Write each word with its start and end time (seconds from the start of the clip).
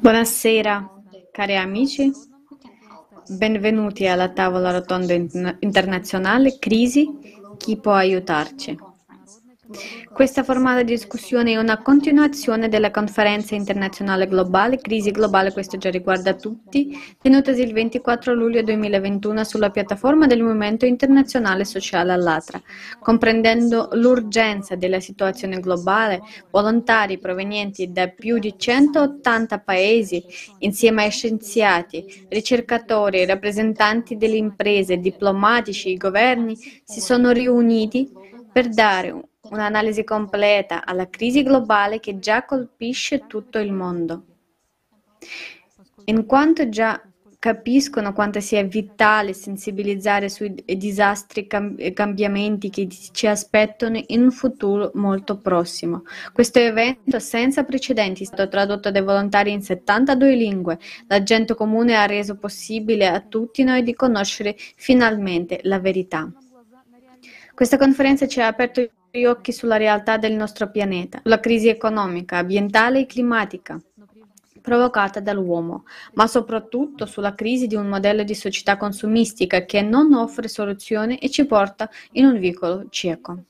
Buonasera, 0.00 0.74
cari 1.30 1.56
amici. 1.56 2.10
Benvenuti 3.26 4.06
alla 4.06 4.32
tavola 4.32 4.70
rotonda 4.70 5.14
internazionale 5.14 6.58
Crisi, 6.58 7.18
chi 7.56 7.78
può 7.80 7.92
aiutarci? 7.92 8.87
Questa 10.10 10.44
formale 10.44 10.82
discussione 10.82 11.52
è 11.52 11.56
una 11.58 11.82
continuazione 11.82 12.70
della 12.70 12.90
conferenza 12.90 13.54
internazionale 13.54 14.26
globale 14.26 14.78
Crisi 14.78 15.10
globale, 15.10 15.52
questo 15.52 15.76
già 15.76 15.90
riguarda 15.90 16.32
tutti, 16.32 16.98
tenutasi 17.20 17.60
il 17.60 17.74
24 17.74 18.32
luglio 18.32 18.62
2021 18.62 19.44
sulla 19.44 19.68
piattaforma 19.70 20.26
del 20.26 20.42
Movimento 20.42 20.86
Internazionale 20.86 21.66
Sociale 21.66 22.12
Allatra. 22.12 22.62
Comprendendo 22.98 23.90
l'urgenza 23.92 24.74
della 24.74 25.00
situazione 25.00 25.60
globale, 25.60 26.22
volontari 26.50 27.18
provenienti 27.18 27.92
da 27.92 28.08
più 28.08 28.38
di 28.38 28.54
180 28.56 29.58
paesi, 29.58 30.24
insieme 30.60 31.04
a 31.04 31.10
scienziati, 31.10 32.26
ricercatori, 32.30 33.26
rappresentanti 33.26 34.16
delle 34.16 34.36
imprese, 34.36 34.96
diplomatici, 34.96 35.94
governi, 35.98 36.56
si 36.84 37.00
sono 37.00 37.32
riuniti 37.32 38.10
per 38.50 38.70
dare 38.70 39.27
un'analisi 39.50 40.04
completa 40.04 40.84
alla 40.84 41.08
crisi 41.08 41.42
globale 41.42 42.00
che 42.00 42.18
già 42.18 42.44
colpisce 42.44 43.26
tutto 43.26 43.58
il 43.58 43.72
mondo. 43.72 44.24
In 46.04 46.26
quanto 46.26 46.68
già 46.68 47.02
capiscono 47.38 48.12
quanto 48.12 48.40
sia 48.40 48.64
vitale 48.64 49.32
sensibilizzare 49.32 50.28
sui 50.28 50.52
disastri 50.64 51.46
e 51.76 51.92
cambiamenti 51.92 52.68
che 52.68 52.88
ci 52.88 53.26
aspettano 53.28 54.02
in 54.08 54.22
un 54.22 54.32
futuro 54.32 54.90
molto 54.94 55.38
prossimo. 55.38 56.02
Questo 56.32 56.58
evento 56.58 57.20
senza 57.20 57.62
precedenti 57.62 58.24
è 58.24 58.26
stato 58.26 58.48
tradotto 58.48 58.90
dai 58.90 59.02
volontari 59.02 59.52
in 59.52 59.62
72 59.62 60.34
lingue. 60.34 60.78
La 61.06 61.22
gente 61.22 61.54
comune 61.54 61.96
ha 61.96 62.06
reso 62.06 62.36
possibile 62.36 63.06
a 63.06 63.20
tutti 63.20 63.62
noi 63.62 63.84
di 63.84 63.94
conoscere 63.94 64.56
finalmente 64.76 65.60
la 65.62 65.78
verità. 65.78 66.28
Questa 67.54 67.76
conferenza 67.76 68.26
ci 68.26 68.40
ha 68.40 68.48
aperto 68.48 68.88
gli 69.10 69.24
occhi 69.24 69.52
sulla 69.52 69.76
realtà 69.76 70.16
del 70.16 70.34
nostro 70.34 70.70
pianeta, 70.70 71.20
sulla 71.22 71.40
crisi 71.40 71.68
economica, 71.68 72.38
ambientale 72.38 73.00
e 73.00 73.06
climatica 73.06 73.80
provocata 74.60 75.20
dall'uomo, 75.20 75.84
ma 76.12 76.26
soprattutto 76.26 77.06
sulla 77.06 77.34
crisi 77.34 77.66
di 77.66 77.74
un 77.74 77.88
modello 77.88 78.22
di 78.22 78.34
società 78.34 78.76
consumistica 78.76 79.64
che 79.64 79.80
non 79.80 80.12
offre 80.12 80.46
soluzioni 80.46 81.16
e 81.16 81.30
ci 81.30 81.46
porta 81.46 81.88
in 82.12 82.26
un 82.26 82.38
vicolo 82.38 82.84
cieco. 82.90 83.44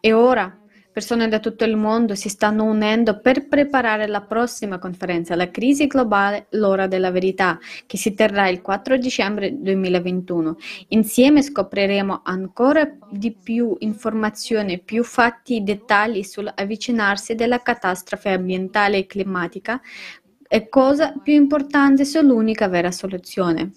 E 0.00 0.12
ora 0.12 0.58
Persone 0.94 1.26
da 1.26 1.40
tutto 1.40 1.64
il 1.64 1.74
mondo 1.74 2.14
si 2.14 2.28
stanno 2.28 2.62
unendo 2.62 3.18
per 3.18 3.48
preparare 3.48 4.06
la 4.06 4.20
prossima 4.20 4.78
conferenza, 4.78 5.34
la 5.34 5.50
crisi 5.50 5.88
globale, 5.88 6.46
l'ora 6.50 6.86
della 6.86 7.10
verità, 7.10 7.58
che 7.84 7.96
si 7.96 8.14
terrà 8.14 8.46
il 8.46 8.62
4 8.62 8.96
dicembre 8.96 9.60
2021. 9.60 10.56
Insieme 10.90 11.42
scopriremo 11.42 12.20
ancora 12.22 12.88
di 13.10 13.32
più 13.32 13.74
informazioni, 13.80 14.78
più 14.78 15.02
fatti 15.02 15.56
e 15.56 15.60
dettagli 15.62 16.22
sull'avvicinarsi 16.22 17.34
della 17.34 17.58
catastrofe 17.58 18.28
ambientale 18.28 18.98
e 18.98 19.06
climatica 19.06 19.80
e 20.46 20.68
cosa 20.68 21.12
più 21.20 21.32
importante 21.32 22.04
sull'unica 22.04 22.68
vera 22.68 22.92
soluzione. 22.92 23.72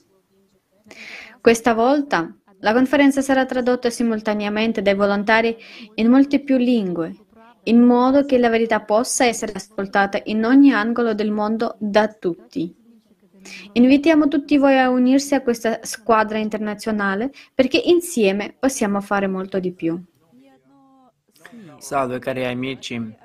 Questa 1.41 1.73
volta 1.73 2.31
la 2.59 2.73
conferenza 2.73 3.21
sarà 3.21 3.45
tradotta 3.45 3.89
simultaneamente 3.89 4.81
dai 4.81 4.95
volontari 4.95 5.55
in 5.95 6.09
molte 6.09 6.39
più 6.39 6.57
lingue, 6.57 7.15
in 7.63 7.81
modo 7.81 8.25
che 8.25 8.37
la 8.37 8.49
verità 8.49 8.81
possa 8.81 9.25
essere 9.25 9.53
ascoltata 9.53 10.19
in 10.25 10.43
ogni 10.43 10.73
angolo 10.73 11.13
del 11.13 11.31
mondo 11.31 11.75
da 11.79 12.07
tutti. 12.07 12.75
Invitiamo 13.73 14.27
tutti 14.27 14.57
voi 14.57 14.77
a 14.77 14.89
unirsi 14.89 15.35
a 15.35 15.41
questa 15.41 15.79
squadra 15.83 16.37
internazionale 16.37 17.31
perché 17.53 17.77
insieme 17.77 18.55
possiamo 18.57 18.99
fare 19.01 19.27
molto 19.27 19.59
di 19.59 19.71
più. 19.71 20.01
Salve 21.77 22.19
cari 22.19 22.43
amici, 22.45 23.15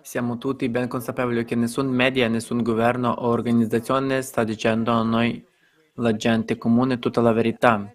siamo 0.00 0.38
tutti 0.38 0.68
ben 0.68 0.88
consapevoli 0.88 1.44
che 1.44 1.54
nessun 1.54 1.88
media, 1.88 2.28
nessun 2.28 2.62
governo 2.62 3.10
o 3.10 3.28
organizzazione 3.28 4.22
sta 4.22 4.44
dicendo 4.44 4.92
a 4.92 5.02
noi, 5.02 5.44
la 5.94 6.14
gente 6.14 6.56
comune, 6.56 6.98
tutta 6.98 7.20
la 7.20 7.32
verità. 7.32 7.92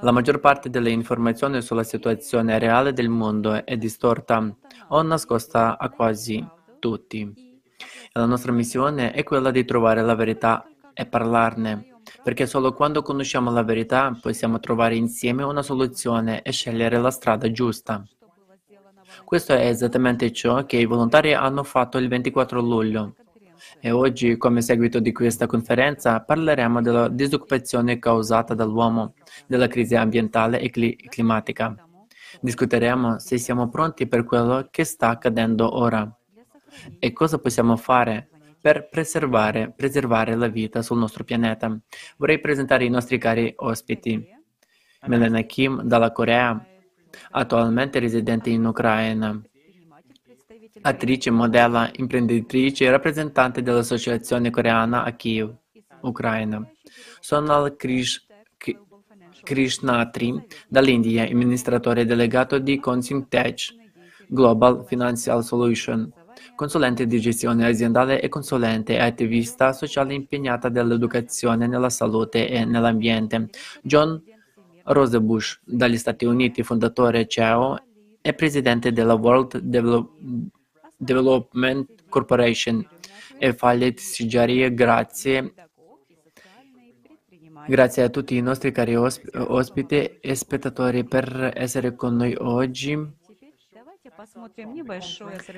La 0.00 0.10
maggior 0.10 0.40
parte 0.40 0.70
delle 0.70 0.90
informazioni 0.90 1.60
sulla 1.62 1.82
situazione 1.82 2.58
reale 2.58 2.92
del 2.92 3.08
mondo 3.08 3.64
è 3.64 3.76
distorta 3.76 4.56
o 4.88 5.02
nascosta 5.02 5.78
a 5.78 5.88
quasi 5.90 6.44
tutti. 6.78 7.20
E 7.22 8.18
la 8.18 8.26
nostra 8.26 8.52
missione 8.52 9.12
è 9.12 9.22
quella 9.22 9.50
di 9.50 9.64
trovare 9.64 10.02
la 10.02 10.14
verità 10.14 10.66
e 10.92 11.06
parlarne, 11.06 12.00
perché 12.22 12.46
solo 12.46 12.72
quando 12.72 13.02
conosciamo 13.02 13.52
la 13.52 13.62
verità 13.62 14.16
possiamo 14.20 14.58
trovare 14.58 14.96
insieme 14.96 15.44
una 15.44 15.62
soluzione 15.62 16.42
e 16.42 16.50
scegliere 16.50 16.98
la 16.98 17.10
strada 17.10 17.50
giusta. 17.50 18.04
Questo 19.24 19.52
è 19.52 19.66
esattamente 19.66 20.32
ciò 20.32 20.64
che 20.64 20.76
i 20.76 20.86
volontari 20.86 21.34
hanno 21.34 21.62
fatto 21.62 21.98
il 21.98 22.08
24 22.08 22.60
luglio. 22.60 23.14
E 23.78 23.90
oggi, 23.90 24.36
come 24.36 24.62
seguito 24.62 24.98
di 24.98 25.12
questa 25.12 25.46
conferenza, 25.46 26.20
parleremo 26.20 26.80
della 26.80 27.08
disoccupazione 27.08 27.98
causata 27.98 28.54
dall'uomo, 28.54 29.14
della 29.46 29.68
crisi 29.68 29.94
ambientale 29.94 30.60
e 30.60 30.70
cli- 30.70 30.96
climatica. 31.08 31.74
Discuteremo 32.40 33.18
se 33.18 33.38
siamo 33.38 33.68
pronti 33.68 34.06
per 34.06 34.24
quello 34.24 34.68
che 34.70 34.84
sta 34.84 35.08
accadendo 35.08 35.76
ora 35.78 36.10
e 36.98 37.12
cosa 37.12 37.38
possiamo 37.38 37.76
fare 37.76 38.28
per 38.60 38.88
preservare, 38.88 39.72
preservare 39.74 40.34
la 40.36 40.48
vita 40.48 40.82
sul 40.82 40.98
nostro 40.98 41.24
pianeta. 41.24 41.76
Vorrei 42.16 42.40
presentare 42.40 42.84
i 42.84 42.90
nostri 42.90 43.18
cari 43.18 43.52
ospiti. 43.56 44.38
Melena 45.06 45.40
Kim 45.42 45.82
dalla 45.82 46.12
Corea, 46.12 46.62
attualmente 47.30 47.98
residente 47.98 48.50
in 48.50 48.64
Ucraina 48.66 49.40
attrice, 50.82 51.30
modella, 51.30 51.90
imprenditrice 51.96 52.84
e 52.84 52.90
rappresentante 52.90 53.62
dell'Associazione 53.62 54.50
Coreana 54.50 55.04
a 55.04 55.12
Kiev, 55.12 55.54
Ucraina. 56.02 56.66
Sonal 57.20 57.76
Krish, 57.76 58.26
Krishnatri 59.42 60.46
dall'India, 60.68 61.24
amministratore 61.24 62.04
delegato 62.04 62.58
di 62.58 62.78
Consintech 62.78 63.74
Global 64.28 64.84
Financial 64.86 65.42
Solution, 65.42 66.12
consulente 66.54 67.06
di 67.06 67.20
gestione 67.20 67.66
aziendale 67.66 68.20
e 68.20 68.28
consulente 68.28 68.94
e 68.94 69.00
attivista 69.00 69.72
sociale 69.72 70.14
impegnata 70.14 70.68
nell'educazione, 70.68 71.66
nella 71.66 71.90
salute 71.90 72.48
e 72.48 72.64
nell'ambiente. 72.64 73.48
John 73.82 74.22
Rosebush 74.84 75.60
dagli 75.64 75.96
Stati 75.96 76.24
Uniti, 76.24 76.62
fondatore 76.62 77.26
CEO 77.26 77.78
e 78.20 78.34
presidente 78.34 78.92
della 78.92 79.14
World 79.14 79.58
Development 79.58 80.58
Development 81.00 82.08
Corporation 82.10 82.86
e 83.38 83.54
Khaled 83.54 83.96
Sijaria. 83.98 84.68
Grazie. 84.68 85.54
Grazie 87.66 88.02
a 88.02 88.08
tutti 88.10 88.36
i 88.36 88.42
nostri 88.42 88.70
cari 88.72 88.94
ospiti 88.96 90.18
e 90.20 90.34
spettatori 90.34 91.04
per 91.04 91.52
essere 91.54 91.94
con 91.94 92.16
noi 92.16 92.34
oggi. 92.38 93.18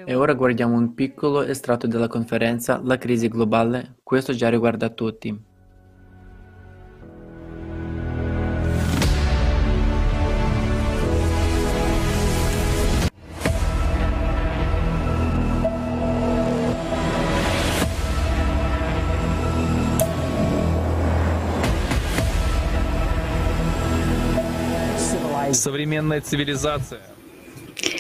E 0.05 0.15
ora 0.15 0.35
guardiamo 0.35 0.77
un 0.77 0.95
piccolo 0.95 1.43
estratto 1.43 1.87
della 1.89 2.07
conferenza 2.07 2.81
La 2.85 2.99
crisi 2.99 3.29
globale. 3.29 3.97
Questo 4.03 4.33
già 4.33 4.49
riguarda 4.49 4.89
tutti. 4.91 5.51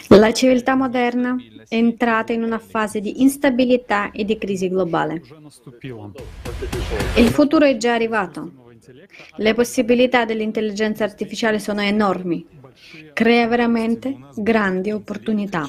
La 0.08 0.32
civiltà 0.32 0.75
moderna 0.75 1.37
è 1.69 1.75
entrata 1.75 2.32
in 2.32 2.43
una 2.43 2.58
fase 2.58 3.00
di 3.00 3.20
instabilità 3.20 4.10
e 4.10 4.25
di 4.25 4.38
crisi 4.38 4.69
globale. 4.69 5.22
Il 7.16 7.28
futuro 7.28 7.66
è 7.66 7.76
già 7.76 7.93
arrivato. 7.93 8.52
Le 9.37 9.52
possibilità 9.52 10.25
dell'intelligenza 10.25 11.04
artificiale 11.04 11.58
sono 11.58 11.82
enormi. 11.82 12.46
Crea 13.12 13.46
veramente 13.46 14.16
grandi 14.34 14.90
opportunità. 14.90 15.69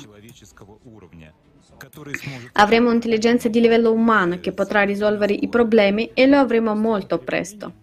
Avremo 2.53 2.89
un'intelligenza 2.89 3.49
di 3.49 3.59
livello 3.59 3.91
umano 3.91 4.39
che 4.39 4.53
potrà 4.53 4.83
risolvere 4.83 5.33
i 5.33 5.49
problemi 5.49 6.11
e 6.13 6.27
lo 6.27 6.37
avremo 6.37 6.73
molto 6.75 7.19
presto. 7.19 7.81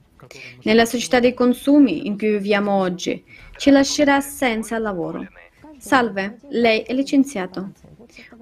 Nella 0.63 0.85
società 0.85 1.19
dei 1.19 1.35
consumi 1.35 2.07
in 2.07 2.17
cui 2.17 2.31
viviamo 2.31 2.73
oggi, 2.73 3.25
ci 3.61 3.69
lascerà 3.69 4.23
senza 4.23 4.79
lavoro. 4.79 5.29
Salve, 5.77 6.39
lei 6.49 6.81
è 6.81 6.95
licenziato. 6.95 7.73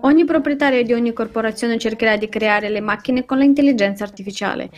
Ogni 0.03 0.25
proprietario 0.25 0.85
di 0.85 0.93
ogni 0.93 1.13
corporazione 1.13 1.77
cercherà 1.77 2.17
di 2.17 2.29
creare 2.29 2.69
le 2.69 2.81
macchine 2.81 3.25
con 3.25 3.39
l'intelligenza 3.39 4.05
artificiale, 4.05 4.71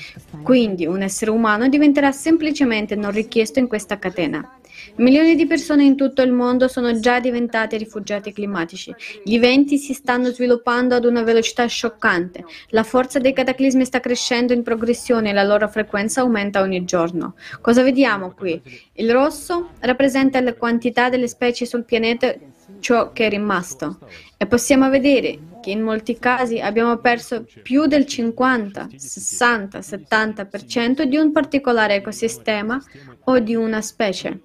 quindi 0.42 0.86
un 0.86 1.02
essere 1.02 1.30
umano 1.30 1.68
diventerà 1.68 2.10
semplicemente 2.10 2.96
non 2.96 3.10
richiesto 3.10 3.58
in 3.58 3.68
questa 3.68 3.98
catena. 3.98 4.59
Milioni 4.96 5.34
di 5.34 5.46
persone 5.46 5.84
in 5.84 5.96
tutto 5.96 6.22
il 6.22 6.32
mondo 6.32 6.68
sono 6.68 6.98
già 6.98 7.20
diventate 7.20 7.76
rifugiati 7.76 8.32
climatici. 8.32 8.94
Gli 9.24 9.34
eventi 9.34 9.78
si 9.78 9.92
stanno 9.92 10.30
sviluppando 10.30 10.94
ad 10.94 11.04
una 11.04 11.22
velocità 11.22 11.66
scioccante. 11.66 12.44
La 12.68 12.82
forza 12.82 13.18
dei 13.18 13.32
cataclismi 13.32 13.84
sta 13.84 14.00
crescendo 14.00 14.52
in 14.52 14.62
progressione 14.62 15.30
e 15.30 15.32
la 15.32 15.42
loro 15.42 15.68
frequenza 15.68 16.20
aumenta 16.20 16.60
ogni 16.60 16.84
giorno. 16.84 17.34
Cosa 17.60 17.82
vediamo 17.82 18.32
qui? 18.32 18.60
Il 18.94 19.10
rosso 19.10 19.70
rappresenta 19.80 20.40
la 20.40 20.54
quantità 20.54 21.08
delle 21.08 21.28
specie 21.28 21.66
sul 21.66 21.84
pianeta 21.84 22.34
ciò 22.78 23.12
che 23.12 23.26
è 23.26 23.28
rimasto 23.28 23.98
e 24.36 24.46
possiamo 24.46 24.88
vedere 24.88 25.38
che 25.60 25.70
in 25.70 25.82
molti 25.82 26.18
casi 26.18 26.60
abbiamo 26.60 26.96
perso 26.98 27.46
più 27.62 27.86
del 27.86 28.06
50, 28.06 28.88
60, 28.96 29.78
70% 29.78 31.02
di 31.02 31.16
un 31.16 31.32
particolare 31.32 31.96
ecosistema 31.96 32.82
o 33.24 33.38
di 33.38 33.54
una 33.54 33.82
specie. 33.82 34.40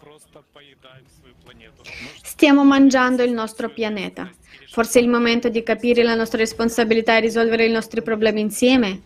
Stiamo 2.37 2.65
mangiando 2.65 3.23
il 3.23 3.31
nostro 3.31 3.69
pianeta. 3.69 4.29
Forse 4.69 4.99
è 4.99 5.01
il 5.01 5.07
momento 5.07 5.47
di 5.47 5.63
capire 5.63 6.03
la 6.03 6.15
nostra 6.15 6.37
responsabilità 6.37 7.15
e 7.15 7.21
risolvere 7.21 7.65
i 7.65 7.71
nostri 7.71 8.01
problemi 8.01 8.41
insieme? 8.41 9.03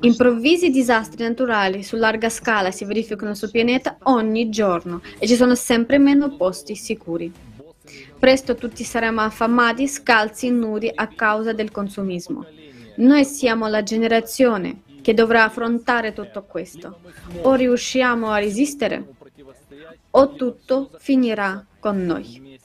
Improvvisi 0.00 0.68
disastri 0.68 1.22
naturali 1.22 1.82
su 1.82 1.96
larga 1.96 2.28
scala 2.28 2.70
si 2.70 2.84
verificano 2.84 3.34
sul 3.34 3.50
pianeta 3.50 3.96
ogni 4.02 4.50
giorno 4.50 5.00
e 5.18 5.26
ci 5.26 5.36
sono 5.36 5.54
sempre 5.54 5.96
meno 5.96 6.36
posti 6.36 6.74
sicuri. 6.76 7.32
Presto 8.18 8.56
tutti 8.56 8.84
saremo 8.84 9.22
affamati, 9.22 9.88
scalzi 9.88 10.50
nudi 10.50 10.92
a 10.94 11.06
causa 11.06 11.54
del 11.54 11.70
consumismo. 11.70 12.44
Noi 12.96 13.24
siamo 13.24 13.68
la 13.68 13.82
generazione 13.82 14.82
che 15.00 15.14
dovrà 15.14 15.44
affrontare 15.44 16.12
tutto 16.12 16.44
questo. 16.44 17.00
O 17.40 17.54
riusciamo 17.54 18.30
a 18.30 18.38
resistere 18.38 19.14
o 20.18 20.34
tutto 20.34 20.90
finirà 20.98 21.64
con 21.78 22.04
noi. 22.04 22.58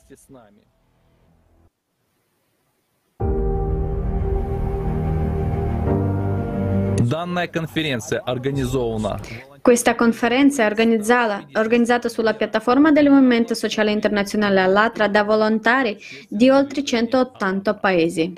Questa 9.62 9.96
conferenza 9.96 10.64
è 10.64 10.66
organizzata, 10.66 11.48
organizzata 11.54 12.10
sulla 12.10 12.34
piattaforma 12.34 12.92
del 12.92 13.10
Movimento 13.12 13.54
Sociale 13.54 13.92
Internazionale 13.92 14.60
all'Atra 14.60 15.08
da 15.08 15.24
volontari 15.24 15.96
di 16.28 16.50
oltre 16.50 16.84
180 16.84 17.76
paesi. 17.76 18.34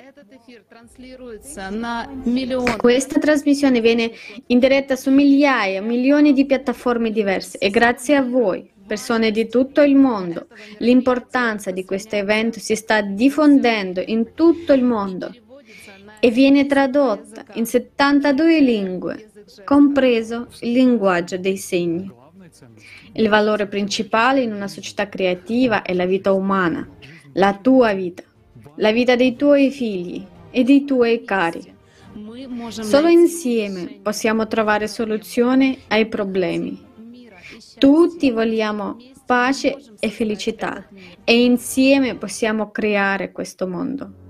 Questa 2.77 3.19
trasmissione 3.19 3.79
viene 3.79 4.11
in 4.47 4.59
diretta 4.59 4.97
su 4.97 5.09
migliaia, 5.09 5.81
milioni 5.81 6.33
di 6.33 6.45
piattaforme 6.45 7.11
diverse 7.11 7.57
e 7.59 7.69
grazie 7.69 8.15
a 8.17 8.21
voi 8.21 8.73
persone 8.85 9.31
di 9.31 9.47
tutto 9.47 9.81
il 9.81 9.95
mondo. 9.95 10.47
L'importanza 10.79 11.71
di 11.71 11.83
questo 11.85 12.15
evento 12.15 12.59
si 12.59 12.75
sta 12.75 13.01
diffondendo 13.01 14.01
in 14.05 14.33
tutto 14.33 14.73
il 14.73 14.83
mondo 14.83 15.33
e 16.19 16.29
viene 16.29 16.65
tradotta 16.65 17.45
in 17.53 17.65
72 17.65 18.59
lingue, 18.59 19.29
compreso 19.63 20.47
il 20.61 20.71
linguaggio 20.71 21.37
dei 21.37 21.57
segni. 21.57 22.11
Il 23.13 23.29
valore 23.29 23.67
principale 23.67 24.41
in 24.41 24.53
una 24.53 24.67
società 24.67 25.09
creativa 25.09 25.81
è 25.81 25.93
la 25.93 26.05
vita 26.05 26.31
umana, 26.31 26.87
la 27.33 27.57
tua 27.61 27.93
vita, 27.93 28.23
la 28.77 28.91
vita 28.91 29.15
dei 29.15 29.35
tuoi 29.35 29.71
figli 29.71 30.25
e 30.51 30.63
dei 30.63 30.85
tuoi 30.85 31.23
cari. 31.23 31.73
Solo 32.69 33.09
insieme 33.09 33.99
possiamo 34.01 34.47
trovare 34.47 34.87
soluzioni 34.87 35.77
ai 35.87 36.07
problemi 36.07 36.85
tutti 37.77 38.31
vogliamo 38.31 38.97
pace 39.25 39.77
e 39.99 40.09
felicità 40.09 40.87
e 41.23 41.43
insieme 41.43 42.15
possiamo 42.15 42.71
creare 42.71 43.31
questo 43.31 43.67
mondo. 43.67 44.23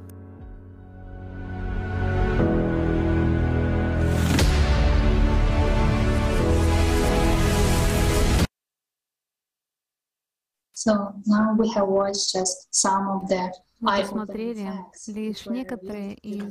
So 10.71 11.15
now 11.25 11.55
we 11.57 11.67
have 11.69 11.87
watched 11.87 12.31
just 12.31 12.67
some 12.69 13.07
of 13.09 13.27
the 13.27 13.51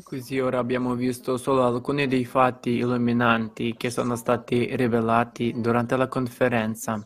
Così 0.03 0.39
ora 0.39 0.59
abbiamo 0.59 0.95
visto 0.95 1.37
solo 1.37 1.65
alcuni 1.65 2.07
dei 2.07 2.25
fatti 2.25 2.71
illuminanti 2.71 3.75
che 3.77 3.91
sono 3.91 4.15
stati 4.15 4.77
rivelati 4.77 5.55
durante 5.57 5.97
la 5.97 6.07
conferenza 6.07 7.03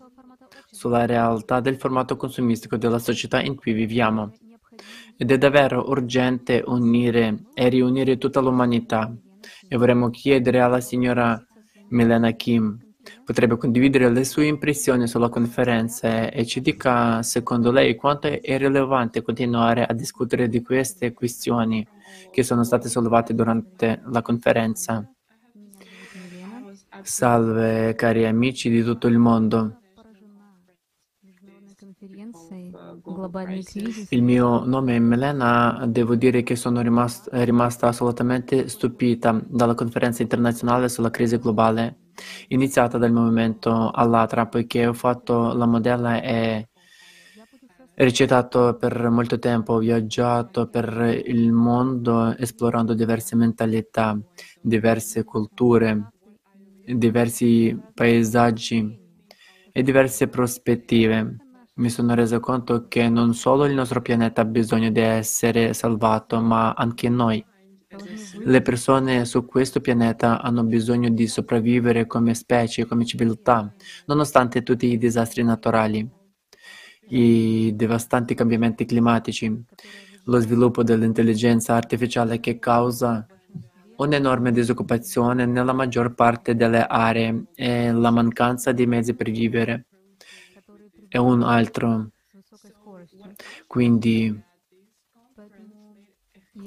sulla 0.71 1.07
realtà 1.07 1.61
del 1.61 1.77
formato 1.77 2.17
consumistico 2.17 2.77
della 2.77 2.99
società 2.99 3.41
in 3.41 3.55
cui 3.55 3.73
viviamo. 3.73 4.33
Ed 5.17 5.31
è 5.31 5.39
davvero 5.39 5.89
urgente 5.89 6.63
unire 6.67 7.45
e 7.55 7.69
riunire 7.69 8.19
tutta 8.19 8.41
l'umanità. 8.41 9.13
E 9.69 9.77
vorremmo 9.77 10.11
chiedere 10.11 10.61
alla 10.61 10.81
signora 10.81 11.41
Milena 11.91 12.33
Kim 12.33 12.88
Potrebbe 13.25 13.57
condividere 13.57 14.11
le 14.11 14.25
sue 14.25 14.47
impressioni 14.47 15.07
sulla 15.07 15.29
conferenza 15.29 16.31
e 16.31 16.47
ci 16.47 16.61
dica, 16.61 17.23
secondo 17.23 17.71
lei, 17.71 17.95
quanto 17.95 18.29
è 18.29 18.59
rilevante 18.59 19.23
continuare 19.23 19.85
a 19.85 19.93
discutere 19.93 20.49
di 20.49 20.63
queste 20.63 21.13
questioni 21.13 21.87
che 22.31 22.43
sono 22.43 22.65
state 22.65 22.89
sollevate 22.89 23.35
durante 23.35 24.03
la 24.07 24.23
conferenza. 24.23 25.07
Salve 27.03 27.95
cari 27.95 28.27
amici 28.27 28.71
di 28.71 28.83
tutto 28.83 29.07
il 29.07 29.19
mondo. 29.19 29.81
Il 34.11 34.23
mio 34.23 34.65
nome 34.65 34.97
è 34.97 34.99
Melena, 34.99 35.85
devo 35.87 36.15
dire 36.15 36.43
che 36.43 36.57
sono 36.57 36.81
rimasta, 36.81 37.45
rimasta 37.45 37.89
assolutamente 37.89 38.69
stupita 38.69 39.41
dalla 39.47 39.75
conferenza 39.75 40.23
internazionale 40.23 40.89
sulla 40.89 41.11
crisi 41.11 41.39
globale 41.39 42.08
iniziata 42.49 42.99
dal 42.99 43.13
movimento 43.13 43.91
Allatra, 43.91 44.47
poiché 44.47 44.87
ho 44.87 44.93
fatto 44.95 45.53
la 45.53 45.67
modella 45.67 46.21
e 46.23 46.69
recitato 47.95 48.77
per 48.77 49.09
molto 49.11 49.39
tempo, 49.39 49.75
ho 49.75 49.79
viaggiato 49.79 50.69
per 50.69 51.23
il 51.27 51.53
mondo 51.53 52.37
esplorando 52.37 52.95
diverse 52.95 53.35
mentalità, 53.37 54.19
diverse 54.61 55.25
culture, 55.25 56.13
diversi 56.85 57.77
paesaggi 57.95 58.99
e 59.73 59.83
diverse 59.83 60.29
prospettive. 60.29 61.43
Mi 61.75 61.91
sono 61.91 62.15
reso 62.15 62.41
conto 62.41 62.87
che 62.89 63.09
non 63.09 63.35
solo 63.35 63.65
il 63.67 63.75
nostro 63.75 64.01
pianeta 64.03 64.43
ha 64.43 64.45
bisogno 64.45 64.91
di 64.91 65.01
essere 65.01 65.75
salvato, 65.75 66.41
ma 66.41 66.73
anche 66.73 67.09
noi. 67.09 67.45
Le 68.45 68.63
persone 68.63 69.25
su 69.25 69.45
questo 69.45 69.81
pianeta 69.81 70.41
hanno 70.41 70.63
bisogno 70.65 71.09
di 71.11 71.27
sopravvivere 71.27 72.07
come 72.07 72.35
specie, 72.35 72.87
come 72.87 73.05
civiltà, 73.05 73.75
nonostante 74.07 74.63
tutti 74.63 74.87
i 74.87 74.99
disastri 74.99 75.43
naturali, 75.43 76.09
i 77.09 77.73
devastanti 77.75 78.35
cambiamenti 78.35 78.85
climatici, 78.85 79.65
lo 80.25 80.39
sviluppo 80.41 80.83
dell'intelligenza 80.83 81.75
artificiale 81.75 82.41
che 82.41 82.59
causa 82.59 83.27
un'enorme 83.97 84.53
disoccupazione 84.53 85.47
nella 85.47 85.73
maggior 85.73 86.15
parte 86.15 86.55
delle 86.55 86.87
aree 86.87 87.47
e 87.55 87.91
la 87.93 88.11
mancanza 88.11 88.73
di 88.73 88.87
mezzi 88.87 89.15
per 89.15 89.31
vivere 89.31 89.87
è 91.09 91.17
un 91.17 91.43
altro. 91.43 92.11
Quindi 93.67 94.47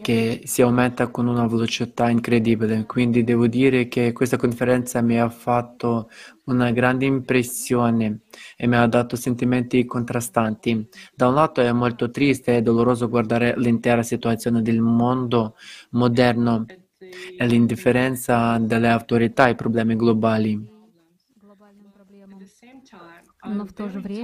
che 0.01 0.41
si 0.46 0.62
aumenta 0.62 1.08
con 1.08 1.27
una 1.27 1.48
velocità 1.48 2.10
incredibile. 2.10 2.86
Quindi 2.86 3.24
devo 3.24 3.48
dire 3.48 3.88
che 3.88 4.12
questa 4.12 4.38
conferenza 4.38 5.01
mi 5.01 5.20
ha 5.20 5.29
fatto 5.29 6.10
una 6.46 6.72
grande 6.72 7.05
impressione 7.05 8.22
e 8.58 8.67
mi 8.67 8.75
ha 8.75 8.86
dato 8.88 9.15
sentimenti 9.15 9.86
contrastanti. 9.86 10.88
Da 11.13 11.27
un 11.27 11.36
lato 11.36 11.62
è 11.62 11.72
molto 11.72 12.10
triste 12.10 12.58
e 12.58 12.62
doloroso 12.62 13.08
guardare 13.08 13.53
l'intera 13.58 14.03
situazione 14.03 14.62
del 14.62 14.81
mondo 14.81 15.55
moderno 15.91 16.65
e 17.38 17.48
l'indifferenza 17.48 18.58
delle 18.58 18.89
autorità 18.89 19.43
ai 19.43 19.55
problemi 19.55 19.96
globali. 19.96 20.70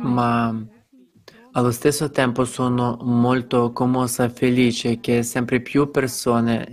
Ma 0.02 0.68
allo 1.58 1.72
stesso 1.72 2.12
tempo 2.12 2.46
sono 2.46 3.00
molto 3.02 3.72
commossa 3.72 4.26
e 4.26 4.30
felice 4.30 5.00
che 5.00 5.24
sempre 5.24 5.60
più 5.60 5.90
persone 5.90 6.72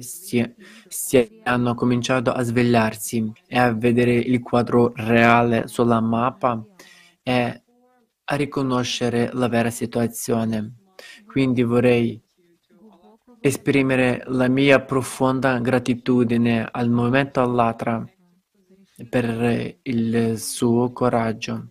hanno 1.44 1.74
cominciato 1.74 2.30
a 2.30 2.42
svegliarsi 2.42 3.32
e 3.46 3.58
a 3.58 3.72
vedere 3.72 4.12
il 4.12 4.42
quadro 4.42 4.92
reale 4.94 5.68
sulla 5.68 6.02
mappa 6.02 6.62
e 7.22 7.62
a 8.24 8.34
riconoscere 8.36 9.30
la 9.32 9.48
vera 9.48 9.70
situazione. 9.70 10.74
Quindi 11.24 11.62
vorrei 11.62 12.20
esprimere 13.40 14.22
la 14.26 14.48
mia 14.48 14.82
profonda 14.82 15.60
gratitudine 15.60 16.68
al 16.70 16.90
Movimento 16.90 17.40
Allatra 17.40 18.06
per 19.08 19.78
il 19.80 20.38
suo 20.38 20.92
coraggio, 20.92 21.68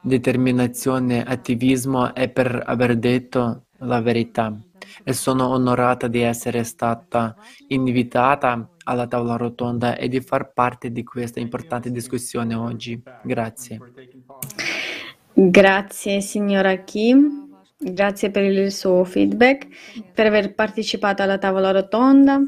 determinazione, 0.00 1.22
attivismo 1.22 2.14
e 2.14 2.28
per 2.28 2.62
aver 2.64 2.96
detto 2.96 3.64
la 3.78 4.00
verità. 4.00 4.56
E 5.04 5.12
sono 5.12 5.48
onorata 5.48 6.08
di 6.08 6.20
essere 6.20 6.64
stata 6.64 7.34
invitata 7.68 8.68
alla 8.84 9.06
tavola 9.06 9.36
rotonda 9.36 9.96
e 9.96 10.08
di 10.08 10.20
far 10.20 10.52
parte 10.52 10.90
di 10.90 11.04
questa 11.04 11.40
importante 11.40 11.90
discussione 11.90 12.54
oggi. 12.54 13.00
Grazie. 13.22 13.78
Grazie 15.32 16.20
signora 16.20 16.74
Kim. 16.76 17.48
Grazie 17.82 18.30
per 18.30 18.42
il 18.42 18.70
suo 18.72 19.04
feedback, 19.04 19.66
per 20.12 20.26
aver 20.26 20.54
partecipato 20.54 21.22
alla 21.22 21.38
tavola 21.38 21.70
rotonda. 21.70 22.38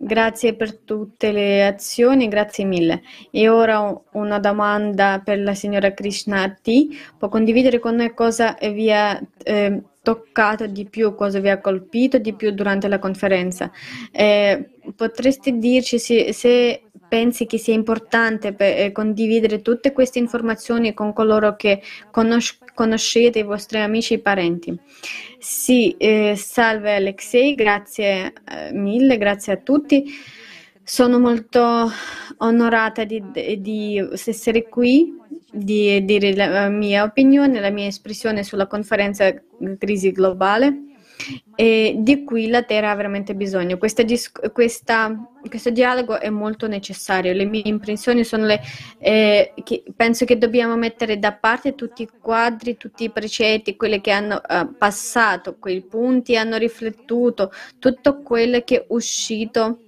Grazie 0.00 0.54
per 0.54 0.76
tutte 0.78 1.32
le 1.32 1.66
azioni, 1.66 2.28
grazie 2.28 2.64
mille. 2.64 3.02
E 3.32 3.48
ora 3.48 4.00
una 4.12 4.38
domanda 4.38 5.20
per 5.24 5.40
la 5.40 5.54
signora 5.54 5.92
Krishna 5.92 6.48
T. 6.62 6.86
Può 7.18 7.28
condividere 7.28 7.80
con 7.80 7.96
noi 7.96 8.14
cosa 8.14 8.56
vi 8.60 8.92
ha 8.92 9.20
eh, 9.42 9.82
toccato 10.00 10.68
di 10.68 10.86
più, 10.88 11.16
cosa 11.16 11.40
vi 11.40 11.48
ha 11.48 11.60
colpito 11.60 12.18
di 12.18 12.32
più 12.32 12.52
durante 12.52 12.86
la 12.86 13.00
conferenza? 13.00 13.72
Eh, 14.12 14.68
potreste 14.94 15.58
dirci 15.58 15.98
se, 15.98 16.32
se 16.32 16.87
pensi 17.08 17.46
che 17.46 17.58
sia 17.58 17.74
importante 17.74 18.54
eh, 18.56 18.92
condividere 18.92 19.62
tutte 19.62 19.92
queste 19.92 20.18
informazioni 20.18 20.94
con 20.94 21.12
coloro 21.12 21.56
che 21.56 21.82
conos- 22.10 22.58
conoscete, 22.74 23.40
i 23.40 23.44
vostri 23.44 23.78
amici 23.78 24.14
e 24.14 24.18
parenti. 24.20 24.78
Sì, 25.38 25.96
eh, 25.98 26.34
salve 26.36 26.94
Alexei, 26.94 27.54
grazie 27.54 28.32
eh, 28.48 28.72
mille, 28.72 29.18
grazie 29.18 29.54
a 29.54 29.56
tutti. 29.56 30.04
Sono 30.82 31.18
molto 31.18 31.90
onorata 32.38 33.04
di, 33.04 33.22
di 33.58 33.98
essere 34.24 34.68
qui, 34.68 35.14
di 35.50 36.04
dire 36.04 36.34
la 36.34 36.68
mia 36.68 37.04
opinione, 37.04 37.60
la 37.60 37.70
mia 37.70 37.86
espressione 37.86 38.42
sulla 38.42 38.66
conferenza 38.66 39.34
crisi 39.78 40.12
globale 40.12 40.87
e 41.54 41.96
di 41.98 42.24
cui 42.24 42.48
la 42.48 42.62
Terra 42.62 42.90
ha 42.90 42.94
veramente 42.94 43.34
bisogno. 43.34 43.78
Questa, 43.78 44.04
questa, 44.52 45.28
questo 45.48 45.70
dialogo 45.70 46.20
è 46.20 46.30
molto 46.30 46.68
necessario. 46.68 47.32
Le 47.32 47.44
mie 47.44 47.62
impressioni 47.64 48.24
sono 48.24 48.46
le 48.46 48.60
eh, 48.98 49.52
che 49.64 49.82
penso 49.96 50.24
che 50.24 50.38
dobbiamo 50.38 50.76
mettere 50.76 51.18
da 51.18 51.32
parte 51.32 51.74
tutti 51.74 52.02
i 52.02 52.08
quadri, 52.20 52.76
tutti 52.76 53.04
i 53.04 53.10
precetti, 53.10 53.76
quelli 53.76 54.00
che 54.00 54.10
hanno 54.10 54.40
uh, 54.48 54.76
passato 54.76 55.56
quei 55.58 55.82
punti, 55.82 56.36
hanno 56.36 56.56
riflettuto 56.56 57.50
tutto 57.78 58.22
quello 58.22 58.60
che 58.60 58.82
è 58.82 58.84
uscito 58.88 59.80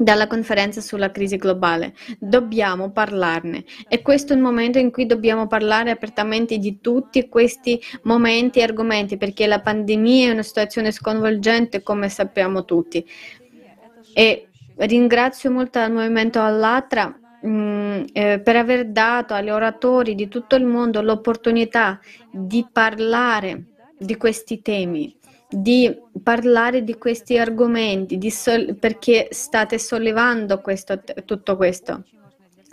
dalla 0.00 0.26
conferenza 0.26 0.80
sulla 0.80 1.10
crisi 1.10 1.36
globale. 1.36 1.92
Dobbiamo 2.18 2.90
parlarne 2.90 3.64
e 3.86 4.00
questo 4.00 4.32
è 4.32 4.36
il 4.36 4.42
momento 4.42 4.78
in 4.78 4.90
cui 4.90 5.04
dobbiamo 5.04 5.46
parlare 5.46 5.90
apertamente 5.90 6.56
di 6.56 6.80
tutti 6.80 7.28
questi 7.28 7.78
momenti 8.04 8.60
e 8.60 8.62
argomenti 8.62 9.18
perché 9.18 9.46
la 9.46 9.60
pandemia 9.60 10.28
è 10.28 10.32
una 10.32 10.42
situazione 10.42 10.90
sconvolgente 10.90 11.82
come 11.82 12.08
sappiamo 12.08 12.64
tutti. 12.64 13.04
E 14.14 14.48
ringrazio 14.76 15.50
molto 15.50 15.78
il 15.80 15.92
movimento 15.92 16.40
Allatra 16.40 17.14
mh, 17.42 17.48
mm, 17.48 18.02
eh, 18.14 18.40
per 18.40 18.56
aver 18.56 18.86
dato 18.86 19.34
agli 19.34 19.50
oratori 19.50 20.14
di 20.14 20.28
tutto 20.28 20.56
il 20.56 20.64
mondo 20.64 21.02
l'opportunità 21.02 22.00
di 22.32 22.66
parlare 22.72 23.64
di 23.98 24.16
questi 24.16 24.62
temi 24.62 25.14
di 25.50 25.94
parlare 26.22 26.84
di 26.84 26.96
questi 26.96 27.36
argomenti, 27.36 28.18
di 28.18 28.30
sol- 28.30 28.76
perché 28.76 29.28
state 29.30 29.78
sollevando 29.78 30.60
questo, 30.60 31.00
tutto 31.24 31.56
questo. 31.56 32.04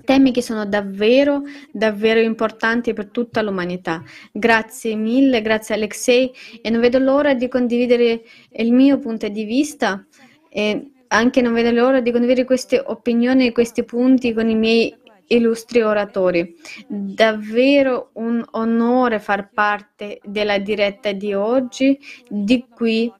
Temi 0.05 0.31
che 0.31 0.41
sono 0.41 0.65
davvero, 0.65 1.41
davvero 1.71 2.19
importanti 2.19 2.93
per 2.93 3.07
tutta 3.07 3.41
l'umanità. 3.41 4.03
Grazie 4.31 4.95
mille, 4.95 5.41
grazie 5.41 5.75
Alexei 5.75 6.31
e 6.61 6.69
non 6.69 6.79
vedo 6.79 6.99
l'ora 6.99 7.33
di 7.33 7.47
condividere 7.47 8.21
il 8.51 8.71
mio 8.71 8.99
punto 8.99 9.27
di 9.27 9.43
vista 9.43 10.05
e 10.49 10.91
anche 11.07 11.41
non 11.41 11.53
vedo 11.53 11.71
l'ora 11.71 11.99
di 11.99 12.11
condividere 12.11 12.45
queste 12.45 12.81
opinioni 12.85 13.51
questi 13.51 13.83
punti 13.83 14.33
con 14.33 14.49
i 14.49 14.55
miei 14.55 14.95
illustri 15.27 15.81
oratori. 15.81 16.55
Davvero 16.87 18.09
un 18.13 18.43
onore 18.51 19.19
far 19.19 19.49
parte 19.53 20.19
della 20.23 20.57
diretta 20.57 21.11
di 21.11 21.33
oggi, 21.33 21.99
di 22.27 22.65
cui 22.73 23.11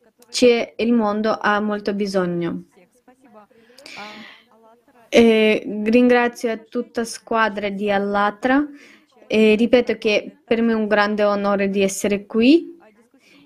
il 0.75 0.93
mondo 0.93 1.37
ha 1.39 1.59
molto 1.59 1.93
bisogno. 1.93 2.63
E 5.09 5.63
ringrazio 5.85 6.51
a 6.51 6.57
tutta 6.57 7.05
squadra 7.05 7.69
di 7.69 7.89
Allatra 7.89 8.67
e 9.25 9.55
ripeto 9.55 9.97
che 9.97 10.37
per 10.43 10.61
me 10.61 10.73
è 10.73 10.75
un 10.75 10.87
grande 10.87 11.23
onore 11.23 11.69
di 11.69 11.81
essere 11.81 12.25
qui 12.25 12.77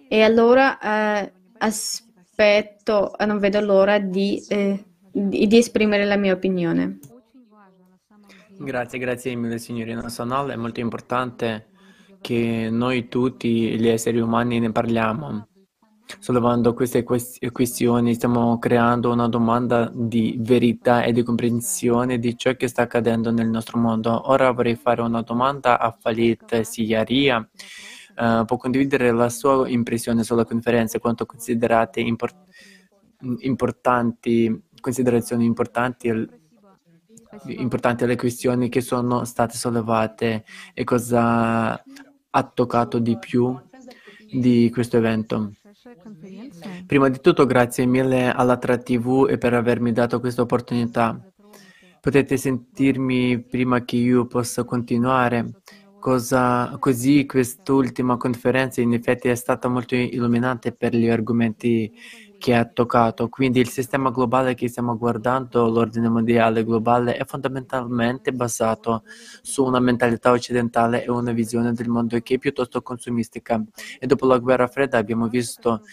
e 0.08 0.22
allora 0.24 0.80
eh, 0.80 1.32
aspetto, 1.60 3.13
non 3.25 3.39
vedo 3.39 3.62
l'ora 3.62 4.00
di, 4.00 4.44
eh, 4.50 4.84
di, 5.12 5.48
di 5.48 5.58
esprimere 5.58 6.06
la 6.06 6.18
mia 6.18 6.34
opinione. 6.34 7.00
Grazie, 8.63 9.00
grazie 9.00 9.36
mille 9.36 9.58
signorina 9.58 10.08
Sonal, 10.08 10.51
è 10.51 10.56
molto 10.56 10.80
importante 10.80 11.70
che 12.22 12.70
noi 12.70 13.08
tutti 13.08 13.75
gli 13.80 13.88
esseri 13.88 14.20
umani 14.20 14.60
ne 14.60 14.72
parliamo. 14.72 15.48
Sollevando 16.20 16.75
queste 16.75 17.03
questioni 17.03 18.13
stiamo 18.13 18.60
creando 18.60 19.12
una 19.12 19.27
domanda 19.27 19.91
di 19.91 20.36
verità 20.39 21.01
e 21.03 21.12
di 21.12 21.24
comprensione 21.24 22.20
di 22.20 22.38
ciò 22.38 22.53
che 22.56 22.68
sta 22.68 22.84
accadendo 22.84 23.32
nel 23.32 23.50
nostro 23.50 23.80
mondo. 23.80 24.30
Ora 24.30 24.51
vorrei 24.51 24.75
fare 24.75 25.01
una 25.01 25.24
domanda 25.24 25.80
a 25.80 25.96
Falit 25.98 26.62
Siaria. 26.62 27.50
Uh, 28.15 28.46
può 28.46 28.58
condividere 28.58 29.12
la 29.12 29.30
sua 29.30 29.68
impressione 29.70 30.24
sulla 30.24 30.46
conferenza, 30.46 31.00
quanto 31.00 31.25
considerate 31.25 32.00
import- 32.01 32.46
importanti, 33.39 34.65
considerazioni 34.80 35.46
importanti 35.46 36.39
importanti 37.47 38.05
le 38.05 38.15
questioni 38.15 38.69
che 38.69 38.81
sono 38.81 39.23
state 39.23 39.55
sollevate 39.55 40.43
e 40.73 40.83
cosa 40.83 41.81
ha 42.33 42.43
toccato 42.53 43.00
di 43.00 43.17
più 43.17 43.57
di 44.31 44.69
questo 44.71 44.97
evento. 44.97 45.53
Prima 46.85 47.09
di 47.09 47.19
tutto 47.19 47.45
grazie 47.45 47.85
mille 47.85 48.31
alla 48.31 48.57
Tra 48.57 48.77
TV 48.77 49.27
e 49.29 49.38
per 49.38 49.53
avermi 49.53 49.91
dato 49.91 50.19
questa 50.19 50.43
opportunità. 50.43 51.19
Potete 52.00 52.38
sentirmi 52.38 53.43
prima 53.43 53.83
che 53.83 53.95
io 53.95 54.25
possa 54.25 54.63
continuare. 54.63 55.61
Cosa, 56.00 56.77
così 56.79 57.27
quest'ultima 57.27 58.17
conferenza 58.17 58.81
in 58.81 58.93
effetti 58.93 59.27
è 59.27 59.35
stata 59.35 59.67
molto 59.67 59.95
illuminante 59.95 60.71
per 60.71 60.95
gli 60.95 61.07
argomenti 61.07 61.91
che 62.41 62.55
ha 62.55 62.65
toccato. 62.65 63.29
Quindi 63.29 63.60
il 63.60 63.69
sistema 63.69 64.10
globale 64.10 64.55
che 64.55 64.67
stiamo 64.67 64.98
guardando, 64.98 65.69
l'ordine 65.69 66.10
mondiale 66.10 66.65
globale, 66.65 67.15
è 67.15 67.24
fondamentalmente 67.24 68.31
basato 68.31 69.03
su 69.43 69.63
una 69.63 69.79
mentalità 69.79 70.31
occidentale 70.31 71.03
e 71.03 71.12
una 71.12 71.33
visione 71.33 71.71
del 71.74 71.88
mondo 71.88 72.19
che 72.19 72.33
è 72.36 72.38
piuttosto 72.39 72.81
consumistica. 72.81 73.63
E 74.00 74.07
dopo 74.07 74.25
la 74.25 74.39
guerra 74.39 74.65
fredda 74.65 74.98
abbiamo 74.98 75.27
visto 75.27 75.83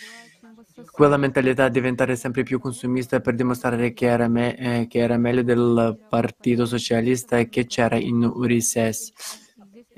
quella 0.90 1.18
mentalità 1.18 1.68
diventare 1.68 2.16
sempre 2.16 2.44
più 2.44 2.58
consumista 2.58 3.20
per 3.20 3.34
dimostrare 3.34 3.92
che 3.92 4.06
era, 4.06 4.26
me- 4.26 4.56
eh, 4.56 4.86
che 4.86 5.00
era 5.00 5.18
meglio 5.18 5.42
del 5.42 5.98
Partito 6.08 6.64
Socialista 6.64 7.42
che 7.44 7.66
c'era 7.66 7.96
in 7.96 8.22
URSS 8.22 9.47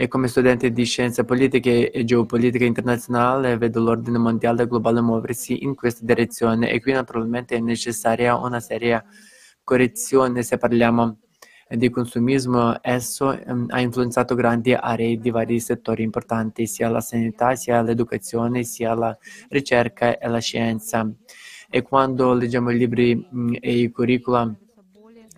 e 0.01 0.09
come 0.09 0.29
studente 0.29 0.71
di 0.71 0.85
scienze 0.87 1.25
politiche 1.25 1.91
e 1.91 2.05
geopolitica 2.05 2.65
internazionale 2.65 3.59
vedo 3.59 3.81
l'ordine 3.81 4.17
mondiale 4.17 4.67
globale 4.67 5.03
muoversi 5.03 5.63
in 5.63 5.75
questa 5.75 6.07
direzione 6.07 6.71
e 6.71 6.81
qui 6.81 6.93
naturalmente 6.93 7.55
è 7.55 7.61
necessaria 7.61 8.35
una 8.35 8.61
seria 8.61 9.05
correzione 9.63 10.43
se 10.43 10.57
parliamo 10.57 11.19
di 11.69 11.91
consumismo, 11.91 12.79
esso 12.81 13.39
um, 13.45 13.67
ha 13.69 13.81
influenzato 13.81 14.35
grandi 14.35 14.73
aree 14.73 15.19
di 15.19 15.29
vari 15.29 15.61
settori 15.61 16.03
importanti, 16.03 16.67
sia 16.67 16.89
la 16.89 17.03
sanità, 17.03 17.55
sia 17.55 17.83
l'educazione, 17.83 18.65
sia 18.65 18.95
la 18.95 19.15
ricerca 19.51 20.17
e 20.17 20.29
la 20.29 20.41
scienza. 20.41 21.07
E 21.69 21.83
quando 21.83 22.33
leggiamo 22.33 22.71
i 22.71 22.79
libri 22.79 23.15
mh, 23.15 23.57
e 23.61 23.73
i 23.81 23.91
curricula 23.91 24.51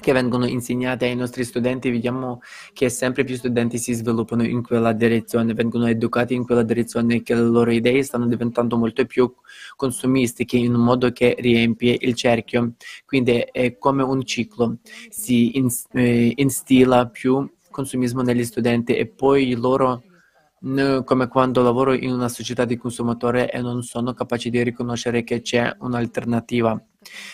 che 0.02 0.12
vengono 0.12 0.46
insegnate 0.46 1.06
ai 1.06 1.14
nostri 1.14 1.44
studenti, 1.44 1.90
vediamo 1.90 2.40
che 2.72 2.88
sempre 2.88 3.22
più 3.24 3.36
studenti 3.36 3.78
si 3.78 3.92
sviluppano 3.94 4.42
in 4.42 4.62
quella 4.62 4.92
direzione, 4.92 5.54
vengono 5.54 5.86
educati 5.86 6.34
in 6.34 6.44
quella 6.44 6.64
direzione, 6.64 7.22
che 7.22 7.34
le 7.34 7.42
loro 7.42 7.70
idee 7.70 8.02
stanno 8.02 8.26
diventando 8.26 8.76
molto 8.76 9.06
più 9.06 9.32
consumistiche 9.76 10.56
in 10.56 10.74
un 10.74 10.82
modo 10.82 11.12
che 11.12 11.36
riempie 11.38 11.96
il 12.00 12.14
cerchio. 12.14 12.72
Quindi 13.06 13.38
è 13.52 13.78
come 13.78 14.02
un 14.02 14.24
ciclo, 14.24 14.78
si 15.08 15.56
ins- 15.56 15.86
eh, 15.92 16.32
instilla 16.36 17.06
più 17.06 17.48
consumismo 17.70 18.22
negli 18.22 18.44
studenti 18.44 18.96
e 18.96 19.06
poi 19.06 19.54
loro 19.54 20.02
come 21.04 21.26
quando 21.26 21.60
lavoro 21.62 21.92
in 21.92 22.12
una 22.12 22.28
società 22.28 22.64
di 22.64 22.76
consumatore 22.76 23.50
e 23.50 23.60
non 23.60 23.82
sono 23.82 24.12
capace 24.14 24.48
di 24.48 24.62
riconoscere 24.62 25.24
che 25.24 25.40
c'è 25.40 25.74
un'alternativa. 25.80 26.80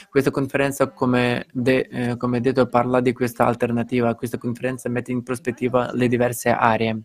Questa 0.09 0.31
conferenza, 0.31 0.91
come, 0.91 1.47
de, 1.53 1.89
eh, 1.91 2.17
come 2.17 2.41
detto, 2.41 2.67
parla 2.67 3.01
di 3.01 3.13
questa 3.13 3.47
alternativa. 3.47 4.15
Questa 4.15 4.39
conferenza 4.39 4.89
mette 4.89 5.13
in 5.13 5.23
prospettiva 5.23 5.91
le 5.93 6.09
diverse 6.09 6.51
aree, 6.51 7.03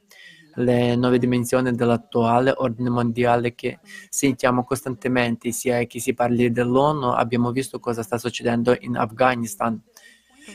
le 0.55 0.95
nuove 0.95 1.17
dimensioni 1.17 1.71
dell'attuale 1.73 2.53
ordine 2.55 2.89
mondiale 2.89 3.55
che 3.55 3.79
sentiamo 4.09 4.63
costantemente, 4.63 5.51
sia 5.51 5.83
che 5.85 5.99
si 5.99 6.13
parli 6.13 6.51
dell'ONU, 6.51 7.07
abbiamo 7.07 7.51
visto 7.51 7.79
cosa 7.79 8.03
sta 8.03 8.17
succedendo 8.17 8.75
in 8.79 8.97
Afghanistan 8.97 9.81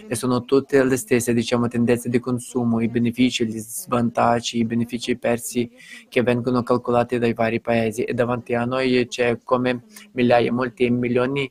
e 0.07 0.15
sono 0.15 0.45
tutte 0.45 0.85
le 0.85 0.97
stesse 0.97 1.33
diciamo, 1.33 1.69
tendenze 1.69 2.09
di 2.09 2.19
consumo, 2.19 2.81
i 2.81 2.89
benefici, 2.89 3.47
gli 3.47 3.59
svantaggi, 3.59 4.59
i 4.59 4.65
benefici 4.65 5.17
persi 5.17 5.71
che 6.09 6.23
vengono 6.23 6.63
calcolati 6.63 7.19
dai 7.19 7.33
vari 7.33 7.61
paesi. 7.61 8.05
E 8.05 8.13
davanti 8.13 8.55
a 8.55 8.65
noi 8.65 9.07
c'è 9.09 9.39
come 9.43 9.85
migliaia, 10.13 10.53
molti 10.53 10.89
milioni 10.91 11.51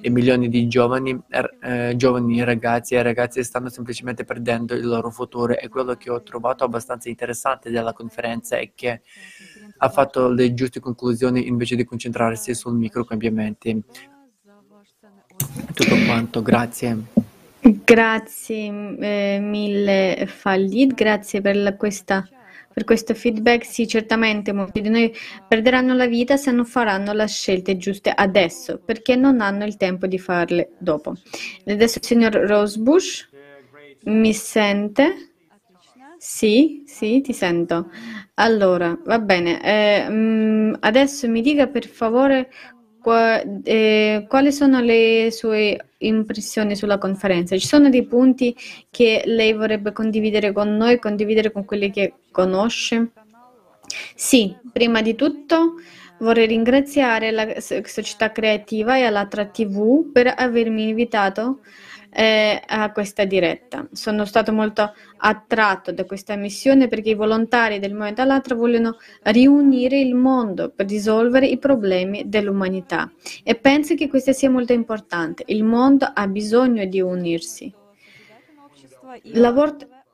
e 0.00 0.10
milioni 0.10 0.48
di 0.48 0.68
giovani, 0.68 1.18
er, 1.28 1.56
eh, 1.60 1.94
giovani 1.96 2.42
ragazzi 2.44 2.94
e 2.94 3.02
ragazze 3.02 3.42
stanno 3.42 3.68
semplicemente 3.68 4.24
perdendo 4.24 4.74
il 4.74 4.86
loro 4.86 5.10
futuro 5.10 5.56
e 5.56 5.68
quello 5.68 5.94
che 5.94 6.10
ho 6.10 6.22
trovato 6.22 6.64
abbastanza 6.64 7.08
interessante 7.08 7.70
della 7.70 7.92
conferenza 7.92 8.56
è 8.56 8.70
che 8.74 9.02
ha 9.78 9.88
fatto 9.88 10.28
le 10.28 10.54
giuste 10.54 10.80
conclusioni 10.80 11.46
invece 11.46 11.76
di 11.76 11.84
concentrarsi 11.84 12.54
sul 12.54 12.74
micro 12.74 13.04
cambiamenti. 13.04 13.82
Tutto 15.74 15.96
quanto, 16.06 16.42
grazie. 16.42 17.26
Grazie 17.60 18.96
eh, 18.98 19.38
mille 19.40 20.26
Fallid, 20.26 20.94
grazie 20.94 21.40
per, 21.40 21.56
la, 21.56 21.76
questa, 21.76 22.26
per 22.78 22.84
questo 22.84 23.14
feedback. 23.14 23.64
Sì, 23.64 23.88
certamente 23.88 24.52
molti 24.52 24.80
di 24.80 24.88
noi 24.88 25.12
perderanno 25.48 25.94
la 25.94 26.06
vita 26.06 26.36
se 26.36 26.52
non 26.52 26.64
faranno 26.64 27.12
le 27.12 27.26
scelte 27.26 27.76
giuste 27.76 28.12
adesso, 28.14 28.80
perché 28.84 29.16
non 29.16 29.40
hanno 29.40 29.64
il 29.64 29.76
tempo 29.76 30.06
di 30.06 30.18
farle 30.18 30.70
dopo. 30.78 31.14
Adesso 31.66 31.98
il 31.98 32.04
signor 32.04 32.32
Rosebush 32.34 33.28
mi 34.04 34.32
sente? 34.32 35.32
Sì, 36.18 36.84
sì, 36.86 37.20
ti 37.20 37.32
sento. 37.32 37.90
Allora, 38.34 38.96
va 39.04 39.18
bene. 39.18 39.60
Eh, 39.62 40.06
mm, 40.08 40.74
adesso 40.80 41.28
mi 41.28 41.40
dica 41.40 41.66
per 41.66 41.86
favore 41.86 42.50
Qua, 43.00 43.40
eh, 43.62 44.26
quali 44.28 44.52
sono 44.52 44.80
le 44.80 45.28
sue 45.30 45.90
impressioni 45.98 46.76
sulla 46.76 46.98
conferenza? 46.98 47.56
Ci 47.56 47.66
sono 47.66 47.88
dei 47.88 48.04
punti 48.04 48.54
che 48.90 49.22
lei 49.24 49.52
vorrebbe 49.52 49.92
condividere 49.92 50.52
con 50.52 50.76
noi, 50.76 50.98
condividere 50.98 51.52
con 51.52 51.64
quelli 51.64 51.90
che 51.90 52.14
conosce? 52.30 53.12
Sì, 54.14 54.54
prima 54.72 55.00
di 55.00 55.14
tutto 55.14 55.74
vorrei 56.18 56.46
ringraziare 56.46 57.30
la 57.30 57.60
società 57.60 58.32
creativa 58.32 58.96
e 58.96 59.02
all'Atra 59.02 59.46
TV 59.46 60.10
per 60.12 60.34
avermi 60.36 60.88
invitato 60.88 61.60
eh, 62.10 62.62
a 62.66 62.92
questa 62.92 63.24
diretta. 63.24 63.86
Sono 63.92 64.24
stato 64.24 64.52
molto 64.52 64.92
attratto 65.18 65.92
da 65.92 66.04
questa 66.04 66.36
missione 66.36 66.88
perché 66.88 67.10
i 67.10 67.14
volontari 67.14 67.78
del 67.78 67.92
Movimento 67.92 68.22
Allatra 68.22 68.54
vogliono 68.54 68.96
riunire 69.22 69.98
il 70.00 70.14
mondo 70.14 70.70
per 70.70 70.86
risolvere 70.86 71.46
i 71.46 71.58
problemi 71.58 72.28
dell'umanità 72.28 73.10
e 73.42 73.54
penso 73.54 73.94
che 73.94 74.08
questo 74.08 74.32
sia 74.32 74.50
molto 74.50 74.72
importante. 74.72 75.44
Il 75.46 75.64
mondo 75.64 76.10
ha 76.12 76.26
bisogno 76.26 76.84
di 76.86 77.00
unirsi. 77.00 77.72
La 79.22 79.52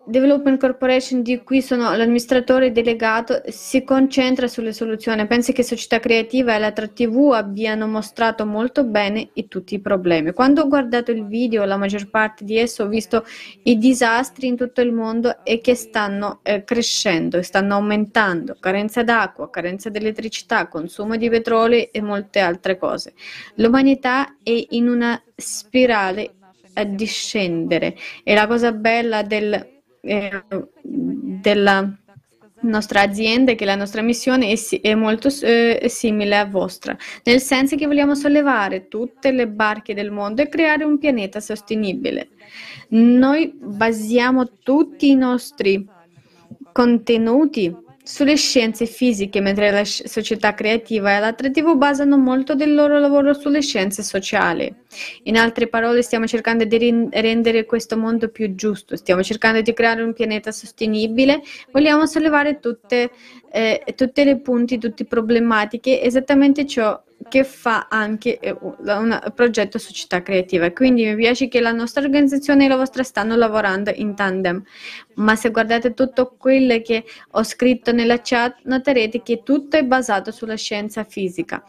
Development 0.06 0.58
Corporation, 0.58 1.22
di 1.22 1.42
cui 1.42 1.62
sono 1.62 1.94
l'amministratore 1.94 2.72
delegato, 2.72 3.42
si 3.46 3.84
concentra 3.84 4.48
sulle 4.48 4.72
soluzioni. 4.72 5.26
Penso 5.26 5.52
che 5.52 5.62
Società 5.62 5.98
Creativa 5.98 6.54
e 6.54 6.58
la 6.58 6.72
TV 6.72 7.32
abbiano 7.32 7.86
mostrato 7.86 8.44
molto 8.44 8.84
bene 8.84 9.30
i, 9.34 9.48
tutti 9.48 9.74
i 9.74 9.80
problemi. 9.80 10.32
Quando 10.32 10.62
ho 10.62 10.68
guardato 10.68 11.10
il 11.10 11.26
video, 11.26 11.64
la 11.64 11.76
maggior 11.76 12.08
parte 12.10 12.44
di 12.44 12.58
esso, 12.58 12.84
ho 12.84 12.88
visto 12.88 13.24
i 13.64 13.78
disastri 13.78 14.46
in 14.46 14.56
tutto 14.56 14.80
il 14.80 14.92
mondo 14.92 15.44
e 15.44 15.60
che 15.60 15.74
stanno 15.74 16.40
eh, 16.42 16.64
crescendo, 16.64 17.42
stanno 17.42 17.74
aumentando. 17.74 18.56
Carenza 18.60 19.02
d'acqua, 19.02 19.50
carenza 19.50 19.88
di 19.88 19.98
elettricità, 19.98 20.68
consumo 20.68 21.16
di 21.16 21.28
petrolio 21.28 21.88
e 21.90 22.00
molte 22.02 22.40
altre 22.40 22.76
cose. 22.76 23.14
L'umanità 23.56 24.36
è 24.42 24.66
in 24.70 24.88
una 24.88 25.20
spirale 25.34 26.34
a 26.74 26.84
discendere 26.84 27.94
e 28.22 28.34
la 28.34 28.46
cosa 28.46 28.72
bella 28.72 29.22
del 29.22 29.73
eh, 30.04 30.44
della 30.82 31.98
nostra 32.64 33.02
azienda 33.02 33.52
e 33.52 33.54
che 33.54 33.64
la 33.64 33.74
nostra 33.74 34.02
missione 34.02 34.50
è, 34.50 34.80
è 34.80 34.94
molto 34.94 35.28
eh, 35.42 35.86
simile 35.88 36.36
a 36.36 36.46
vostra, 36.46 36.96
nel 37.24 37.40
senso 37.40 37.76
che 37.76 37.86
vogliamo 37.86 38.14
sollevare 38.14 38.88
tutte 38.88 39.32
le 39.32 39.48
barche 39.48 39.94
del 39.94 40.10
mondo 40.10 40.42
e 40.42 40.48
creare 40.48 40.84
un 40.84 40.98
pianeta 40.98 41.40
sostenibile. 41.40 42.30
Noi 42.88 43.52
basiamo 43.54 44.50
tutti 44.62 45.10
i 45.10 45.14
nostri 45.14 45.86
contenuti 46.72 47.74
sulle 48.06 48.36
scienze 48.36 48.84
fisiche, 48.84 49.40
mentre 49.40 49.70
la 49.70 49.82
società 49.84 50.52
creativa 50.52 51.16
e 51.16 51.20
l'attrattivo 51.20 51.74
basano 51.76 52.18
molto 52.18 52.54
del 52.54 52.74
loro 52.74 52.98
lavoro 52.98 53.32
sulle 53.32 53.62
scienze 53.62 54.02
sociali. 54.02 54.72
In 55.22 55.38
altre 55.38 55.68
parole, 55.68 56.02
stiamo 56.02 56.26
cercando 56.26 56.64
di 56.64 57.08
rendere 57.10 57.64
questo 57.64 57.96
mondo 57.96 58.28
più 58.28 58.54
giusto, 58.54 58.94
stiamo 58.96 59.22
cercando 59.22 59.62
di 59.62 59.72
creare 59.72 60.02
un 60.02 60.12
pianeta 60.12 60.52
sostenibile, 60.52 61.40
vogliamo 61.72 62.04
sollevare 62.04 62.60
tutte, 62.60 63.10
eh, 63.50 63.82
tutte 63.96 64.24
le 64.24 64.38
punti, 64.38 64.76
tutte 64.76 65.04
le 65.04 65.08
problematiche, 65.08 66.02
esattamente 66.02 66.66
ciò 66.66 67.02
che 67.28 67.44
fa 67.44 67.86
anche 67.90 68.38
eh, 68.38 68.56
un 68.60 69.32
progetto 69.34 69.78
società 69.78 70.22
creativa. 70.22 70.70
Quindi 70.72 71.04
mi 71.04 71.16
piace 71.16 71.48
che 71.48 71.60
la 71.60 71.72
nostra 71.72 72.02
organizzazione 72.02 72.64
e 72.64 72.68
la 72.68 72.76
vostra 72.76 73.02
stanno 73.02 73.36
lavorando 73.36 73.90
in 73.94 74.14
tandem. 74.14 74.62
Ma 75.14 75.36
se 75.36 75.50
guardate 75.50 75.94
tutto 75.94 76.34
quello 76.36 76.80
che 76.80 77.04
ho 77.32 77.42
scritto 77.44 77.92
nella 77.92 78.20
chat, 78.22 78.58
noterete 78.64 79.22
che 79.22 79.42
tutto 79.44 79.76
è 79.76 79.84
basato 79.84 80.30
sulla 80.30 80.56
scienza 80.56 81.04
fisica. 81.04 81.62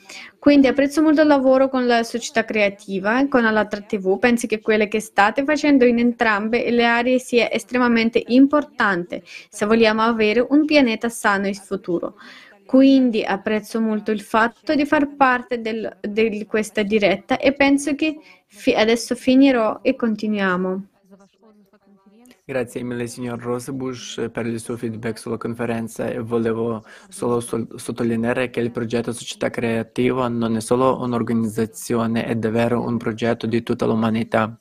Quindi 0.46 0.68
apprezzo 0.68 1.02
molto 1.02 1.22
il 1.22 1.28
lavoro 1.28 1.70
con 1.70 1.88
la 1.88 2.04
società 2.04 2.46
creativa 2.46 3.28
con 3.28 3.42
l'altra 3.42 3.82
TV. 3.82 4.20
Penso 4.20 4.46
che 4.46 4.62
quello 4.62 4.88
che 4.88 5.00
state 5.00 5.44
facendo 5.44 5.86
in 5.86 5.98
entrambe 5.98 6.70
le 6.70 6.86
aree 6.86 7.18
sia 7.18 7.52
estremamente 7.52 8.22
importante 8.28 9.24
se 9.50 9.66
vogliamo 9.66 10.02
avere 10.02 10.46
un 10.48 10.66
pianeta 10.66 11.10
sano 11.10 11.48
in 11.48 11.56
futuro. 11.56 12.16
Quindi 12.66 13.24
apprezzo 13.24 13.80
molto 13.80 14.12
il 14.12 14.22
fatto 14.22 14.74
di 14.76 14.86
far 14.86 15.16
parte 15.16 15.62
di 15.62 16.46
questa 16.46 16.84
diretta 16.84 17.38
e 17.38 17.54
penso 17.54 17.96
che 17.96 18.18
fi- 18.48 18.74
adesso 18.74 19.16
finirò 19.16 19.80
e 19.82 19.96
continuiamo. 19.96 20.88
Grazie 22.48 22.84
mille 22.84 23.08
signor 23.08 23.40
Rosebush 23.40 24.30
per 24.32 24.46
il 24.46 24.60
suo 24.60 24.78
feedback 24.78 25.18
sulla 25.18 25.38
conferenza 25.38 26.22
volevo 26.22 26.84
solo 27.10 27.40
sottolineare 27.40 28.52
che 28.52 28.60
il 28.60 28.70
progetto 28.70 29.12
Società 29.14 29.50
Creativa 29.50 30.28
non 30.28 30.56
è 30.56 30.62
solo 30.62 31.02
un'organizzazione, 31.02 32.26
è 32.26 32.36
davvero 32.36 32.84
un 32.84 32.98
progetto 32.98 33.48
di 33.48 33.64
tutta 33.64 33.88
l'umanità. 33.88 34.60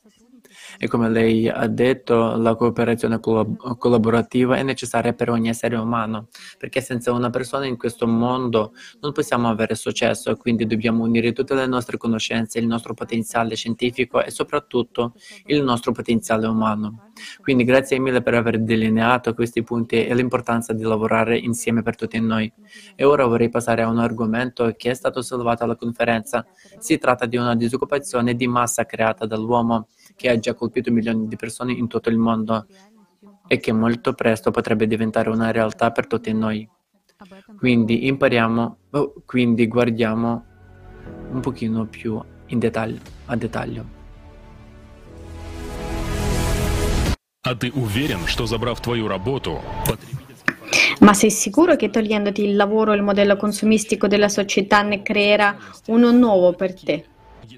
E 0.79 0.89
come 0.89 1.09
lei 1.09 1.49
ha 1.49 1.67
detto, 1.67 2.37
la 2.37 2.55
cooperazione 2.55 3.21
collab- 3.21 3.77
collaborativa 3.79 4.57
è 4.57 4.63
necessaria 4.63 5.13
per 5.13 5.31
ogni 5.31 5.49
essere 5.49 5.77
umano, 5.77 6.29
perché 6.59 6.81
senza 6.81 7.13
una 7.13 7.31
persona 7.31 7.67
in 7.67 7.77
questo 7.77 8.07
mondo 8.07 8.73
non 9.01 9.13
possiamo 9.13 9.49
avere 9.49 9.75
successo 9.75 10.37
quindi 10.37 10.67
dobbiamo 10.67 11.05
unire 11.05 11.33
tutte 11.33 11.55
le 11.55 11.67
nostre 11.67 11.97
conoscenze, 11.97 12.59
il 12.59 12.67
nostro 12.67 12.95
potenziale 12.95 13.57
scientifico 13.57 14.23
e 14.23 14.31
soprattutto 14.31 15.15
il 15.47 15.63
nostro 15.63 15.93
potenziale 15.93 16.47
umano. 16.47 17.11
Quindi 17.41 17.65
grazie 17.65 17.99
mille 17.99 18.23
per 18.23 18.35
aver 18.35 18.61
delineato 18.61 19.35
questi 19.35 19.63
punti 19.63 20.05
e 20.05 20.15
l'importanza 20.15 20.73
di 20.73 20.83
lavorare 20.83 21.39
insieme 21.39 21.83
per 21.83 21.97
tutti 21.97 22.21
noi. 22.21 22.53
E 22.95 23.05
ora 23.05 23.25
vorrei 23.27 23.49
passare 23.49 23.83
a 23.83 23.89
un 23.89 23.99
argomento 23.99 24.73
che 24.77 24.91
è 24.91 24.95
stato 24.95 25.23
sollevato 25.23 25.65
alla 25.65 25.77
conferenza. 25.77 26.45
Si 26.79 26.99
tratta 26.99 27.27
di 27.27 27.37
una 27.37 27.55
disoccupazione 27.55 28.35
di 28.35 28.47
massa 28.47 28.85
creata 28.85 29.27
dall'uomo 29.27 29.89
che 30.16 30.30
ha 30.30 30.38
già 30.38 30.54
colpito 30.54 30.92
milioni 30.92 31.28
di 31.28 31.36
persone 31.36 31.72
in 31.74 31.88
tutto 31.88 32.10
il 32.10 32.18
mondo 32.18 32.66
e 33.48 33.58
che 33.60 33.72
molto 33.72 34.14
presto 34.14 34.52
potrebbe 34.52 34.88
diventare 34.88 35.30
una 35.30 35.52
realtà 35.52 35.92
per 35.92 36.08
tutti 36.08 36.32
noi. 36.34 36.68
Quindi 37.58 38.08
impariamo, 38.08 38.78
oh, 38.92 39.14
quindi 39.26 39.68
guardiamo 39.68 40.46
un 41.32 41.40
pochino 41.42 41.86
più 41.86 42.22
in 42.48 42.60
dettaglio, 42.60 43.00
a 43.26 43.36
dettaglio. 43.36 43.98
А 47.42 47.56
ты 47.56 47.72
уверен, 47.72 48.28
что 48.28 48.46
забрав 48.46 48.82
твою 48.82 49.08
работу, 49.08 49.60
Ma 51.00 51.14
sei 51.14 51.32
sicuro 51.32 51.78
che 51.78 51.90
togliendoti 51.90 52.44
il 52.44 52.56
lavoro 52.56 52.94
il 52.94 53.02
modello 53.02 53.38
consumistico 53.38 54.08
della 54.08 54.28
società 54.28 54.82
ne 54.82 55.02
creerà 55.02 55.58
uno 55.88 56.12
nuovo 56.12 56.54
per 56.54 56.74
te? 56.74 57.06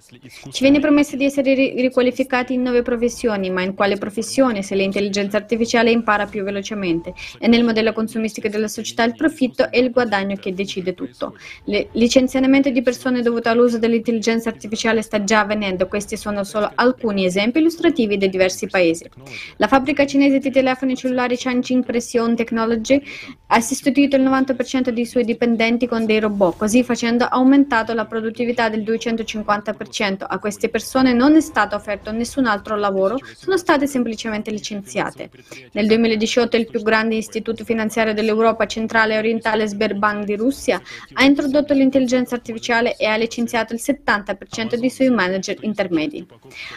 Ci 0.09 0.63
viene 0.63 0.79
promesso 0.79 1.17
di 1.17 1.25
essere 1.25 1.55
riqualificati 1.55 2.55
in 2.55 2.63
nuove 2.63 2.83
professioni, 2.83 3.51
ma 3.51 3.63
in 3.63 3.75
quale 3.75 3.97
professione 3.97 4.63
se 4.63 4.77
l'intelligenza 4.77 5.37
artificiale 5.37 5.91
impara 5.91 6.27
più 6.27 6.45
velocemente? 6.45 7.13
E 7.41 7.49
nel 7.49 7.65
modello 7.65 7.93
consumistico 7.93 8.47
della 8.47 8.69
società 8.69 9.03
il 9.03 9.17
profitto 9.17 9.69
è 9.69 9.79
il 9.79 9.91
guadagno 9.91 10.37
che 10.37 10.55
decide 10.55 10.95
tutto. 10.95 11.37
Il 11.65 11.89
licenziamento 11.93 12.71
di 12.71 12.83
persone 12.83 13.21
dovuto 13.21 13.49
all'uso 13.49 13.79
dell'intelligenza 13.79 14.49
artificiale 14.49 15.03
sta 15.03 15.25
già 15.25 15.41
avvenendo, 15.41 15.89
questi 15.89 16.17
sono 16.17 16.45
solo 16.45 16.71
alcuni 16.73 17.25
esempi 17.25 17.59
illustrativi 17.59 18.17
dei 18.17 18.29
diversi 18.29 18.69
paesi. 18.69 19.11
La 19.57 19.67
fabbrica 19.67 20.07
cinese 20.07 20.39
di 20.39 20.53
telefoni 20.53 20.95
cellulari 20.95 21.37
Changqing 21.37 21.85
Precision 21.85 22.37
Technology 22.37 23.03
ha 23.49 23.61
sostituito 23.61 24.15
il 24.15 24.23
90% 24.23 24.91
dei 24.91 25.05
suoi 25.05 25.25
dipendenti 25.25 25.89
con 25.89 26.07
dei 26.07 26.21
robot, 26.21 26.59
così 26.59 26.85
facendo 26.85 27.25
ha 27.25 27.31
aumentato 27.31 27.93
la 27.93 28.05
produttività 28.05 28.69
del 28.69 28.83
250%. 28.83 29.95
A 29.99 30.39
queste 30.39 30.69
persone 30.69 31.15
non 31.15 31.37
è 31.37 31.41
stato 31.41 31.75
offerto 31.75 32.13
nessun 32.13 32.45
altro 32.45 32.77
lavoro, 32.77 33.17
sono 33.35 33.57
state 33.57 33.87
semplicemente 33.87 34.51
licenziate. 34.51 35.31
Nel 35.73 35.87
2018 35.87 36.57
il 36.59 36.67
più 36.69 36.83
grande 36.83 37.15
istituto 37.15 37.65
finanziario 37.65 38.13
dell'Europa 38.13 38.67
centrale 38.67 39.15
e 39.15 39.19
orientale 39.19 39.67
Sberbank 39.67 40.25
di 40.25 40.37
Russia 40.37 40.83
ha 41.15 41.25
introdotto 41.25 41.73
l'intelligenza 41.73 42.35
artificiale 42.35 42.97
e 42.97 43.07
ha 43.07 43.17
licenziato 43.17 43.73
il 43.73 43.81
70% 43.83 44.75
dei 44.75 44.91
suoi 44.91 45.09
manager 45.09 45.57
intermedi. 45.63 46.27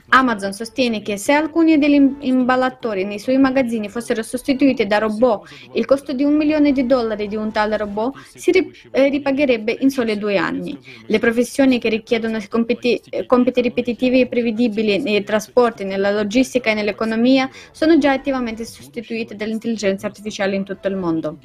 Amazon 0.09 0.53
sostiene 0.53 1.01
che 1.01 1.17
se 1.17 1.33
alcuni 1.33 1.77
degli 1.77 2.15
imballatori 2.21 3.03
nei 3.03 3.19
suoi 3.19 3.37
magazzini 3.37 3.89
fossero 3.89 4.23
sostituiti 4.23 4.87
da 4.87 4.99
robot, 4.99 5.49
il 5.73 5.83
costo 5.83 6.13
di 6.13 6.23
un 6.23 6.35
milione 6.35 6.71
di 6.71 6.85
dollari 6.85 7.27
di 7.27 7.35
un 7.35 7.51
tale 7.51 7.75
robot 7.75 8.15
si 8.33 8.51
eh, 8.91 9.09
ripagherebbe 9.09 9.75
in 9.81 9.89
soli 9.89 10.17
due 10.17 10.37
anni. 10.37 10.77
Le 11.05 11.19
professioni 11.19 11.79
che 11.79 11.89
richiedono 11.89 12.39
compiti, 12.47 13.01
compiti 13.25 13.61
ripetitivi 13.61 14.21
e 14.21 14.27
prevedibili 14.27 14.99
nei 14.99 15.23
trasporti, 15.23 15.83
nella 15.83 16.11
logistica 16.11 16.71
e 16.71 16.73
nell'economia 16.73 17.49
sono 17.71 17.97
già 17.97 18.11
attivamente 18.11 18.65
sostituite 18.65 19.35
dall'intelligenza 19.35 20.07
artificiale 20.07 20.55
in 20.55 20.63
tutto 20.63 20.87
il 20.87 20.95
mondo. 20.95 21.37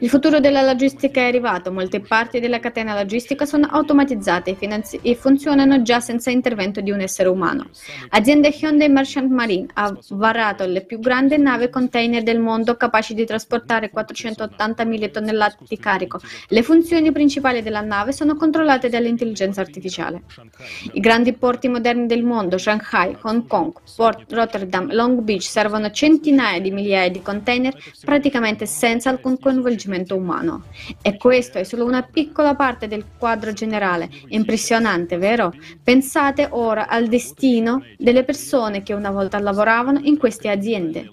Il 0.00 0.08
futuro 0.08 0.40
della 0.40 0.62
logistica 0.62 1.20
è 1.20 1.24
arrivato, 1.24 1.72
molte 1.72 2.00
parti 2.00 2.40
della 2.40 2.60
catena 2.60 2.94
logistica 2.94 3.44
sono 3.44 3.66
automatizzate 3.66 4.50
e, 4.50 4.54
finanzi- 4.54 5.00
e 5.02 5.14
funzionano 5.14 5.82
già 5.82 6.00
senza 6.00 6.30
intervento 6.30 6.80
di 6.80 6.90
un 6.90 7.00
essere 7.00 7.28
umano. 7.28 7.66
Azienda 8.10 8.48
Hyundai 8.48 8.88
Merchant 8.88 9.30
Marine 9.30 9.66
ha 9.74 9.96
varato 10.10 10.66
le 10.66 10.84
più 10.84 10.98
grandi 11.00 11.38
navi 11.38 11.68
container 11.70 12.22
del 12.22 12.38
mondo 12.38 12.76
capaci 12.76 13.14
di 13.14 13.24
trasportare 13.24 13.90
480.000 13.92 15.10
tonnellate 15.10 15.64
di 15.68 15.78
carico. 15.78 16.20
Le 16.48 16.62
funzioni 16.62 17.12
principali 17.12 17.62
della 17.62 17.80
nave 17.80 18.12
sono 18.12 18.36
controllate 18.36 18.88
dall'intelligenza 18.88 19.60
artificiale. 19.60 20.22
I 20.92 21.00
grandi 21.00 21.32
porti 21.32 21.68
moderni 21.68 22.06
del 22.06 22.22
mondo, 22.22 22.58
Shanghai, 22.58 23.16
Hong 23.22 23.46
Kong, 23.46 23.72
Port 23.96 24.32
Rotterdam, 24.32 24.92
Long 24.92 25.20
Beach, 25.20 25.42
servono 25.42 25.90
centinaia 25.90 26.60
di 26.60 26.70
migliaia 26.70 27.10
di 27.10 27.22
container 27.22 27.74
praticamente 28.04 28.66
senza 28.66 29.10
alcun 29.10 29.38
coinvolgimento 29.38 30.16
umano. 30.16 30.64
E 31.02 31.16
questo 31.16 31.58
è 31.58 31.64
solo 31.64 31.84
una 31.84 32.02
piccola 32.02 32.54
parte 32.54 32.88
del 32.88 33.04
quadro 33.18 33.52
generale. 33.52 34.08
Impressionante, 34.28 35.16
vero? 35.18 35.52
Pensate 35.82 36.48
ora 36.50 36.88
al 36.88 37.08
destino 37.08 37.84
delle 37.96 38.24
persone 38.24 38.82
che 38.82 38.92
una 38.92 39.10
volta 39.10 39.38
lavoravano 39.38 40.00
in 40.02 40.16
queste 40.18 40.48
aziende. 40.48 41.10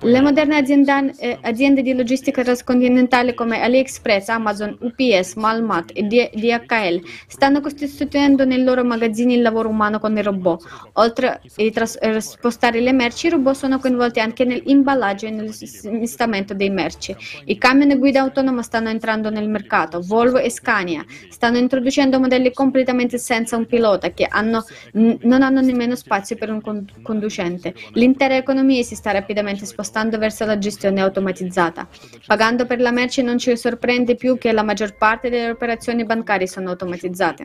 Le 0.00 0.20
moderne 0.20 0.56
aziende, 0.56 1.14
eh, 1.18 1.38
aziende 1.42 1.82
di 1.82 1.94
logistica 1.94 2.42
transcontinentale 2.42 3.34
come 3.34 3.62
AliExpress, 3.62 4.28
Amazon, 4.28 4.76
UPS, 4.80 5.34
Malmat 5.34 5.92
e 5.94 6.02
DHL 6.02 7.00
stanno 7.26 7.60
costituendo 7.60 8.44
nei 8.46 8.62
loro 8.62 8.84
magazzini 8.84 9.34
il 9.34 9.42
lavoro 9.42 9.68
umano 9.68 9.98
con 9.98 10.16
i 10.16 10.22
robot. 10.22 10.62
Oltre 10.94 11.28
a 11.28 11.40
tras- 11.72 11.98
spostare 12.18 12.80
le 12.80 12.92
merci, 12.92 13.26
i 13.26 13.30
robot 13.30 13.54
sono 13.54 13.78
coinvolti 13.78 14.20
anche 14.20 14.44
nell'imballaggio 14.44 15.26
e 15.26 15.30
nel 15.30 15.52
smistamento 15.52 16.54
dei 16.54 16.70
merci. 16.70 17.14
I 17.44 17.58
camion 17.58 17.98
guida 17.98 18.20
autonoma 18.20 18.62
stanno 18.62 18.88
entrando 18.88 19.30
nel 19.30 19.48
mercato. 19.48 20.00
Volvo 20.00 20.38
e 20.38 20.50
Scania 20.50 21.04
stanno 21.28 21.58
introducendo 21.58 22.18
modelli 22.18 22.52
completamente 22.52 23.18
senza 23.18 23.56
un 23.56 23.66
pilota 23.66 24.10
che 24.10 24.26
hanno, 24.28 24.64
n- 24.92 25.18
non 25.22 25.42
hanno 25.42 25.60
nemmeno 25.60 25.94
spazio 25.96 26.36
per 26.36 26.50
un 26.50 26.60
con- 26.60 26.84
conducente. 27.02 27.74
L'intera 27.92 28.36
economia 28.36 28.82
si 28.82 28.94
sta 28.94 29.10
rapidamente 29.10 29.66
spostando 29.66 30.18
verso 30.18 30.44
la 30.44 30.58
gestione 30.58 31.00
automatizzata. 31.00 31.88
Pagando 32.26 32.66
per 32.66 32.80
la 32.80 32.90
merce 32.92 33.22
non 33.22 33.38
ci 33.38 33.56
sorprende 33.56 34.14
più 34.14 34.38
che 34.38 34.52
la 34.52 34.62
maggior 34.62 34.96
parte 34.96 35.30
delle 35.30 35.50
operazioni 35.50 36.04
bancarie 36.04 36.46
sono 36.46 36.70
automatizzate. 36.70 37.44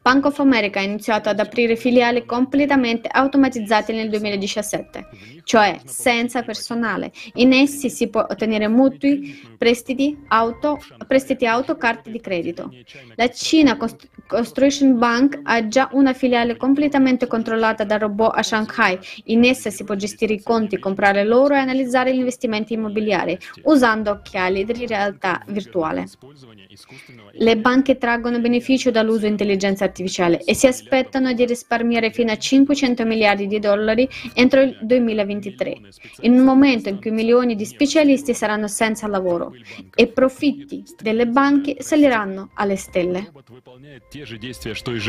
Bank 0.00 0.26
of 0.26 0.38
America 0.38 0.80
ha 0.80 0.82
iniziato 0.82 1.28
ad 1.28 1.38
aprire 1.38 1.76
filiali 1.76 2.24
completamente 2.24 3.08
automatizzate 3.08 3.92
nel 3.92 4.08
2017, 4.08 5.08
cioè 5.44 5.80
senza 5.84 6.42
personale. 6.42 7.12
In 7.34 7.52
essi 7.52 7.90
si 7.90 8.08
può 8.08 8.26
ottenere 8.28 8.68
mutui, 8.68 9.54
prestiti 9.56 10.16
auto, 10.28 10.78
prestiti 11.06 11.46
auto, 11.46 11.76
carte 11.76 12.10
di 12.10 12.20
credito. 12.20 12.72
La 13.14 13.28
Cina 13.28 13.76
Construction 14.26 14.98
Bank 14.98 15.40
ha 15.42 15.68
già 15.68 15.88
una 15.92 16.12
filiale 16.12 16.56
completamente 16.56 17.26
controllata 17.26 17.84
da 17.84 17.96
robot 17.96 18.36
a 18.36 18.42
Shanghai. 18.42 18.98
In 19.24 19.44
essa 19.44 19.70
si 19.70 19.84
può 19.84 19.94
gestire 19.94 20.34
i 20.34 20.42
conti 20.42 20.78
comprare 20.78 21.24
loro 21.24 21.54
e 21.54 21.58
analizzare 21.58 22.14
gli 22.14 22.18
investimenti 22.18 22.74
immobiliari 22.74 23.38
usando 23.64 24.10
occhiali 24.10 24.64
di 24.64 24.86
realtà 24.86 25.42
virtuale. 25.46 26.06
Le 27.32 27.56
banche 27.56 27.98
traggono 27.98 28.40
beneficio 28.40 28.90
dall'uso 28.90 29.20
di 29.20 29.28
intelligenza 29.28 29.84
artificiale 29.84 30.42
e 30.44 30.54
si 30.54 30.66
aspettano 30.66 31.32
di 31.32 31.44
risparmiare 31.44 32.10
fino 32.10 32.32
a 32.32 32.36
500 32.36 33.04
miliardi 33.04 33.46
di 33.46 33.58
dollari 33.58 34.08
entro 34.34 34.60
il 34.60 34.78
2023, 34.82 35.76
in 36.20 36.32
un 36.32 36.44
momento 36.44 36.88
in 36.88 37.00
cui 37.00 37.10
milioni 37.10 37.54
di 37.54 37.64
specialisti 37.64 38.34
saranno 38.34 38.68
senza 38.68 39.06
lavoro 39.06 39.52
e 39.94 40.02
i 40.02 40.08
profitti 40.08 40.82
delle 41.00 41.26
banche 41.26 41.76
saliranno 41.80 42.50
alle 42.54 42.76
stelle. 42.76 43.32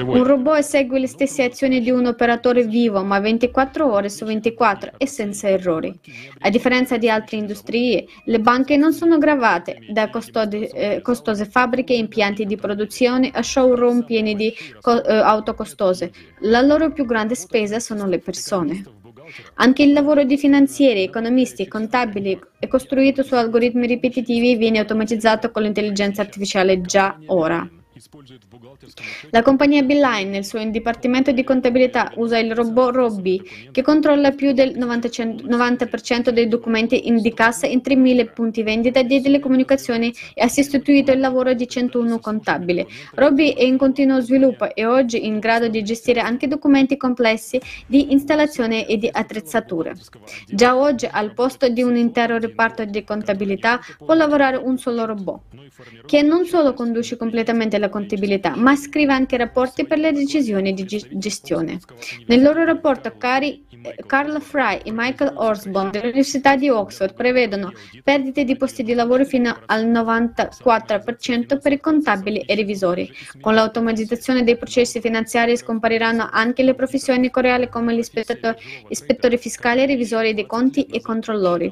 Un 0.06 0.23
robot 0.23 0.58
esegue 0.58 0.99
le 0.99 1.08
stesse 1.08 1.43
azioni 1.43 1.82
di 1.82 1.89
un 1.89 2.06
operatore 2.06 2.63
vivo, 2.63 3.03
ma 3.03 3.19
24 3.19 3.91
ore 3.91 4.10
su 4.10 4.25
24 4.25 4.93
e 4.97 5.08
senza 5.08 5.49
errori. 5.49 5.93
A 6.39 6.49
differenza 6.49 6.97
di 6.97 7.10
altre 7.10 7.38
industrie, 7.38 8.06
le 8.25 8.39
banche 8.39 8.77
non 8.77 8.93
sono 8.93 9.17
gravate 9.17 9.80
da 9.89 10.10
costose, 10.10 10.69
eh, 10.69 11.01
costose 11.01 11.45
fabbriche 11.58 11.96
impianti 11.96 12.46
di 12.46 12.56
produzione 12.56 13.32
showroom 13.41 14.04
pieni 14.04 14.36
di 14.36 14.54
co- 14.80 15.04
eh, 15.04 15.15
auto 15.15 15.56
costose. 15.56 16.12
La 16.41 16.62
loro 16.62 16.91
più 16.91 17.04
grande 17.04 17.34
spesa 17.34 17.80
sono 17.80 18.06
le 18.06 18.20
persone. 18.20 18.84
Anche 19.56 19.82
il 19.82 19.91
lavoro 19.91 20.24
di 20.24 20.38
finanzieri, 20.38 21.02
economisti 21.02 21.67
contabili 21.67 22.39
è 22.60 22.67
costruito 22.67 23.24
su 23.24 23.34
algoritmi 23.34 23.88
ripetitivi 23.88 24.52
e 24.52 24.56
viene 24.56 24.78
automatizzato 24.78 25.50
con 25.50 25.63
l'intelligenza 25.63 26.22
artificiale 26.22 26.80
già 26.82 27.17
ora. 27.26 27.67
La 29.31 29.41
compagnia 29.41 29.81
Beeline 29.81 30.29
nel 30.29 30.45
suo 30.45 30.63
dipartimento 30.69 31.31
di 31.31 31.43
contabilità 31.43 32.12
usa 32.15 32.38
il 32.38 32.53
robot 32.53 32.93
Robby 32.93 33.41
che 33.71 33.81
controlla 33.81 34.31
più 34.31 34.51
del 34.51 34.77
90% 34.77 36.29
dei 36.29 36.47
documenti 36.47 37.07
in 37.07 37.21
di 37.21 37.33
cassa 37.33 37.65
in 37.65 37.81
3.000 37.83 38.33
punti 38.33 38.62
vendita 38.62 39.01
di 39.01 39.21
telecomunicazioni 39.21 40.13
e 40.33 40.43
ha 40.43 40.47
sostituito 40.47 41.12
il 41.12 41.19
lavoro 41.19 41.53
di 41.53 41.67
101 41.67 42.19
contabili. 42.19 42.86
Robby 43.15 43.53
è 43.53 43.63
in 43.63 43.77
continuo 43.77 44.19
sviluppo 44.21 44.73
e 44.75 44.86
oggi 44.86 45.25
in 45.25 45.39
grado 45.39 45.67
di 45.67 45.81
gestire 45.83 46.19
anche 46.19 46.47
documenti 46.47 46.97
complessi 46.97 47.60
di 47.88 48.12
installazione 48.12 48.86
e 48.86 48.97
di 48.97 49.10
attrezzature. 49.12 49.95
Già 50.47 50.77
oggi 50.77 51.07
al 51.10 51.33
posto 51.33 51.67
di 51.67 51.81
un 51.81 51.95
intero 51.95 52.38
reparto 52.38 52.86
di 52.86 53.03
contabilità 53.03 53.79
può 53.97 54.13
lavorare 54.13 54.57
un 54.57 54.77
solo 54.77 55.05
robot 55.05 55.41
che 56.05 56.21
non 56.21 56.45
solo 56.45 56.73
conduce 56.73 57.17
completamente 57.17 57.77
la 57.77 57.87
contabilità, 57.89 58.56
ma 58.56 58.76
scrive 58.76 59.13
anche 59.13 59.38
rapporti 59.38 59.86
per 59.86 59.97
le 60.00 60.12
decisioni 60.12 60.73
di 60.73 60.86
gestione. 60.86 61.80
Nel 62.28 62.41
loro 62.41 62.63
rapporto, 62.63 63.13
Cari, 63.17 63.65
eh, 63.82 63.95
Carl 64.06 64.41
Fry 64.41 64.80
e 64.84 64.91
Michael 64.91 65.34
Osborne 65.36 65.91
dell'Università 65.91 66.56
di 66.56 66.69
Oxford 66.69 67.13
prevedono 67.13 67.71
perdite 68.04 68.43
di 68.43 68.56
posti 68.56 68.84
di 68.84 68.93
lavoro 68.93 69.26
fino 69.26 69.56
al 69.65 69.86
94% 69.88 71.60
per 71.60 71.71
i 71.71 71.80
contabili 71.80 72.39
e 72.39 72.56
revisori. 72.56 73.12
Con 73.39 73.54
l'automatizzazione 73.54 74.43
dei 74.43 74.58
processi 74.58 75.00
finanziari 75.00 75.56
scompariranno 75.58 76.28
anche 76.32 76.63
le 76.63 76.73
professioni 76.73 77.30
coreali 77.30 77.69
come 77.69 77.95
gli 77.95 78.04
ispettori 78.89 79.38
fiscali, 79.38 79.86
revisori 79.86 80.34
dei 80.34 80.45
conti 80.45 80.84
e 80.84 81.02
controllori. 81.02 81.71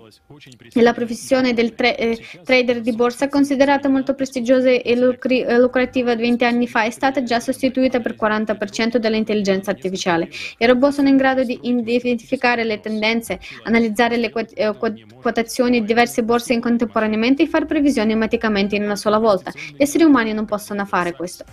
E 0.74 0.82
la 0.82 0.94
professione 0.94 1.54
del 1.54 1.74
tra- 1.74 1.96
eh, 1.96 2.20
trader 2.44 2.82
di 2.82 2.92
borsa 2.94 3.30
considerata 3.30 3.90
molto 3.90 4.14
prestigiosa 4.14 4.70
e 4.70 4.96
lucrativa 4.96 6.05
attiva 6.06 6.16
20 6.16 6.46
anni 6.46 6.68
fa 6.68 6.84
è 6.84 6.90
stata 6.92 7.24
già 7.24 7.40
sostituita 7.40 8.00
per 8.00 8.16
40% 8.16 8.98
dall'intelligenza 8.98 9.72
artificiale. 9.72 10.30
I 10.58 10.66
robot 10.66 10.94
sono 10.94 11.10
in 11.10 11.18
grado 11.18 11.44
di 11.44 11.60
identificare 11.62 12.64
le 12.64 12.80
tendenze, 12.80 13.40
analizzare 13.64 14.18
le 14.18 14.32
eh, 14.54 14.74
quotazioni 15.22 15.82
di 15.82 15.86
diverse 15.86 16.24
borse 16.24 16.58
contemporaneamente 16.60 17.44
e 17.44 17.48
fare 17.48 17.66
previsioni 17.66 18.12
automaticamente 18.12 18.76
in 18.76 18.84
una 18.84 18.96
sola 18.96 19.18
volta. 19.18 19.52
Gli 19.52 19.82
esseri 19.82 20.04
umani 20.04 20.34
non 20.34 20.46
possono 20.46 20.86
fare 20.86 21.14
questo. 21.14 21.44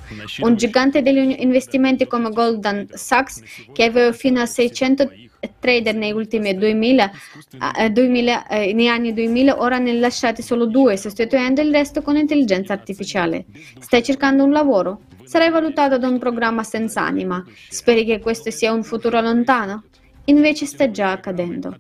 Un 0.41 0.57
gigante 0.57 1.03
degli 1.03 1.35
investimenti 1.39 2.07
come 2.07 2.31
Goldman 2.31 2.87
Sachs, 2.93 3.43
che 3.73 3.85
aveva 3.85 4.13
fino 4.13 4.41
a 4.41 4.47
600 4.47 5.11
trader 5.59 5.95
negli 5.95 6.13
ultimi 6.13 6.57
2000, 6.57 7.11
2000 7.91 8.47
eh, 8.49 8.73
negli 8.73 8.87
anni 8.87 9.13
2000, 9.13 9.61
ora 9.61 9.79
ne 9.79 9.93
lasciate 9.95 10.43
solo 10.43 10.67
due, 10.67 10.97
sostituendo 10.97 11.61
il 11.61 11.73
resto 11.73 12.03
con 12.03 12.17
intelligenza 12.17 12.73
artificiale. 12.73 13.45
Stai 13.79 14.03
cercando 14.03 14.45
un 14.45 14.53
lavoro? 14.53 15.03
Sarai 15.25 15.51
valutato 15.51 15.99
da 15.99 16.09
un 16.09 16.19
programma 16.19 16.63
senza 16.63 17.03
anima. 17.03 17.45
Speri 17.69 18.05
che 18.05 18.21
questo 18.21 18.51
sia 18.51 18.73
un 18.73 18.83
futuro 18.83 19.21
lontano? 19.21 19.85
Invece 20.27 20.67
sta 20.67 20.91
già 20.91 21.11
accadendo. 21.11 21.79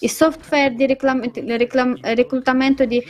I 0.00 0.08
software 0.08 0.74
di 0.74 0.86
reclam- 0.86 1.30
reclam- 1.32 1.98
reclutamento 2.00 2.84
di 2.84 3.02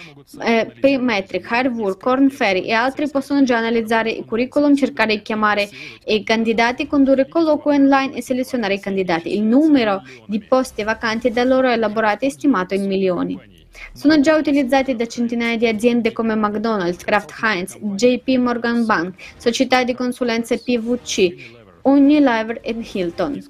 eh, 0.43 0.73
Paymetric, 0.81 1.49
Hirework, 1.51 2.01
Corn 2.01 2.31
Ferry 2.31 2.63
e 2.63 2.73
altri 2.73 3.09
possono 3.09 3.43
già 3.43 3.59
analizzare 3.59 4.11
i 4.11 4.25
curriculum, 4.25 4.75
cercare 4.75 5.17
di 5.17 5.23
chiamare 5.23 5.69
i 6.07 6.23
candidati, 6.23 6.87
condurre 6.87 7.29
colloqui 7.29 7.75
online 7.75 8.15
e 8.15 8.23
selezionare 8.23 8.75
i 8.75 8.81
candidati. 8.81 9.35
Il 9.35 9.43
numero 9.43 10.03
di 10.27 10.41
posti 10.41 10.83
vacanti 10.83 11.31
da 11.31 11.45
loro 11.45 11.69
elaborati 11.69 12.27
è 12.27 12.31
stimato 12.31 12.75
in 12.75 12.87
milioni. 12.87 13.59
Sono 13.93 14.21
già 14.21 14.37
utilizzati 14.37 14.95
da 14.95 15.07
centinaia 15.07 15.57
di 15.57 15.67
aziende 15.67 16.13
come 16.13 16.35
McDonald's, 16.35 17.03
Kraft 17.03 17.33
Heinz, 17.43 17.77
JP 17.79 18.29
Morgan 18.37 18.85
Bank, 18.85 19.15
società 19.37 19.85
di 19.85 19.95
consulenze 19.95 20.59
PVC, 20.59 21.59
Unilever 21.83 22.61
e 22.63 22.77
Hilton. 22.93 23.43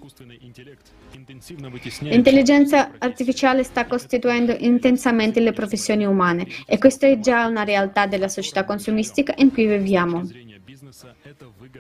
L'intelligenza 2.01 2.93
artificiale 2.99 3.63
sta 3.63 3.87
costituendo 3.87 4.55
intensamente 4.59 5.41
le 5.41 5.53
professioni 5.53 6.05
umane 6.05 6.47
e 6.67 6.77
questa 6.79 7.07
è 7.07 7.19
già 7.19 7.47
una 7.47 7.65
realtà 7.65 8.07
della 8.07 8.29
società 8.29 8.65
consumistica 8.65 9.33
in 9.39 9.51
cui 9.51 9.67
viviamo. 9.67 10.29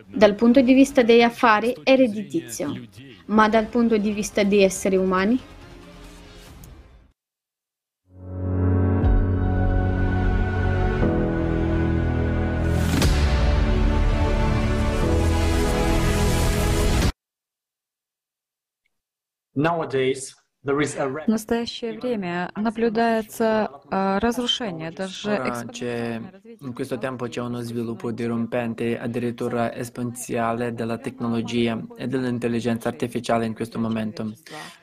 Dal 0.07 0.35
punto 0.35 0.61
di 0.61 0.73
vista 0.73 1.03
degli 1.03 1.23
affari 1.23 1.77
è 1.83 1.94
redditizio, 1.96 2.75
ma 3.27 3.49
dal 3.49 3.66
punto 3.66 3.99
di 3.99 4.12
vista 4.12 4.42
di 4.42 4.62
esseri 4.62 4.96
umani 4.96 5.38
Nowadays, 19.55 20.35
В 20.65 21.28
настоящее 21.28 22.00
время 22.00 22.50
наблюдается 22.56 23.70
разрушение, 23.91 24.89
даже 24.89 25.39
in 26.60 26.74
questo 26.74 26.98
tempo 26.98 27.28
c'è 27.28 27.39
uno 27.39 27.62
sviluppo 27.62 28.10
dirompente, 28.12 28.98
addirittura 28.98 29.76
esponenziale 29.76 30.74
della 30.74 30.98
tecnologia 30.98 31.80
e 31.96 32.08
dell'intelligenza 32.08 32.89
artificiale 32.89 33.46
in 33.46 33.54
questo 33.54 33.78
momento. 33.78 34.34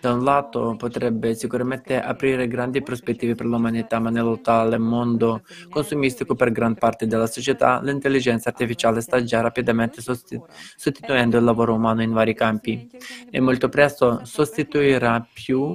Da 0.00 0.12
un 0.12 0.22
lato 0.22 0.76
potrebbe 0.78 1.34
sicuramente 1.34 2.00
aprire 2.00 2.46
grandi 2.46 2.80
prospettive 2.80 3.34
per 3.34 3.46
l'umanità, 3.46 3.98
ma 3.98 4.10
nell'attuale 4.10 4.78
mondo 4.78 5.42
consumistico 5.68 6.36
per 6.36 6.52
gran 6.52 6.76
parte 6.76 7.08
della 7.08 7.26
società, 7.26 7.80
l'intelligenza 7.82 8.50
artificiale 8.50 9.00
sta 9.00 9.20
già 9.24 9.40
rapidamente 9.40 10.00
sostituendo 10.00 11.38
il 11.38 11.42
lavoro 11.42 11.74
umano 11.74 12.02
in 12.02 12.12
vari 12.12 12.34
campi 12.34 12.88
e 13.28 13.40
molto 13.40 13.68
presto 13.68 14.20
sostituirà 14.22 15.26
più 15.34 15.65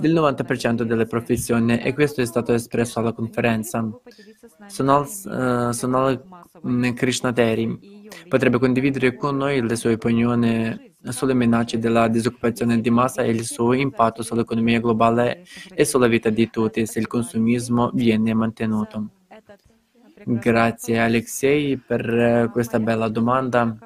del 0.00 0.14
90% 0.14 0.82
delle 0.82 1.06
professioni 1.06 1.78
e 1.78 1.92
questo 1.92 2.22
è 2.22 2.24
stato 2.24 2.52
espresso 2.52 2.98
alla 2.98 3.12
conferenza. 3.12 3.86
Sonal, 4.66 5.02
uh, 5.02 5.72
Sonal 5.72 6.22
Krishnateri 6.94 8.08
potrebbe 8.28 8.58
condividere 8.58 9.14
con 9.14 9.36
noi 9.36 9.60
le 9.60 9.76
sue 9.76 9.92
opinioni 9.92 10.88
sulle 11.08 11.34
minacce 11.34 11.78
della 11.78 12.08
disoccupazione 12.08 12.80
di 12.80 12.90
massa 12.90 13.22
e 13.22 13.30
il 13.30 13.44
suo 13.44 13.72
impatto 13.72 14.22
sull'economia 14.22 14.80
globale 14.80 15.44
e 15.74 15.84
sulla 15.84 16.06
vita 16.06 16.28
di 16.30 16.50
tutti 16.50 16.86
se 16.86 16.98
il 16.98 17.06
consumismo 17.06 17.90
viene 17.94 18.34
mantenuto. 18.34 19.08
Grazie 20.24 20.98
Alexei 20.98 21.78
per 21.78 22.50
questa 22.52 22.78
bella 22.78 23.08
domanda. 23.08 23.76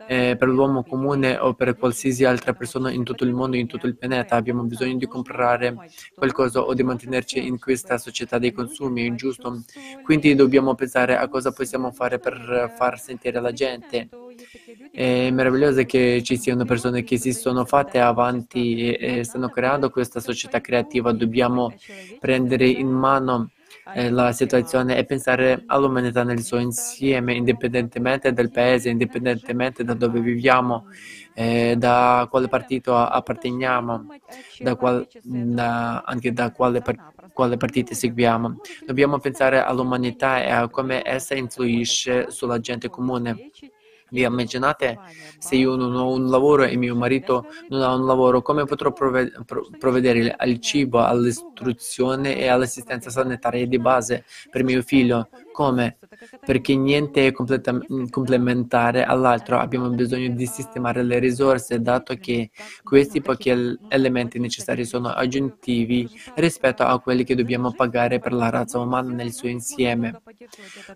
eh, 0.07 0.37
per 0.39 0.49
l'uomo 0.49 0.83
comune 0.85 1.37
o 1.37 1.55
per 1.55 1.77
qualsiasi 1.77 2.25
altra 2.25 2.53
persona 2.53 2.91
in 2.91 3.05
tutto 3.05 3.25
il 3.25 3.33
mondo, 3.33 3.57
in 3.57 3.67
tutto 3.67 3.87
il 3.87 3.97
pianeta, 3.97 4.37
abbiamo 4.37 4.63
bisogno 4.63 4.97
di 4.97 5.07
comprare 5.07 5.75
qualcosa 6.15 6.61
o 6.61 6.75
di 6.75 6.83
mantenerci 6.83 7.47
in 7.47 7.59
questa 7.59 7.99
società 7.99 8.39
dei 8.39 8.53
consumi, 8.53 9.15
giusto? 9.15 9.63
Quindi 10.03 10.35
dobbiamo 10.35 10.75
pensare 10.75 11.17
a 11.17 11.29
cosa 11.29 11.53
possiamo 11.53 11.91
fare 11.91 12.19
per 12.19 12.73
far 12.77 12.99
sentire 12.99 13.41
la 13.41 13.53
gente. 13.53 14.09
È 14.93 15.31
meraviglioso 15.31 15.83
che 15.85 16.23
ci 16.23 16.37
siano 16.37 16.65
persone 16.65 17.03
che 17.03 17.19
si 17.19 17.33
sono 17.33 17.65
fatte 17.65 17.99
avanti 17.99 18.93
e 18.93 19.25
stanno 19.25 19.49
creando 19.49 19.91
questa 19.91 20.21
società 20.21 20.61
creativa. 20.61 21.13
Dobbiamo 21.13 21.75
prendere 22.19 22.67
in 22.69 22.89
mano 22.89 23.51
la 23.95 24.33
situazione 24.33 24.97
e 24.97 25.05
pensare 25.05 25.63
all'umanità 25.67 26.25
nel 26.25 26.43
suo 26.43 26.59
insieme, 26.59 27.35
indipendentemente 27.35 28.33
dal 28.33 28.51
paese, 28.51 28.89
indipendentemente 28.89 29.85
da 29.85 29.95
dove 29.95 30.21
viviamo, 30.21 30.87
eh, 31.35 31.75
da 31.77 32.27
quale 32.29 32.49
partito 32.49 32.97
apparteniamo, 32.97 34.07
da 34.59 34.75
qual, 34.75 35.07
da, 35.23 36.03
anche 36.03 36.33
da 36.33 36.51
quale, 36.51 36.83
quale 37.33 37.57
partito 37.57 37.95
seguiamo. 37.95 38.61
Dobbiamo 38.85 39.19
pensare 39.19 39.63
all'umanità 39.63 40.43
e 40.43 40.51
a 40.51 40.69
come 40.69 41.03
essa 41.05 41.35
influisce 41.35 42.31
sulla 42.31 42.59
gente 42.59 42.89
comune. 42.89 43.51
Vi 44.17 44.23
immaginate 44.23 45.01
se 45.37 45.57
io 45.57 45.77
non 45.77 45.95
ho 45.95 46.11
un 46.11 46.31
lavoro 46.31 46.65
e 46.65 46.75
mio 46.77 46.97
marito 46.97 47.49
non 47.69 47.83
ha 47.83 47.93
un 47.95 48.07
lavoro, 48.07 48.41
come 48.41 48.65
potrò 48.65 48.91
provvedere 48.93 50.33
al 50.35 50.59
cibo, 50.59 51.01
all'istruzione 51.05 52.39
e 52.39 52.47
all'assistenza 52.49 53.11
sanitaria 53.11 53.67
di 53.67 53.79
base 53.79 54.25
per 54.49 54.65
mio 54.65 54.81
figlio? 54.81 55.29
Come? 55.57 55.97
perché 56.45 56.75
niente 56.77 57.27
è 57.27 57.33
complementare 57.33 59.05
all'altro. 59.05 59.59
Abbiamo 59.59 59.89
bisogno 59.91 60.29
di 60.35 60.47
sistemare 60.47 61.03
le 61.03 61.19
risorse, 61.19 61.81
dato 61.81 62.15
che 62.15 62.51
questi 62.83 63.21
pochi 63.21 63.51
elementi 63.89 64.39
necessari 64.39 64.85
sono 64.85 65.09
aggiuntivi 65.09 66.09
rispetto 66.35 66.83
a 66.83 66.99
quelli 67.01 67.25
che 67.25 67.35
dobbiamo 67.35 67.73
pagare 67.73 68.19
per 68.19 68.33
la 68.33 68.49
razza 68.51 68.79
umana 68.79 69.13
nel 69.13 69.33
suo 69.33 69.49
insieme. 69.49 70.23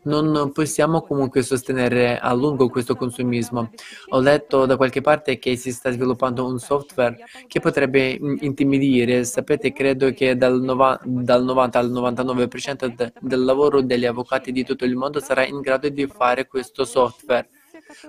Non 0.05 0.53
possiamo 0.53 1.03
comunque 1.03 1.43
sostenere 1.43 2.19
a 2.19 2.33
lungo 2.33 2.69
questo 2.69 2.95
consumismo. 2.95 3.71
Ho 4.11 4.21
letto 4.21 4.67
da 4.67 4.77
qualche 4.77 5.01
parte 5.01 5.39
che 5.39 5.57
si 5.57 5.73
sta 5.73 5.91
sviluppando 5.91 6.47
un 6.47 6.59
software 6.59 7.17
che 7.47 7.61
potrebbe 7.61 8.19
intimidire. 8.41 9.25
Sapete, 9.25 9.73
credo 9.73 10.13
che 10.13 10.37
dal, 10.37 10.61
nova, 10.61 10.99
dal 11.05 11.45
90 11.45 11.79
al 11.79 11.91
99% 11.91 12.95
de, 12.95 13.13
del 13.21 13.45
lavoro 13.45 13.81
degli 13.83 14.07
avvocati 14.07 14.50
di 14.53 14.65
tutto 14.65 14.85
il 14.85 14.97
mondo 14.97 15.21
sarà 15.21 15.45
in 15.45 15.61
grado 15.61 15.89
di 15.89 16.07
fare 16.07 16.47
questo 16.47 16.85
software 16.85 17.49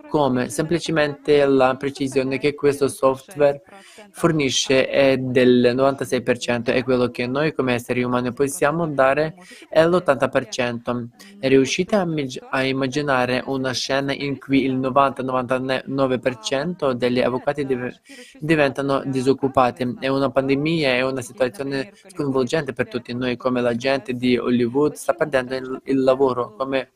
come 0.07 0.49
semplicemente 0.49 1.43
la 1.45 1.75
precisione 1.75 2.37
che 2.37 2.53
questo 2.53 2.87
software 2.87 3.61
fornisce 4.11 4.87
è 4.87 5.17
del 5.17 5.73
96% 5.75 6.73
e 6.73 6.83
quello 6.83 7.09
che 7.09 7.25
noi 7.27 7.53
come 7.53 7.73
esseri 7.73 8.03
umani 8.03 8.31
possiamo 8.33 8.87
dare 8.87 9.35
è 9.69 9.85
l'80%. 9.85 11.07
Riuscite 11.39 11.95
a, 11.95 12.05
a 12.49 12.63
immaginare 12.63 13.43
una 13.45 13.71
scena 13.71 14.13
in 14.13 14.37
cui 14.39 14.63
il 14.63 14.77
90-99% 14.77 16.91
degli 16.91 17.19
avvocati 17.19 17.65
div- 17.65 17.99
diventano 18.39 19.01
disoccupati? 19.05 19.97
È 19.99 20.07
una 20.07 20.29
pandemia, 20.29 20.93
è 20.93 21.01
una 21.01 21.21
situazione 21.21 21.91
sconvolgente 22.07 22.73
per 22.73 22.87
tutti 22.87 23.13
noi, 23.13 23.37
come 23.37 23.61
la 23.61 23.75
gente 23.75 24.13
di 24.13 24.37
Hollywood 24.37 24.93
sta 24.93 25.13
perdendo 25.13 25.55
il, 25.55 25.81
il 25.85 26.03
lavoro, 26.03 26.53
come 26.55 26.91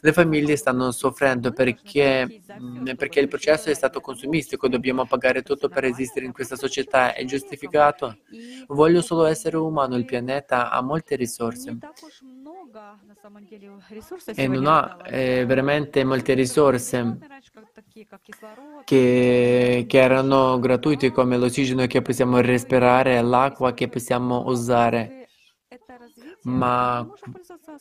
le 0.00 0.12
famiglie 0.12 0.56
stanno 0.56 0.90
soffrendo 0.90 1.52
perché, 1.52 2.42
mm, 2.60 2.90
perché, 2.96 3.20
il 3.20 3.28
processo 3.28 3.70
è 3.70 3.74
stato 3.74 4.00
consumistico, 4.00 4.68
dobbiamo 4.68 5.06
pagare 5.06 5.42
tutto 5.42 5.68
per 5.68 5.84
esistere 5.84 6.26
in 6.26 6.32
questa 6.32 6.56
società, 6.56 7.14
è 7.14 7.24
giustificato. 7.24 8.18
Voglio 8.68 9.00
solo 9.00 9.24
essere 9.24 9.56
umano, 9.56 9.96
il 9.96 10.04
pianeta 10.04 10.70
ha 10.70 10.80
molte 10.82 11.16
risorse 11.16 11.78
e 14.34 14.46
non 14.46 14.66
ha 14.66 14.98
eh, 15.04 15.44
veramente 15.46 16.04
molte 16.04 16.34
risorse 16.34 17.18
che, 18.84 19.84
che 19.88 19.98
erano 19.98 20.58
gratuite 20.58 21.10
come 21.10 21.36
l'ossigeno 21.36 21.86
che 21.86 22.02
possiamo 22.02 22.38
respirare, 22.40 23.20
l'acqua 23.22 23.72
che 23.72 23.88
possiamo 23.88 24.44
usare. 24.46 25.28
Ma, 26.42 27.04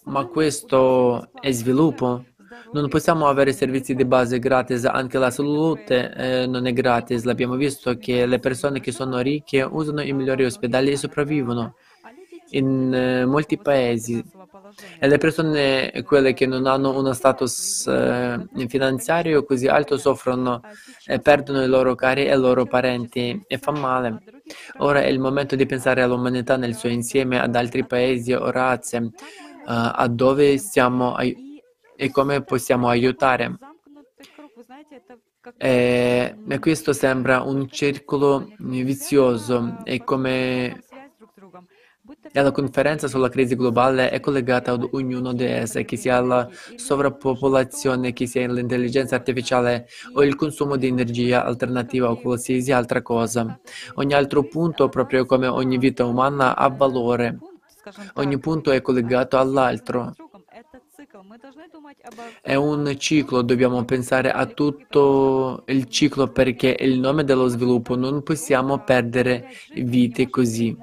ma 0.04 0.26
questo 0.26 1.30
è 1.40 1.52
sviluppo? 1.52 2.26
Non 2.72 2.90
possiamo 2.90 3.28
avere 3.28 3.54
servizi 3.54 3.96
di 3.96 4.06
base 4.06 4.40
gratis, 4.40 4.86
anche 4.86 5.18
la 5.18 5.32
salute 5.32 6.14
eh, 6.14 6.46
non 6.48 6.66
è 6.68 6.74
gratis. 6.74 7.24
L'abbiamo 7.24 7.56
visto 7.56 7.98
che 7.98 8.26
le 8.26 8.40
persone 8.40 8.80
che 8.80 8.92
sono 8.92 9.20
ricche 9.20 9.62
usano 9.62 10.02
i 10.02 10.14
migliori 10.14 10.46
ospedali 10.46 10.92
e 10.92 10.98
sopravvivono 10.98 11.76
in 12.50 12.94
eh, 12.94 13.26
molti 13.26 13.58
paesi 13.58 14.24
e 15.00 15.08
le 15.08 15.18
persone, 15.18 16.04
quelle 16.06 16.34
che 16.34 16.46
non 16.46 16.66
hanno 16.66 16.98
uno 16.98 17.14
status 17.14 17.88
eh, 17.88 18.68
finanziario 18.68 19.44
così 19.44 19.68
alto, 19.68 19.98
soffrono 19.98 20.62
e 21.06 21.20
perdono 21.20 21.64
i 21.64 21.68
loro 21.68 21.96
cari 21.96 22.26
e 22.26 22.34
i 22.34 22.40
loro 22.40 22.66
parenti 22.66 23.42
e 23.48 23.58
fa 23.58 23.72
male. 23.72 24.24
Ora 24.78 25.02
è 25.02 25.08
il 25.08 25.20
momento 25.20 25.56
di 25.56 25.66
pensare 25.66 26.02
all'umanità 26.02 26.58
nel 26.58 26.76
suo 26.76 26.90
insieme, 26.90 27.40
ad 27.40 27.56
altri 27.56 27.86
paesi 27.86 28.34
o 28.34 28.50
razze, 28.52 29.12
a 29.66 30.08
dove 30.08 30.58
siamo 30.58 31.18
e 31.18 32.12
come 32.12 32.44
possiamo 32.44 32.88
aiutare. 32.88 33.58
E, 35.58 36.36
e 36.48 36.60
questo 36.60 36.94
sembra 36.94 37.42
un 37.42 37.70
circolo 37.70 38.48
vizioso 38.58 39.78
e 39.84 40.04
come 40.04 40.84
la 42.34 42.52
conferenza 42.52 43.08
sulla 43.08 43.30
crisi 43.30 43.56
globale 43.56 44.10
è 44.10 44.20
collegata 44.20 44.74
ad 44.74 44.88
ognuno 44.92 45.34
di 45.34 45.46
esse, 45.46 45.86
che 45.86 45.98
sia 45.98 46.20
la 46.20 46.48
sovrappopolazione, 46.76 48.14
che 48.14 48.28
sia 48.28 48.48
l'intelligenza 48.48 49.16
artificiale 49.16 49.88
o 50.14 50.24
il 50.24 50.36
consumo 50.36 50.76
di 50.76 50.88
energia 50.88 51.46
alternativa 51.46 52.12
o 52.12 52.20
qualsiasi 52.20 52.72
altra 52.72 53.02
cosa. 53.02 53.60
Ogni 53.96 54.14
altro 54.14 54.44
punto, 54.44 54.90
proprio 54.90 55.26
come 55.26 55.48
ogni 55.48 55.78
vita 55.78 56.06
umana, 56.06 56.56
ha 56.56 56.68
valore. 56.70 57.40
Ogni 58.16 58.40
punto 58.40 58.72
è 58.72 58.82
collegato 58.82 59.38
all'altro. 59.38 60.14
È 62.42 62.56
un 62.56 62.96
ciclo, 62.98 63.42
dobbiamo 63.42 63.84
pensare 63.86 64.32
a 64.32 64.46
tutto 64.46 65.64
il 65.68 65.88
ciclo 65.88 66.28
perché 66.28 66.76
è 66.76 66.84
il 66.84 67.00
nome 67.00 67.24
dello 67.24 67.48
sviluppo, 67.48 67.96
non 67.96 68.24
possiamo 68.24 68.84
perdere 68.84 69.50
vite 69.74 70.30
così. 70.30 70.76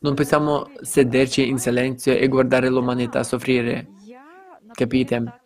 Non 0.00 0.14
possiamo 0.14 0.70
sederci 0.80 1.48
in 1.48 1.58
silenzio 1.58 2.12
e 2.14 2.28
guardare 2.28 2.68
l'umanità 2.68 3.22
soffrire. 3.22 3.88
Capite? 4.72 5.40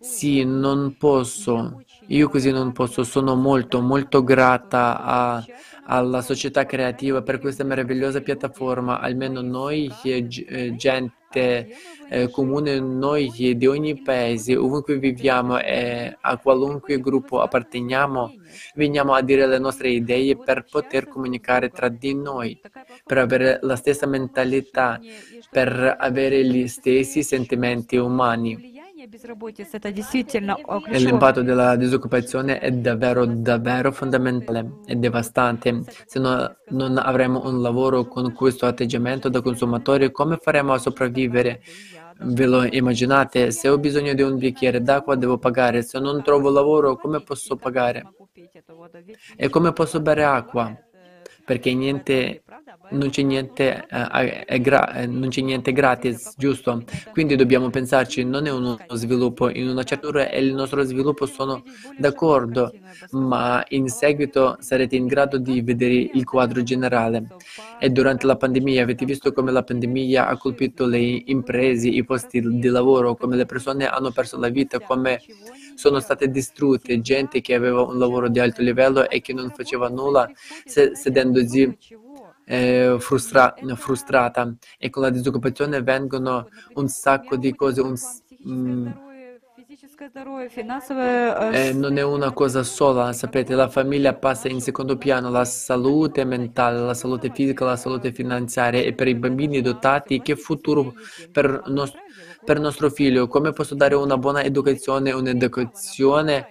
Sì, 0.00 0.44
non 0.44 0.96
posso. 0.98 1.82
Io 2.06 2.28
così 2.28 2.50
non 2.50 2.72
posso. 2.72 3.04
Sono 3.04 3.34
molto, 3.34 3.80
molto 3.80 4.24
grata 4.24 5.02
a, 5.02 5.44
alla 5.92 6.22
società 6.22 6.66
creativa 6.66 7.20
per 7.20 7.40
questa 7.40 7.64
meravigliosa 7.64 8.20
piattaforma. 8.20 9.00
Almeno 9.00 9.40
noi, 9.40 9.90
eh, 10.04 10.74
gente 10.76 11.68
eh, 12.08 12.30
comune, 12.30 12.78
noi 12.78 13.56
di 13.56 13.66
ogni 13.66 14.00
paese, 14.00 14.54
ovunque 14.54 14.98
viviamo 14.98 15.58
e 15.58 16.16
a 16.20 16.36
qualunque 16.38 17.00
gruppo 17.00 17.40
apparteniamo, 17.40 18.34
veniamo 18.74 19.14
a 19.14 19.22
dire 19.22 19.46
le 19.46 19.58
nostre 19.58 19.90
idee 19.90 20.36
per 20.36 20.64
poter 20.70 21.08
comunicare 21.08 21.70
tra 21.70 21.88
di 21.88 22.14
noi, 22.14 22.60
per 23.04 23.18
avere 23.18 23.58
la 23.62 23.74
stessa 23.74 24.06
mentalità, 24.06 25.00
per 25.50 25.96
avere 25.98 26.44
gli 26.44 26.68
stessi 26.68 27.24
sentimenti 27.24 27.96
umani. 27.96 28.79
E 30.90 30.98
l'impatto 30.98 31.42
della 31.42 31.74
disoccupazione 31.76 32.58
è 32.58 32.70
davvero, 32.70 33.24
davvero 33.24 33.92
fondamentale 33.92 34.80
e 34.84 34.96
devastante. 34.96 35.84
Se 36.04 36.18
no, 36.18 36.56
non 36.68 36.98
avremo 36.98 37.46
un 37.48 37.62
lavoro 37.62 38.04
con 38.04 38.32
questo 38.34 38.66
atteggiamento 38.66 39.30
da 39.30 39.40
consumatori, 39.40 40.10
come 40.10 40.36
faremo 40.36 40.74
a 40.74 40.78
sopravvivere? 40.78 41.62
Ve 42.22 42.44
lo 42.44 42.64
immaginate? 42.64 43.50
Se 43.52 43.70
ho 43.70 43.78
bisogno 43.78 44.12
di 44.12 44.20
un 44.20 44.36
bicchiere 44.36 44.82
d'acqua 44.82 45.16
devo 45.16 45.38
pagare, 45.38 45.80
se 45.82 45.98
non 45.98 46.22
trovo 46.22 46.50
lavoro 46.50 46.96
come 46.96 47.22
posso 47.22 47.56
pagare? 47.56 48.04
E 49.34 49.48
come 49.48 49.72
posso 49.72 50.00
bere 50.00 50.24
acqua? 50.24 50.89
Perché 51.50 51.74
niente 51.74 52.44
non 52.90 53.10
c'è 53.10 53.22
niente, 53.22 53.84
eh, 54.46 54.60
gra- 54.60 54.92
eh, 54.92 55.06
non 55.06 55.30
c'è 55.30 55.40
niente 55.40 55.72
gratis, 55.72 56.34
giusto? 56.36 56.84
Quindi 57.10 57.34
dobbiamo 57.34 57.70
pensarci, 57.70 58.22
non 58.22 58.46
è 58.46 58.52
uno 58.52 58.78
sviluppo, 58.92 59.50
in 59.50 59.66
una 59.68 59.82
certa 59.82 60.06
ora 60.06 60.28
e 60.28 60.38
il 60.38 60.54
nostro 60.54 60.80
sviluppo 60.84 61.26
sono 61.26 61.64
d'accordo, 61.96 62.70
ma 63.10 63.64
in 63.70 63.88
seguito 63.88 64.58
sarete 64.60 64.94
in 64.94 65.08
grado 65.08 65.38
di 65.38 65.60
vedere 65.60 65.94
il 65.94 66.24
quadro 66.24 66.62
generale. 66.62 67.26
E 67.80 67.90
durante 67.90 68.26
la 68.26 68.36
pandemia 68.36 68.84
avete 68.84 69.04
visto 69.04 69.32
come 69.32 69.50
la 69.50 69.64
pandemia 69.64 70.28
ha 70.28 70.36
colpito 70.36 70.86
le 70.86 71.00
imprese, 71.00 71.88
i 71.88 72.04
posti 72.04 72.40
di 72.40 72.68
lavoro, 72.68 73.16
come 73.16 73.34
le 73.34 73.46
persone 73.46 73.88
hanno 73.88 74.12
perso 74.12 74.38
la 74.38 74.50
vita, 74.50 74.78
come 74.78 75.20
sono 75.80 75.98
state 75.98 76.28
distrutte, 76.28 77.00
gente 77.00 77.40
che 77.40 77.54
aveva 77.54 77.80
un 77.80 77.98
lavoro 77.98 78.28
di 78.28 78.38
alto 78.38 78.60
livello 78.60 79.08
e 79.08 79.22
che 79.22 79.32
non 79.32 79.50
faceva 79.50 79.88
nulla 79.88 80.30
sedendosi 80.92 81.74
eh, 82.44 82.96
frustra- 82.98 83.54
frustrata 83.76 84.54
e 84.78 84.90
con 84.90 85.02
la 85.02 85.10
disoccupazione 85.10 85.82
vengono 85.82 86.48
un 86.74 86.88
sacco 86.88 87.36
di 87.36 87.54
cose. 87.54 87.80
Un, 87.80 87.94
mm, 88.46 88.88
eh, 91.52 91.72
non 91.72 91.96
è 91.96 92.02
una 92.02 92.32
cosa 92.32 92.62
sola, 92.62 93.12
sapete, 93.12 93.54
la 93.54 93.68
famiglia 93.68 94.14
passa 94.14 94.48
in 94.48 94.60
secondo 94.60 94.98
piano, 94.98 95.30
la 95.30 95.44
salute 95.44 96.24
mentale, 96.24 96.78
la 96.80 96.94
salute 96.94 97.30
fisica, 97.32 97.64
la 97.64 97.76
salute 97.76 98.12
finanziaria 98.12 98.80
e 98.80 98.92
per 98.92 99.08
i 99.08 99.14
bambini 99.14 99.60
dotati, 99.60 100.20
che 100.20 100.36
futuro 100.36 100.94
per, 101.30 101.62
nos- 101.66 101.94
per 102.44 102.58
nostro 102.58 102.90
figlio, 102.90 103.28
come 103.28 103.52
posso 103.52 103.74
dare 103.74 103.94
una 103.94 104.16
buona 104.16 104.42
educazione, 104.42 105.12
un'educazione 105.12 106.48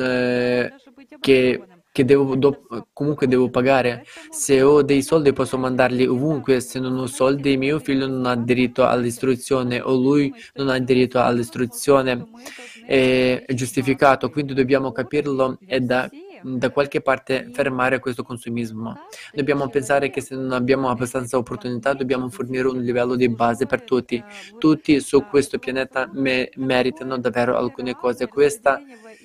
eh, 0.00 0.72
che 1.20 1.62
che 1.98 2.04
devo, 2.04 2.36
do, 2.36 2.86
comunque 2.92 3.26
devo 3.26 3.50
pagare. 3.50 4.04
Se 4.30 4.62
ho 4.62 4.82
dei 4.82 5.02
soldi 5.02 5.32
posso 5.32 5.58
mandarli 5.58 6.06
ovunque, 6.06 6.60
se 6.60 6.78
non 6.78 6.96
ho 6.96 7.06
soldi 7.06 7.56
mio 7.56 7.80
figlio 7.80 8.06
non 8.06 8.24
ha 8.26 8.36
diritto 8.36 8.86
all'istruzione 8.86 9.80
o 9.80 9.94
lui 9.94 10.32
non 10.54 10.68
ha 10.68 10.78
diritto 10.78 11.18
all'istruzione. 11.20 12.28
È 12.86 13.44
giustificato, 13.48 14.30
quindi 14.30 14.54
dobbiamo 14.54 14.92
capirlo 14.92 15.58
e 15.66 15.80
da 15.80 16.08
da 16.42 16.70
qualche 16.70 17.00
parte 17.00 17.50
fermare 17.52 17.98
questo 17.98 18.22
consumismo. 18.22 18.96
Dobbiamo 19.32 19.68
pensare 19.68 20.10
che 20.10 20.20
se 20.20 20.34
non 20.34 20.52
abbiamo 20.52 20.88
abbastanza 20.88 21.36
opportunità 21.36 21.92
dobbiamo 21.94 22.28
fornire 22.28 22.68
un 22.68 22.80
livello 22.80 23.14
di 23.16 23.28
base 23.28 23.66
per 23.66 23.82
tutti. 23.82 24.22
Tutti 24.58 25.00
su 25.00 25.24
questo 25.24 25.58
pianeta 25.58 26.08
me- 26.12 26.50
meritano 26.56 27.18
davvero 27.18 27.56
alcune 27.56 27.94
cose. 27.94 28.26
Questa 28.28 28.80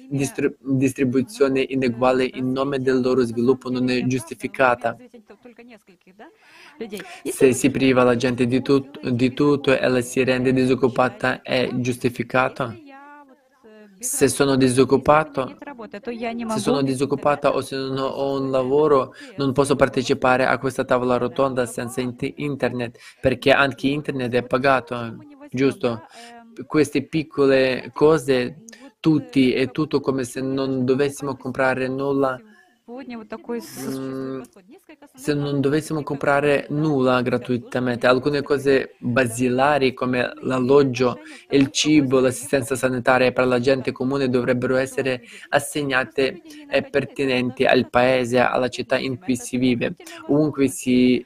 distri- 0.09 0.55
distribuzione 0.59 1.65
ineguale 1.67 2.29
in 2.33 2.51
nome 2.51 2.79
del 2.79 3.01
loro 3.01 3.21
sviluppo 3.23 3.69
non 3.69 3.89
è 3.89 4.05
giustificata. 4.05 4.97
Se 7.23 7.53
si 7.53 7.69
priva 7.69 8.03
la 8.03 8.15
gente 8.15 8.45
di, 8.45 8.61
tut- 8.61 9.07
di 9.09 9.33
tutto 9.33 9.77
e 9.77 9.87
la 9.87 10.01
si 10.01 10.23
rende 10.23 10.53
disoccupata 10.53 11.41
è 11.41 11.69
giustificato? 11.73 12.82
Se 14.03 14.27
sono 14.27 14.55
disoccupato, 14.57 15.55
se 16.49 16.59
sono 16.59 16.81
disoccupata 16.81 17.53
o 17.53 17.61
se 17.61 17.77
non 17.77 17.97
ho 17.97 18.39
un 18.39 18.51
lavoro, 18.51 19.13
non 19.37 19.53
posso 19.53 19.75
partecipare 19.75 20.45
a 20.45 20.57
questa 20.57 20.83
tavola 20.83 21.17
rotonda 21.17 21.65
senza 21.65 22.01
internet, 22.01 22.99
perché 23.21 23.51
anche 23.51 23.87
internet 23.87 24.33
è 24.33 24.43
pagato, 24.43 25.17
giusto? 25.49 26.03
Queste 26.67 27.07
piccole 27.07 27.91
cose, 27.93 28.63
tutti, 28.99 29.53
è 29.53 29.71
tutto 29.71 30.01
come 30.01 30.25
se 30.25 30.41
non 30.41 30.83
dovessimo 30.83 31.35
comprare 31.37 31.87
nulla 31.87 32.39
se 35.15 35.33
non 35.33 35.61
dovessimo 35.61 36.03
comprare 36.03 36.67
nulla 36.69 37.21
gratuitamente, 37.21 38.07
alcune 38.07 38.41
cose 38.41 38.95
basilari 38.99 39.93
come 39.93 40.33
l'alloggio, 40.41 41.19
il 41.51 41.71
cibo, 41.71 42.19
l'assistenza 42.19 42.75
sanitaria 42.75 43.31
per 43.31 43.47
la 43.47 43.61
gente 43.61 43.93
comune 43.93 44.27
dovrebbero 44.27 44.75
essere 44.75 45.21
assegnate 45.49 46.41
e 46.69 46.81
pertinenti 46.83 47.63
al 47.63 47.89
paese, 47.89 48.39
alla 48.39 48.67
città 48.67 48.97
in 48.97 49.17
cui 49.17 49.37
si 49.37 49.55
vive, 49.55 49.95
ovunque 50.27 50.67
si 50.67 51.25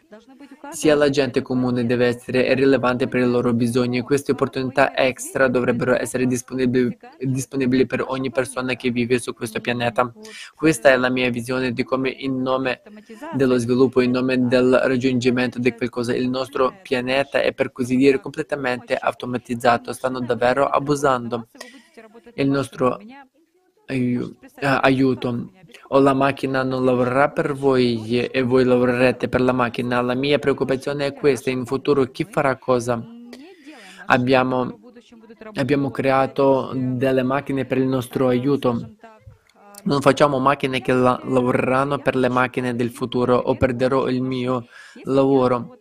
sia 0.71 0.95
la 0.95 1.09
gente 1.09 1.41
comune 1.41 1.85
deve 1.85 2.07
essere 2.07 2.53
rilevante 2.53 3.07
per 3.07 3.21
i 3.21 3.25
loro 3.25 3.53
bisogni. 3.53 4.01
Queste 4.01 4.31
opportunità 4.31 4.95
extra 4.95 5.47
dovrebbero 5.47 5.99
essere 5.99 6.25
disponibili, 6.25 6.97
disponibili, 7.19 7.85
per 7.85 8.03
ogni 8.07 8.31
persona 8.31 8.75
che 8.75 8.89
vive 8.91 9.19
su 9.19 9.33
questo 9.33 9.59
pianeta. 9.59 10.11
Questa 10.55 10.89
è 10.89 10.97
la 10.97 11.09
mia 11.09 11.29
visione 11.29 11.71
di 11.71 11.83
come 11.83 12.09
in 12.09 12.41
nome 12.41 12.81
dello 13.33 13.57
sviluppo, 13.57 14.01
in 14.01 14.11
nome 14.11 14.47
del 14.47 14.79
raggiungimento 14.83 15.59
di 15.59 15.73
qualcosa, 15.73 16.15
il 16.15 16.29
nostro 16.29 16.79
pianeta 16.81 17.41
è 17.41 17.53
per 17.53 17.71
così 17.71 17.95
dire 17.95 18.19
completamente 18.19 18.95
automatizzato. 18.95 19.93
Stanno 19.93 20.19
davvero 20.19 20.65
abusando. 20.67 21.47
Il 22.35 22.49
nostro 22.49 22.99
aiuto 23.85 25.49
o 25.89 25.99
la 25.99 26.13
macchina 26.13 26.63
non 26.63 26.83
lavorerà 26.83 27.29
per 27.29 27.53
voi 27.53 28.27
e 28.27 28.41
voi 28.41 28.63
lavorerete 28.65 29.29
per 29.29 29.41
la 29.41 29.53
macchina. 29.53 30.01
La 30.01 30.15
mia 30.15 30.39
preoccupazione 30.39 31.05
è 31.05 31.13
questa, 31.13 31.49
in 31.49 31.65
futuro 31.65 32.03
chi 32.05 32.25
farà 32.29 32.57
cosa? 32.57 33.01
Abbiamo, 34.07 34.79
abbiamo 35.55 35.91
creato 35.91 36.71
delle 36.73 37.23
macchine 37.23 37.65
per 37.65 37.77
il 37.77 37.87
nostro 37.87 38.27
aiuto. 38.27 38.95
Non 39.83 40.01
facciamo 40.01 40.39
macchine 40.39 40.81
che 40.81 40.91
la- 40.91 41.19
lavoreranno 41.23 41.99
per 41.99 42.15
le 42.15 42.29
macchine 42.29 42.75
del 42.75 42.89
futuro 42.89 43.37
o 43.37 43.55
perderò 43.55 44.07
il 44.09 44.21
mio 44.21 44.67
lavoro 45.03 45.77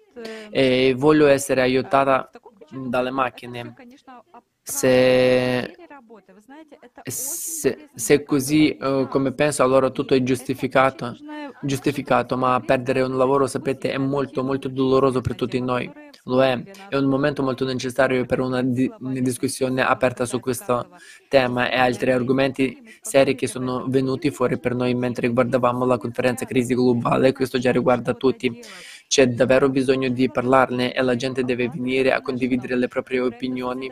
e 0.51 0.95
voglio 0.97 1.27
essere 1.27 1.63
aiutata 1.63 2.31
dalle 2.71 3.11
macchine. 3.11 3.75
Se 4.69 5.77
se, 7.05 7.89
se 7.95 8.25
così 8.25 8.77
uh, 8.81 9.07
come 9.09 9.33
penso, 9.33 9.63
allora 9.63 9.91
tutto 9.91 10.15
è 10.15 10.23
giustificato, 10.23 11.17
giustificato, 11.63 12.37
ma 12.37 12.61
perdere 12.65 13.03
un 13.03 13.17
lavoro, 13.17 13.47
sapete, 13.47 13.93
è 13.93 13.99
molto, 13.99 14.43
molto 14.43 14.69
doloroso 14.69 15.21
per 15.21 15.35
tutti 15.35 15.61
noi. 15.61 15.91
Lo 16.25 16.43
è, 16.43 16.61
è 16.89 16.97
un 16.97 17.05
momento 17.05 17.43
molto 17.43 17.65
necessario 17.65 18.25
per 18.27 18.41
una, 18.41 18.63
di, 18.63 18.91
una 18.99 19.21
discussione 19.21 19.83
aperta 19.83 20.25
su 20.25 20.41
questo 20.41 20.89
tema 21.29 21.71
e 21.71 21.77
altri 21.77 22.11
argomenti 22.11 22.83
seri 23.01 23.37
che 23.37 23.47
sono 23.47 23.85
venuti 23.87 24.31
fuori 24.31 24.59
per 24.59 24.75
noi 24.75 24.95
mentre 24.95 25.29
guardavamo 25.29 25.85
la 25.85 25.99
conferenza 25.99 26.45
crisi 26.45 26.75
globale. 26.75 27.33
Questo 27.33 27.59
già 27.59 27.71
riguarda 27.71 28.15
tutti. 28.15 28.61
C'è 29.09 29.27
davvero 29.29 29.69
bisogno 29.69 30.09
di 30.09 30.31
parlarne 30.31 30.93
e 30.93 31.03
la 31.03 31.17
gente 31.17 31.45
deve 31.45 31.69
venire 31.69 32.13
a 32.13 32.21
condividere 32.21 32.77
le 32.77 32.89
proprie 32.89 33.21
opinioni 33.21 33.91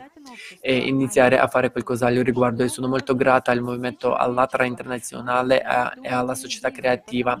e 0.59 0.75
iniziare 0.77 1.39
a 1.39 1.47
fare 1.47 1.71
qualcosa 1.71 2.07
al 2.07 2.15
riguardo. 2.15 2.63
E 2.63 2.67
sono 2.67 2.87
molto 2.87 3.15
grata 3.15 3.51
al 3.51 3.61
movimento 3.61 4.13
Allatra 4.13 4.65
Internazionale 4.65 5.61
e 6.01 6.09
alla 6.09 6.35
società 6.35 6.69
creativa 6.71 7.39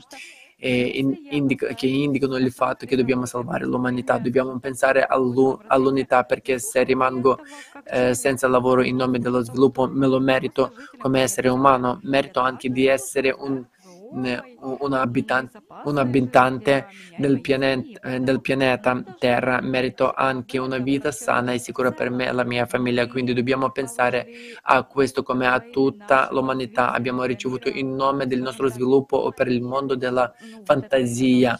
che 0.57 1.85
indicano 1.85 2.37
il 2.37 2.51
fatto 2.51 2.85
che 2.85 2.95
dobbiamo 2.95 3.25
salvare 3.25 3.65
l'umanità, 3.65 4.17
dobbiamo 4.17 4.57
pensare 4.57 5.05
all'unità 5.05 6.23
perché 6.23 6.59
se 6.59 6.83
rimango 6.83 7.39
eh, 7.83 8.13
senza 8.15 8.47
lavoro 8.47 8.81
in 8.81 8.95
nome 8.95 9.19
dello 9.19 9.43
sviluppo 9.43 9.87
me 9.87 10.07
lo 10.07 10.19
merito 10.19 10.73
come 10.97 11.21
essere 11.21 11.49
umano, 11.49 11.99
merito 12.03 12.39
anche 12.39 12.69
di 12.69 12.87
essere 12.87 13.35
un 13.37 13.63
un 14.11 14.93
abitante, 14.93 15.61
un 15.83 15.97
abitante 15.97 16.87
del, 17.17 17.41
pianeta, 17.41 17.99
eh, 18.01 18.19
del, 18.19 18.41
pianeta 18.41 19.03
Terra, 19.17 19.61
merito 19.61 20.11
anche 20.13 20.57
una 20.57 20.77
vita 20.77 21.11
sana 21.11 21.53
e 21.53 21.59
sicura 21.59 21.91
per 21.91 22.09
me 22.09 22.27
e 22.27 22.31
la 22.31 22.43
mia 22.43 22.65
famiglia. 22.65 23.07
Quindi 23.07 23.33
dobbiamo 23.33 23.71
pensare 23.71 24.27
a 24.63 24.83
questo 24.83 25.23
come 25.23 25.47
a 25.47 25.59
tutta 25.59 26.29
l'umanità. 26.31 26.91
Abbiamo 26.91 27.23
ricevuto 27.23 27.69
in 27.69 27.95
nome 27.95 28.27
del 28.27 28.41
nostro 28.41 28.67
sviluppo 28.69 29.17
o 29.17 29.31
per 29.31 29.47
il 29.47 29.61
mondo 29.61 29.95
della 29.95 30.33
fantasia 30.63 31.59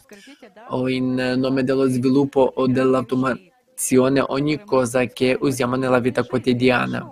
o 0.70 0.90
in 0.90 1.36
nome 1.38 1.64
dello 1.64 1.88
sviluppo 1.88 2.52
o 2.56 2.68
dell'automazione 2.68 4.24
ogni 4.28 4.64
cosa 4.64 5.06
che 5.06 5.38
usiamo 5.40 5.76
nella 5.76 6.00
vita 6.00 6.24
quotidiana. 6.24 7.10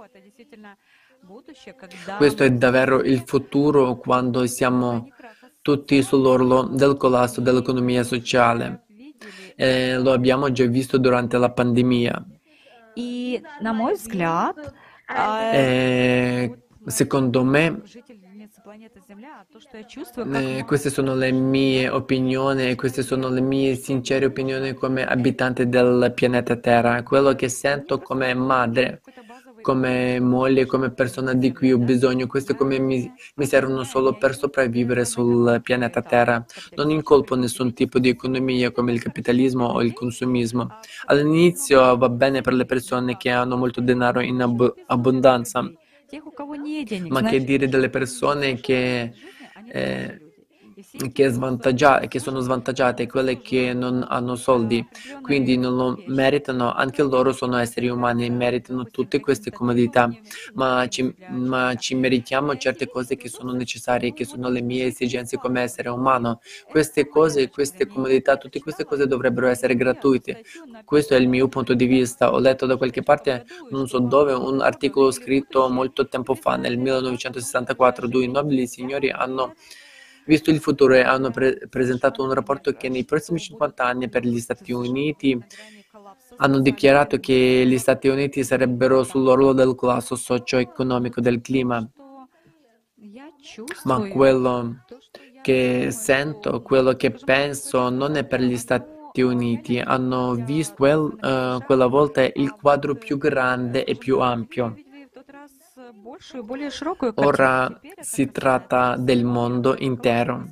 Questo 2.18 2.44
è 2.44 2.52
davvero 2.52 3.02
il 3.02 3.24
futuro 3.26 3.96
quando 3.98 4.46
siamo 4.46 5.08
tutti 5.64 6.04
sull'orlo 6.04 6.64
del 6.64 6.98
collasso 6.98 7.42
dell'economia 7.42 8.04
sociale. 8.04 8.84
E 9.56 9.98
lo 9.98 10.12
abbiamo 10.12 10.52
già 10.52 10.66
visto 10.66 10.98
durante 10.98 11.38
la 11.38 11.50
pandemia. 11.50 12.26
E, 15.54 16.64
secondo 16.86 17.44
me, 17.44 17.82
eh, 20.34 20.64
queste 20.66 20.90
sono 20.90 21.16
le 21.16 21.32
mie 21.32 21.90
opinioni 21.90 22.76
queste 22.76 23.02
sono 23.02 23.30
le 23.30 23.42
mie 23.42 23.76
sincere 23.76 24.26
opinioni 24.26 24.74
come 24.74 25.06
abitante 25.06 25.68
del 25.68 26.12
pianeta 26.14 26.56
Terra, 26.58 27.04
quello 27.04 27.34
che 27.36 27.50
sento 27.50 28.00
come 28.00 28.34
madre 28.34 29.02
come 29.64 30.20
moglie, 30.20 30.68
come 30.68 30.92
persona 30.92 31.34
di 31.34 31.52
cui 31.52 31.72
ho 31.72 31.80
bisogno. 31.80 32.28
Queste 32.28 32.54
come 32.54 32.78
mi, 32.78 33.12
mi 33.36 33.46
servono 33.48 33.84
solo 33.84 34.14
per 34.14 34.36
sopravvivere 34.36 35.06
sul 35.06 35.60
pianeta 35.64 36.04
Terra. 36.04 36.46
Non 36.76 36.92
incolpo 36.92 37.36
nessun 37.36 37.74
tipo 37.74 37.98
di 37.98 38.10
economia 38.10 38.70
come 38.70 38.92
il 38.92 39.02
capitalismo 39.02 39.66
o 39.66 39.82
il 39.82 39.94
consumismo. 39.94 40.68
All'inizio 41.06 41.98
va 41.98 42.10
bene 42.10 42.42
per 42.42 42.54
le 42.54 42.66
persone 42.66 43.18
che 43.18 43.32
hanno 43.32 43.58
molto 43.58 43.82
denaro 43.82 44.20
in 44.20 44.42
ab- 44.42 44.74
abbondanza, 44.86 45.62
ma 47.08 47.22
che 47.24 47.44
dire 47.44 47.68
delle 47.68 47.90
persone 47.90 48.60
che... 48.60 49.14
Eh, 49.66 50.23
che, 50.96 52.08
che, 52.08 52.20
sono 52.20 52.40
svantaggiate, 52.40 53.08
quelle 53.08 53.42
che 53.42 53.74
non 53.74 54.06
hanno 54.08 54.36
soldi, 54.36 54.86
quindi 55.24 55.58
non 55.58 55.76
lo 55.76 56.04
meritano, 56.06 56.72
anche 56.72 57.02
loro 57.02 57.34
sono 57.34 57.58
esseri 57.58 57.90
umani, 57.90 58.30
meritano 58.30 58.86
tutte 58.86 59.20
queste 59.20 59.50
comodità, 59.50 60.08
ma 60.54 60.88
ci, 60.88 61.14
ma 61.30 61.74
ci 61.76 61.96
meritiamo 61.96 62.56
certe 62.58 62.88
cose 62.88 63.16
che 63.16 63.28
sono 63.28 63.54
necessarie, 63.54 64.14
che 64.14 64.26
sono 64.26 64.50
le 64.50 64.62
mie 64.62 64.86
esigenze 64.86 65.38
come 65.38 65.62
essere 65.62 65.90
umano. 65.90 66.42
Queste 66.70 67.08
cose, 67.08 67.50
queste 67.50 67.88
comodità, 67.88 68.38
tutte 68.38 68.60
queste 68.60 68.86
cose 68.86 69.08
dovrebbero 69.08 69.48
essere 69.48 69.76
gratuite. 69.76 70.44
Questo 70.86 71.16
è 71.16 71.18
il 71.18 71.28
mio 71.28 71.48
punto 71.48 71.74
di 71.74 71.86
vista. 71.86 72.32
Ho 72.32 72.40
letto 72.40 72.68
da 72.68 72.78
qualche 72.78 73.02
parte, 73.02 73.46
non 73.72 73.88
so 73.88 73.98
dove, 73.98 74.34
un 74.34 74.62
articolo 74.62 75.10
scritto 75.10 75.68
molto 75.70 76.08
tempo 76.08 76.36
fa, 76.36 76.56
nel 76.56 76.78
1964, 76.78 78.08
due 78.08 78.28
nobili 78.28 78.68
signori 78.68 79.10
hanno 79.10 79.56
visto 80.26 80.50
il 80.50 80.60
futuro 80.60 80.94
e 80.94 81.02
hanno 81.02 81.32
pre- 81.32 81.68
presentato 81.70 82.24
un 82.24 82.34
rapporto 82.34 82.72
che 82.74 82.90
nei 82.90 83.06
prossimi 83.06 83.40
50 83.40 83.84
anni 83.84 84.10
per 84.10 84.26
gli 84.26 84.40
Stati 84.40 84.72
Uniti 84.72 85.40
hanno 86.38 86.60
dichiarato 86.60 87.20
che 87.20 87.64
gli 87.66 87.78
Stati 87.78 88.08
Uniti 88.08 88.44
sarebbero 88.44 89.04
sull'orlo 89.04 89.54
del 89.54 89.76
collasso 89.76 90.16
socio-economico 90.16 91.22
del 91.22 91.42
clima. 91.42 91.88
Ma 93.84 94.08
quello 94.08 94.84
che 95.42 95.92
sento, 95.92 96.62
quello 96.62 96.94
che 96.96 97.12
penso 97.12 97.90
non 97.90 98.16
è 98.16 98.26
per 98.26 98.42
gli 98.42 98.58
Stati 98.58 99.22
Uniti. 99.22 99.80
Hanno 99.80 100.34
visto 100.34 100.76
quel, 100.76 101.00
uh, 101.00 101.64
quella 101.64 101.88
volta 101.88 102.24
il 102.24 102.52
quadro 102.52 102.96
più 102.96 103.18
grande 103.18 103.84
e 103.84 103.96
più 103.96 104.20
ampio. 104.20 104.76
Ora 107.16 107.80
si 108.00 108.30
tratta 108.32 108.98
del 108.98 109.24
mondo 109.24 109.76
intero. 109.78 110.50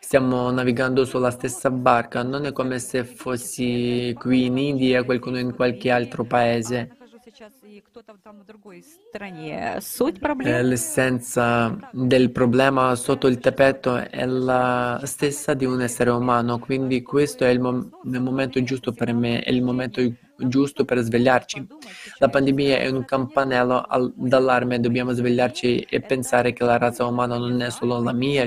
Stiamo 0.00 0.50
navigando 0.50 1.04
sulla 1.04 1.30
stessa 1.30 1.70
barca, 1.70 2.24
non 2.24 2.44
è 2.44 2.52
come 2.52 2.80
se 2.80 3.04
fossi 3.04 4.12
qui 4.18 4.46
in 4.46 4.58
India 4.58 5.00
e 5.00 5.04
qualcuno 5.04 5.38
in 5.38 5.54
qualche 5.54 5.90
altro 5.90 6.24
paese. 6.24 6.99
L'essenza 10.60 11.78
del 11.90 12.30
problema 12.32 12.94
sotto 12.96 13.28
il 13.28 13.38
tappeto 13.38 13.96
è 13.96 14.26
la 14.26 15.00
stessa 15.04 15.54
di 15.54 15.64
un 15.64 15.80
essere 15.80 16.10
umano, 16.10 16.58
quindi 16.58 17.00
questo 17.00 17.44
è 17.44 17.48
il, 17.48 17.60
mom- 17.60 17.88
il 18.04 18.20
momento 18.20 18.62
giusto 18.62 18.92
per 18.92 19.14
me, 19.14 19.40
è 19.40 19.50
il 19.50 19.62
momento 19.62 20.02
giusto 20.36 20.84
per 20.84 20.98
svegliarci. 20.98 21.66
La 22.18 22.28
pandemia 22.28 22.76
è 22.78 22.90
un 22.90 23.06
campanello 23.06 23.80
al- 23.88 24.12
d'allarme, 24.14 24.78
dobbiamo 24.78 25.12
svegliarci 25.12 25.80
e 25.88 26.00
pensare 26.02 26.52
che 26.52 26.64
la 26.64 26.76
razza 26.76 27.06
umana 27.06 27.38
non 27.38 27.58
è 27.62 27.70
solo 27.70 28.02
la 28.02 28.12
mia, 28.12 28.46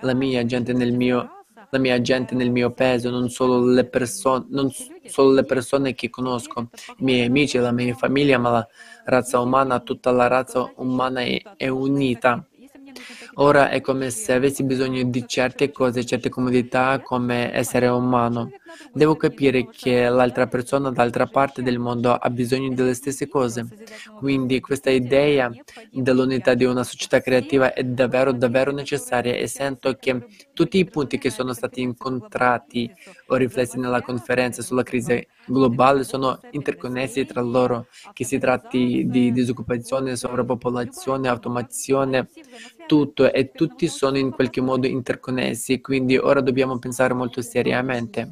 la 0.00 0.14
mia 0.14 0.44
gente 0.44 0.72
nel 0.72 0.92
mio 0.92 1.30
la 1.70 1.78
mia 1.78 2.00
gente 2.00 2.34
nel 2.34 2.50
mio 2.50 2.70
paese, 2.70 3.10
non 3.10 3.28
solo 3.28 3.64
le, 3.64 3.84
perso- 3.84 4.46
non 4.50 4.70
solo 5.08 5.32
le 5.32 5.44
persone 5.44 5.94
che 5.94 6.10
conosco, 6.10 6.70
i 6.98 7.04
miei 7.04 7.26
amici, 7.26 7.58
la 7.58 7.72
mia 7.72 7.94
famiglia, 7.94 8.38
ma 8.38 8.50
la 8.50 8.68
razza 9.04 9.40
umana, 9.40 9.80
tutta 9.80 10.10
la 10.10 10.26
razza 10.26 10.70
umana 10.76 11.20
è, 11.22 11.40
è 11.56 11.68
unita. 11.68 12.44
Ora 13.38 13.68
è 13.68 13.82
come 13.82 14.08
se 14.08 14.32
avessi 14.32 14.64
bisogno 14.64 15.02
di 15.02 15.24
certe 15.26 15.70
cose, 15.70 16.06
certe 16.06 16.30
comodità 16.30 17.00
come 17.02 17.52
essere 17.54 17.86
umano. 17.86 18.50
Devo 18.94 19.14
capire 19.14 19.68
che 19.68 20.08
l'altra 20.08 20.46
persona 20.46 20.90
dall'altra 20.90 21.26
parte 21.26 21.62
del 21.62 21.78
mondo 21.78 22.12
ha 22.14 22.30
bisogno 22.30 22.72
delle 22.72 22.94
stesse 22.94 23.28
cose. 23.28 23.66
Quindi 24.16 24.60
questa 24.60 24.88
idea 24.88 25.50
dell'unità 25.90 26.54
di 26.54 26.64
una 26.64 26.82
società 26.82 27.20
creativa 27.20 27.74
è 27.74 27.82
davvero, 27.84 28.32
davvero 28.32 28.72
necessaria 28.72 29.34
e 29.34 29.46
sento 29.46 29.94
che 30.00 30.26
tutti 30.54 30.78
i 30.78 30.86
punti 30.86 31.18
che 31.18 31.28
sono 31.28 31.52
stati 31.52 31.82
incontrati 31.82 32.90
o 33.26 33.34
riflessi 33.36 33.78
nella 33.78 34.00
conferenza 34.00 34.62
sulla 34.62 34.82
crisi 34.82 35.26
globale 35.46 36.04
sono 36.04 36.40
interconnessi 36.50 37.24
tra 37.24 37.40
loro, 37.40 37.86
che 38.12 38.24
si 38.24 38.38
tratti 38.38 39.04
di 39.06 39.30
disoccupazione, 39.30 40.16
sovrappopolazione, 40.16 41.28
automazione, 41.28 42.28
tutto 42.86 43.25
e 43.32 43.52
tutti 43.52 43.88
sono 43.88 44.18
in 44.18 44.30
qualche 44.30 44.60
modo 44.60 44.86
interconnessi, 44.86 45.80
quindi 45.80 46.16
ora 46.16 46.40
dobbiamo 46.40 46.78
pensare 46.78 47.14
molto 47.14 47.42
seriamente. 47.42 48.30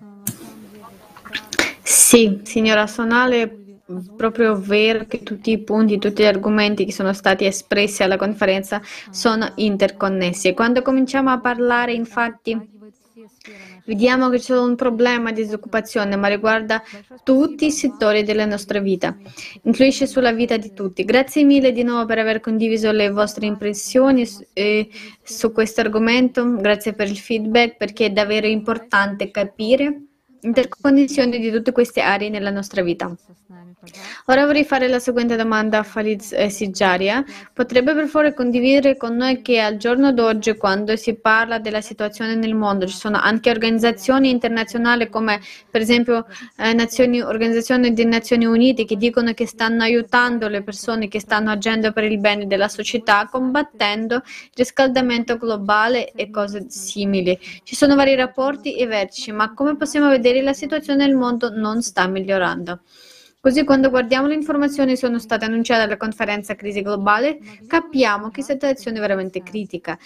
Sì, 1.82 2.40
signora 2.44 2.86
Sonale, 2.86 3.64
proprio 4.16 4.56
vero 4.58 5.04
che 5.06 5.22
tutti 5.22 5.50
i 5.50 5.58
punti, 5.58 5.98
tutti 5.98 6.22
gli 6.22 6.26
argomenti 6.26 6.84
che 6.84 6.92
sono 6.92 7.12
stati 7.12 7.44
espressi 7.44 8.02
alla 8.02 8.16
conferenza 8.16 8.80
sono 9.10 9.52
interconnessi 9.56 10.48
e 10.48 10.54
quando 10.54 10.80
cominciamo 10.80 11.30
a 11.30 11.38
parlare 11.38 11.92
infatti 11.92 12.56
Vediamo 13.86 14.30
che 14.30 14.38
c'è 14.38 14.58
un 14.58 14.76
problema 14.76 15.30
di 15.30 15.42
disoccupazione, 15.42 16.16
ma 16.16 16.28
riguarda 16.28 16.82
tutti 17.22 17.66
i 17.66 17.70
settori 17.70 18.22
della 18.22 18.46
nostra 18.46 18.80
vita, 18.80 19.16
influisce 19.62 20.06
sulla 20.06 20.32
vita 20.32 20.56
di 20.56 20.72
tutti. 20.72 21.04
Grazie 21.04 21.44
mille 21.44 21.70
di 21.72 21.82
nuovo 21.82 22.06
per 22.06 22.18
aver 22.18 22.40
condiviso 22.40 22.90
le 22.92 23.10
vostre 23.10 23.46
impressioni 23.46 24.26
eh, 24.54 24.88
su 25.22 25.52
questo 25.52 25.82
argomento, 25.82 26.56
grazie 26.56 26.94
per 26.94 27.08
il 27.08 27.18
feedback 27.18 27.76
perché 27.76 28.06
è 28.06 28.10
davvero 28.10 28.46
importante 28.46 29.30
capire 29.30 30.04
interconnessione 30.40 31.38
di 31.38 31.50
tutte 31.50 31.72
queste 31.72 32.00
aree 32.00 32.28
nella 32.28 32.50
nostra 32.50 32.82
vita. 32.82 33.14
Ora 34.26 34.46
vorrei 34.46 34.64
fare 34.64 34.88
la 34.88 34.98
seguente 34.98 35.36
domanda 35.36 35.78
a 35.78 35.82
Faliz 35.82 36.32
eh, 36.32 36.48
Sijaria. 36.48 37.24
Potrebbe 37.52 37.94
per 37.94 38.06
favore 38.06 38.34
condividere 38.34 38.96
con 38.96 39.16
noi 39.16 39.42
che 39.42 39.60
al 39.60 39.76
giorno 39.76 40.12
d'oggi, 40.12 40.56
quando 40.56 40.96
si 40.96 41.14
parla 41.14 41.58
della 41.58 41.80
situazione 41.80 42.34
nel 42.34 42.54
mondo, 42.54 42.86
ci 42.86 42.96
sono 42.96 43.18
anche 43.18 43.50
organizzazioni 43.50 44.30
internazionali 44.30 45.08
come 45.08 45.40
per 45.70 45.80
esempio 45.80 46.26
eh, 46.56 46.72
Nazioni, 46.72 47.20
Organizzazione 47.20 47.92
delle 47.92 48.08
Nazioni 48.08 48.46
Unite 48.46 48.84
che 48.84 48.96
dicono 48.96 49.32
che 49.32 49.46
stanno 49.46 49.82
aiutando 49.82 50.48
le 50.48 50.62
persone 50.62 51.08
che 51.08 51.20
stanno 51.20 51.50
agendo 51.50 51.92
per 51.92 52.04
il 52.04 52.18
bene 52.18 52.46
della 52.46 52.68
società, 52.68 53.28
combattendo 53.30 54.16
il 54.16 54.50
riscaldamento 54.54 55.36
globale 55.36 56.12
e 56.12 56.30
cose 56.30 56.66
simili. 56.68 57.38
Ci 57.62 57.74
sono 57.76 57.94
vari 57.94 58.14
rapporti 58.14 58.76
e 58.76 58.86
vertici, 58.86 59.32
ma 59.32 59.52
come 59.54 59.76
possiamo 59.76 60.08
vedere 60.08 60.42
la 60.42 60.52
situazione 60.52 61.04
nel 61.04 61.14
mondo 61.14 61.50
non 61.50 61.82
sta 61.82 62.06
migliorando. 62.06 62.80
Così 63.44 63.62
quando 63.62 63.90
guardiamo 63.90 64.26
le 64.26 64.32
informazioni 64.32 64.92
che 64.92 64.96
sono 64.96 65.18
state 65.18 65.44
annunciate 65.44 65.82
alla 65.82 65.98
conferenza 65.98 66.54
crisi 66.54 66.80
globale, 66.80 67.38
capiamo 67.66 68.30
che 68.30 68.42
situazione 68.42 68.96
è 68.96 69.00
veramente 69.02 69.42
critica. 69.42 69.98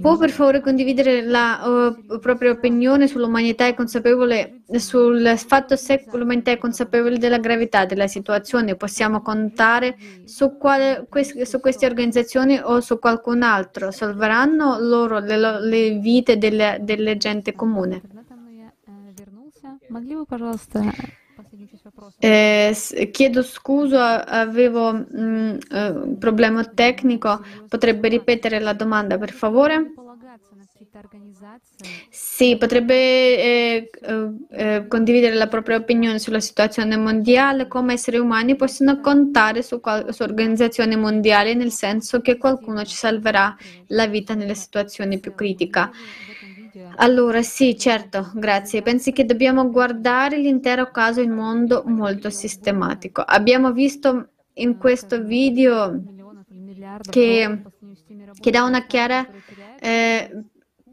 Può 0.00 0.16
per 0.16 0.30
favore 0.30 0.62
condividere 0.62 1.20
la 1.20 1.92
uh, 2.08 2.18
propria 2.20 2.52
opinione 2.52 3.06
sull'umanità 3.06 3.66
e 3.66 3.74
consapevole 3.74 4.62
sul 4.76 5.34
fatto 5.36 5.76
se 5.76 6.06
l'umanità 6.10 6.52
è 6.52 6.56
consapevole 6.56 7.18
della 7.18 7.36
gravità 7.36 7.84
della 7.84 8.06
situazione? 8.06 8.76
Possiamo 8.76 9.20
contare 9.20 9.98
su, 10.24 10.56
quale, 10.56 11.06
su 11.42 11.60
queste 11.60 11.84
organizzazioni 11.84 12.58
o 12.62 12.80
su 12.80 12.98
qualcun 12.98 13.42
altro? 13.42 13.90
Salveranno 13.90 14.78
loro 14.78 15.18
le, 15.18 15.60
le 15.60 15.98
vite 15.98 16.38
delle, 16.38 16.78
delle 16.80 17.18
gente 17.18 17.52
comune? 17.52 18.00
Eh, 22.18 22.74
chiedo 23.12 23.42
scusa, 23.42 24.26
avevo 24.26 24.92
mm, 24.92 25.04
un 25.16 25.58
uh, 25.70 26.18
problema 26.18 26.64
tecnico. 26.64 27.44
Potrebbe 27.68 28.08
ripetere 28.08 28.60
la 28.60 28.72
domanda, 28.72 29.18
per 29.18 29.32
favore? 29.32 29.92
Sì, 32.08 32.56
potrebbe 32.56 32.94
eh, 32.94 33.90
eh, 34.50 34.86
condividere 34.88 35.34
la 35.34 35.48
propria 35.48 35.76
opinione 35.76 36.18
sulla 36.18 36.40
situazione 36.40 36.96
mondiale, 36.96 37.66
come 37.66 37.94
esseri 37.94 38.18
umani 38.18 38.54
possono 38.56 39.00
contare 39.00 39.62
su, 39.62 39.80
su 40.08 40.22
organizzazioni 40.22 40.96
mondiali, 40.96 41.54
nel 41.54 41.72
senso 41.72 42.20
che 42.20 42.36
qualcuno 42.36 42.84
ci 42.84 42.94
salverà 42.94 43.56
la 43.88 44.06
vita 44.06 44.34
nelle 44.34 44.54
situazioni 44.54 45.18
più 45.18 45.34
critiche. 45.34 45.90
Allora, 46.96 47.42
sì, 47.42 47.76
certo, 47.76 48.30
grazie. 48.34 48.82
Pensi 48.82 49.12
che 49.12 49.24
dobbiamo 49.24 49.70
guardare 49.70 50.38
l'intero 50.38 50.90
caso 50.90 51.20
in 51.20 51.32
modo 51.32 51.84
molto 51.86 52.30
sistematico. 52.30 53.20
Abbiamo 53.20 53.72
visto 53.72 54.28
in 54.54 54.76
questo 54.78 55.22
video 55.22 56.02
che, 57.10 57.62
che 58.40 58.50
dà 58.50 58.64
una 58.64 58.86
chiara 58.86 59.26
eh, 59.80 60.44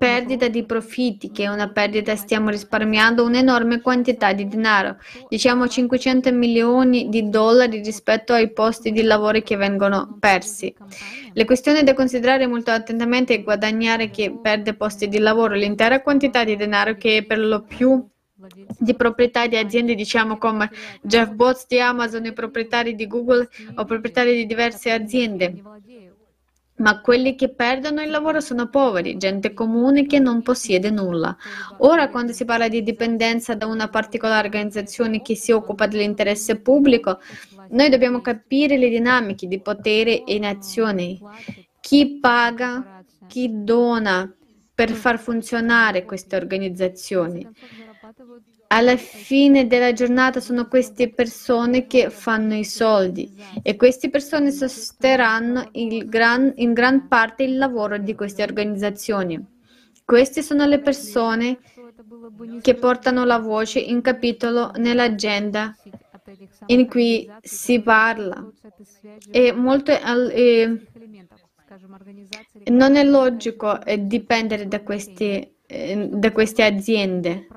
perdita 0.01 0.47
di 0.47 0.63
profitti, 0.63 1.29
che 1.29 1.43
è 1.43 1.47
una 1.47 1.69
perdita, 1.69 2.15
stiamo 2.15 2.49
risparmiando 2.49 3.23
un'enorme 3.23 3.81
quantità 3.81 4.33
di 4.33 4.47
denaro, 4.47 4.97
diciamo 5.29 5.67
500 5.67 6.31
milioni 6.33 7.07
di 7.07 7.29
dollari 7.29 7.83
rispetto 7.83 8.33
ai 8.33 8.51
posti 8.51 8.91
di 8.91 9.03
lavoro 9.03 9.39
che 9.41 9.55
vengono 9.57 10.17
persi. 10.19 10.73
Le 11.33 11.45
questioni 11.45 11.83
da 11.83 11.93
considerare 11.93 12.47
molto 12.47 12.71
attentamente 12.71 13.35
è 13.35 13.43
guadagnare 13.43 14.09
chi 14.09 14.35
perde 14.41 14.73
posti 14.73 15.07
di 15.07 15.19
lavoro, 15.19 15.53
l'intera 15.53 16.01
quantità 16.01 16.43
di 16.43 16.55
denaro 16.55 16.95
che 16.95 17.17
è 17.17 17.23
per 17.23 17.37
lo 17.37 17.61
più 17.61 18.03
di 18.79 18.95
proprietà 18.95 19.45
di 19.45 19.55
aziende, 19.55 19.93
diciamo 19.93 20.39
come 20.39 20.71
Jeff 21.03 21.29
Bezos 21.29 21.67
di 21.67 21.79
Amazon, 21.79 22.25
i 22.25 22.33
proprietari 22.33 22.95
di 22.95 23.05
Google 23.05 23.47
o 23.75 23.85
proprietari 23.85 24.35
di 24.35 24.47
diverse 24.47 24.89
aziende 24.89 25.61
ma 26.81 26.99
quelli 26.99 27.35
che 27.35 27.49
perdono 27.49 28.01
il 28.01 28.09
lavoro 28.09 28.39
sono 28.39 28.67
poveri, 28.67 29.17
gente 29.17 29.53
comune 29.53 30.07
che 30.07 30.19
non 30.19 30.41
possiede 30.41 30.89
nulla. 30.89 31.35
Ora, 31.77 32.09
quando 32.09 32.33
si 32.33 32.43
parla 32.43 32.67
di 32.67 32.81
dipendenza 32.81 33.53
da 33.53 33.67
una 33.67 33.87
particolare 33.87 34.47
organizzazione 34.47 35.21
che 35.21 35.35
si 35.35 35.51
occupa 35.51 35.87
dell'interesse 35.87 36.59
pubblico, 36.59 37.19
noi 37.69 37.89
dobbiamo 37.89 38.21
capire 38.21 38.77
le 38.77 38.89
dinamiche 38.89 39.47
di 39.47 39.61
potere 39.61 40.23
in 40.25 40.43
azione. 40.43 41.19
Chi 41.79 42.17
paga, 42.19 43.03
chi 43.27 43.63
dona 43.63 44.33
per 44.73 44.91
far 44.91 45.19
funzionare 45.19 46.05
queste 46.05 46.35
organizzazioni 46.35 47.47
alla 48.73 48.95
fine 48.95 49.67
della 49.67 49.91
giornata 49.91 50.39
sono 50.39 50.67
queste 50.67 51.09
persone 51.09 51.87
che 51.87 52.09
fanno 52.09 52.55
i 52.55 52.63
soldi 52.63 53.29
e 53.61 53.75
queste 53.75 54.09
persone 54.09 54.49
sosterranno 54.49 55.69
gran, 56.05 56.53
in 56.55 56.71
gran 56.71 57.09
parte 57.09 57.43
il 57.43 57.57
lavoro 57.57 57.97
di 57.97 58.15
queste 58.15 58.43
organizzazioni. 58.43 59.45
Queste 60.05 60.41
sono 60.41 60.65
le 60.65 60.79
persone 60.79 61.59
che 62.61 62.75
portano 62.75 63.25
la 63.25 63.39
voce 63.39 63.79
in 63.79 63.99
capitolo 63.99 64.71
nell'agenda 64.77 65.75
in 66.67 66.87
cui 66.87 67.29
si 67.41 67.81
parla. 67.81 68.49
E 69.29 69.51
molto, 69.51 69.91
e 69.91 70.87
non 72.67 72.95
è 72.95 73.03
logico 73.03 73.77
dipendere 73.99 74.65
da 74.67 74.81
queste, 74.81 75.55
da 76.07 76.31
queste 76.31 76.63
aziende. 76.63 77.47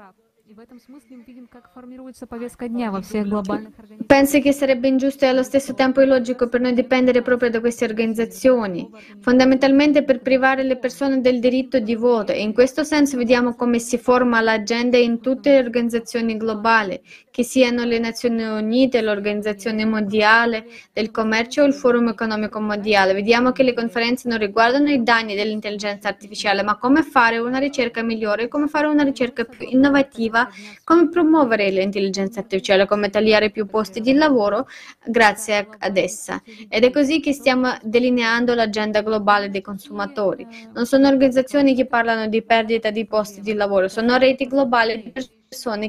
Pensi 4.06 4.40
che 4.40 4.52
sarebbe 4.52 4.88
ingiusto 4.88 5.24
e 5.24 5.28
allo 5.28 5.44
stesso 5.44 5.72
tempo 5.74 6.00
illogico 6.00 6.48
per 6.48 6.60
noi 6.60 6.72
dipendere 6.72 7.22
proprio 7.22 7.48
da 7.48 7.60
queste 7.60 7.84
organizzazioni, 7.84 8.90
fondamentalmente 9.20 10.02
per 10.02 10.20
privare 10.20 10.64
le 10.64 10.78
persone 10.78 11.20
del 11.20 11.38
diritto 11.38 11.78
di 11.78 11.94
voto. 11.94 12.32
E 12.32 12.42
in 12.42 12.52
questo 12.52 12.82
senso 12.82 13.16
vediamo 13.16 13.54
come 13.54 13.78
si 13.78 13.98
forma 13.98 14.40
l'agenda 14.40 14.96
in 14.96 15.20
tutte 15.20 15.50
le 15.50 15.58
organizzazioni 15.58 16.36
globali, 16.36 17.00
che 17.34 17.42
siano 17.42 17.82
le 17.82 17.98
Nazioni 17.98 18.44
Unite, 18.44 19.02
l'Organizzazione 19.02 19.84
Mondiale 19.84 20.66
del 20.92 21.10
Commercio 21.10 21.62
o 21.62 21.64
il 21.64 21.74
Forum 21.74 22.06
Economico 22.06 22.60
Mondiale. 22.60 23.12
Vediamo 23.12 23.50
che 23.50 23.64
le 23.64 23.74
conferenze 23.74 24.28
non 24.28 24.38
riguardano 24.38 24.88
i 24.88 25.02
danni 25.02 25.34
dell'intelligenza 25.34 26.06
artificiale, 26.06 26.62
ma 26.62 26.76
come 26.76 27.02
fare 27.02 27.38
una 27.38 27.58
ricerca 27.58 28.04
migliore, 28.04 28.46
come 28.46 28.68
fare 28.68 28.86
una 28.86 29.02
ricerca 29.02 29.42
più 29.42 29.66
innovativa, 29.68 30.48
come 30.84 31.08
promuovere 31.08 31.70
l'intelligenza 31.70 32.38
artificiale, 32.38 32.86
come 32.86 33.10
tagliare 33.10 33.50
più 33.50 33.66
posti 33.66 34.00
di 34.00 34.12
lavoro 34.12 34.68
grazie 35.04 35.66
ad 35.76 35.96
essa. 35.96 36.40
Ed 36.68 36.84
è 36.84 36.92
così 36.92 37.18
che 37.18 37.32
stiamo 37.32 37.76
delineando 37.82 38.54
l'agenda 38.54 39.02
globale 39.02 39.50
dei 39.50 39.60
consumatori. 39.60 40.46
Non 40.72 40.86
sono 40.86 41.08
organizzazioni 41.08 41.74
che 41.74 41.86
parlano 41.86 42.28
di 42.28 42.44
perdita 42.44 42.90
di 42.90 43.04
posti 43.06 43.40
di 43.40 43.54
lavoro, 43.54 43.88
sono 43.88 44.18
reti 44.18 44.46
globali 44.46 45.02
di 45.02 45.10
persone 45.10 45.33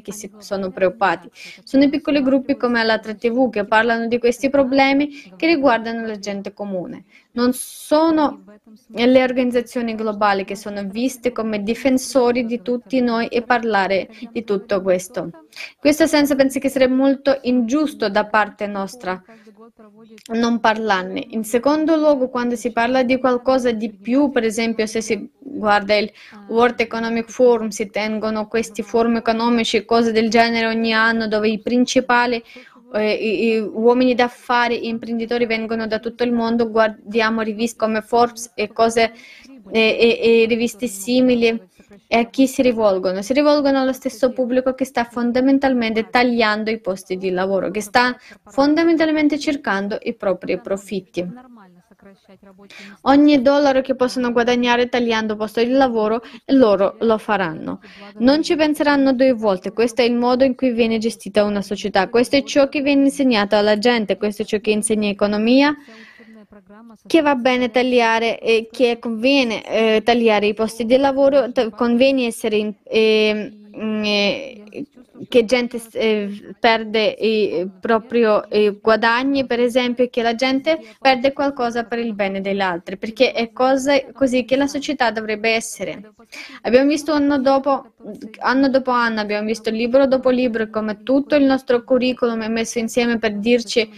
che 0.01 0.13
si 0.13 0.31
sono 0.37 0.71
preoccupati. 0.71 1.29
Sono 1.63 1.83
i 1.83 1.89
piccoli 1.89 2.21
gruppi 2.21 2.55
come 2.55 2.83
la 2.83 2.99
TV 2.99 3.49
che 3.49 3.65
parlano 3.65 4.07
di 4.07 4.19
questi 4.19 4.49
problemi 4.49 5.33
che 5.35 5.47
riguardano 5.47 6.05
la 6.05 6.17
gente 6.17 6.53
comune. 6.53 7.05
Non 7.31 7.51
sono 7.53 8.43
le 8.87 9.23
organizzazioni 9.23 9.95
globali 9.95 10.45
che 10.45 10.55
sono 10.55 10.83
viste 10.83 11.31
come 11.31 11.61
difensori 11.61 12.45
di 12.45 12.61
tutti 12.61 13.01
noi 13.01 13.27
e 13.27 13.41
parlare 13.41 14.09
di 14.31 14.43
tutto 14.43 14.81
questo. 14.81 15.23
In 15.23 15.79
questo 15.79 16.07
senso 16.07 16.35
penso 16.35 16.59
che 16.59 16.69
sarebbe 16.69 16.93
molto 16.93 17.39
ingiusto 17.43 18.09
da 18.09 18.25
parte 18.25 18.67
nostra 18.67 19.21
non 20.33 20.59
parlarne. 20.59 21.25
In 21.29 21.43
secondo 21.43 21.95
luogo, 21.95 22.29
quando 22.29 22.55
si 22.55 22.71
parla 22.71 23.03
di 23.03 23.17
qualcosa 23.17 23.71
di 23.71 23.91
più, 23.91 24.29
per 24.29 24.43
esempio 24.43 24.85
se 24.85 25.01
si 25.01 25.29
guarda 25.39 25.95
il 25.95 26.11
World 26.49 26.79
Economic 26.79 27.29
Forum, 27.29 27.69
si 27.69 27.89
tengono 27.89 28.47
questi 28.47 28.83
forum 28.83 29.15
economici 29.15 29.85
cose 29.85 30.11
del 30.11 30.29
genere 30.29 30.67
ogni 30.67 30.93
anno 30.93 31.27
dove 31.27 31.49
i 31.49 31.59
principali 31.59 32.43
eh, 32.93 33.13
i, 33.13 33.53
i 33.53 33.59
uomini 33.59 34.13
d'affari, 34.13 34.87
imprenditori 34.87 35.45
vengono 35.45 35.87
da 35.87 35.99
tutto 35.99 36.23
il 36.23 36.31
mondo, 36.31 36.69
guardiamo 36.69 37.41
riviste 37.41 37.77
come 37.77 38.01
Forbes 38.01 38.51
e 38.55 38.71
cose 38.71 39.13
e, 39.71 39.79
e, 39.99 40.41
e 40.41 40.45
riviste 40.45 40.87
simili 40.87 41.59
e 42.07 42.17
a 42.17 42.25
chi 42.29 42.47
si 42.47 42.61
rivolgono? 42.61 43.21
Si 43.21 43.33
rivolgono 43.33 43.79
allo 43.79 43.93
stesso 43.93 44.31
pubblico 44.31 44.73
che 44.73 44.85
sta 44.85 45.03
fondamentalmente 45.03 46.09
tagliando 46.09 46.69
i 46.69 46.79
posti 46.79 47.17
di 47.17 47.29
lavoro, 47.29 47.71
che 47.71 47.81
sta 47.81 48.17
fondamentalmente 48.45 49.37
cercando 49.39 49.97
i 50.01 50.15
propri 50.15 50.59
profitti. 50.59 51.27
Ogni 53.01 53.41
dollaro 53.41 53.81
che 53.81 53.95
possono 53.95 54.31
guadagnare 54.31 54.89
tagliando 54.89 55.35
posti 55.35 55.65
di 55.65 55.71
lavoro, 55.71 56.21
loro 56.47 56.97
lo 56.99 57.17
faranno. 57.17 57.79
Non 58.19 58.43
ci 58.43 58.55
penseranno 58.55 59.13
due 59.13 59.33
volte. 59.33 59.71
Questo 59.71 60.01
è 60.01 60.05
il 60.05 60.13
modo 60.13 60.43
in 60.43 60.55
cui 60.55 60.71
viene 60.71 60.99
gestita 60.99 61.43
una 61.43 61.63
società. 61.63 62.07
Questo 62.09 62.35
è 62.35 62.43
ciò 62.43 62.69
che 62.69 62.81
viene 62.81 63.05
insegnato 63.05 63.55
alla 63.55 63.79
gente. 63.79 64.17
Questo 64.17 64.43
è 64.43 64.45
ciò 64.45 64.59
che 64.59 64.69
insegna 64.69 65.09
economia, 65.09 65.75
che 67.05 67.21
va 67.21 67.35
bene 67.35 67.69
tagliare 67.69 68.39
e 68.39 68.69
che 68.71 68.97
conviene 68.99 69.63
eh, 69.65 70.01
tagliare 70.03 70.47
i 70.47 70.53
posti 70.53 70.85
di 70.85 70.97
lavoro, 70.97 71.51
conviene 71.73 72.25
essere 72.25 72.57
in, 72.57 72.73
eh, 72.83 73.51
eh, 73.73 74.85
che 75.27 75.45
gente 75.45 75.81
eh, 75.93 76.55
perde 76.59 77.05
i 77.05 77.69
propri 77.79 78.23
guadagni, 78.81 79.45
per 79.45 79.59
esempio, 79.59 80.09
che 80.09 80.21
la 80.21 80.35
gente 80.35 80.79
perde 80.99 81.33
qualcosa 81.33 81.83
per 81.83 81.99
il 81.99 82.13
bene 82.13 82.41
degli 82.41 82.59
altri, 82.59 82.97
perché 82.97 83.31
è 83.31 83.51
cosa, 83.51 84.11
così 84.11 84.45
che 84.45 84.55
la 84.55 84.67
società 84.67 85.11
dovrebbe 85.11 85.49
essere. 85.49 86.13
Abbiamo 86.61 86.87
visto 86.87 87.13
anno 87.13 87.39
dopo, 87.39 87.93
anno 88.39 88.69
dopo 88.69 88.91
anno, 88.91 89.21
abbiamo 89.21 89.45
visto 89.47 89.69
libro 89.69 90.07
dopo 90.07 90.29
libro 90.29 90.69
come 90.69 91.03
tutto 91.03 91.35
il 91.35 91.43
nostro 91.43 91.83
curriculum 91.83 92.41
è 92.41 92.49
messo 92.49 92.79
insieme 92.79 93.17
per 93.17 93.37
dirci 93.37 93.89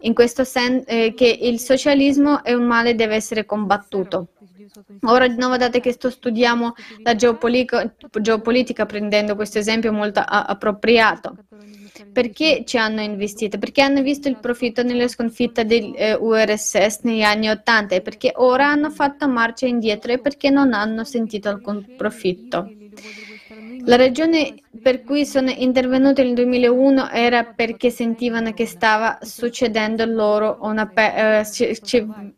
in 0.00 0.14
questo 0.14 0.44
senso 0.44 0.86
eh, 0.86 1.14
che 1.14 1.38
il 1.40 1.58
socialismo 1.58 2.42
è 2.44 2.52
un 2.52 2.64
male 2.64 2.90
e 2.90 2.94
deve 2.94 3.14
essere 3.14 3.46
combattuto. 3.46 4.28
Ora 5.02 5.28
di 5.28 5.36
nuovo 5.36 5.56
date 5.56 5.80
che 5.80 5.92
sto 5.92 6.10
studiamo 6.10 6.74
la 7.02 7.14
geopolitica, 7.14 8.86
prendendo 8.86 9.34
questo 9.34 9.58
esempio 9.58 9.92
molto 9.92 10.20
appropriato. 10.24 11.36
Perché 12.12 12.62
ci 12.66 12.76
hanno 12.76 13.00
investito? 13.00 13.58
Perché 13.58 13.82
hanno 13.82 14.02
visto 14.02 14.28
il 14.28 14.38
profitto 14.38 14.82
nelle 14.82 15.08
sconfitte 15.08 15.64
dell'URSS 15.64 16.74
eh, 16.74 16.98
negli 17.02 17.22
anni 17.22 17.48
Ottanta 17.48 17.94
e 17.94 18.02
perché 18.02 18.32
ora 18.36 18.68
hanno 18.68 18.90
fatto 18.90 19.28
marcia 19.28 19.66
indietro 19.66 20.12
e 20.12 20.18
perché 20.18 20.50
non 20.50 20.72
hanno 20.72 21.04
sentito 21.04 21.48
alcun 21.48 21.94
profitto. 21.96 22.68
La 23.84 23.96
ragione 23.96 24.54
per 24.80 25.02
cui 25.02 25.24
sono 25.24 25.50
intervenuti 25.50 26.22
nel 26.22 26.34
2001 26.34 27.10
era 27.10 27.44
perché 27.44 27.90
sentivano 27.90 28.52
che 28.52 28.66
stava 28.66 29.18
succedendo 29.20 30.04
loro 30.04 30.58
una, 30.62 30.90
eh, 30.92 31.44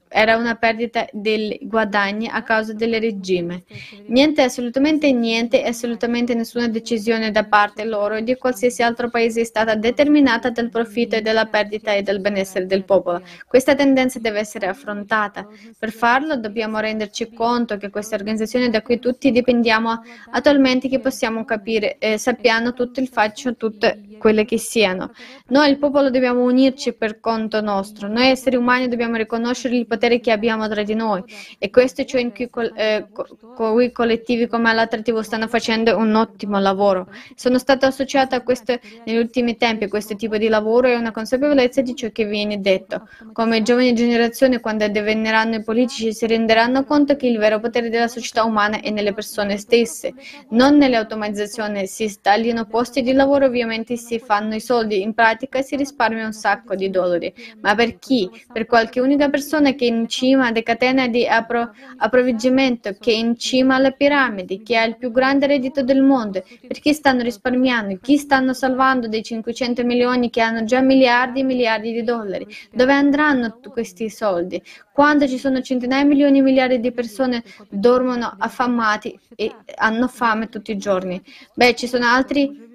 era 0.08 0.36
una 0.36 0.54
perdita 0.56 1.06
dei 1.12 1.58
guadagni 1.62 2.28
a 2.28 2.42
causa 2.42 2.72
del 2.72 2.98
regime. 2.98 3.64
Niente, 4.06 4.42
assolutamente 4.42 5.12
niente, 5.12 5.62
assolutamente 5.62 6.34
nessuna 6.34 6.68
decisione 6.68 7.30
da 7.30 7.44
parte 7.44 7.84
loro 7.84 8.14
e 8.14 8.22
di 8.22 8.36
qualsiasi 8.36 8.82
altro 8.82 9.10
paese 9.10 9.42
è 9.42 9.44
stata 9.44 9.74
determinata 9.74 10.50
dal 10.50 10.70
profitto 10.70 11.16
e 11.16 11.20
dalla 11.20 11.46
perdita 11.46 11.92
e 11.92 12.02
del 12.02 12.20
benessere 12.20 12.66
del 12.66 12.84
popolo. 12.84 13.22
Questa 13.46 13.74
tendenza 13.74 14.18
deve 14.18 14.40
essere 14.40 14.66
affrontata. 14.66 15.46
Per 15.78 15.92
farlo 15.92 16.36
dobbiamo 16.36 16.78
renderci 16.78 17.32
conto 17.32 17.76
che 17.76 17.90
queste 17.90 18.14
organizzazioni 18.14 18.70
da 18.70 18.82
cui 18.82 18.98
tutti 18.98 19.30
dipendiamo 19.30 20.02
attualmente 20.30 20.88
che 20.88 21.00
possiamo 21.00 21.44
capire, 21.44 21.98
eh, 21.98 22.18
sappiano 22.28 22.74
tutto 22.74 23.00
il 23.00 23.08
faccio, 23.08 23.56
tutte 23.56 24.02
quelle 24.18 24.44
che 24.44 24.58
siano. 24.58 25.12
Noi 25.48 25.70
il 25.70 25.78
popolo 25.78 26.10
dobbiamo 26.10 26.42
unirci 26.42 26.92
per 26.92 27.20
conto 27.20 27.60
nostro. 27.60 28.08
Noi 28.08 28.28
esseri 28.28 28.56
umani 28.56 28.88
dobbiamo 28.88 29.16
riconoscere 29.16 29.76
il 29.76 29.86
potere 29.86 30.20
che 30.20 30.30
abbiamo 30.30 30.68
tra 30.68 30.82
di 30.82 30.94
noi 30.94 31.22
e 31.58 31.70
questo 31.70 32.02
è 32.02 32.04
ciò 32.04 32.18
in 32.18 32.32
cui 32.32 32.48
eh, 32.74 33.06
cui 33.54 33.92
collettivi 33.92 34.46
come 34.46 34.72
l'attrattivo 34.72 35.22
stanno 35.22 35.48
facendo 35.48 35.96
un 35.96 36.14
ottimo 36.14 36.58
lavoro. 36.58 37.08
Sono 37.34 37.58
stata 37.58 37.88
associata 37.88 38.36
a 38.36 38.42
questo 38.42 38.78
negli 39.04 39.16
ultimi 39.16 39.56
tempi, 39.56 39.88
questo 39.88 40.14
tipo 40.14 40.36
di 40.36 40.48
lavoro 40.48 40.88
e 40.88 40.94
una 40.94 41.10
consapevolezza 41.10 41.80
di 41.82 41.94
ciò 41.94 42.08
che 42.10 42.24
viene 42.24 42.60
detto. 42.60 43.08
Come 43.32 43.62
giovani 43.62 43.94
generazioni, 43.94 44.60
quando 44.60 44.86
diventeranno 44.88 45.56
i 45.56 45.62
politici, 45.62 46.12
si 46.12 46.26
renderanno 46.26 46.84
conto 46.84 47.16
che 47.16 47.26
il 47.26 47.38
vero 47.38 47.58
potere 47.60 47.88
della 47.88 48.08
società 48.08 48.44
umana 48.44 48.80
è 48.80 48.90
nelle 48.90 49.12
persone 49.12 49.56
stesse, 49.58 50.14
non 50.50 50.76
nelle 50.76 50.96
automatizzazioni. 50.96 51.86
Si 51.86 52.18
tagliano 52.20 52.66
posti 52.66 53.02
di 53.02 53.12
lavoro, 53.12 53.46
ovviamente 53.46 53.96
si 54.08 54.18
fanno 54.18 54.54
i 54.54 54.60
soldi, 54.60 55.02
in 55.02 55.12
pratica 55.12 55.60
si 55.60 55.76
risparmia 55.76 56.24
un 56.24 56.32
sacco 56.32 56.74
di 56.74 56.88
dollari. 56.88 57.32
Ma 57.60 57.74
per 57.74 57.98
chi? 57.98 58.30
Per 58.50 58.64
qualche 58.64 59.00
unica 59.00 59.28
persona 59.28 59.72
che 59.72 59.86
è 59.86 59.90
in 59.90 60.08
cima 60.08 60.46
alle 60.46 60.62
catene 60.62 61.10
di 61.10 61.26
appro- 61.26 61.70
approvvigionamento, 61.98 62.96
che 62.98 63.12
è 63.12 63.14
in 63.14 63.36
cima 63.36 63.74
alle 63.74 63.92
piramidi, 63.92 64.62
che 64.62 64.78
ha 64.78 64.84
il 64.84 64.96
più 64.96 65.10
grande 65.10 65.46
reddito 65.46 65.82
del 65.82 66.02
mondo. 66.02 66.42
Per 66.66 66.80
chi 66.80 66.94
stanno 66.94 67.22
risparmiando? 67.22 67.98
Chi 68.00 68.16
stanno 68.16 68.54
salvando 68.54 69.08
dei 69.08 69.22
500 69.22 69.84
milioni 69.84 70.30
che 70.30 70.40
hanno 70.40 70.64
già 70.64 70.80
miliardi 70.80 71.40
e 71.40 71.44
miliardi 71.44 71.92
di 71.92 72.02
dollari? 72.02 72.46
Dove 72.72 72.92
andranno 72.92 73.58
questi 73.70 74.08
soldi? 74.08 74.62
Quando 74.90 75.28
ci 75.28 75.38
sono 75.38 75.60
centinaia 75.60 76.02
di 76.02 76.08
milioni 76.08 76.38
e 76.38 76.42
miliardi 76.42 76.80
di 76.80 76.92
persone 76.92 77.44
dormono 77.68 78.34
affamati 78.38 79.18
e 79.36 79.54
hanno 79.76 80.08
fame 80.08 80.48
tutti 80.48 80.72
i 80.72 80.78
giorni. 80.78 81.22
Beh, 81.54 81.74
ci 81.74 81.86
sono 81.86 82.06
altri 82.06 82.66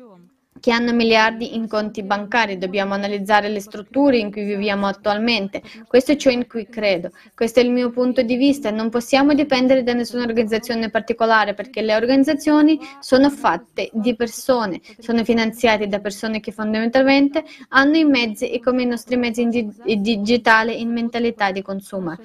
che 0.63 0.71
hanno 0.71 0.93
miliardi 0.93 1.55
in 1.55 1.67
conti 1.67 2.03
bancari. 2.03 2.57
Dobbiamo 2.57 2.93
analizzare 2.93 3.49
le 3.49 3.59
strutture 3.59 4.17
in 4.17 4.31
cui 4.31 4.45
viviamo 4.45 4.87
attualmente. 4.87 5.61
Questo 5.85 6.13
è 6.13 6.15
ciò 6.15 6.29
in 6.29 6.47
cui 6.47 6.69
credo. 6.69 7.11
Questo 7.35 7.59
è 7.59 7.63
il 7.63 7.69
mio 7.69 7.89
punto 7.89 8.21
di 8.21 8.37
vista. 8.37 8.71
Non 8.71 8.89
possiamo 8.89 9.33
dipendere 9.33 9.83
da 9.83 9.91
nessuna 9.91 10.23
organizzazione 10.23 10.89
particolare 10.89 11.53
perché 11.53 11.81
le 11.81 11.93
organizzazioni 11.93 12.79
sono 13.01 13.29
fatte 13.29 13.89
di 13.91 14.15
persone, 14.15 14.79
sono 14.99 15.25
finanziate 15.25 15.87
da 15.87 15.99
persone 15.99 16.39
che 16.39 16.53
fondamentalmente 16.53 17.43
hanno 17.67 17.97
i 17.97 18.05
mezzi 18.05 18.49
e 18.49 18.61
come 18.61 18.83
i 18.83 18.85
nostri 18.85 19.17
mezzi 19.17 19.41
in 19.41 19.49
di- 19.49 19.99
digitali 19.99 20.79
in 20.79 20.93
mentalità 20.93 21.51
di 21.51 21.61
consumo. 21.61 22.17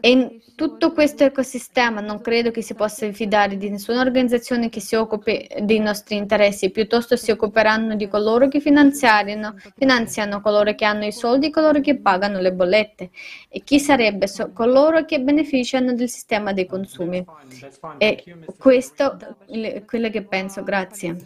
E 0.00 0.10
in 0.10 0.38
tutto 0.54 0.92
questo 0.92 1.24
ecosistema 1.24 2.00
non 2.00 2.22
credo 2.22 2.50
che 2.50 2.62
si 2.62 2.72
possa 2.72 3.12
fidare 3.12 3.58
di 3.58 3.68
nessuna 3.68 4.00
organizzazione 4.00 4.70
che 4.70 4.80
si 4.80 4.94
occupi 4.94 5.46
dei 5.60 5.80
nostri 5.80 6.16
interessi, 6.16 6.70
piuttosto 6.70 7.14
si 7.14 7.30
occupi 7.30 7.40
occuperanno 7.42 7.96
di 7.96 8.06
coloro 8.06 8.46
che 8.46 8.60
finanziano, 8.60 9.56
finanziano 9.76 10.40
coloro 10.40 10.74
che 10.74 10.84
hanno 10.84 11.04
i 11.04 11.12
soldi 11.12 11.46
e 11.46 11.50
coloro 11.50 11.80
che 11.80 11.98
pagano 11.98 12.38
le 12.38 12.52
bollette. 12.52 13.10
E 13.54 13.60
chi 13.64 13.78
sarebbe 13.78 14.28
so- 14.28 14.50
coloro 14.52 15.04
che 15.04 15.20
beneficiano 15.20 15.92
del 15.92 16.08
sistema 16.08 16.54
dei 16.54 16.64
consumi. 16.64 17.22
E 17.98 18.24
questo 18.56 19.18
è 19.46 19.84
quello 19.84 20.08
che 20.08 20.22
penso. 20.22 20.62
Grazie. 20.62 21.16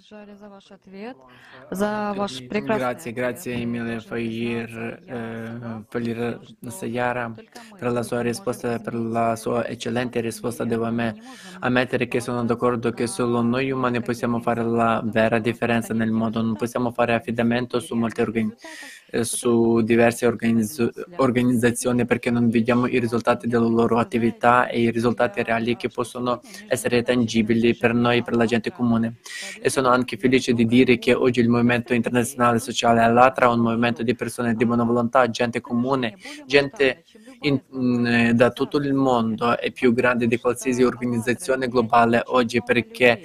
Grazie, 2.65 3.13
grazie 3.13 3.65
mille 3.65 4.01
Fayir, 4.01 5.03
eh, 5.07 6.69
Sayara 6.69 7.33
per 7.79 7.93
la 7.93 8.03
sua 8.03 8.23
risposta, 8.23 8.81
per 8.81 8.95
la 8.95 9.37
sua 9.37 9.65
eccellente 9.65 10.21
risposta. 10.21 10.65
Devo 10.65 10.91
ammettere 11.61 12.09
che 12.09 12.19
sono 12.19 12.45
d'accordo 12.45 12.91
che 12.91 13.07
solo 13.07 13.41
noi 13.41 13.71
umani 13.71 14.03
possiamo 14.03 14.41
fare 14.41 14.65
la 14.65 15.01
vera 15.05 15.39
differenza 15.39 15.95
nel 15.95 16.11
mondo, 16.11 16.43
non 16.43 16.57
possiamo 16.57 16.91
fare 16.91 17.15
affidamento 17.15 17.79
su 17.79 17.95
molte 17.95 18.23
organizzazioni 18.23 18.57
su 19.25 19.81
diverse 19.83 20.27
organizz- 20.27 20.91
organizzazioni 21.17 22.05
perché 22.05 22.31
non 22.31 22.49
vediamo 22.49 22.87
i 22.87 22.99
risultati 22.99 23.47
della 23.47 23.67
loro 23.67 23.99
attività 23.99 24.69
e 24.69 24.81
i 24.81 24.91
risultati 24.91 25.43
reali 25.43 25.77
che 25.77 25.89
possono 25.89 26.41
essere 26.69 27.03
tangibili 27.03 27.77
per 27.77 27.95
noi, 27.95 28.23
per 28.23 28.35
la 28.35 28.47
gente 28.47 28.71
comune. 28.73 29.17
E 29.61 29.71
sono 29.71 29.89
anche 29.89 30.17
felice 30.17 30.53
di 30.53 30.67
dire 30.67 30.99
che 30.99 31.15
oggi 31.15 31.41
il 31.41 31.49
movimento 31.49 31.95
internazionale 31.95 32.59
sociale 32.59 33.03
all'Atra 33.03 33.47
è 33.47 33.51
un 33.51 33.61
movimento 33.61 34.03
di 34.03 34.15
persone 34.15 34.55
di 34.55 34.67
buona 34.67 34.85
volontà, 34.85 35.29
gente 35.29 35.61
comune, 35.61 36.17
gente 36.47 37.05
in, 37.41 37.61
in, 37.73 38.07
eh, 38.07 38.35
da 38.35 38.51
tutto 38.51 38.79
il 38.79 38.95
mondo, 38.95 39.59
è 39.59 39.71
più 39.71 39.93
grande 39.93 40.27
di 40.27 40.39
qualsiasi 40.39 40.83
organizzazione 40.83 41.69
globale 41.69 42.23
oggi 42.27 42.63
perché 42.63 43.21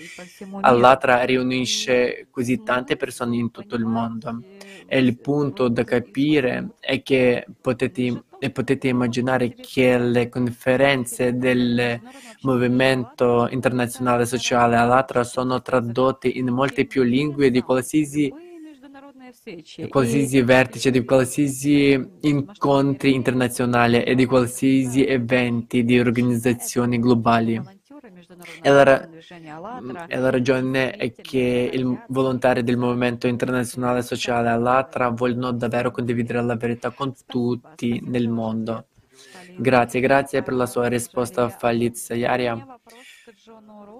all'Atra 0.61 1.23
riunisce 1.23 2.27
così 2.29 2.61
tante 2.63 2.95
persone 2.95 3.35
in 3.35 3.51
tutto 3.51 3.75
il 3.75 3.85
mondo. 3.85 4.41
E 4.93 4.99
il 4.99 5.17
punto 5.17 5.69
da 5.69 5.85
capire 5.85 6.71
è 6.81 7.01
che 7.01 7.45
potete, 7.61 8.25
potete 8.51 8.89
immaginare 8.89 9.53
che 9.53 9.97
le 9.97 10.27
conferenze 10.27 11.37
del 11.37 11.97
movimento 12.41 13.47
internazionale 13.49 14.25
sociale 14.25 14.75
all'Atra 14.75 15.23
sono 15.23 15.61
tradotte 15.61 16.27
in 16.27 16.49
molte 16.49 16.85
più 16.85 17.03
lingue 17.03 17.51
di 17.51 17.61
qualsiasi 17.61 18.33
di 19.77 19.87
qualsiasi 19.87 20.41
vertice, 20.41 20.91
di 20.91 21.05
qualsiasi 21.05 22.09
incontri 22.19 23.13
internazionali 23.13 24.03
e 24.03 24.13
di 24.13 24.25
qualsiasi 24.25 25.05
eventi 25.05 25.85
di 25.85 25.97
organizzazioni 25.97 26.99
globali. 26.99 27.80
E 28.61 28.69
la, 28.69 29.09
e 30.07 30.17
la, 30.17 30.29
ragione 30.29 30.91
è 30.91 31.13
che 31.13 31.69
i 31.73 31.97
volontari 32.07 32.63
del 32.63 32.77
movimento 32.77 33.27
internazionale 33.27 34.01
sociale 34.01 34.49
all'Atra 34.49 35.09
vogliono 35.09 35.51
davvero 35.51 35.91
condividere 35.91 36.41
la 36.41 36.55
verità 36.55 36.91
con 36.91 37.13
tutti 37.25 38.01
nel 38.05 38.29
mondo. 38.29 38.85
Grazie, 39.57 39.99
grazie 39.99 40.43
per 40.43 40.53
la 40.53 40.65
sua 40.65 40.87
risposta 40.87 41.49
Falitz 41.49 42.09
Yaria. 42.09 42.79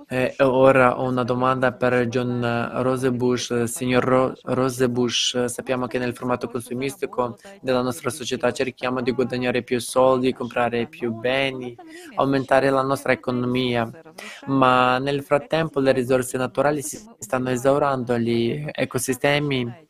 E 0.08 0.36
ora 0.40 1.00
ho 1.00 1.08
una 1.08 1.24
domanda 1.24 1.72
per 1.72 2.08
John 2.08 2.42
Rosebush. 2.82 3.64
Signor 3.64 4.04
Ro- 4.04 4.34
Rosebush, 4.44 5.46
sappiamo 5.46 5.88
che 5.88 5.98
nel 6.00 6.14
formato 6.14 6.50
consumistico 6.50 7.38
della 7.62 7.82
nostra 7.82 8.10
società 8.10 8.52
cerchiamo 8.52 9.02
di 9.02 9.12
guadagnare 9.12 9.64
più 9.64 9.80
soldi, 9.80 10.34
comprare 10.34 10.88
più 10.88 11.12
beni, 11.14 11.76
aumentare 12.16 12.70
la 12.70 12.82
nostra 12.82 13.14
economia, 13.14 13.90
ma 14.48 14.98
nel 14.98 15.24
frattempo 15.24 15.80
le 15.80 15.94
risorse 15.94 16.38
naturali 16.38 16.82
si 16.82 17.00
stanno 17.18 17.50
esaurendo, 17.50 18.18
gli 18.18 18.66
ecosistemi 18.72 19.88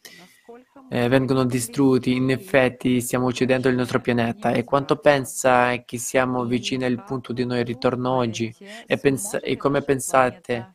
eh, 0.94 1.08
vengono 1.08 1.46
distrutti, 1.46 2.14
in 2.14 2.30
effetti 2.32 3.00
stiamo 3.00 3.28
uccidendo 3.28 3.70
il 3.70 3.76
nostro 3.76 4.02
pianeta. 4.02 4.52
E 4.52 4.66
quanto 4.66 4.98
pensa 4.98 5.82
che 5.86 5.98
siamo 5.98 6.44
vicini 6.44 6.84
al 6.84 7.02
punto 7.06 7.32
di 7.32 7.46
non 7.46 7.64
ritorno 7.64 8.12
oggi? 8.12 8.54
E, 8.86 8.98
pensa, 8.98 9.39
e 9.39 9.56
come 9.56 9.84
pensate 9.84 10.74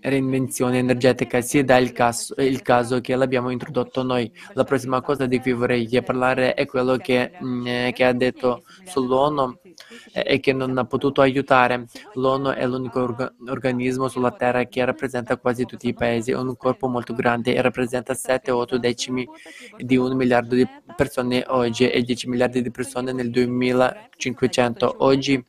reinvenzione 0.00 0.78
energetica. 0.78 1.40
Si 1.40 1.62
dà 1.64 1.76
il 1.76 1.92
caso, 1.92 2.34
il 2.38 2.62
caso, 2.62 3.00
che 3.00 3.14
l'abbiamo 3.16 3.50
introdotto 3.50 4.02
noi. 4.02 4.30
La 4.54 4.64
prossima 4.64 5.00
cosa 5.00 5.26
di 5.26 5.38
cui 5.40 5.52
vorrei 5.52 5.88
parlare 6.04 6.54
è 6.54 6.66
quello 6.66 6.96
che, 6.96 7.32
mm, 7.42 7.90
che 7.92 8.04
ha 8.04 8.12
detto 8.12 8.64
sull'ONU 8.84 9.58
e 10.12 10.40
che 10.40 10.52
non 10.52 10.76
ha 10.78 10.84
potuto 10.84 11.20
aiutare. 11.20 11.86
L'ONU 12.14 12.50
è 12.50 12.66
l'unico 12.66 13.00
orga- 13.00 13.32
organismo 13.46 14.08
sulla 14.08 14.30
Terra 14.32 14.64
che 14.64 14.84
rappresenta 14.84 15.36
quasi 15.36 15.64
tutti 15.64 15.88
i 15.88 15.94
paesi, 15.94 16.30
è 16.30 16.36
un 16.36 16.56
corpo 16.56 16.88
molto 16.88 17.14
grande 17.14 17.54
e 17.54 17.60
rappresenta 17.60 18.14
7-8 18.14 18.76
decimi 18.76 19.26
di 19.76 19.96
un 19.96 20.16
miliardo 20.16 20.54
di 20.54 20.66
persone 20.96 21.44
oggi 21.48 21.88
e 21.88 22.02
10 22.02 22.28
miliardi 22.28 22.62
di 22.62 22.70
persone 22.70 23.12
nel 23.12 23.30
2500. 23.30 24.96
Oggi 24.98 25.42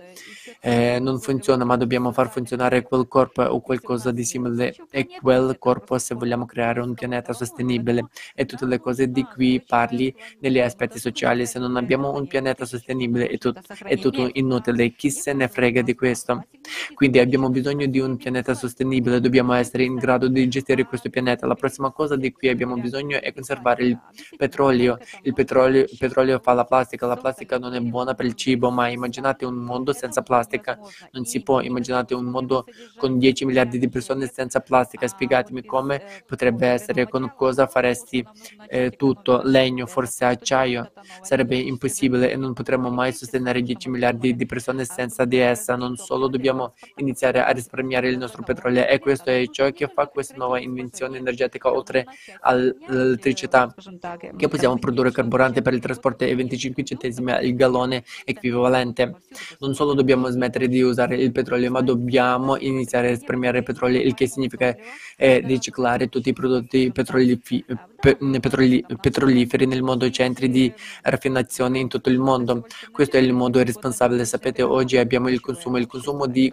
eh, 0.62 1.00
non 1.00 1.20
funziona, 1.20 1.66
ma 1.66 1.76
dobbiamo 1.76 2.12
far 2.12 2.30
funzionare 2.30 2.84
quel 2.84 3.08
corpo 3.08 3.42
o 3.42 3.60
qualcosa 3.62 4.12
di 4.12 4.24
simile 4.24 4.76
e 4.92 5.08
quel 5.20 5.58
corpo 5.58 5.98
se 5.98 6.14
vogliamo 6.16 6.46
creare 6.46 6.82
un 6.82 6.94
pianeta 6.94 7.34
sostenibile 7.34 8.10
e 8.36 8.46
tutte 8.46 8.66
le 8.66 8.80
cose 8.80 9.10
di 9.12 9.24
cui 9.24 9.64
parli 9.66 10.14
negli 10.40 10.60
aspetti 10.60 11.00
sociali. 11.00 11.46
Se 11.48 11.58
non 11.60 11.76
abbiamo 11.78 12.14
un 12.14 12.28
pianeta 12.28 12.66
sostenibile 12.66 13.28
e, 13.30 13.38
tut- 13.38 13.60
tutto 14.00 14.12
tutto 14.12 14.30
inutile, 14.34 14.92
chi 14.92 15.10
se 15.10 15.34
ne 15.34 15.48
frega 15.48 15.82
di 15.82 15.96
questo? 15.96 16.46
Quindi 16.94 17.20
abbiamo 17.20 17.50
bisogno 17.50 17.88
di 17.88 18.00
un 18.00 18.18
pianeta 18.18 18.54
sostenibile, 18.54 19.20
dobbiamo 19.20 19.54
essere 19.54 19.84
in 19.84 19.96
grado 19.96 20.28
di 20.28 20.48
gestire 20.48 20.86
questo 20.86 21.10
pianeta. 21.10 21.48
La 21.48 21.56
prossima 21.56 21.92
cosa 21.92 22.16
di 22.16 22.32
cui 22.32 22.50
abbiamo 22.50 22.76
bisogno 22.78 23.20
è 23.20 23.34
conservare 23.34 23.84
il 23.86 24.00
petrolio. 24.38 24.98
Il 25.24 25.34
petrolio, 25.34 25.82
il 25.82 25.98
petrolio 25.98 26.40
fa 26.40 26.54
la 26.54 26.66
plastica, 26.66 27.08
la 27.08 27.18
plastica 27.18 27.58
non 27.58 27.74
è 27.74 27.80
buona 27.80 28.14
per 28.14 28.26
il 28.26 28.36
cibo, 28.36 28.70
ma 28.70 28.90
immaginate 28.90 29.46
un 29.46 29.56
mondo 29.56 29.94
senza 29.94 30.22
plastica. 30.22 30.50
Non 31.12 31.26
si 31.26 31.42
può, 31.42 31.62
immaginate 31.62 32.14
un 32.14 32.26
mondo 32.26 32.66
con 32.98 33.18
10 33.18 33.46
miliardi 33.46 33.80
di 33.80 33.90
persone 33.90 34.28
senza 34.28 34.60
plastica. 34.60 35.08
Spiegatemi 35.08 35.64
come 35.64 36.02
potrebbe 36.26 36.68
essere, 36.68 37.08
con 37.08 37.34
cosa 37.36 37.68
faresti 37.68 38.26
eh, 38.68 38.92
tutto, 38.92 39.42
legno, 39.44 39.86
forse 39.86 40.26
acciaio. 40.26 40.92
Sarebbe 41.22 41.56
impossibile 41.56 42.32
e 42.32 42.36
non 42.36 42.54
potremmo 42.54 42.90
mai 42.90 43.14
sostenere 43.14 43.62
10 43.62 43.90
miliardi 43.90 44.36
di 44.36 44.46
persone 44.46 44.86
senza 44.86 45.26
di 45.26 45.38
essa. 45.38 45.76
Non 45.76 45.96
solo 45.96 46.28
dobbiamo 46.28 46.40
dobbiamo 46.52 46.74
iniziare 46.96 47.44
a 47.44 47.50
risparmiare 47.52 48.10
il 48.10 48.18
nostro 48.18 48.44
petrolio 48.44 48.86
e 48.86 49.00
questo 49.00 49.30
è 49.30 49.46
ciò 49.50 49.70
che 49.72 49.88
fa 49.88 50.08
questa 50.08 50.36
nuova 50.36 50.60
invenzione 50.60 51.18
energetica 51.18 51.72
oltre 51.72 52.06
all'elettricità 52.42 53.74
che 54.36 54.48
possiamo 54.48 54.78
produrre 54.78 55.12
carburante 55.12 55.62
per 55.62 55.74
il 55.74 55.80
trasporto 55.80 56.24
e 56.24 56.36
25 56.36 56.84
centesimi 56.84 57.32
al 57.32 57.54
gallone 57.54 58.04
equivalente. 58.26 59.16
Non 59.60 59.74
solo 59.74 59.94
dobbiamo 59.94 60.28
smettere 60.30 60.41
di 60.50 60.82
usare 60.82 61.16
il 61.16 61.32
petrolio, 61.32 61.70
ma 61.72 61.82
dobbiamo 61.82 62.58
iniziare 62.58 63.08
a 63.08 63.10
risparmiare 63.12 63.64
petrolio, 63.64 64.02
il 64.02 64.14
che 64.14 64.28
significa 64.28 64.76
eh, 65.18 65.40
riciclare 65.46 66.10
tutti 66.10 66.30
i 66.30 66.34
prodotti 66.34 66.92
petrolifi, 66.92 67.64
petroli, 68.00 68.84
petroliferi 69.00 69.66
nel 69.68 69.84
mondo, 69.84 70.10
centri 70.10 70.50
di 70.50 70.74
raffinazione 71.04 71.80
in 71.80 71.88
tutto 71.88 72.10
il 72.10 72.18
mondo. 72.18 72.66
Questo 72.92 73.18
è 73.18 73.20
il 73.20 73.34
modo 73.34 73.64
responsabile. 73.64 74.26
Sapete, 74.26 74.64
oggi 74.64 74.98
abbiamo 74.98 75.30
il 75.30 75.40
consumo, 75.40 75.78
il 75.78 75.86
consumo 75.86 76.26
di 76.26 76.52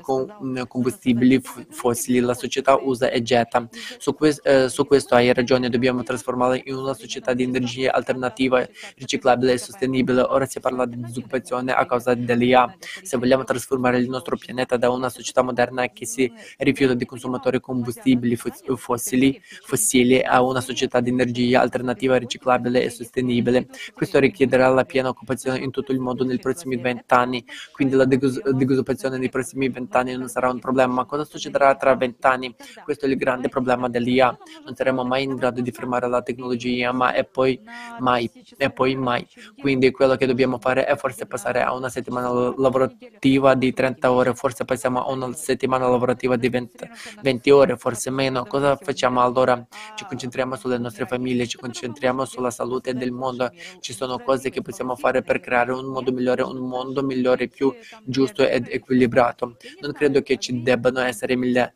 combustibili 0.69 1.41
fossili, 1.71 2.21
la 2.21 2.35
società 2.35 2.77
usa 2.77 3.11
e 3.11 3.23
getta. 3.23 3.67
Su, 3.99 4.15
que- 4.15 4.39
eh, 4.43 4.69
su 4.69 4.87
questo 4.87 5.15
hai 5.15 5.33
ragione, 5.33 5.71
dobbiamo 5.71 6.03
trasformarla 6.03 6.61
in 6.65 6.75
una 6.75 6.95
società 6.95 7.33
di 7.33 7.45
energia 7.45 7.93
alternativa, 7.93 8.67
riciclabile 8.97 9.53
e 9.53 9.59
sostenibile. 9.59 10.21
Ora 10.21 10.45
si 10.45 10.61
parla 10.61 10.85
di 10.85 11.01
disoccupazione 11.01 11.73
a 11.73 11.87
causa 11.87 12.15
dell'IA. 12.15 12.77
Se 13.03 13.17
vogliamo 13.17 13.45
trasformare 13.45 13.77
il 13.97 14.09
nostro 14.09 14.37
pianeta 14.37 14.77
da 14.77 14.91
una 14.91 15.09
società 15.09 15.43
moderna 15.43 15.89
che 15.89 16.05
si 16.07 16.31
rifiuta 16.59 16.95
di 16.95 17.07
consumatori 17.07 17.61
combustibili 17.61 18.37
fossili, 18.37 19.41
fossili 19.63 20.21
a 20.21 20.43
una 20.43 20.61
società 20.61 21.01
di 21.01 21.11
energia 21.11 21.27
energia 21.29 21.61
alternativa 21.61 22.17
riciclabile 22.17 22.83
e 22.83 22.91
sostenibile. 22.91 23.69
Questo 23.95 24.19
richiederà 24.19 24.69
la 24.69 24.85
piena 24.85 25.09
occupazione 25.09 25.59
in 25.59 25.71
tutto 25.71 25.93
il 25.93 26.01
mondo 26.01 26.25
nei 26.25 26.39
prossimi 26.39 26.77
vent'anni, 26.77 27.45
quindi 27.73 27.95
la 27.95 28.05
disoccupazione 28.05 29.19
nei 29.19 29.29
prossimi 29.29 29.69
vent'anni 29.69 30.17
non 30.17 30.29
sarà 30.29 30.51
un 30.51 30.59
problema. 30.59 30.95
Ma 30.95 31.05
cosa 31.05 31.25
succederà 31.25 31.75
tra 31.77 31.95
vent'anni? 31.95 32.55
Questo 32.85 33.07
è 33.07 33.09
il 33.09 33.17
grande 33.17 33.49
problema 33.49 33.89
dell'IA. 33.89 34.37
Non 34.65 34.75
saremo 34.75 35.05
mai 35.05 35.25
in 35.25 35.37
grado 35.37 35.61
di 35.61 35.71
fermare 35.71 36.09
la 36.09 36.23
tecnologia, 36.23 36.93
ma 36.93 37.13
e 37.13 37.25
poi 37.25 37.61
mai, 37.99 38.31
e 38.57 38.71
poi 38.71 38.95
mai. 38.97 39.27
Quindi 39.61 39.91
quello 39.91 40.17
che 40.17 40.27
dobbiamo 40.27 40.59
fare 40.59 40.87
è 40.87 40.97
forse 40.97 41.27
passare 41.27 41.63
a 41.63 41.75
una 41.75 41.89
settimana 41.89 42.29
lavorativa 42.57 43.55
di 43.55 43.68
30 43.73 44.13
ore, 44.13 44.35
forse 44.35 44.65
passiamo 44.65 45.05
a 45.05 45.11
una 45.13 45.33
settimana 45.35 45.89
lavorativa 45.89 46.37
di 46.37 46.49
20, 46.49 46.89
20 47.21 47.51
ore, 47.51 47.77
forse 47.77 48.11
meno. 48.11 48.47
Cosa 48.47 48.77
facciamo 48.77 49.23
allora? 49.23 49.65
Ci 49.95 50.05
concentriamo 50.05 50.57
sulle 50.57 50.79
nostre 50.79 51.07
famiglie 51.07 51.47
ci 51.47 51.59
concentriamo 51.59 52.25
sulla 52.25 52.51
salute 52.51 52.95
del 52.95 53.13
mondo, 53.13 53.51
ci 53.81 53.93
sono 53.93 54.21
cose 54.21 54.51
che 54.51 54.61
possiamo 54.63 54.97
fare 54.97 55.23
per 55.23 55.41
creare 55.41 55.73
un 55.73 55.87
mondo 55.87 56.13
migliore, 56.13 56.43
un 56.43 56.59
mondo 56.59 57.03
migliore, 57.03 57.49
più 57.49 57.75
giusto 58.03 58.47
ed 58.47 58.67
equilibrato. 58.69 59.57
Non 59.79 59.93
credo 59.93 60.23
che 60.23 60.39
ci 60.39 60.61
debbano 60.63 61.01
essere 61.01 61.37
miglia- 61.37 61.73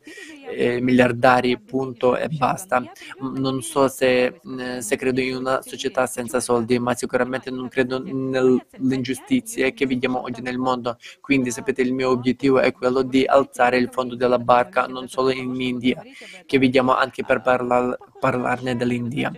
eh, 0.55 0.81
miliardari, 0.81 1.59
punto 1.59 2.15
e 2.15 2.27
basta. 2.29 2.83
Non 3.19 3.61
so 3.61 3.87
se, 3.87 4.39
eh, 4.59 4.81
se, 4.81 4.95
credo 4.95 5.21
in 5.21 5.35
una 5.35 5.61
società 5.61 6.05
senza 6.05 6.39
soldi, 6.39 6.79
ma 6.79 6.93
sicuramente 6.95 7.51
non 7.51 7.67
credo 7.67 8.01
nelle 8.03 8.65
ingiustizie 8.75 9.73
che 9.73 9.85
vediamo 9.85 10.21
oggi 10.21 10.41
nel 10.41 10.57
mondo. 10.57 10.97
Quindi 11.19 11.51
sapete 11.51 11.81
il 11.81 11.93
mio 11.93 12.09
obiettivo 12.09 12.59
è 12.59 12.71
quello 12.71 13.01
di 13.01 13.25
alzare 13.25 13.77
il 13.77 13.89
fondo 13.91 14.15
della 14.15 14.39
barca, 14.39 14.85
non 14.85 15.07
solo 15.07 15.31
in 15.31 15.59
India, 15.59 16.01
che 16.45 16.59
vediamo 16.59 16.95
anche 16.95 17.23
per 17.23 17.41
parlar, 17.41 17.97
parlarne 18.19 18.75
dell'India. 18.75 19.31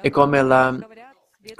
E 0.00 0.10
come 0.10 0.42
la 0.42 0.78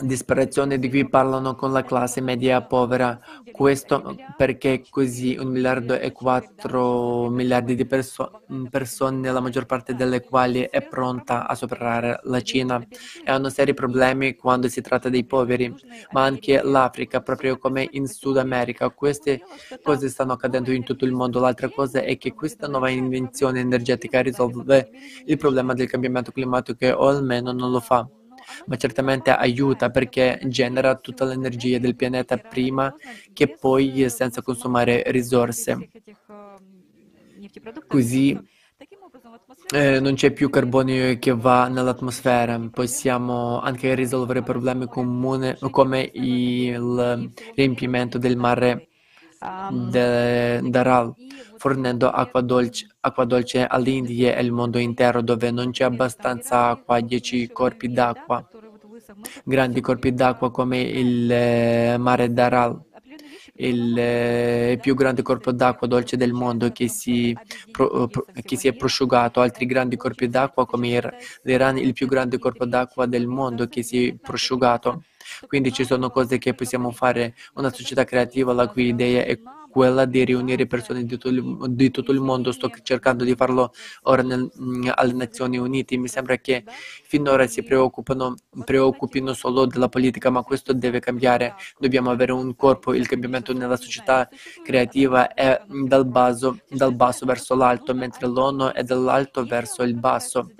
disperazione 0.02 0.78
di 0.78 0.88
cui 0.88 1.08
parlano 1.08 1.54
con 1.54 1.72
la 1.72 1.82
classe 1.82 2.20
media 2.20 2.62
povera. 2.62 3.18
Questo 3.50 4.16
perché 4.36 4.84
così 4.88 5.36
un 5.38 5.48
miliardo 5.48 5.94
e 5.94 6.12
quattro 6.12 7.28
miliardi 7.28 7.74
di 7.74 7.86
perso- 7.86 8.42
persone, 8.70 9.30
la 9.30 9.40
maggior 9.40 9.66
parte 9.66 9.94
delle 9.94 10.22
quali 10.22 10.66
è 10.70 10.86
pronta 10.86 11.46
a 11.46 11.54
superare 11.54 12.20
la 12.24 12.40
Cina, 12.42 12.84
e 13.24 13.30
hanno 13.30 13.48
seri 13.48 13.74
problemi 13.74 14.34
quando 14.34 14.68
si 14.68 14.80
tratta 14.80 15.08
dei 15.08 15.24
poveri, 15.24 15.74
ma 16.12 16.24
anche 16.24 16.60
l'Africa, 16.62 17.20
proprio 17.20 17.58
come 17.58 17.88
in 17.92 18.06
Sud 18.06 18.36
America. 18.36 18.90
Queste 18.90 19.42
cose 19.82 20.08
stanno 20.08 20.32
accadendo 20.32 20.70
in 20.72 20.84
tutto 20.84 21.04
il 21.04 21.12
mondo. 21.12 21.40
L'altra 21.40 21.68
cosa 21.68 22.00
è 22.02 22.16
che 22.18 22.34
questa 22.34 22.66
nuova 22.68 22.90
invenzione 22.90 23.60
energetica 23.60 24.20
risolve 24.20 24.90
il 25.24 25.36
problema 25.36 25.72
del 25.74 25.88
cambiamento 25.88 26.32
climatico 26.32 26.86
o 26.86 27.08
almeno 27.08 27.52
non 27.52 27.70
lo 27.70 27.80
fa 27.80 28.08
ma 28.66 28.76
certamente 28.76 29.30
aiuta 29.30 29.90
perché 29.90 30.40
genera 30.44 30.96
tutta 30.96 31.24
l'energia 31.24 31.78
del 31.78 31.96
pianeta 31.96 32.36
prima 32.36 32.94
che 33.32 33.56
poi 33.58 34.08
senza 34.10 34.42
consumare 34.42 35.02
risorse. 35.06 35.90
Così 37.86 38.38
eh, 39.74 40.00
non 40.00 40.14
c'è 40.14 40.32
più 40.32 40.48
carbonio 40.50 41.18
che 41.18 41.34
va 41.34 41.68
nell'atmosfera, 41.68 42.58
possiamo 42.70 43.60
anche 43.60 43.94
risolvere 43.94 44.42
problemi 44.42 44.86
comuni 44.86 45.56
come 45.70 46.08
il 46.14 47.32
riempimento 47.54 48.18
del 48.18 48.36
mare 48.36 48.88
de, 49.70 50.60
d'Aral, 50.62 51.14
fornendo 51.56 52.10
acqua 52.10 52.40
dolce, 52.40 52.86
acqua 53.00 53.24
dolce 53.24 53.64
all'India 53.64 54.34
e 54.34 54.38
al 54.38 54.50
mondo 54.50 54.78
intero 54.78 55.22
dove 55.22 55.50
non 55.50 55.70
c'è 55.70 55.84
abbastanza 55.84 56.68
acqua, 56.68 57.00
10 57.00 57.50
corpi 57.52 57.90
d'acqua, 57.92 58.48
grandi 59.44 59.80
corpi 59.80 60.12
d'acqua 60.12 60.50
come 60.50 60.80
il 60.80 61.30
eh, 61.30 61.96
mare 61.98 62.32
d'Aral 62.32 62.84
il 63.58 63.96
eh, 63.96 64.78
più 64.80 64.94
grande 64.94 65.22
corpo 65.22 65.52
d'acqua 65.52 65.86
dolce 65.86 66.16
del 66.16 66.32
mondo 66.32 66.70
che 66.72 66.88
si, 66.88 67.36
pro, 67.70 68.06
pro, 68.08 68.26
che 68.42 68.56
si, 68.56 68.68
è 68.68 68.74
prosciugato, 68.74 69.40
altri 69.40 69.66
grandi 69.66 69.96
corpi 69.96 70.28
d'acqua 70.28 70.66
come 70.66 71.16
l'Iran, 71.42 71.78
il 71.78 71.92
più 71.92 72.06
grande 72.06 72.38
corpo 72.38 72.66
d'acqua 72.66 73.06
del 73.06 73.26
mondo 73.26 73.66
che 73.66 73.82
si 73.82 74.08
è 74.08 74.14
prosciugato. 74.14 75.04
Quindi 75.46 75.72
ci 75.72 75.84
sono 75.84 76.10
cose 76.10 76.38
che 76.38 76.54
possiamo 76.54 76.90
fare, 76.90 77.34
una 77.54 77.72
società 77.72 78.04
creativa 78.04 78.52
la 78.52 78.68
cui 78.68 78.88
idea 78.88 79.24
è 79.24 79.38
quella 79.76 80.06
di 80.06 80.24
riunire 80.24 80.66
persone 80.66 81.04
di 81.04 81.06
tutto, 81.06 81.28
il, 81.28 81.66
di 81.68 81.90
tutto 81.90 82.10
il 82.10 82.20
mondo. 82.20 82.50
Sto 82.50 82.70
cercando 82.82 83.24
di 83.24 83.34
farlo 83.34 83.74
ora 84.04 84.22
nel, 84.22 84.50
mm, 84.58 84.88
alle 84.94 85.12
Nazioni 85.12 85.58
Unite. 85.58 85.98
Mi 85.98 86.08
sembra 86.08 86.38
che 86.38 86.64
finora 87.02 87.46
si 87.46 87.62
preoccupino 87.62 89.34
solo 89.34 89.66
della 89.66 89.90
politica, 89.90 90.30
ma 90.30 90.42
questo 90.42 90.72
deve 90.72 91.00
cambiare. 91.00 91.56
Dobbiamo 91.78 92.10
avere 92.10 92.32
un 92.32 92.56
corpo. 92.56 92.94
Il 92.94 93.06
cambiamento 93.06 93.52
nella 93.52 93.76
società 93.76 94.26
creativa 94.64 95.34
è 95.34 95.60
dal 95.84 96.06
basso, 96.06 96.58
dal 96.70 96.94
basso 96.94 97.26
verso 97.26 97.54
l'alto, 97.54 97.94
mentre 97.94 98.28
l'ONU 98.28 98.68
è 98.68 98.82
dall'alto 98.82 99.44
verso 99.44 99.82
il 99.82 99.94
basso. 99.94 100.52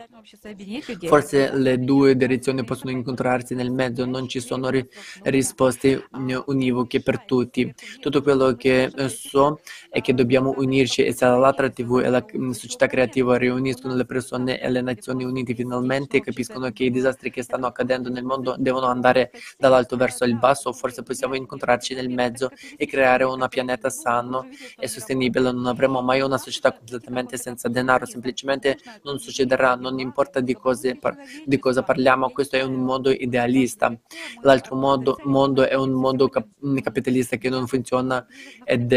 Forse 1.06 1.56
le 1.56 1.78
due 1.78 2.16
direzioni 2.16 2.64
possono 2.64 2.90
incontrarsi 2.90 3.54
nel 3.54 3.70
mezzo, 3.70 4.04
non 4.04 4.28
ci 4.28 4.40
sono 4.40 4.68
ri- 4.68 4.86
risposte 5.22 6.06
univoche 6.46 7.00
per 7.00 7.24
tutti. 7.24 7.72
Tutto 7.98 8.20
quello 8.20 8.54
che 8.56 8.90
so 9.08 9.60
è 9.90 10.00
che 10.00 10.14
dobbiamo 10.14 10.54
unirci 10.56 11.04
e 11.04 11.12
se 11.12 11.24
l'altra 11.26 11.70
TV 11.70 12.02
e 12.04 12.08
la 12.08 12.24
società 12.50 12.86
creativa 12.86 13.36
riuniscono 13.36 13.94
le 13.94 14.04
persone 14.04 14.60
e 14.60 14.70
le 14.70 14.80
Nazioni 14.80 15.24
Unite 15.24 15.54
finalmente 15.54 16.20
capiscono 16.20 16.70
che 16.70 16.84
i 16.84 16.90
disastri 16.90 17.30
che 17.30 17.42
stanno 17.42 17.66
accadendo 17.66 18.08
nel 18.10 18.24
mondo 18.24 18.56
devono 18.58 18.86
andare 18.86 19.30
dall'alto 19.58 19.96
verso 19.96 20.24
il 20.24 20.36
basso, 20.38 20.72
forse 20.72 21.02
possiamo 21.02 21.34
incontrarci 21.34 21.94
nel 21.94 22.08
mezzo 22.08 22.50
e 22.76 22.86
creare 22.86 23.24
un 23.24 23.44
pianeta 23.48 23.90
sano 23.90 24.48
e 24.78 24.88
sostenibile. 24.88 25.52
Non 25.52 25.66
avremo 25.66 26.02
mai 26.02 26.20
una 26.20 26.38
società 26.38 26.72
completamente 26.72 27.36
senza 27.36 27.68
denaro, 27.68 28.06
semplicemente 28.06 28.78
non 29.02 29.18
succederà, 29.18 29.74
non 29.74 29.98
importa 29.98 30.40
di, 30.40 30.54
cose, 30.54 30.98
di 31.44 31.58
cosa 31.58 31.82
parliamo, 31.82 32.30
questo 32.30 32.56
è 32.56 32.62
un 32.62 32.74
mondo 32.74 33.10
idealista. 33.10 33.94
L'altro 34.42 34.76
mondo, 34.76 35.18
mondo 35.24 35.66
è 35.66 35.74
un 35.74 35.92
mondo 35.92 36.28
cap- 36.28 36.48
capitalista 36.82 37.36
che 37.36 37.48
non 37.48 37.66
funziona 37.66 38.26
ed 38.64 38.92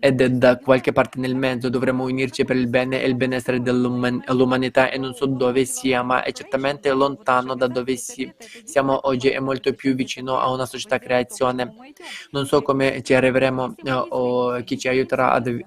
ed 0.00 0.20
è 0.20 0.30
da 0.30 0.58
qualche 0.58 0.92
parte 0.92 1.18
nel 1.18 1.34
mezzo. 1.34 1.68
Dovremmo 1.68 2.04
unirci 2.04 2.44
per 2.44 2.56
il 2.56 2.68
bene 2.68 3.02
e 3.02 3.06
il 3.06 3.14
benessere 3.16 3.60
dell'umanità 3.60 4.90
e 4.90 4.98
non 4.98 5.14
so 5.14 5.26
dove 5.26 5.64
sia, 5.64 6.02
ma 6.02 6.22
è 6.22 6.32
certamente 6.32 6.90
lontano 6.92 7.54
da 7.54 7.66
dove 7.66 7.96
si, 7.96 8.32
siamo 8.64 9.06
oggi 9.08 9.30
e 9.30 9.40
molto 9.40 9.72
più 9.74 9.94
vicino 9.94 10.38
a 10.38 10.50
una 10.50 10.66
società 10.66 10.98
creazione. 10.98 11.74
Non 12.30 12.46
so 12.46 12.62
come 12.62 13.02
ci 13.02 13.14
arriveremo 13.14 13.74
eh, 13.84 13.92
o 13.92 14.62
chi 14.62 14.78
ci 14.78 14.88
aiuterà 14.88 15.32
ad 15.32 15.58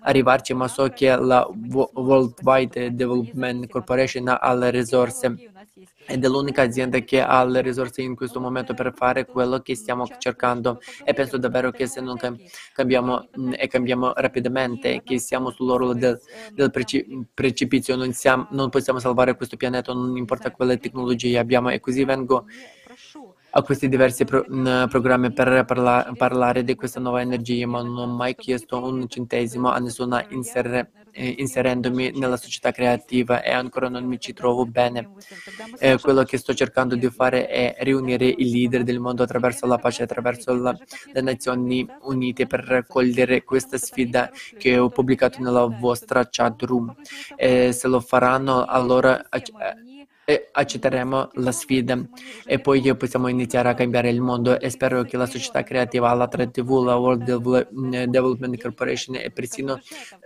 arrivarci, 0.00 0.52
ma 0.54 0.68
so 0.68 0.88
che 0.88 1.14
la 1.16 1.48
Worldwide 1.70 2.94
Development 2.94 3.68
Corporation 3.68 4.28
ha 4.28 4.54
le 4.54 4.70
risorse 4.70 5.54
ed 6.06 6.24
è 6.24 6.28
l'unica 6.28 6.62
azienda 6.62 6.98
che 7.00 7.20
ha 7.20 7.44
le 7.44 7.60
risorse 7.60 8.00
in 8.00 8.14
questo 8.14 8.40
momento 8.40 8.72
per 8.74 8.94
fare 8.94 9.26
quello 9.26 9.60
che 9.60 9.74
stiamo 9.74 10.06
cercando. 10.18 10.80
E 11.04 11.12
penso 11.12 11.36
davvero 11.36 11.70
che 11.70 11.86
se 11.86 12.00
non 12.00 12.16
cambiamo 12.72 13.28
mm, 13.38 13.52
e 13.56 13.66
cambiamo 13.68 14.12
rapidamente, 14.14 15.02
che 15.04 15.18
siamo 15.18 15.50
sull'orlo 15.50 15.92
del, 15.92 16.18
del 16.52 16.70
precipizio, 17.34 17.96
non, 17.96 18.12
siamo, 18.12 18.46
non 18.50 18.70
possiamo 18.70 18.98
salvare 18.98 19.36
questo 19.36 19.56
pianeta, 19.56 19.92
non 19.92 20.16
importa 20.16 20.50
quale 20.50 20.78
tecnologie 20.78 21.38
abbiamo. 21.38 21.70
E 21.70 21.80
così 21.80 22.04
vengo 22.04 22.46
a 23.50 23.62
questi 23.62 23.88
diversi 23.88 24.24
pro, 24.24 24.44
mh, 24.46 24.88
programmi 24.88 25.32
per 25.32 25.64
parla, 25.64 26.12
parlare 26.16 26.62
di 26.62 26.74
questa 26.74 27.00
nuova 27.00 27.20
energia, 27.20 27.66
ma 27.66 27.82
non 27.82 27.96
ho 27.96 28.06
mai 28.06 28.34
chiesto 28.34 28.82
un 28.82 29.08
centesimo 29.08 29.70
a 29.70 29.78
nessuna 29.78 30.24
inser, 30.28 30.90
inserendomi 31.16 32.12
nella 32.14 32.36
società 32.36 32.70
creativa 32.70 33.42
e 33.42 33.50
ancora 33.50 33.88
non 33.88 34.04
mi 34.04 34.18
ci 34.18 34.32
trovo 34.32 34.66
bene. 34.66 35.10
Eh, 35.78 35.98
quello 36.00 36.22
che 36.24 36.38
sto 36.38 36.54
cercando 36.54 36.94
di 36.94 37.08
fare 37.10 37.46
è 37.46 37.76
riunire 37.80 38.26
i 38.26 38.50
leader 38.50 38.82
del 38.82 39.00
mondo 39.00 39.22
attraverso 39.22 39.66
la 39.66 39.78
pace, 39.78 40.02
attraverso 40.02 40.54
la, 40.54 40.76
le 41.12 41.20
Nazioni 41.20 41.86
Unite 42.02 42.46
per 42.46 42.64
raccogliere 42.64 43.44
questa 43.44 43.78
sfida 43.78 44.30
che 44.58 44.78
ho 44.78 44.88
pubblicato 44.88 45.40
nella 45.40 45.66
vostra 45.66 46.28
chat 46.30 46.62
room. 46.62 46.94
E 47.36 47.72
se 47.72 47.88
lo 47.88 48.00
faranno, 48.00 48.64
allora 48.64 49.26
e 50.28 50.48
accetteremo 50.50 51.30
la 51.34 51.52
sfida 51.52 51.96
e 52.44 52.58
poi 52.58 52.96
possiamo 52.96 53.28
iniziare 53.28 53.68
a 53.68 53.74
cambiare 53.74 54.10
il 54.10 54.20
mondo 54.20 54.58
e 54.58 54.70
spero 54.70 55.04
che 55.04 55.16
la 55.16 55.26
società 55.26 55.62
creativa, 55.62 56.12
la 56.14 56.28
3TV, 56.28 56.84
la 56.84 56.96
World 56.96 57.22
Development 58.08 58.60
Corporation 58.60 59.14
e 59.14 59.30
persino 59.30 59.78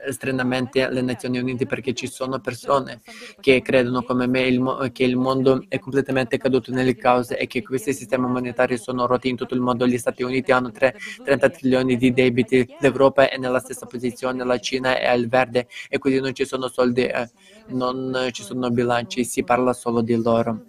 eh, 0.03 0.11
stranamente 0.11 0.88
le 0.88 1.03
Nazioni 1.03 1.38
Unite 1.38 1.66
perché 1.66 1.92
ci 1.92 2.07
sono 2.07 2.38
persone 2.38 3.03
che 3.40 3.61
credono 3.61 4.03
come 4.03 4.26
me 4.26 4.40
il 4.40 4.90
che 4.90 5.05
il 5.05 5.18
mondo 5.18 5.66
è 5.68 5.78
completamente 5.78 6.38
caduto 6.38 6.72
nelle 6.72 6.96
cause 6.96 7.36
e 7.36 7.46
che 7.46 7.62
questi 7.62 7.92
sistemi 7.92 8.26
monetari 8.26 8.78
sono 8.78 9.07
rotti 9.07 9.28
in 9.28 9.36
tutto 9.36 9.53
il 9.53 9.61
mondo. 9.61 9.86
Gli 9.86 9.98
Stati 9.98 10.22
Uniti 10.22 10.51
hanno 10.51 10.70
3, 10.70 10.96
30 11.22 11.51
trilioni 11.51 11.98
di 11.98 12.11
debiti, 12.14 12.66
l'Europa 12.80 13.28
è 13.28 13.36
nella 13.36 13.59
stessa 13.59 13.84
posizione, 13.84 14.44
la 14.44 14.59
Cina 14.59 14.98
è 14.98 15.07
al 15.07 15.28
verde 15.28 15.68
e 15.90 15.98
quindi 15.98 16.20
non 16.20 16.34
ci 16.34 16.46
sono 16.46 16.68
soldi, 16.68 17.05
eh, 17.05 17.28
non 17.68 18.28
ci 18.32 18.42
sono 18.42 18.70
bilanci, 18.70 19.24
si 19.24 19.44
parla 19.44 19.74
solo 19.74 19.89
solo 19.91 20.01
di 20.03 20.14
loro. 20.14 20.64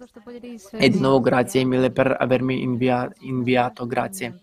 E 0.72 0.88
di 0.90 0.98
nuovo 0.98 1.20
grazie 1.20 1.64
mille 1.64 1.90
per 1.90 2.16
avermi 2.18 2.62
invia- 2.62 3.10
inviato, 3.20 3.86
grazie. 3.86 4.40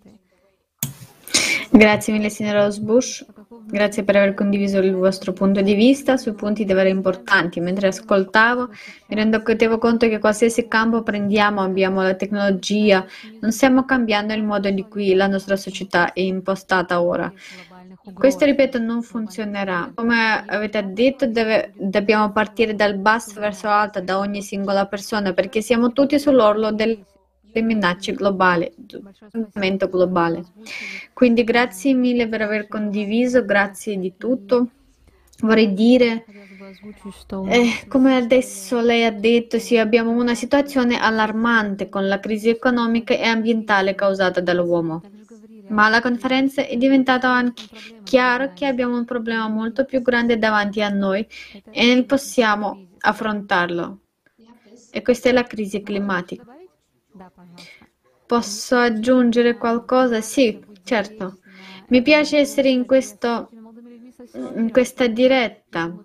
Grazie 1.71 2.13
mille 2.13 2.29
signor 2.29 2.55
Rosbush, 2.55 3.25
grazie 3.67 4.03
per 4.03 4.15
aver 4.15 4.33
condiviso 4.33 4.79
il 4.79 4.95
vostro 4.95 5.33
punto 5.33 5.61
di 5.61 5.75
vista 5.75 6.17
sui 6.17 6.33
punti 6.33 6.65
davvero 6.65 6.89
importanti. 6.89 7.59
Mentre 7.59 7.89
ascoltavo 7.89 8.69
mi 9.07 9.15
rendevo 9.15 9.77
conto 9.77 10.07
che 10.07 10.17
qualsiasi 10.17 10.67
campo 10.67 11.03
prendiamo 11.03 11.61
abbiamo 11.61 12.01
la 12.01 12.15
tecnologia, 12.15 13.05
non 13.41 13.51
stiamo 13.51 13.85
cambiando 13.85 14.33
il 14.33 14.43
modo 14.43 14.67
in 14.67 14.87
cui 14.89 15.13
la 15.13 15.27
nostra 15.27 15.55
società 15.55 16.11
è 16.13 16.21
impostata 16.21 17.01
ora. 17.01 17.31
Questo, 18.13 18.45
ripeto, 18.45 18.79
non 18.79 19.01
funzionerà. 19.01 19.91
Come 19.93 20.45
avete 20.45 20.91
detto, 20.93 21.25
deve, 21.27 21.73
dobbiamo 21.75 22.31
partire 22.31 22.75
dal 22.75 22.97
basso 22.97 23.39
verso 23.39 23.67
l'alto, 23.67 24.01
da 24.01 24.17
ogni 24.17 24.41
singola 24.41 24.85
persona, 24.87 25.33
perché 25.33 25.61
siamo 25.61 25.91
tutti 25.91 26.19
sull'orlo 26.19 26.71
delle 26.71 27.05
minacce 27.53 28.13
globali, 28.13 28.71
globale. 29.89 30.43
Quindi 31.13 31.43
grazie 31.43 31.93
mille 31.93 32.27
per 32.27 32.41
aver 32.41 32.67
condiviso, 32.67 33.43
grazie 33.45 33.97
di 33.97 34.13
tutto. 34.17 34.69
Vorrei 35.41 35.73
dire, 35.73 36.25
eh, 37.47 37.87
come 37.87 38.17
adesso 38.17 38.81
lei 38.81 39.05
ha 39.05 39.11
detto, 39.11 39.57
sì, 39.57 39.77
abbiamo 39.77 40.11
una 40.11 40.35
situazione 40.35 40.97
allarmante 40.99 41.87
con 41.87 42.07
la 42.07 42.19
crisi 42.19 42.49
economica 42.49 43.13
e 43.13 43.23
ambientale 43.23 43.95
causata 43.95 44.41
dall'uomo 44.41 45.01
ma 45.69 45.85
alla 45.85 46.01
conferenza 46.01 46.65
è 46.65 46.75
diventato 46.77 47.27
anche 47.27 47.63
chiaro 48.03 48.53
che 48.53 48.65
abbiamo 48.65 48.97
un 48.97 49.05
problema 49.05 49.47
molto 49.47 49.85
più 49.85 50.01
grande 50.01 50.37
davanti 50.37 50.81
a 50.81 50.89
noi 50.89 51.25
e 51.71 51.93
non 51.93 52.05
possiamo 52.05 52.87
affrontarlo. 52.99 53.99
E 54.91 55.01
questa 55.01 55.29
è 55.29 55.31
la 55.31 55.43
crisi 55.43 55.81
climatica. 55.81 56.43
Posso 58.25 58.77
aggiungere 58.77 59.57
qualcosa? 59.57 60.21
Sì, 60.21 60.63
certo. 60.83 61.39
Mi 61.87 62.01
piace 62.01 62.37
essere 62.37 62.69
in, 62.69 62.85
questo, 62.85 63.49
in 64.33 64.69
questa 64.71 65.07
diretta 65.07 65.95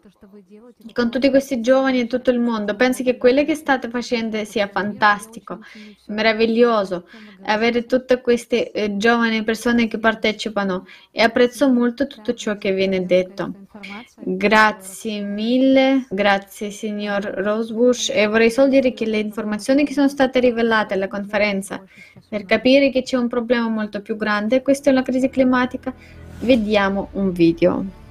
con 0.92 1.10
tutti 1.10 1.30
questi 1.30 1.60
giovani 1.60 2.00
e 2.00 2.06
tutto 2.06 2.30
il 2.30 2.40
mondo. 2.40 2.74
Penso 2.74 3.02
che 3.02 3.16
quello 3.16 3.44
che 3.44 3.54
state 3.54 3.88
facendo 3.88 4.42
sia 4.44 4.68
fantastico, 4.68 5.60
meraviglioso, 6.06 7.06
avere 7.44 7.86
tutte 7.86 8.20
queste 8.20 8.70
eh, 8.72 8.96
giovani 8.96 9.44
persone 9.44 9.86
che 9.86 9.98
partecipano 9.98 10.86
e 11.10 11.22
apprezzo 11.22 11.70
molto 11.70 12.06
tutto 12.06 12.34
ciò 12.34 12.56
che 12.56 12.72
viene 12.72 13.04
detto. 13.04 13.52
Grazie 14.16 15.20
mille, 15.20 16.06
grazie 16.10 16.70
signor 16.70 17.22
Rosebush 17.22 18.10
e 18.10 18.26
vorrei 18.26 18.50
solo 18.50 18.68
dire 18.68 18.92
che 18.92 19.06
le 19.06 19.18
informazioni 19.18 19.84
che 19.84 19.92
sono 19.92 20.08
state 20.08 20.40
rivelate 20.40 20.94
alla 20.94 21.08
conferenza 21.08 21.82
per 22.28 22.44
capire 22.44 22.90
che 22.90 23.02
c'è 23.02 23.16
un 23.16 23.28
problema 23.28 23.68
molto 23.68 24.00
più 24.00 24.16
grande, 24.16 24.62
questa 24.62 24.90
è 24.90 24.92
la 24.92 25.02
crisi 25.02 25.28
climatica, 25.28 25.92
vediamo 26.40 27.08
un 27.12 27.32
video. 27.32 28.02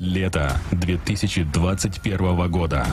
Лето 0.00 0.38
2021 0.74 2.48
года. 2.48 2.86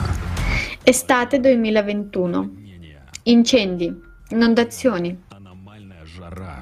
Estate 0.86 1.38
2021. 1.38 2.50
Incendi, 3.24 3.92
inondazioni, 4.30 5.16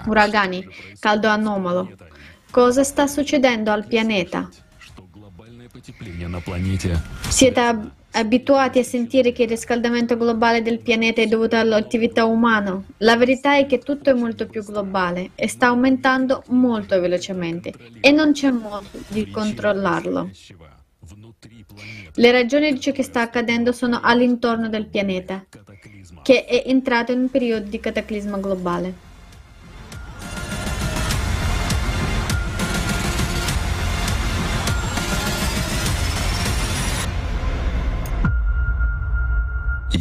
uragani, 0.06 0.66
caldo 1.00 1.28
anomalo. 1.28 1.88
Cosa 2.50 2.82
sta 2.82 3.06
succedendo 3.06 3.70
al 3.70 3.86
pianeta? 3.86 4.48
Siete 7.28 7.60
abituati 8.13 8.79
a 8.79 8.83
sentire 8.83 9.31
che 9.31 9.43
il 9.43 9.49
riscaldamento 9.49 10.17
globale 10.17 10.61
del 10.61 10.79
pianeta 10.79 11.21
è 11.21 11.27
dovuto 11.27 11.55
all'attività 11.55 12.25
umana. 12.25 12.81
La 12.97 13.17
verità 13.17 13.55
è 13.57 13.65
che 13.65 13.79
tutto 13.79 14.09
è 14.09 14.13
molto 14.13 14.47
più 14.47 14.63
globale 14.63 15.31
e 15.35 15.47
sta 15.47 15.67
aumentando 15.67 16.43
molto 16.49 16.99
velocemente 16.99 17.73
e 17.99 18.11
non 18.11 18.33
c'è 18.33 18.51
modo 18.51 18.87
di 19.07 19.29
controllarlo. 19.29 20.29
Le 22.15 22.31
ragioni 22.31 22.71
di 22.71 22.79
ciò 22.79 22.91
che 22.91 23.03
sta 23.03 23.21
accadendo 23.21 23.71
sono 23.71 23.99
all'intorno 24.01 24.69
del 24.69 24.87
pianeta, 24.87 25.45
che 26.21 26.45
è 26.45 26.63
entrato 26.67 27.11
in 27.11 27.19
un 27.19 27.29
periodo 27.29 27.67
di 27.67 27.79
cataclisma 27.79 28.37
globale. 28.37 29.02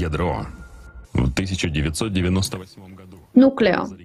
ядро. 0.02 0.46
В 1.14 1.32
1998 1.34 2.96
году 2.96 3.18
Nucleo. 3.38 3.96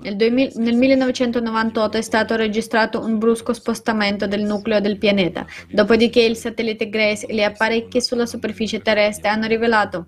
Nel, 0.00 0.16
2000, 0.16 0.60
nel 0.60 0.76
1998 0.76 1.96
è 1.96 2.02
stato 2.02 2.36
registrato 2.36 3.00
un 3.00 3.18
brusco 3.18 3.52
spostamento 3.52 4.26
del 4.26 4.42
nucleo 4.42 4.80
del 4.80 4.98
pianeta, 4.98 5.46
dopodiché 5.70 6.22
il 6.22 6.36
satellite 6.36 6.88
Grace 6.88 7.26
e 7.26 7.34
gli 7.34 7.42
apparecchi 7.42 8.00
sulla 8.00 8.26
superficie 8.26 8.80
terrestre 8.80 9.30
hanno 9.30 9.46
rivelato 9.46 10.06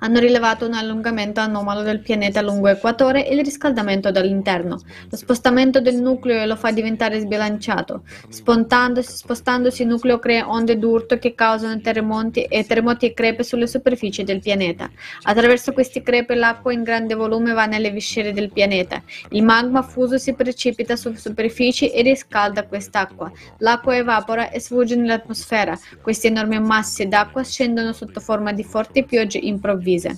hanno 0.00 0.18
rilevato 0.18 0.66
un 0.66 0.74
allungamento 0.74 1.40
anomalo 1.40 1.82
del 1.82 2.00
pianeta 2.00 2.42
lungo 2.42 2.66
l'equatore 2.66 3.26
e 3.26 3.34
il 3.34 3.44
riscaldamento 3.44 4.10
dall'interno. 4.10 4.78
Lo 5.10 5.16
spostamento 5.16 5.80
del 5.80 5.96
nucleo 5.96 6.44
lo 6.44 6.56
fa 6.56 6.70
diventare 6.70 7.20
sbilanciato. 7.20 8.02
spostandosi 8.28 9.82
il 9.82 9.88
nucleo 9.88 10.18
crea 10.18 10.50
onde 10.50 10.78
d'urto 10.78 11.18
che 11.18 11.34
causano 11.34 11.80
terremoti 11.80 12.42
e 12.42 12.64
terremoti 12.64 13.06
e 13.06 13.14
crepe 13.14 13.42
sulle 13.42 13.66
superfici 13.66 14.24
del 14.24 14.40
pianeta. 14.40 14.90
Attraverso 15.22 15.72
questi 15.72 16.02
crepe 16.02 16.34
l'acqua 16.34 16.72
in 16.72 16.82
grande 16.82 17.14
volume 17.14 17.52
va 17.52 17.66
nelle 17.66 17.90
viscere 17.90 18.32
del 18.32 18.52
pianeta. 18.52 19.02
Il 19.30 19.42
magma 19.42 19.82
fuso 19.82 20.18
si 20.18 20.34
precipita 20.34 20.96
sulle 20.96 21.18
superfici 21.18 21.90
e 21.90 22.02
riscalda 22.02 22.66
quest'acqua. 22.66 23.30
L'acqua 23.58 23.96
evapora 23.96 24.50
e 24.50 24.60
sfugge 24.60 24.96
nell'atmosfera. 24.96 25.78
Queste 26.02 26.28
enormi 26.28 26.60
masse 26.60 27.06
d'acqua 27.06 27.42
scendono 27.42 27.92
sotto 27.92 28.20
forma 28.20 28.52
di 28.52 28.64
forti 28.64 29.04
piogge 29.04 29.38
improvvise 29.38 29.84
improvvise. 29.86 30.16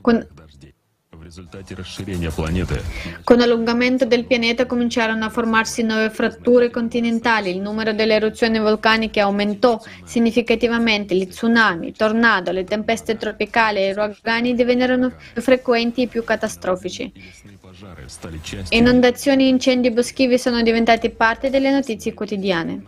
Con, 0.00 0.26
Con 3.24 3.38
l'allungamento 3.38 4.04
del 4.04 4.26
pianeta 4.26 4.66
cominciarono 4.66 5.24
a 5.24 5.30
formarsi 5.30 5.82
nuove 5.82 6.10
fratture 6.10 6.70
continentali, 6.70 7.50
il 7.50 7.60
numero 7.60 7.92
delle 7.92 8.14
eruzioni 8.14 8.58
vulcaniche 8.58 9.20
aumentò 9.20 9.80
significativamente, 10.04 11.14
gli 11.14 11.26
tsunami, 11.26 11.88
i 11.88 11.92
tornado, 11.92 12.50
le 12.50 12.64
tempeste 12.64 13.16
tropicali 13.16 13.78
e 13.78 13.88
i 13.88 13.92
uragani 13.92 14.54
divennero 14.54 15.12
più 15.32 15.40
frequenti 15.40 16.02
e 16.02 16.06
più 16.08 16.22
catastrofici. 16.22 17.12
Inondazioni 18.70 19.44
e 19.44 19.48
incendi 19.48 19.90
boschivi 19.90 20.38
sono 20.38 20.62
diventati 20.62 21.08
parte 21.10 21.50
delle 21.50 21.70
notizie 21.70 22.12
quotidiane. 22.14 22.82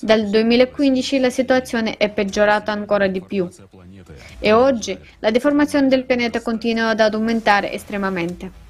Dal 0.00 0.28
2015 0.28 1.18
la 1.20 1.30
situazione 1.30 1.96
è 1.96 2.10
peggiorata 2.10 2.72
ancora 2.72 3.06
di 3.06 3.22
più 3.22 3.48
e 4.38 4.52
oggi 4.52 4.98
la 5.20 5.30
deformazione 5.30 5.88
del 5.88 6.04
pianeta 6.04 6.40
continua 6.40 6.90
ad 6.90 7.00
aumentare 7.00 7.72
estremamente. 7.72 8.62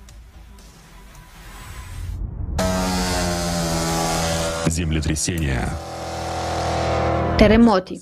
Terremoti. 7.36 8.00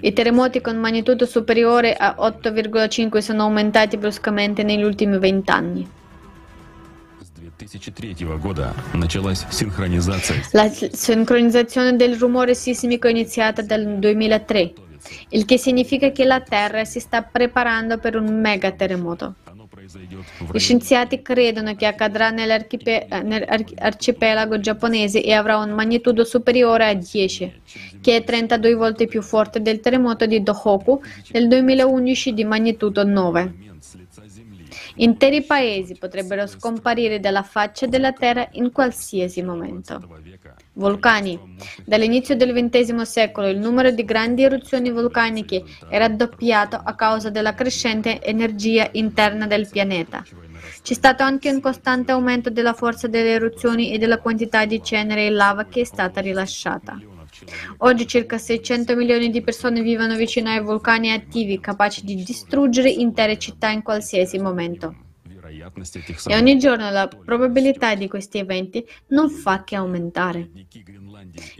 I 0.00 0.12
terremoti 0.12 0.60
con 0.60 0.76
magnitudo 0.76 1.26
superiore 1.26 1.94
a 1.94 2.14
8,5 2.18 3.18
sono 3.18 3.42
aumentati 3.42 3.96
bruscamente 3.96 4.62
negli 4.62 4.82
ultimi 4.82 5.18
vent'anni. 5.18 5.98
La 10.52 10.68
sincronizzazione 10.68 11.96
del 11.96 12.16
rumore 12.16 12.54
sismico 12.54 13.06
è 13.06 13.10
iniziata 13.10 13.62
nel 13.62 13.98
2003, 13.98 14.72
il 15.30 15.44
che 15.44 15.58
significa 15.58 16.10
che 16.10 16.24
la 16.24 16.40
Terra 16.40 16.84
si 16.84 17.00
sta 17.00 17.22
preparando 17.22 17.98
per 17.98 18.16
un 18.16 18.40
mega 18.40 18.70
terremoto. 18.72 19.34
Gli 20.52 20.58
scienziati 20.58 21.22
credono 21.22 21.74
che 21.74 21.86
accadrà 21.86 22.30
nell'arcipelago 22.30 24.60
giapponese 24.60 25.22
e 25.22 25.32
avrà 25.32 25.56
un 25.58 25.70
magnitudo 25.70 26.24
superiore 26.24 26.88
a 26.88 26.94
10, 26.94 27.60
che 28.00 28.16
è 28.16 28.24
32 28.24 28.74
volte 28.74 29.06
più 29.06 29.22
forte 29.22 29.62
del 29.62 29.80
terremoto 29.80 30.26
di 30.26 30.42
Tohoku 30.42 31.00
del 31.30 31.48
2011 31.48 32.34
di 32.34 32.44
magnitudo 32.44 33.04
9. 33.04 33.68
Interi 35.00 35.42
paesi 35.42 35.96
potrebbero 35.96 36.46
scomparire 36.46 37.20
dalla 37.20 37.42
faccia 37.42 37.86
della 37.86 38.12
Terra 38.12 38.46
in 38.52 38.70
qualsiasi 38.70 39.42
momento. 39.42 39.98
Vulcani. 40.74 41.56
Dall'inizio 41.86 42.36
del 42.36 42.52
XX 42.52 43.00
secolo 43.00 43.48
il 43.48 43.58
numero 43.58 43.90
di 43.90 44.04
grandi 44.04 44.42
eruzioni 44.42 44.90
vulcaniche 44.90 45.64
è 45.88 45.96
raddoppiato 45.96 46.76
a 46.76 46.94
causa 46.94 47.30
della 47.30 47.54
crescente 47.54 48.22
energia 48.22 48.90
interna 48.92 49.46
del 49.46 49.68
pianeta. 49.70 50.22
C'è 50.82 50.94
stato 50.94 51.22
anche 51.22 51.50
un 51.50 51.60
costante 51.60 52.12
aumento 52.12 52.50
della 52.50 52.74
forza 52.74 53.08
delle 53.08 53.32
eruzioni 53.32 53.92
e 53.92 53.98
della 53.98 54.18
quantità 54.18 54.66
di 54.66 54.82
cenere 54.82 55.24
e 55.26 55.30
lava 55.30 55.64
che 55.64 55.80
è 55.80 55.84
stata 55.84 56.20
rilasciata. 56.20 57.19
Oggi 57.78 58.06
circa 58.06 58.38
600 58.38 58.96
milioni 58.96 59.30
di 59.30 59.42
persone 59.42 59.82
vivono 59.82 60.16
vicino 60.16 60.50
ai 60.50 60.62
vulcani 60.62 61.12
attivi, 61.12 61.60
capaci 61.60 62.04
di 62.04 62.16
distruggere 62.16 62.90
intere 62.90 63.38
città 63.38 63.70
in 63.70 63.82
qualsiasi 63.82 64.38
momento. 64.38 64.94
E 66.26 66.36
ogni 66.36 66.58
giorno 66.58 66.90
la 66.90 67.08
probabilità 67.08 67.94
di 67.96 68.06
questi 68.08 68.38
eventi 68.38 68.86
non 69.08 69.28
fa 69.30 69.64
che 69.64 69.74
aumentare. 69.74 70.50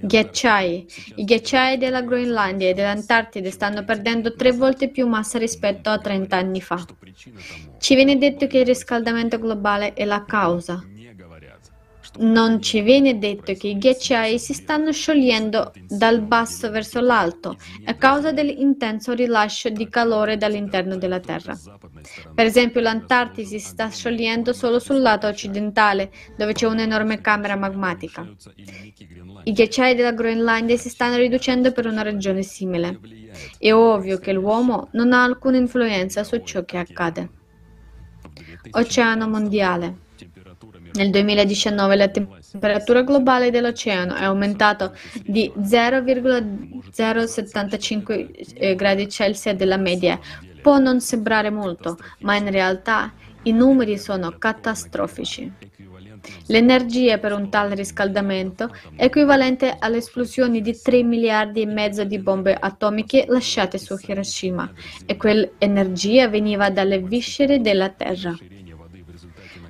Ghiacciai. 0.01 0.87
I 1.17 1.25
ghiacciai 1.25 1.77
della 1.77 2.03
Groenlandia 2.03 2.69
e 2.69 2.75
dell'Antartide 2.75 3.51
stanno 3.51 3.85
perdendo 3.85 4.35
tre 4.35 4.53
volte 4.53 4.89
più 4.91 5.07
massa 5.09 5.39
rispetto 5.39 5.91
a 5.91 5.99
30 5.99 6.37
anni 6.37 6.61
fa. 6.61 6.85
Ci 7.79 7.95
viene 7.95 8.17
detto 8.17 8.47
che 8.47 8.59
il 8.59 8.67
riscaldamento 8.67 9.39
globale 9.39 9.93
è 9.95 10.05
la 10.05 10.25
causa, 10.25 10.83
non 12.19 12.61
ci 12.61 12.81
viene 12.81 13.19
detto 13.19 13.53
che 13.55 13.69
i 13.69 13.79
ghiacciai 13.79 14.39
si 14.39 14.53
stanno 14.53 14.93
sciogliendo 14.93 15.73
dal 15.87 16.21
basso 16.21 16.71
verso 16.71 17.01
l'alto 17.01 17.57
a 17.85 17.95
causa 17.95 18.33
dell'intenso 18.33 19.13
rilascio 19.13 19.69
di 19.71 19.89
calore 19.89 20.37
dall'interno 20.37 20.97
della 20.97 21.21
Terra. 21.21 21.57
Per 22.35 22.45
esempio 22.45 22.81
l'Antartide 22.81 23.47
si 23.47 23.59
sta 23.59 23.89
sciogliendo 23.89 24.53
solo 24.53 24.79
sul 24.79 25.01
lato 25.01 25.27
occidentale, 25.27 26.11
dove 26.37 26.53
c'è 26.53 26.67
un'enorme 26.67 27.21
camera 27.21 27.57
magmatica. 27.57 28.29
I 29.45 29.53
ghiacciai 29.53 29.95
della 29.95 30.13
Groenlandia 30.13 30.77
si 30.77 30.89
stanno 30.89 31.17
riducendo 31.17 31.73
per 31.73 31.87
una 31.87 32.03
ragione 32.03 32.43
simile. 32.43 32.99
È 33.59 33.73
ovvio 33.73 34.19
che 34.19 34.33
l'uomo 34.33 34.89
non 34.93 35.13
ha 35.13 35.23
alcuna 35.23 35.57
influenza 35.57 36.25
su 36.25 36.39
ciò 36.43 36.65
che 36.65 36.79
accade. 36.79 37.31
Oceano 38.73 39.29
mondiale. 39.29 40.09
Nel 40.93 41.11
2019 41.11 41.97
la 41.97 42.09
temperatura 42.09 43.03
globale 43.03 43.51
dell'oceano 43.51 44.15
è 44.15 44.25
aumentata 44.25 44.91
di 45.25 45.53
0,075 45.57 48.31
eh, 48.55 48.75
gradi 48.75 49.09
Celsius 49.09 49.55
della 49.55 49.77
media. 49.77 50.19
Può 50.61 50.79
non 50.79 51.01
sembrare 51.01 51.51
molto, 51.51 51.97
ma 52.21 52.37
in 52.37 52.51
realtà 52.51 53.13
i 53.43 53.53
numeri 53.53 53.99
sono 53.99 54.35
catastrofici. 54.37 55.53
L'energia 56.47 57.19
per 57.19 57.33
un 57.33 57.49
tale 57.49 57.75
riscaldamento 57.75 58.75
è 58.95 59.05
equivalente 59.05 59.77
all'esplosione 59.79 60.61
di 60.61 60.79
3 60.79 61.03
miliardi 61.03 61.63
e 61.63 61.67
mezzo 61.67 62.05
di 62.05 62.19
bombe 62.19 62.55
atomiche 62.55 63.25
lasciate 63.29 63.79
su 63.79 63.97
Hiroshima 63.99 64.71
e 65.07 65.17
quell'energia 65.17 66.29
veniva 66.29 66.69
dalle 66.69 66.99
viscere 66.99 67.61
della 67.61 67.89
Terra. 67.89 68.37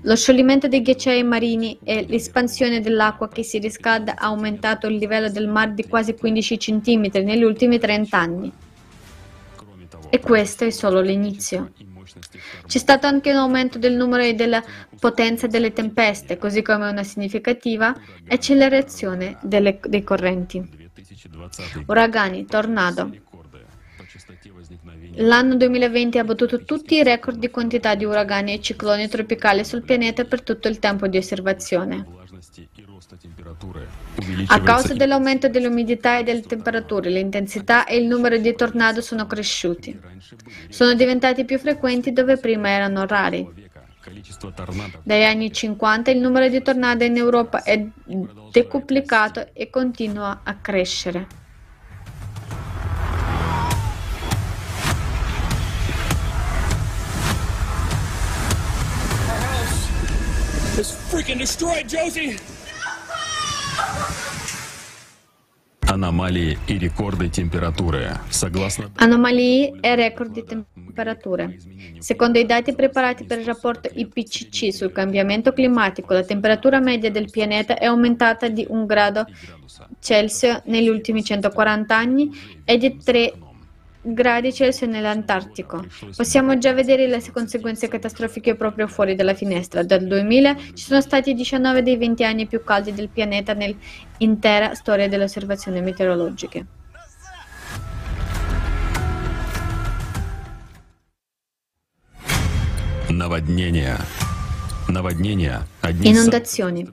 Lo 0.02 0.16
scioglimento 0.16 0.66
dei 0.66 0.80
ghiacciai 0.80 1.22
marini 1.22 1.78
e 1.84 2.06
l'espansione 2.08 2.80
dell'acqua 2.80 3.28
che 3.28 3.42
si 3.42 3.58
riscalda 3.58 4.16
ha 4.16 4.26
aumentato 4.26 4.86
il 4.86 4.96
livello 4.96 5.30
del 5.30 5.46
mare 5.46 5.74
di 5.74 5.86
quasi 5.86 6.14
15 6.14 6.56
cm 6.56 7.10
negli 7.22 7.42
ultimi 7.42 7.78
30 7.78 8.18
anni. 8.18 8.52
E 10.08 10.20
questo 10.20 10.64
è 10.64 10.70
solo 10.70 11.00
l'inizio. 11.00 11.72
C'è 12.66 12.78
stato 12.78 13.06
anche 13.06 13.30
un 13.30 13.36
aumento 13.36 13.78
del 13.78 13.94
numero 13.94 14.22
e 14.22 14.34
della 14.34 14.62
potenza 14.98 15.46
delle 15.46 15.72
tempeste, 15.72 16.38
così 16.38 16.62
come 16.62 16.88
una 16.88 17.04
significativa 17.04 17.94
accelerazione 18.28 19.38
delle, 19.42 19.78
dei 19.82 20.02
correnti. 20.02 20.88
Uragani, 21.86 22.46
tornado, 22.46 23.10
L'anno 25.14 25.56
2020 25.56 26.18
ha 26.18 26.24
battuto 26.24 26.64
tutti 26.64 26.94
i 26.94 27.02
record 27.02 27.38
di 27.38 27.50
quantità 27.50 27.94
di 27.94 28.04
uragani 28.04 28.54
e 28.54 28.60
cicloni 28.60 29.08
tropicali 29.08 29.64
sul 29.64 29.82
pianeta 29.82 30.24
per 30.24 30.42
tutto 30.42 30.68
il 30.68 30.78
tempo 30.78 31.06
di 31.08 31.16
osservazione. 31.16 32.06
A 34.46 34.60
causa 34.60 34.94
dell'aumento 34.94 35.48
dell'umidità 35.48 36.18
e 36.18 36.22
delle 36.22 36.42
temperature, 36.42 37.10
l'intensità 37.10 37.84
e 37.84 37.96
il 37.96 38.06
numero 38.06 38.38
di 38.38 38.54
tornado 38.54 39.00
sono 39.00 39.26
cresciuti. 39.26 39.98
Sono 40.68 40.94
diventati 40.94 41.44
più 41.44 41.58
frequenti 41.58 42.12
dove 42.12 42.36
prima 42.36 42.68
erano 42.68 43.04
rari. 43.06 43.68
Dagli 45.02 45.22
anni 45.22 45.52
50 45.52 46.10
il 46.10 46.20
numero 46.20 46.48
di 46.48 46.62
tornado 46.62 47.04
in 47.04 47.16
Europa 47.16 47.62
è 47.62 47.84
decuplicato 48.50 49.48
e 49.52 49.68
continua 49.68 50.40
a 50.42 50.54
crescere. 50.54 51.26
is 60.79 60.91
freaking 60.91 61.37
destroyed, 61.37 61.87
Josie! 61.87 62.37
Anomalie 65.87 66.57
e 66.65 66.77
ricordi 66.77 67.29
temperature. 67.29 68.19
Согласно... 68.29 68.91
Anomalie 68.95 69.71
e 69.81 69.95
record 69.95 70.31
di 70.31 70.43
temperature. 70.43 71.57
Secondo 71.99 72.39
i 72.39 72.45
dati 72.45 72.73
preparati 72.73 73.23
per 73.23 73.39
il 73.39 73.45
rapporto 73.45 73.89
IPCC 73.93 74.73
sul 74.73 74.91
cambiamento 74.91 75.53
climatico, 75.53 76.13
la 76.13 76.23
temperatura 76.23 76.79
media 76.79 77.11
del 77.11 77.29
pianeta 77.29 77.77
è 77.77 77.85
aumentata 77.85 78.49
di 78.49 78.65
un 78.67 78.85
grado 78.85 79.25
Celsius 79.99 80.61
negli 80.65 80.89
ultimi 80.89 81.23
140 81.23 81.95
anni 81.95 82.29
e 82.65 82.77
di 82.77 82.97
3 82.97 83.33
gradi 84.02 84.52
Celsius 84.52 84.90
nell'Antartico. 84.90 85.84
Possiamo 86.16 86.56
già 86.58 86.72
vedere 86.72 87.06
le 87.06 87.22
conseguenze 87.32 87.88
catastrofiche 87.88 88.54
proprio 88.54 88.86
fuori 88.86 89.14
dalla 89.14 89.34
finestra. 89.34 89.82
Dal 89.82 90.06
2000 90.06 90.56
ci 90.74 90.84
sono 90.84 91.00
stati 91.00 91.34
19 91.34 91.82
dei 91.82 91.96
20 91.96 92.24
anni 92.24 92.46
più 92.46 92.62
caldi 92.64 92.94
del 92.94 93.08
pianeta 93.08 93.52
nell'intera 93.52 94.74
storia 94.74 95.08
delle 95.08 95.24
osservazioni 95.24 95.80
meteorologiche. 95.82 96.66
Inondazioni. 106.00 106.88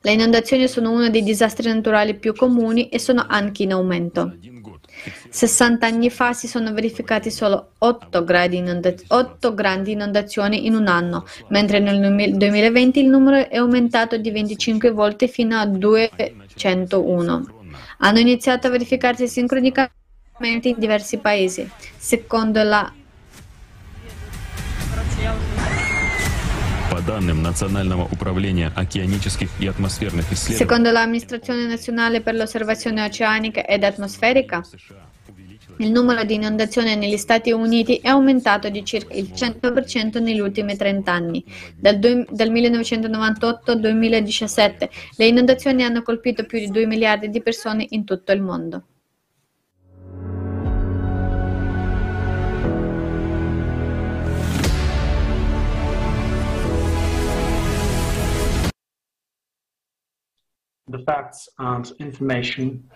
Le 0.00 0.12
inondazioni 0.12 0.68
sono 0.68 0.90
uno 0.90 1.10
dei 1.10 1.22
disastri 1.22 1.68
naturali 1.68 2.14
più 2.18 2.34
comuni 2.34 2.88
e 2.88 2.98
sono 2.98 3.24
anche 3.28 3.62
in 3.62 3.72
aumento. 3.72 4.36
60 5.28 5.86
anni 5.86 6.10
fa 6.10 6.32
si 6.32 6.46
sono 6.46 6.72
verificati 6.72 7.30
solo 7.30 7.72
8, 7.78 8.24
inondaz- 8.50 9.04
8 9.08 9.54
grandi 9.54 9.92
inondazioni 9.92 10.66
in 10.66 10.74
un 10.74 10.86
anno, 10.86 11.24
mentre 11.48 11.78
nel 11.78 11.98
2020 12.36 13.00
il 13.00 13.08
numero 13.08 13.48
è 13.48 13.56
aumentato 13.56 14.16
di 14.16 14.30
25 14.30 14.90
volte 14.90 15.28
fino 15.28 15.56
a 15.58 15.66
201. 15.66 17.46
Hanno 17.98 18.18
iniziato 18.18 18.66
a 18.66 18.70
verificarsi 18.70 19.28
sincronicamente 19.28 20.68
in 20.68 20.76
diversi 20.78 21.18
paesi. 21.18 21.68
Secondo 21.96 22.62
la 22.62 22.92
Secondo 30.56 30.90
l'Amministrazione 30.90 31.66
Nazionale 31.66 32.20
per 32.20 32.34
l'Osservazione 32.34 33.02
Oceanica 33.04 33.64
ed 33.64 33.84
Atmosferica, 33.84 34.62
il 35.78 35.90
numero 35.90 36.22
di 36.22 36.34
inondazioni 36.34 36.94
negli 36.94 37.16
Stati 37.16 37.50
Uniti 37.50 37.96
è 37.96 38.08
aumentato 38.08 38.68
di 38.68 38.84
circa 38.84 39.14
il 39.14 39.30
100% 39.34 40.22
negli 40.22 40.38
ultimi 40.38 40.76
30 40.76 41.10
anni. 41.12 41.44
Dal, 41.76 41.98
dal 41.98 42.50
1998 42.50 43.70
al 43.72 43.80
2017 43.80 44.90
le 45.16 45.26
inondazioni 45.26 45.82
hanno 45.82 46.02
colpito 46.02 46.44
più 46.44 46.58
di 46.58 46.70
2 46.70 46.86
miliardi 46.86 47.28
di 47.28 47.42
persone 47.42 47.86
in 47.90 48.04
tutto 48.04 48.30
il 48.30 48.40
mondo. 48.40 48.82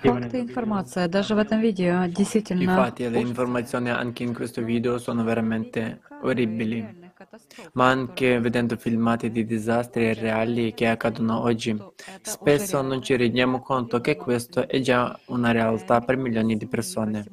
Факты 0.01 0.37
и 0.37 0.41
информация, 0.41 1.07
даже 1.07 1.35
в 1.35 1.37
этом 1.37 1.59
видео, 1.59 2.05
действительно... 2.07 2.63
I 2.63 2.65
fatti 2.65 3.03
e 3.03 3.09
le 3.09 3.19
informazioni 3.19 3.91
anche 3.91 4.23
in 4.23 4.33
questo 4.33 4.63
video 4.63 4.97
sono 4.97 5.23
veramente 5.23 6.01
orribili, 6.23 6.83
ma 7.73 7.89
anche 7.89 8.39
vedendo 8.39 8.77
filmati 8.77 9.29
di 9.29 9.45
disastri 9.45 10.11
reali 10.15 10.73
che 10.73 10.87
accadono 10.87 11.41
oggi, 11.41 11.79
spesso 12.23 12.81
non 12.81 13.03
ci 13.03 13.15
rendiamo 13.15 13.59
conto 13.59 14.01
che 14.01 14.15
questo 14.15 14.67
è 14.67 14.79
già 14.79 15.15
una 15.27 15.51
realtà 15.51 16.01
per 16.01 16.17
milioni 16.17 16.57
di 16.57 16.65
persone. 16.65 17.25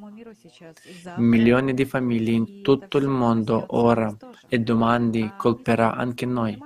Milioni 1.17 1.73
di 1.73 1.87
famiglie 1.87 2.33
in 2.33 2.61
tutto 2.61 2.99
il 2.99 3.09
mondo 3.09 3.65
ora 3.69 4.15
e 4.47 4.59
domani 4.59 5.33
colperà 5.39 5.95
anche 5.95 6.27
noi. 6.27 6.59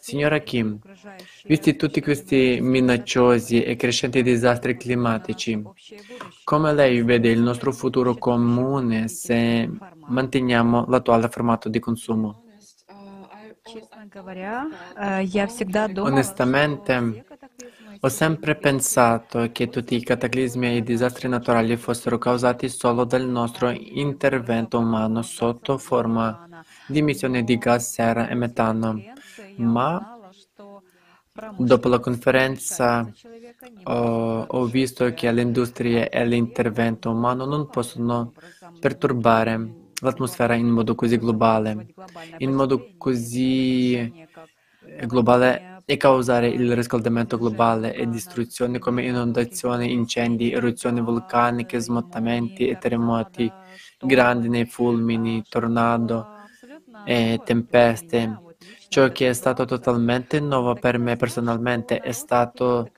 Signora 0.00 0.38
Kim, 0.40 0.78
visti 1.46 1.76
tutti 1.76 2.00
questi 2.00 2.58
minacciosi 2.60 3.62
e 3.62 3.76
crescenti 3.76 4.22
disastri 4.22 4.76
climatici, 4.76 5.62
come 6.42 6.72
lei 6.72 7.02
vede 7.02 7.28
il 7.30 7.40
nostro 7.42 7.70
futuro 7.72 8.16
comune 8.16 9.08
se 9.08 9.70
manteniamo 10.06 10.86
l'attuale 10.88 11.28
formato 11.28 11.68
di 11.68 11.78
consumo? 11.78 12.44
Onestamente, 15.98 17.24
ho 18.00 18.08
sempre 18.08 18.56
pensato 18.56 19.50
che 19.52 19.68
tutti 19.68 19.94
i 19.94 20.02
cataclismi 20.02 20.66
e 20.66 20.76
i 20.76 20.82
disastri 20.82 21.28
naturali 21.28 21.76
fossero 21.76 22.16
causati 22.18 22.68
solo 22.70 23.04
dal 23.04 23.28
nostro 23.28 23.70
intervento 23.70 24.78
umano 24.78 25.20
sotto 25.22 25.76
forma 25.78 26.40
di 26.86 26.98
emissione 26.98 27.44
di 27.44 27.58
gas 27.58 27.92
serra 27.92 28.28
e 28.28 28.34
metano 28.34 29.06
ma 29.56 30.18
dopo 31.56 31.88
la 31.88 31.98
conferenza 31.98 33.08
ho, 33.84 34.42
ho 34.46 34.64
visto 34.66 35.12
che 35.12 35.30
le 35.32 35.42
industrie 35.42 36.08
e 36.08 36.26
l'intervento 36.26 37.10
umano 37.10 37.44
non 37.44 37.68
possono 37.68 38.32
perturbare 38.78 39.74
l'atmosfera 40.00 40.54
in 40.54 40.68
modo 40.68 40.94
così 40.94 41.16
globale, 41.18 41.94
in 42.38 42.52
modo 42.52 42.94
così 42.96 44.12
globale 45.06 45.82
e 45.84 45.96
causare 45.96 46.48
il 46.48 46.74
riscaldamento 46.74 47.36
globale 47.36 47.94
e 47.94 48.08
distruzioni 48.08 48.78
come 48.78 49.04
inondazioni, 49.04 49.92
incendi, 49.92 50.52
eruzioni 50.52 51.00
vulcaniche, 51.00 51.80
smottamenti 51.80 52.68
e 52.68 52.78
terremoti, 52.78 53.52
grandini, 53.98 54.66
fulmini, 54.66 55.44
tornado 55.48 56.28
e 57.04 57.40
tempeste 57.44 58.42
Ciò 58.92 59.10
che 59.12 59.28
è 59.28 59.32
stato 59.34 59.64
totalmente 59.66 60.40
nuovo 60.40 60.76
per 60.76 60.98
me 60.98 61.14
personalmente 61.16 62.00
è 62.00 62.10
stato, 62.12 62.90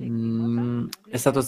mm, 0.00 0.86
è 1.08 1.16
stato 1.16 1.40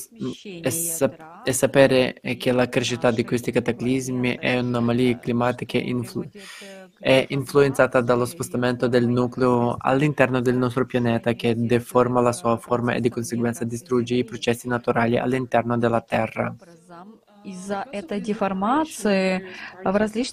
è, 0.60 0.68
sap- 0.70 1.18
è 1.42 1.52
sapere 1.52 2.20
che 2.38 2.52
la 2.52 2.68
crescita 2.68 3.10
di 3.12 3.24
questi 3.24 3.52
cataclismi 3.52 4.36
e 4.36 4.56
anomalie 4.56 5.18
climatiche 5.18 5.78
influ- 5.78 6.28
è 6.98 7.26
influenzata 7.30 8.00
dallo 8.02 8.24
spostamento 8.26 8.88
del 8.88 9.08
nucleo 9.08 9.76
all'interno 9.78 10.40
del 10.40 10.56
nostro 10.56 10.84
pianeta 10.86 11.32
che 11.34 11.54
deforma 11.56 12.20
la 12.20 12.32
sua 12.32 12.56
forma 12.58 12.94
e 12.94 13.00
di 13.00 13.08
conseguenza 13.10 13.64
distrugge 13.64 14.14
i 14.16 14.24
processi 14.24 14.68
naturali 14.68 15.16
all'interno 15.18 15.78
della 15.78 16.00
Terra. 16.02 16.54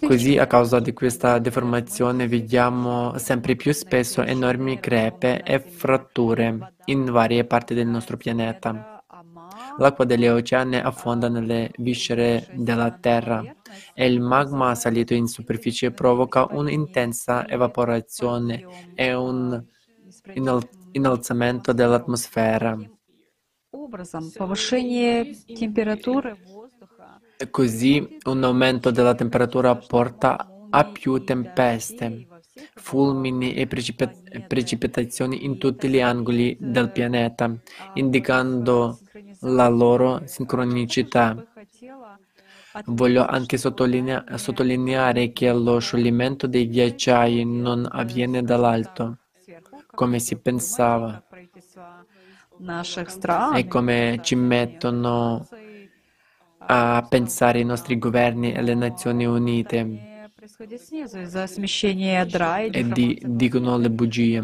Così 0.07 0.37
a 0.37 0.47
causa 0.47 0.79
di 0.79 0.93
questa 0.93 1.39
deformazione 1.39 2.29
vediamo 2.29 3.17
sempre 3.17 3.57
più 3.57 3.73
spesso 3.73 4.23
enormi 4.23 4.79
crepe 4.79 5.43
e 5.43 5.59
fratture 5.59 6.75
in 6.85 7.05
varie 7.07 7.45
parti 7.45 7.73
del 7.73 7.87
nostro 7.87 8.19
pianeta. 8.19 9.03
L'acqua 9.79 10.05
degli 10.05 10.27
oceani 10.27 10.77
affonda 10.77 11.29
nelle 11.29 11.71
viscere 11.79 12.47
della 12.53 12.91
Terra 12.91 13.43
e 13.95 14.07
il 14.07 14.21
magma 14.21 14.75
salito 14.75 15.15
in 15.15 15.29
superficie 15.29 15.91
provoca 15.93 16.47
un'intensa 16.51 17.49
evaporazione 17.49 18.67
e 18.95 19.15
un 19.15 19.65
innalzamento 20.93 21.73
dell'atmosfera. 21.73 22.77
Повышение 24.37 25.35
температуры 25.55 26.37
Così 27.50 28.18
un 28.26 28.44
aumento 28.44 28.92
della 28.92 29.16
temperatura 29.16 29.76
porta 29.76 30.48
a 30.70 30.86
più 30.86 31.24
tempeste, 31.24 32.28
fulmini 32.76 33.54
e 33.54 33.68
precipit- 33.68 34.46
precipitazioni 34.46 35.44
in 35.46 35.58
tutti 35.58 35.88
gli 35.90 36.00
angoli 36.00 36.56
del 36.60 36.92
pianeta, 36.92 37.56
indicando 37.94 39.00
la 39.42 39.68
loro 39.68 40.22
sincronicità. 40.26 41.36
Voglio 42.86 43.26
anche 43.26 43.58
sottolinea- 43.58 44.26
sottolineare 44.38 45.32
che 45.32 45.52
lo 45.52 45.80
scioglimento 45.80 46.48
dei 46.48 46.68
ghiacciai 46.68 47.46
non 47.46 47.88
avviene 47.90 48.42
dall'alto, 48.44 49.18
come 49.94 50.20
si 50.20 50.38
pensava, 50.40 51.24
e 53.56 53.68
come 53.68 54.20
ci 54.22 54.36
mettono 54.36 55.48
a 56.68 57.06
pensare 57.08 57.60
i 57.60 57.66
nostri 57.66 57.98
governi 57.98 58.54
e 58.54 58.62
le 58.62 58.74
Nazioni 58.74 59.26
Unite. 59.26 60.30
E 62.72 62.88
di, 62.88 63.22
dicono 63.26 63.78
le 63.78 63.90
bugie 63.90 64.42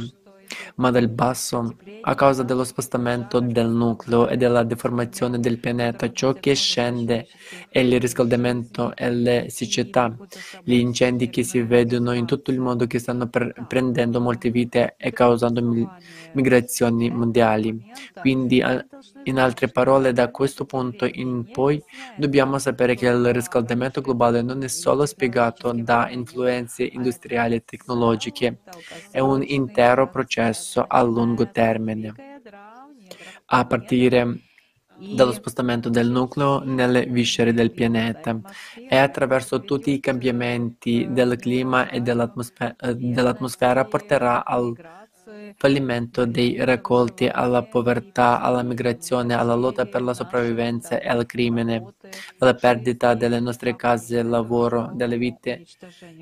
ma 0.75 0.91
dal 0.91 1.09
basso, 1.09 1.75
a 2.01 2.15
causa 2.15 2.43
dello 2.43 2.63
spostamento 2.63 3.39
del 3.39 3.69
nucleo 3.69 4.27
e 4.27 4.37
della 4.37 4.63
deformazione 4.63 5.39
del 5.39 5.59
pianeta, 5.59 6.11
ciò 6.11 6.33
che 6.33 6.53
scende 6.55 7.27
è 7.69 7.79
il 7.79 7.99
riscaldamento 7.99 8.95
e 8.95 9.11
le 9.11 9.45
siccità, 9.49 10.15
gli 10.63 10.73
incendi 10.73 11.29
che 11.29 11.43
si 11.43 11.61
vedono 11.61 12.13
in 12.13 12.25
tutto 12.25 12.51
il 12.51 12.59
mondo 12.59 12.87
che 12.87 12.99
stanno 12.99 13.29
prendendo 13.29 14.21
molte 14.21 14.49
vite 14.49 14.95
e 14.97 15.11
causando 15.11 15.61
migrazioni 16.33 17.09
mondiali. 17.09 17.91
Quindi, 18.19 18.63
in 19.23 19.39
altre 19.39 19.69
parole, 19.69 20.13
da 20.13 20.29
questo 20.31 20.65
punto 20.65 21.07
in 21.11 21.49
poi 21.51 21.81
dobbiamo 22.15 22.57
sapere 22.59 22.95
che 22.95 23.07
il 23.07 23.33
riscaldamento 23.33 24.01
globale 24.01 24.41
non 24.41 24.63
è 24.63 24.67
solo 24.67 25.05
spiegato 25.05 25.71
da 25.73 26.09
influenze 26.09 26.83
industriali 26.83 27.55
e 27.55 27.63
tecnologiche, 27.63 28.59
è 29.11 29.19
un 29.19 29.43
intero 29.43 30.09
processo 30.09 30.85
a 30.87 31.01
lungo 31.01 31.49
termine, 31.49 32.13
a 33.45 33.65
partire 33.65 34.41
dallo 34.99 35.31
spostamento 35.31 35.89
del 35.89 36.09
nucleo 36.09 36.61
nelle 36.63 37.05
viscere 37.05 37.53
del 37.53 37.71
pianeta 37.71 38.37
e 38.87 38.97
attraverso 38.97 39.61
tutti 39.61 39.91
i 39.91 39.99
cambiamenti 40.01 41.07
del 41.09 41.37
clima 41.37 41.89
e 41.89 42.01
dell'atmosfera, 42.01 42.75
dell'atmosfera 42.93 43.85
porterà 43.85 44.45
al 44.45 44.75
fallimento 45.55 46.25
dei 46.25 46.63
raccolti, 46.63 47.27
alla 47.27 47.63
povertà, 47.63 48.39
alla 48.39 48.63
migrazione, 48.63 49.33
alla 49.33 49.55
lotta 49.55 49.85
per 49.85 50.01
la 50.01 50.13
sopravvivenza 50.13 50.99
e 50.99 51.07
al 51.07 51.25
crimine, 51.25 51.93
alla 52.37 52.53
perdita 52.53 53.13
delle 53.13 53.39
nostre 53.39 53.75
case, 53.75 54.23
lavoro, 54.23 54.91
delle 54.93 55.17
vite 55.17 55.65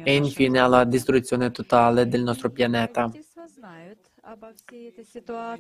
e 0.04 0.16
infine 0.16 0.60
alla 0.60 0.84
distruzione 0.84 1.52
totale 1.52 2.08
del 2.08 2.24
nostro 2.24 2.50
pianeta. 2.50 3.12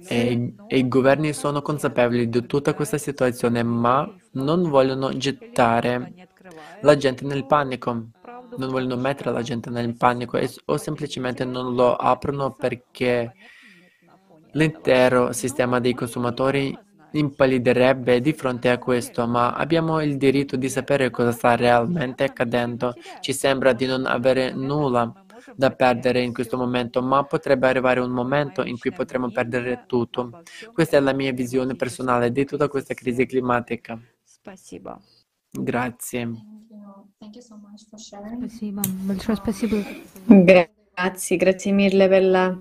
e, 0.08 0.54
i 0.68 0.88
governi 0.90 1.32
sono 1.34 1.62
consapevoli 1.62 2.28
di 2.30 2.46
tutta 2.46 2.74
questa 2.74 2.98
situazione, 2.98 3.64
ma 3.64 4.14
non 4.32 4.70
vogliono 4.70 5.16
gettare 5.16 6.28
la 6.82 6.98
gente 6.98 7.26
nel 7.26 7.46
panico, 7.46 8.10
non 8.58 8.70
vogliono 8.70 8.98
mettere 8.98 9.32
la 9.32 9.42
gente 9.42 9.70
nel 9.70 9.96
panico 9.96 10.38
e, 10.38 10.50
o 10.66 10.78
semplicemente 10.78 11.46
non 11.46 11.74
lo 11.76 11.96
aprono 11.96 12.54
perché 12.54 13.34
l'intero 14.52 15.32
sistema 15.34 15.80
dei 15.80 15.94
consumatori 15.94 16.78
impallidirebbe 17.12 18.20
di 18.22 18.34
fronte 18.34 18.70
a 18.70 18.78
questo, 18.78 19.28
ma 19.28 19.54
abbiamo 19.54 20.02
il 20.02 20.18
diritto 20.18 20.56
di 20.58 20.70
sapere 20.70 21.10
cosa 21.10 21.32
sta 21.32 21.56
realmente 21.56 22.24
accadendo. 22.24 22.94
Ci 23.20 23.34
sembra 23.34 23.74
di 23.74 23.86
non 23.86 24.06
avere 24.06 24.54
nulla 24.54 25.12
da 25.56 25.72
perdere 25.72 26.22
in 26.22 26.34
questo 26.34 26.58
momento, 26.58 27.02
ma 27.02 27.24
potrebbe 27.24 27.68
arrivare 27.68 28.00
un 28.00 28.12
momento 28.12 28.64
in 28.64 28.78
cui 28.78 28.92
potremo 28.92 29.32
perdere 29.32 29.84
tutto. 29.86 30.36
Questa 30.72 30.98
è 30.98 31.00
la 31.00 31.14
mia 31.14 31.32
visione 31.32 31.76
personale 31.76 32.32
di 32.32 32.46
tutta 32.46 32.68
questa 32.68 32.94
crisi 32.94 33.26
climatica. 33.26 34.00
Grazie. 35.52 36.22
Grazie, 40.28 41.36
grazie 41.38 41.72
mille 41.72 42.08
per 42.08 42.24
la, 42.24 42.56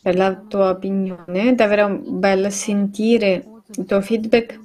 per 0.00 0.16
la 0.16 0.34
tua 0.34 0.70
opinione. 0.70 1.50
È 1.50 1.54
davvero 1.54 1.98
bello 1.98 2.48
sentire 2.48 3.44
il 3.76 3.84
tuo 3.84 4.00
feedback 4.00 4.58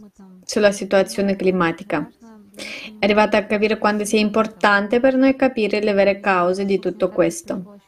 sulla 0.45 0.71
situazione 0.71 1.35
climatica. 1.35 2.09
È 2.99 3.03
arrivata 3.03 3.35
a 3.35 3.45
capire 3.45 3.77
quanto 3.77 4.05
sia 4.05 4.19
importante 4.19 5.01
per 5.01 5.15
noi 5.15 5.35
capire 5.35 5.81
le 5.81 5.91
vere 5.91 6.21
cause 6.21 6.63
di 6.63 6.79
tutto 6.79 7.09
questo. 7.09 7.79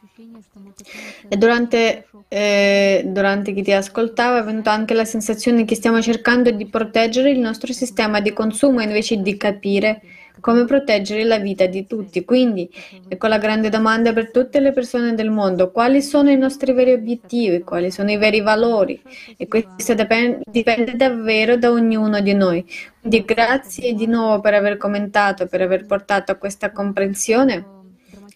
E 1.26 1.36
durante, 1.38 2.06
eh, 2.28 3.02
durante 3.06 3.54
chi 3.54 3.62
ti 3.62 3.72
ascoltava 3.72 4.40
è 4.40 4.44
venuta 4.44 4.72
anche 4.72 4.92
la 4.92 5.06
sensazione 5.06 5.64
che 5.64 5.74
stiamo 5.74 6.02
cercando 6.02 6.50
di 6.50 6.66
proteggere 6.66 7.30
il 7.30 7.38
nostro 7.38 7.72
sistema 7.72 8.20
di 8.20 8.34
consumo 8.34 8.82
invece 8.82 9.22
di 9.22 9.38
capire 9.38 10.02
come 10.40 10.64
proteggere 10.64 11.24
la 11.24 11.38
vita 11.38 11.66
di 11.66 11.86
tutti. 11.86 12.24
Quindi, 12.24 12.70
ecco 13.08 13.26
la 13.26 13.38
grande 13.38 13.68
domanda 13.68 14.12
per 14.12 14.30
tutte 14.30 14.60
le 14.60 14.72
persone 14.72 15.14
del 15.14 15.30
mondo, 15.30 15.70
quali 15.70 16.02
sono 16.02 16.30
i 16.30 16.36
nostri 16.36 16.72
veri 16.72 16.92
obiettivi, 16.92 17.60
quali 17.60 17.90
sono 17.90 18.10
i 18.10 18.16
veri 18.16 18.40
valori? 18.40 19.00
E 19.36 19.46
questo 19.46 19.94
dipende, 19.94 20.40
dipende 20.50 20.96
davvero 20.96 21.56
da 21.56 21.70
ognuno 21.70 22.20
di 22.20 22.34
noi. 22.34 22.64
Quindi 23.00 23.24
grazie 23.24 23.94
di 23.94 24.06
nuovo 24.06 24.40
per 24.40 24.54
aver 24.54 24.76
commentato, 24.76 25.46
per 25.46 25.62
aver 25.62 25.86
portato 25.86 26.32
a 26.32 26.36
questa 26.36 26.72
comprensione. 26.72 27.78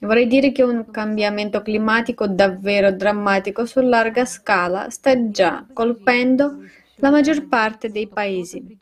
Vorrei 0.01 0.27
dire 0.27 0.53
che 0.53 0.63
un 0.63 0.91
cambiamento 0.91 1.63
climatico 1.63 2.27
davvero 2.27 2.93
drammatico 2.93 3.65
su 3.65 3.81
larga 3.81 4.25
scala 4.27 4.91
sta 4.91 5.31
già 5.31 5.65
colpendo 5.73 6.59
la 7.05 7.11
maggior 7.11 7.49
parte 7.49 7.91
dei 7.91 8.09
paesi. 8.09 8.79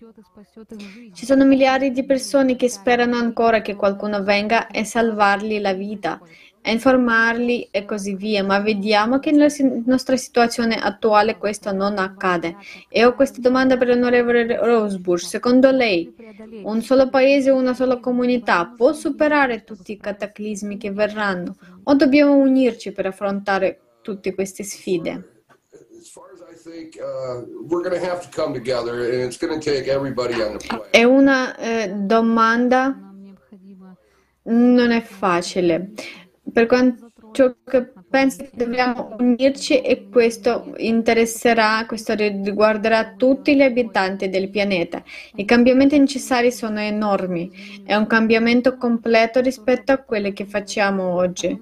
Ci 1.12 1.26
sono 1.26 1.44
miliardi 1.44 1.90
di 1.90 2.04
persone 2.04 2.54
che 2.54 2.68
sperano 2.68 3.16
ancora 3.16 3.62
che 3.62 3.74
qualcuno 3.74 4.22
venga 4.22 4.68
e 4.68 4.84
salvargli 4.84 5.58
la 5.58 5.72
vita, 5.72 6.20
e 6.60 6.70
informarli 6.70 7.66
e 7.72 7.84
così 7.84 8.14
via, 8.14 8.44
ma 8.44 8.60
vediamo 8.60 9.18
che 9.18 9.32
nella 9.32 9.52
nostra 9.86 10.16
situazione 10.16 10.76
attuale 10.76 11.36
questo 11.36 11.72
non 11.72 11.98
accade. 11.98 12.54
E 12.88 13.04
ho 13.04 13.14
questa 13.14 13.40
domanda 13.40 13.76
per 13.76 13.88
l'onorevole 13.88 14.56
Rosebush. 14.56 15.26
Secondo 15.26 15.72
lei, 15.72 16.14
un 16.62 16.80
solo 16.80 17.08
paese, 17.08 17.50
una 17.50 17.74
sola 17.74 17.98
comunità 17.98 18.72
può 18.76 18.92
superare 18.92 19.64
tutti 19.64 19.90
i 19.90 19.98
cataclismi 19.98 20.78
che 20.78 20.92
verranno 20.92 21.56
o 21.82 21.94
dobbiamo 21.96 22.36
unirci 22.36 22.92
per 22.92 23.06
affrontare 23.06 23.80
tutte 24.00 24.32
queste 24.32 24.62
sfide? 24.62 25.31
È 30.90 31.02
una 31.02 31.56
eh, 31.56 31.88
domanda 31.92 32.96
non 34.44 34.90
è 34.90 35.00
facile. 35.00 35.90
Per 36.52 36.66
quanto 36.66 37.10
che 37.64 37.92
penso 38.08 38.42
che 38.42 38.50
dobbiamo 38.52 39.16
unirci 39.18 39.80
e 39.80 40.08
questo 40.10 40.74
interesserà, 40.76 41.84
questo 41.86 42.14
riguarderà 42.14 43.14
tutti 43.16 43.56
gli 43.56 43.62
abitanti 43.62 44.28
del 44.28 44.50
pianeta. 44.50 45.02
I 45.36 45.44
cambiamenti 45.44 45.98
necessari 45.98 46.52
sono 46.52 46.78
enormi. 46.78 47.82
È 47.84 47.94
un 47.94 48.06
cambiamento 48.06 48.76
completo 48.76 49.40
rispetto 49.40 49.92
a 49.92 49.98
quelli 49.98 50.32
che 50.32 50.44
facciamo 50.44 51.14
oggi. 51.14 51.58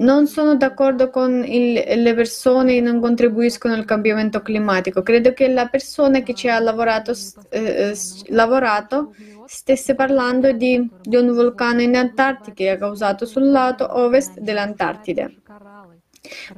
Non 0.00 0.26
sono 0.26 0.56
d'accordo 0.56 1.10
con 1.10 1.44
il, 1.44 1.72
le 1.74 2.14
persone 2.14 2.74
che 2.74 2.80
non 2.80 3.00
contribuiscono 3.00 3.74
al 3.74 3.84
cambiamento 3.84 4.40
climatico. 4.40 5.02
Credo 5.02 5.34
che 5.34 5.48
la 5.48 5.68
persona 5.68 6.20
che 6.22 6.32
ci 6.32 6.48
ha 6.48 6.58
lavorato, 6.58 7.12
eh, 7.50 7.94
lavorato 8.28 9.14
stesse 9.44 9.94
parlando 9.94 10.52
di, 10.52 10.88
di 11.02 11.16
un 11.16 11.32
vulcano 11.32 11.82
in 11.82 11.96
Antartide 11.96 12.54
che 12.54 12.70
ha 12.70 12.78
causato 12.78 13.26
sul 13.26 13.50
lato 13.50 13.86
ovest 13.98 14.38
dell'Antartide. 14.38 15.34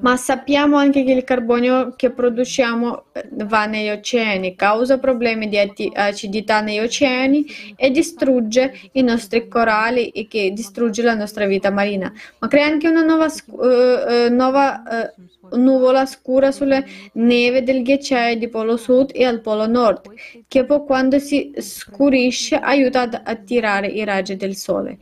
Ma 0.01 0.17
sappiamo 0.17 0.77
anche 0.77 1.05
che 1.05 1.13
il 1.13 1.23
carbonio 1.23 1.95
che 1.95 2.11
produciamo 2.11 3.05
eh, 3.13 3.29
va 3.45 3.67
negli 3.67 3.91
oceani, 3.91 4.57
causa 4.57 4.99
problemi 4.99 5.49
di 5.49 5.57
acidità 5.95 6.61
negli 6.61 6.81
oceani 6.81 7.47
e 7.77 7.91
distrugge 7.91 8.73
i 8.93 9.03
nostri 9.03 9.47
coralli 9.47 10.09
e 10.09 10.27
che 10.27 10.53
distrugge 10.53 11.03
la 11.03 11.15
nostra 11.15 11.47
vita 11.47 11.71
marina, 11.71 12.13
ma 12.39 12.49
crea 12.49 12.67
anche 12.67 12.89
una 12.89 13.03
nuova, 13.03 13.27
uh, 13.27 14.33
nuova 14.35 14.83
uh, 14.85 15.23
nuvola 15.57 16.07
scura 16.07 16.51
sulle 16.51 16.85
neve 17.15 17.63
del 17.63 17.83
ghiacciaio 17.83 18.37
di 18.37 18.49
Polo 18.49 18.77
Sud 18.77 19.11
e 19.13 19.25
al 19.25 19.41
Polo 19.41 19.67
Nord, 19.67 20.13
che 20.49 20.65
poi 20.65 20.85
quando 20.85 21.19
si 21.19 21.53
scurisce 21.59 22.57
aiuta 22.57 23.03
ad 23.03 23.21
attirare 23.23 23.87
i 23.89 24.05
raggi 24.05 24.37
del 24.37 24.57
Sole. 24.57 24.99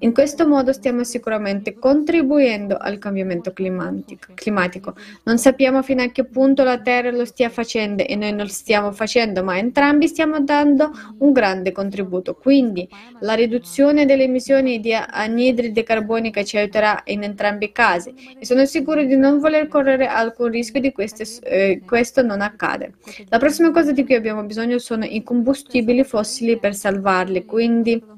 In 0.00 0.12
questo 0.12 0.46
modo 0.46 0.72
stiamo 0.72 1.04
sicuramente 1.04 1.74
contribuendo 1.74 2.76
al 2.76 2.98
cambiamento 2.98 3.52
climatico. 3.52 4.94
Non 5.24 5.38
sappiamo 5.38 5.82
fino 5.82 6.02
a 6.02 6.08
che 6.08 6.24
punto 6.24 6.64
la 6.64 6.80
Terra 6.80 7.10
lo 7.10 7.24
stia 7.24 7.48
facendo 7.48 8.02
e 8.02 8.14
noi 8.14 8.30
non 8.30 8.46
lo 8.46 8.52
stiamo 8.52 8.92
facendo, 8.92 9.42
ma 9.42 9.56
entrambi 9.56 10.06
stiamo 10.06 10.40
dando 10.40 10.90
un 11.18 11.32
grande 11.32 11.72
contributo. 11.72 12.34
Quindi 12.34 12.86
la 13.20 13.34
riduzione 13.34 14.04
delle 14.04 14.24
emissioni 14.24 14.80
di 14.80 14.92
anidride 14.92 15.82
carbonica 15.82 16.44
ci 16.44 16.58
aiuterà 16.58 17.00
in 17.06 17.22
entrambi 17.22 17.66
i 17.66 17.72
casi 17.72 18.12
e 18.38 18.44
sono 18.44 18.66
sicuro 18.66 19.02
di 19.02 19.16
non 19.16 19.38
voler 19.38 19.66
correre 19.66 20.06
alcun 20.06 20.50
rischio 20.50 20.80
di 20.80 20.92
queste, 20.92 21.24
eh, 21.42 21.80
questo 21.86 22.22
non 22.22 22.42
accade. 22.42 22.92
La 23.28 23.38
prossima 23.38 23.70
cosa 23.70 23.92
di 23.92 24.04
cui 24.04 24.14
abbiamo 24.14 24.42
bisogno 24.44 24.78
sono 24.78 25.04
i 25.06 25.22
combustibili 25.22 26.04
fossili 26.04 26.58
per 26.58 26.74
salvarli, 26.74 27.46
quindi 27.46 28.14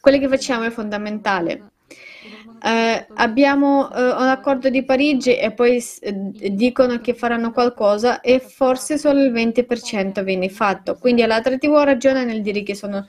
quello 0.00 0.18
che 0.18 0.28
facciamo 0.28 0.64
è 0.64 0.70
fondamentale. 0.70 1.71
Eh, 2.64 3.06
abbiamo 3.14 3.92
eh, 3.92 4.00
un 4.00 4.28
accordo 4.28 4.68
di 4.68 4.84
Parigi 4.84 5.36
e 5.36 5.50
poi 5.50 5.82
eh, 6.00 6.32
dicono 6.52 7.00
che 7.00 7.12
faranno 7.12 7.50
qualcosa 7.50 8.20
e 8.20 8.38
forse 8.38 8.98
solo 8.98 9.20
il 9.20 9.32
20% 9.32 10.22
viene 10.22 10.48
fatto. 10.48 10.94
Quindi 10.94 11.26
l'altra 11.26 11.58
TV 11.58 11.74
ha 11.74 11.82
ragione 11.84 12.24
nel 12.24 12.40
dire 12.40 12.62
che 12.62 12.76
sono, 12.76 13.04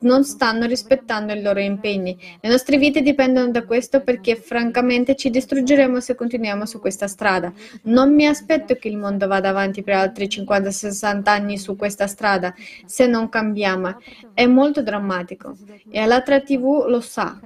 non 0.00 0.24
stanno 0.24 0.66
rispettando 0.66 1.32
i 1.32 1.40
loro 1.40 1.60
impegni. 1.60 2.18
Le 2.40 2.50
nostre 2.50 2.76
vite 2.76 3.00
dipendono 3.00 3.50
da 3.50 3.64
questo 3.64 4.02
perché 4.02 4.36
francamente 4.36 5.16
ci 5.16 5.30
distruggeremo 5.30 5.98
se 5.98 6.14
continuiamo 6.14 6.66
su 6.66 6.78
questa 6.78 7.06
strada. 7.06 7.50
Non 7.84 8.14
mi 8.14 8.26
aspetto 8.26 8.74
che 8.74 8.88
il 8.88 8.98
mondo 8.98 9.26
vada 9.26 9.48
avanti 9.48 9.82
per 9.82 9.94
altri 9.94 10.26
50-60 10.26 11.22
anni 11.24 11.56
su 11.56 11.76
questa 11.76 12.06
strada 12.06 12.54
se 12.84 13.06
non 13.06 13.30
cambiamo. 13.30 13.96
È 14.34 14.44
molto 14.44 14.82
drammatico 14.82 15.56
e 15.90 16.04
l'altra 16.04 16.40
TV 16.40 16.84
lo 16.86 17.00
sa, 17.00 17.40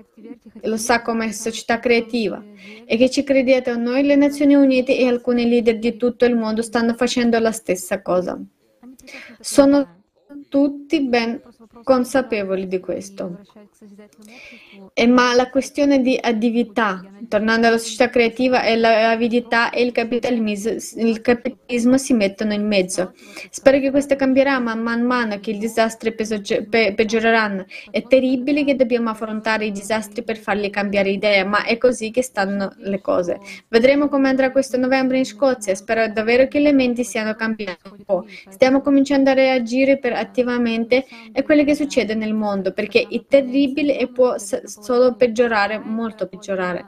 lo 0.62 0.76
sa 0.76 1.02
come 1.02 1.32
società 1.32 1.78
creativa 1.78 2.42
e 2.84 2.96
che 2.96 3.10
ci 3.10 3.22
credete 3.22 3.70
o 3.70 3.76
noi, 3.76 4.04
le 4.04 4.16
Nazioni 4.16 4.54
Unite 4.54 4.96
e 4.96 5.06
alcuni 5.06 5.48
leader 5.48 5.78
di 5.78 5.96
tutto 5.96 6.24
il 6.24 6.36
mondo 6.36 6.62
stanno 6.62 6.94
facendo 6.94 7.38
la 7.38 7.52
stessa 7.52 8.02
cosa. 8.02 8.38
Sono 9.40 10.02
tutti 10.48 11.02
ben 11.02 11.40
consapevoli 11.82 12.66
di 12.66 12.80
questo. 12.80 13.40
E 14.94 15.06
ma 15.06 15.34
la 15.34 15.50
questione 15.50 16.00
di 16.00 16.18
avidità, 16.20 17.04
tornando 17.28 17.66
alla 17.66 17.78
società 17.78 18.08
creativa, 18.08 18.62
e 18.62 18.76
l'avidità 18.76 19.70
e 19.70 19.82
il 19.82 19.92
capitalismo, 19.92 20.72
il 20.96 21.20
capitalismo, 21.20 21.98
si 21.98 22.14
mettono 22.14 22.52
in 22.52 22.66
mezzo. 22.66 23.12
Spero 23.50 23.78
che 23.78 23.90
questo 23.90 24.16
cambierà 24.16 24.58
man, 24.58 24.82
man 24.82 25.02
mano 25.02 25.38
che 25.40 25.50
i 25.50 25.58
disastri 25.58 26.14
pe- 26.14 26.94
peggioreranno. 26.94 27.66
È 27.90 28.02
terribile 28.02 28.64
che 28.64 28.76
dobbiamo 28.76 29.10
affrontare 29.10 29.66
i 29.66 29.72
disastri 29.72 30.22
per 30.22 30.38
farli 30.38 30.70
cambiare 30.70 31.10
idea, 31.10 31.44
ma 31.44 31.64
è 31.64 31.76
così 31.78 32.10
che 32.10 32.22
stanno 32.22 32.72
le 32.78 33.00
cose. 33.00 33.38
Vedremo 33.68 34.08
come 34.08 34.28
andrà 34.28 34.50
questo 34.50 34.76
novembre 34.76 35.18
in 35.18 35.26
Scozia. 35.26 35.74
Spero 35.74 36.08
davvero 36.08 36.48
che 36.48 36.60
le 36.60 36.72
menti 36.72 37.04
siano 37.04 37.34
cambiate 37.34 37.95
un 38.06 38.22
po'. 38.22 38.24
Stiamo 38.48 38.80
cominciando 38.80 39.30
a 39.30 39.34
reagire 39.34 39.98
attivamente 39.98 41.04
a 41.32 41.42
quello 41.42 41.64
che 41.64 41.74
succede 41.74 42.14
nel 42.14 42.34
mondo, 42.34 42.72
perché 42.72 43.06
è 43.08 43.24
terribile 43.26 43.98
e 43.98 44.08
può 44.08 44.36
solo 44.38 45.14
peggiorare, 45.14 45.78
molto 45.78 46.26
peggiorare. 46.26 46.86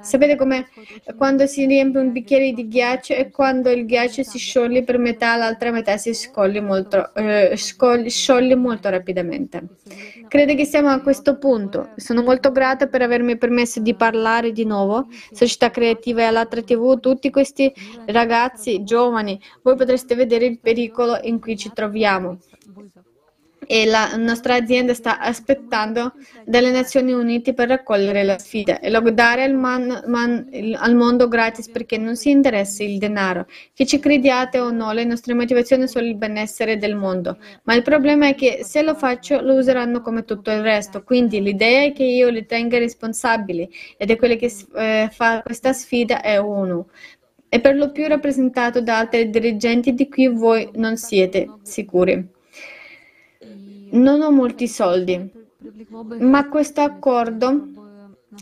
Sapete 0.00 0.36
come 0.36 0.68
quando 1.16 1.46
si 1.46 1.66
riempie 1.66 2.00
un 2.00 2.12
bicchiere 2.12 2.52
di 2.52 2.68
ghiaccio 2.68 3.14
e 3.14 3.30
quando 3.30 3.70
il 3.70 3.86
ghiaccio 3.86 4.22
si 4.22 4.38
scioglie 4.38 4.82
per 4.82 4.98
metà, 4.98 5.36
l'altra 5.36 5.70
metà 5.70 5.96
si 5.96 6.12
scioglie 6.14 6.60
molto, 6.60 7.14
eh, 7.14 7.56
scioglie 7.56 8.54
molto 8.54 8.88
rapidamente. 8.88 9.68
Credo 10.28 10.54
che 10.54 10.64
siamo 10.64 10.88
a 10.88 11.00
questo 11.00 11.38
punto. 11.38 11.90
Sono 11.96 12.22
molto 12.22 12.52
grata 12.52 12.86
per 12.86 13.02
avermi 13.02 13.36
permesso 13.38 13.80
di 13.80 13.94
parlare 13.94 14.52
di 14.52 14.64
nuovo. 14.64 15.08
Società 15.32 15.70
Creativa 15.70 16.20
e 16.20 16.24
Alatra 16.24 16.62
TV, 16.62 16.98
tutti 17.00 17.30
questi 17.30 17.72
ragazzi 18.06 18.82
giovani, 18.82 19.40
voi 19.62 19.76
potreste 19.76 20.14
vedere 20.14 20.46
il 20.46 20.58
pericolo 20.60 21.18
in 21.22 21.40
cui 21.40 21.56
ci 21.56 21.70
troviamo 21.72 22.38
e 23.66 23.84
la 23.84 24.16
nostra 24.16 24.54
azienda 24.54 24.94
sta 24.94 25.18
aspettando 25.18 26.14
dalle 26.44 26.70
Nazioni 26.70 27.12
Unite 27.12 27.52
per 27.52 27.68
raccogliere 27.68 28.22
la 28.22 28.38
sfida 28.38 28.78
e 28.78 28.90
lodare 28.90 29.42
al, 29.42 29.54
man, 29.54 30.04
man, 30.06 30.48
al 30.74 30.94
mondo 30.94 31.28
gratis 31.28 31.68
perché 31.68 31.98
non 31.98 32.16
si 32.16 32.30
interessa 32.30 32.84
il 32.84 32.98
denaro. 32.98 33.46
Che 33.74 33.86
ci 33.86 33.98
crediate 33.98 34.58
o 34.58 34.70
no, 34.70 34.92
le 34.92 35.04
nostre 35.04 35.34
motivazioni 35.34 35.88
sono 35.88 36.06
il 36.06 36.16
benessere 36.16 36.78
del 36.78 36.94
mondo, 36.94 37.38
ma 37.64 37.74
il 37.74 37.82
problema 37.82 38.28
è 38.28 38.34
che 38.34 38.60
se 38.62 38.82
lo 38.82 38.94
faccio 38.94 39.40
lo 39.40 39.54
useranno 39.54 40.00
come 40.00 40.24
tutto 40.24 40.50
il 40.50 40.60
resto, 40.60 41.02
quindi 41.02 41.42
l'idea 41.42 41.82
è 41.82 41.92
che 41.92 42.04
io 42.04 42.28
li 42.28 42.46
tenga 42.46 42.78
responsabili 42.78 43.68
ed 43.96 44.10
è 44.10 44.16
quello 44.16 44.36
che 44.36 44.52
eh, 44.76 45.08
fa 45.12 45.42
questa 45.42 45.72
sfida 45.72 46.22
è 46.22 46.36
uno. 46.36 46.88
È 47.48 47.60
per 47.60 47.76
lo 47.76 47.92
più 47.92 48.06
rappresentato 48.06 48.80
da 48.80 48.98
altri 48.98 49.30
dirigenti 49.30 49.94
di 49.94 50.08
cui 50.08 50.28
voi 50.28 50.68
non 50.74 50.96
siete 50.96 51.48
sicuri. 51.62 52.34
Non 53.90 54.20
ho 54.20 54.30
molti 54.30 54.68
soldi, 54.68 55.30
ma 56.18 56.48
questo 56.48 56.80
accordo 56.80 57.68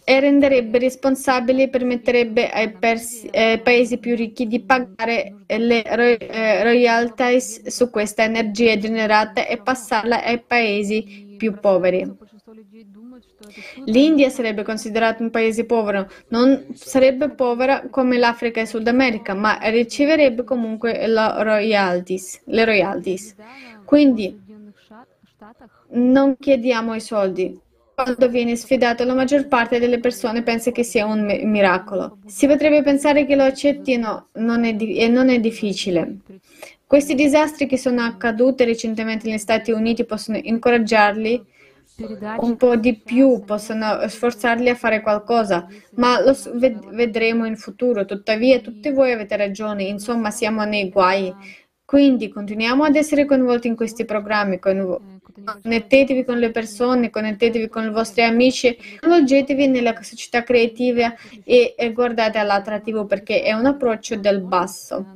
e 0.02 0.20
renderebbe 0.20 0.78
responsabili 0.78 1.62
e 1.62 1.68
permetterebbe 1.68 2.50
ai, 2.50 2.72
persi, 2.72 3.28
ai, 3.32 3.60
paesi 3.60 3.98
più 3.98 4.16
ricchi 4.16 4.46
di 4.46 4.60
pagare 4.60 5.44
le 5.46 5.82
eh, 5.84 6.64
royalties 6.64 7.66
su 7.68 7.90
questa 7.90 8.24
energia 8.24 8.76
generata 8.76 9.46
e 9.46 9.58
passarla 9.58 10.24
ai 10.24 10.40
paesi 10.40 11.34
più 11.36 11.58
poveri. 11.60 12.22
L'India 13.84 14.30
sarebbe 14.30 14.62
considerata 14.62 15.22
un 15.22 15.30
paese 15.30 15.64
povero, 15.64 16.08
non 16.28 16.66
sarebbe 16.74 17.28
povera 17.28 17.88
come 17.88 18.16
l'Africa 18.18 18.60
e 18.60 18.66
Sud 18.66 18.88
America, 18.88 19.34
ma 19.34 19.58
riceverebbe 19.62 20.44
comunque 20.44 21.06
royalties, 21.06 22.40
le 22.46 22.64
royalties. 22.64 23.34
Quindi 23.84 24.40
non 25.94 26.36
chiediamo 26.38 26.94
i 26.94 27.00
soldi. 27.00 27.58
Quando 27.94 28.28
viene 28.28 28.56
sfidato, 28.56 29.04
la 29.04 29.14
maggior 29.14 29.46
parte 29.46 29.78
delle 29.78 30.00
persone 30.00 30.42
pensa 30.42 30.72
che 30.72 30.82
sia 30.82 31.06
un 31.06 31.24
miracolo. 31.44 32.18
Si 32.26 32.46
potrebbe 32.46 32.82
pensare 32.82 33.24
che 33.24 33.36
lo 33.36 33.44
accettino 33.44 34.28
non 34.34 34.64
è 34.64 34.74
di- 34.74 34.96
e 34.96 35.06
non 35.08 35.28
è 35.28 35.38
difficile. 35.38 36.16
Questi 36.86 37.14
disastri 37.14 37.66
che 37.66 37.78
sono 37.78 38.02
accaduti 38.02 38.64
recentemente 38.64 39.28
negli 39.28 39.38
Stati 39.38 39.70
Uniti 39.70 40.04
possono 40.04 40.38
incoraggiarli 40.42 41.44
un 42.40 42.56
po' 42.56 42.74
di 42.76 42.96
più, 42.96 43.44
possono 43.44 44.06
sforzarli 44.08 44.68
a 44.68 44.74
fare 44.74 45.00
qualcosa, 45.00 45.66
ma 45.94 46.20
lo 46.20 46.36
vedremo 46.90 47.46
in 47.46 47.56
futuro. 47.56 48.04
Tuttavia, 48.04 48.58
tutti 48.58 48.90
voi 48.90 49.12
avete 49.12 49.36
ragione, 49.36 49.84
insomma, 49.84 50.30
siamo 50.32 50.64
nei 50.64 50.88
guai. 50.90 51.32
Quindi 51.84 52.28
continuiamo 52.28 52.82
ad 52.82 52.96
essere 52.96 53.24
coinvolti 53.24 53.68
in 53.68 53.76
questi 53.76 54.04
programmi, 54.04 54.58
connettetevi 55.42 56.24
con 56.24 56.38
le 56.38 56.50
persone, 56.50 57.10
connettetevi 57.10 57.68
con 57.68 57.84
i 57.84 57.90
vostri 57.90 58.22
amici, 58.22 58.76
coinvolgetevi 59.00 59.66
nella 59.66 59.94
società 60.00 60.42
creativa 60.42 61.14
e, 61.44 61.74
e 61.76 61.92
guardate 61.92 62.38
all'attrattivo 62.38 63.06
perché 63.06 63.42
è 63.42 63.52
un 63.52 63.66
approccio 63.66 64.16
del 64.16 64.42
basso. 64.42 65.06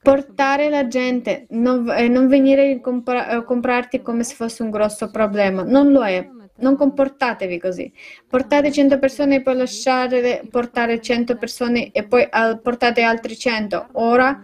Portare 0.00 0.68
la 0.68 0.88
gente, 0.88 1.46
non, 1.50 1.88
eh, 1.90 2.08
non 2.08 2.26
venire 2.26 2.72
a 2.72 2.80
compra- 2.80 3.42
comprarti 3.42 4.02
come 4.02 4.24
se 4.24 4.34
fosse 4.34 4.62
un 4.62 4.70
grosso 4.70 5.10
problema, 5.10 5.62
non 5.62 5.92
lo 5.92 6.04
è. 6.04 6.28
Non 6.54 6.76
comportatevi 6.76 7.58
così. 7.58 7.92
Portate 8.28 8.70
100 8.70 8.98
persone 8.98 9.36
e 9.36 9.42
poi 9.42 9.56
lasciate 9.56 10.42
portare 10.48 11.00
100 11.00 11.36
persone 11.36 11.90
e 11.90 12.04
poi 12.04 12.28
portate 12.62 13.02
altri 13.02 13.36
100. 13.36 13.88
Ora 13.92 14.42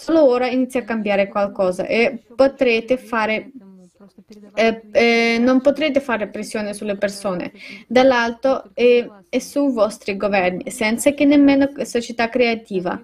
Solo 0.00 0.24
ora 0.24 0.46
inizia 0.48 0.80
a 0.80 0.84
cambiare 0.84 1.28
qualcosa 1.28 1.84
e 1.84 2.22
potrete 2.34 2.96
fare 2.96 3.50
eh, 4.54 4.82
eh, 4.92 5.38
non 5.40 5.60
potrete 5.60 6.00
fare 6.00 6.28
pressione 6.28 6.74
sulle 6.74 6.96
persone 6.96 7.52
dall'alto 7.86 8.70
e, 8.74 9.08
e 9.28 9.40
sui 9.40 9.72
vostri 9.72 10.16
governi 10.16 10.70
senza 10.70 11.12
che 11.12 11.24
nemmeno 11.24 11.68
società 11.84 12.28
creativa 12.28 13.02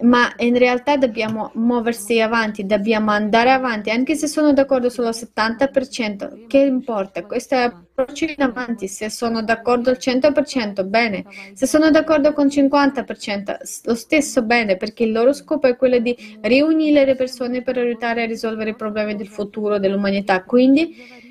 ma 0.00 0.32
in 0.38 0.56
realtà 0.56 0.96
dobbiamo 0.96 1.50
muoversi 1.54 2.20
avanti, 2.20 2.66
dobbiamo 2.66 3.10
andare 3.10 3.50
avanti, 3.50 3.90
anche 3.90 4.14
se 4.14 4.26
sono 4.26 4.52
d'accordo 4.52 4.88
solo 4.88 5.08
al 5.08 5.14
70%, 5.14 6.46
che 6.46 6.58
importa? 6.58 7.24
Questo 7.24 7.54
è 7.54 7.72
approccio 8.02 8.24
in 8.24 8.42
avanti, 8.42 8.88
se 8.88 9.08
sono 9.08 9.42
d'accordo 9.42 9.90
al 9.90 9.98
100% 9.98 10.84
bene, 10.84 11.24
se 11.54 11.66
sono 11.66 11.90
d'accordo 11.90 12.32
con 12.32 12.46
il 12.46 12.52
50% 12.52 13.56
lo 13.84 13.94
stesso 13.94 14.42
bene, 14.42 14.76
perché 14.76 15.04
il 15.04 15.12
loro 15.12 15.32
scopo 15.32 15.66
è 15.66 15.76
quello 15.76 15.98
di 15.98 16.16
riunire 16.40 17.04
le 17.04 17.14
persone 17.14 17.62
per 17.62 17.78
aiutare 17.78 18.22
a 18.22 18.26
risolvere 18.26 18.70
i 18.70 18.76
problemi 18.76 19.14
del 19.16 19.28
futuro 19.28 19.78
dell'umanità. 19.78 20.42
Quindi 20.42 21.30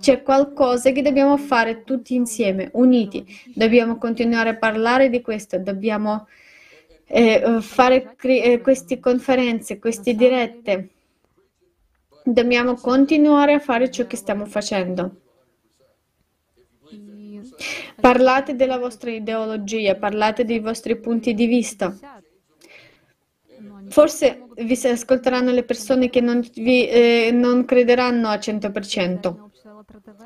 c'è 0.00 0.22
qualcosa 0.22 0.90
che 0.90 1.02
dobbiamo 1.02 1.36
fare 1.36 1.82
tutti 1.84 2.14
insieme, 2.14 2.70
uniti. 2.74 3.24
Dobbiamo 3.54 3.98
continuare 3.98 4.50
a 4.50 4.56
parlare 4.56 5.10
di 5.10 5.20
questo, 5.20 5.58
dobbiamo 5.58 6.26
eh, 7.06 7.58
fare 7.60 8.14
eh, 8.20 8.60
queste 8.60 8.98
conferenze, 8.98 9.78
queste 9.78 10.14
dirette. 10.14 10.88
Dobbiamo 12.24 12.74
continuare 12.74 13.54
a 13.54 13.58
fare 13.58 13.90
ciò 13.90 14.06
che 14.06 14.16
stiamo 14.16 14.46
facendo. 14.46 15.21
Parlate 18.02 18.56
della 18.56 18.78
vostra 18.78 19.12
ideologia, 19.12 19.94
parlate 19.94 20.44
dei 20.44 20.58
vostri 20.58 20.98
punti 20.98 21.34
di 21.34 21.46
vista. 21.46 21.96
Forse 23.90 24.46
vi 24.56 24.78
ascolteranno 24.88 25.52
le 25.52 25.62
persone 25.62 26.10
che 26.10 26.20
non, 26.20 26.40
vi, 26.54 26.88
eh, 26.88 27.30
non 27.32 27.64
crederanno 27.64 28.26
al 28.26 28.40
100%, 28.40 29.36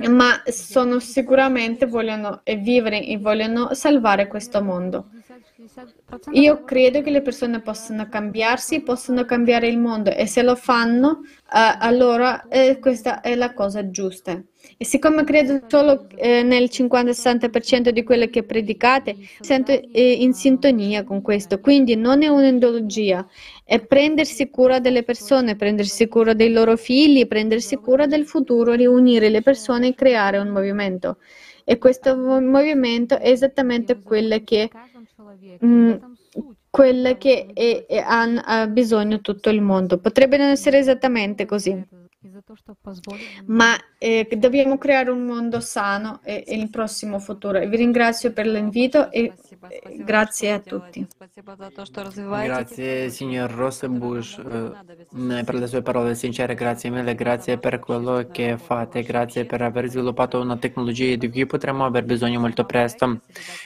ma 0.08 0.42
sono 0.46 1.00
sicuramente 1.00 1.84
vogliono 1.84 2.40
vivere 2.60 3.04
e 3.04 3.18
vogliono 3.18 3.74
salvare 3.74 4.26
questo 4.26 4.62
mondo. 4.62 5.10
Io 6.32 6.64
credo 6.64 7.02
che 7.02 7.10
le 7.10 7.20
persone 7.20 7.60
possano 7.60 8.08
cambiarsi, 8.08 8.80
possono 8.80 9.26
cambiare 9.26 9.68
il 9.68 9.78
mondo 9.78 10.10
e 10.10 10.26
se 10.26 10.42
lo 10.42 10.56
fanno, 10.56 11.20
eh, 11.24 11.76
allora 11.78 12.48
eh, 12.48 12.78
questa 12.78 13.20
è 13.20 13.34
la 13.34 13.52
cosa 13.52 13.90
giusta. 13.90 14.42
E 14.76 14.84
siccome 14.84 15.24
credo 15.24 15.60
solo 15.66 16.06
eh, 16.16 16.42
nel 16.42 16.64
50-60% 16.64 17.88
di 17.88 18.02
quello 18.02 18.26
che 18.26 18.42
predicate, 18.42 19.16
sento 19.40 19.72
eh, 19.72 20.12
in 20.12 20.34
sintonia 20.34 21.04
con 21.04 21.22
questo. 21.22 21.60
Quindi 21.60 21.96
non 21.96 22.22
è 22.22 22.28
un'ideologia, 22.28 23.26
è 23.64 23.80
prendersi 23.80 24.50
cura 24.50 24.78
delle 24.78 25.02
persone, 25.02 25.56
prendersi 25.56 26.08
cura 26.08 26.34
dei 26.34 26.52
loro 26.52 26.76
figli, 26.76 27.26
prendersi 27.26 27.76
cura 27.76 28.06
del 28.06 28.26
futuro, 28.26 28.72
riunire 28.72 29.28
le 29.28 29.42
persone 29.42 29.88
e 29.88 29.94
creare 29.94 30.38
un 30.38 30.48
movimento. 30.48 31.18
E 31.64 31.78
questo 31.78 32.16
movimento 32.16 33.18
è 33.18 33.30
esattamente 33.30 34.00
quello 34.00 34.40
che 34.44 34.70
mm, 35.64 35.92
quelle 36.70 37.16
che 37.16 37.46
è, 37.54 37.86
è, 37.86 38.04
ha 38.04 38.66
bisogno 38.66 39.22
tutto 39.22 39.48
il 39.48 39.62
mondo. 39.62 39.98
Potrebbe 39.98 40.36
non 40.36 40.48
essere 40.48 40.78
esattamente 40.78 41.46
così, 41.46 41.72
ma 43.46 43.74
eh, 43.98 44.28
dobbiamo 44.36 44.78
creare 44.78 45.10
un 45.10 45.24
mondo 45.24 45.60
sano 45.60 46.20
e, 46.22 46.44
e 46.46 46.56
il 46.56 46.70
prossimo 46.70 47.18
futuro. 47.18 47.58
E 47.58 47.66
vi 47.66 47.76
ringrazio 47.76 48.32
per 48.32 48.46
l'invito 48.46 49.10
e 49.10 49.32
eh, 49.68 49.96
grazie 49.98 50.52
a 50.52 50.58
tutti. 50.58 51.06
Grazie 52.14 53.10
signor 53.10 53.50
Rosenbusch 53.50 54.38
eh, 54.38 55.44
per 55.44 55.54
le 55.54 55.66
sue 55.66 55.82
parole 55.82 56.14
sincere, 56.14 56.54
grazie 56.54 56.90
mille, 56.90 57.14
grazie 57.14 57.58
per 57.58 57.78
quello 57.78 58.28
che 58.30 58.58
fate, 58.58 59.02
grazie 59.02 59.44
per 59.44 59.62
aver 59.62 59.88
sviluppato 59.88 60.40
una 60.40 60.56
tecnologia 60.56 61.16
di 61.16 61.30
cui 61.30 61.46
potremo 61.46 61.84
aver 61.84 62.04
bisogno 62.04 62.40
molto 62.40 62.64
presto 62.64 63.20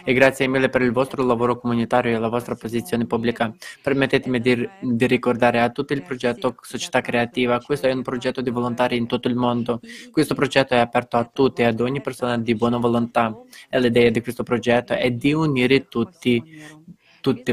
e 0.05 0.13
grazie 0.13 0.47
mille 0.47 0.69
per 0.69 0.83
il 0.83 0.93
vostro 0.93 1.25
lavoro 1.25 1.59
comunitario 1.59 2.17
e 2.17 2.19
la 2.19 2.29
vostra 2.29 2.55
posizione 2.55 3.07
pubblica. 3.07 3.53
Permettetemi 3.83 4.41
di, 4.41 4.69
di 4.81 5.07
ricordare 5.07 5.61
a 5.61 5.71
tutto 5.71 5.93
il 5.93 6.03
progetto 6.03 6.55
Società 6.61 7.01
Creativa, 7.01 7.61
questo 7.61 7.89
è 7.89 7.93
un 7.93 8.03
progetto 8.03 8.41
di 8.41 8.51
volontari 8.51 8.97
in 8.97 9.07
tutto 9.07 9.29
il 9.29 9.35
mondo. 9.35 9.81
Questo 10.11 10.30
progetto 10.35 10.75
è 10.75 10.79
aperto 10.79 11.17
a 11.17 11.25
tutti, 11.25 11.63
ad 11.63 11.81
ogni 11.81 12.01
persona 12.01 12.39
di 12.39 12.55
buona 12.55 12.79
volontà 12.79 13.37
e 13.69 13.81
l'idea 13.81 14.11
di 14.11 14.21
questo 14.21 14.43
progetto 14.43 14.93
è 14.93 15.11
di 15.11 15.33
unire 15.33 15.89
tutti, 15.89 16.43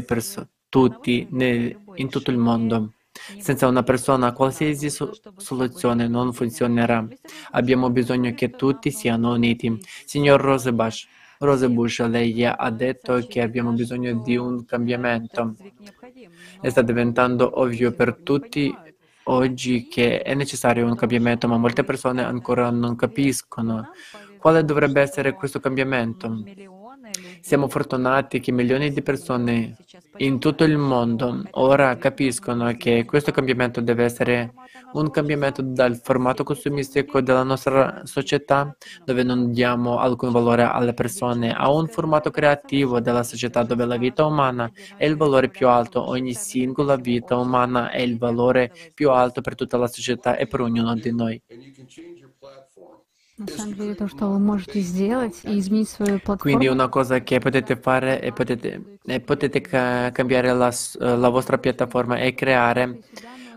perso- 0.05 0.47
tutti 0.69 1.27
nel, 1.31 1.77
in 1.95 2.09
tutto 2.09 2.31
il 2.31 2.37
mondo. 2.37 2.93
Senza 3.39 3.67
una 3.67 3.83
persona 3.83 4.31
qualsiasi 4.31 4.89
so- 4.89 5.11
soluzione 5.37 6.07
non 6.07 6.33
funzionerà. 6.33 7.07
Abbiamo 7.51 7.89
bisogno 7.89 8.33
che 8.33 8.51
tutti 8.51 8.91
siano 8.91 9.33
uniti. 9.33 9.77
Signor 10.05 10.39
Rosebash. 10.39 11.07
Rose 11.39 11.69
Bush, 11.69 12.03
lei 12.07 12.43
ha 12.43 12.69
detto 12.71 13.23
che 13.27 13.41
abbiamo 13.41 13.71
bisogno 13.71 14.21
di 14.23 14.35
un 14.37 14.65
cambiamento. 14.65 15.55
E 16.61 16.69
sta 16.69 16.81
diventando 16.81 17.59
ovvio 17.59 17.91
per 17.91 18.15
tutti 18.23 18.75
oggi 19.29 19.87
che 19.87 20.21
è 20.21 20.33
necessario 20.33 20.85
un 20.85 20.95
cambiamento, 20.95 21.47
ma 21.47 21.57
molte 21.57 21.83
persone 21.83 22.23
ancora 22.23 22.69
non 22.69 22.95
capiscono 22.95 23.89
quale 24.37 24.63
dovrebbe 24.63 25.01
essere 25.01 25.33
questo 25.33 25.59
cambiamento. 25.59 26.43
Siamo 27.47 27.69
fortunati 27.69 28.41
che 28.41 28.51
milioni 28.51 28.91
di 28.91 29.01
persone 29.01 29.77
in 30.17 30.37
tutto 30.37 30.65
il 30.65 30.77
mondo 30.77 31.43
ora 31.51 31.95
capiscono 31.95 32.75
che 32.75 33.05
questo 33.05 33.31
cambiamento 33.31 33.79
deve 33.79 34.03
essere 34.03 34.53
un 34.91 35.09
cambiamento 35.09 35.61
dal 35.61 35.95
formato 35.95 36.43
consumistico 36.43 37.21
della 37.21 37.43
nostra 37.43 38.01
società, 38.03 38.75
dove 39.05 39.23
non 39.23 39.53
diamo 39.53 39.97
alcun 39.97 40.33
valore 40.33 40.63
alle 40.63 40.93
persone, 40.93 41.53
a 41.53 41.71
un 41.71 41.87
formato 41.87 42.31
creativo 42.31 42.99
della 42.99 43.23
società 43.23 43.63
dove 43.63 43.85
la 43.85 43.95
vita 43.95 44.25
umana 44.25 44.69
è 44.97 45.05
il 45.05 45.15
valore 45.15 45.47
più 45.47 45.69
alto, 45.69 46.05
ogni 46.05 46.33
singola 46.33 46.97
vita 46.97 47.37
umana 47.37 47.91
è 47.91 48.01
il 48.01 48.17
valore 48.17 48.73
più 48.93 49.09
alto 49.09 49.39
per 49.39 49.55
tutta 49.55 49.77
la 49.77 49.87
società 49.87 50.35
e 50.35 50.47
per 50.47 50.59
ognuno 50.59 50.93
di 50.95 51.13
noi. 51.15 51.41
Quindi 56.37 56.67
una 56.67 56.89
cosa 56.89 57.21
che 57.21 57.39
potete 57.39 57.75
fare 57.75 58.19
è 58.19 58.31
potete, 58.33 58.99
è 59.03 59.19
potete 59.19 59.61
cambiare 59.61 60.53
la, 60.53 60.73
la 60.99 61.29
vostra 61.29 61.57
piattaforma 61.57 62.17
e 62.17 62.33
creare 62.33 62.99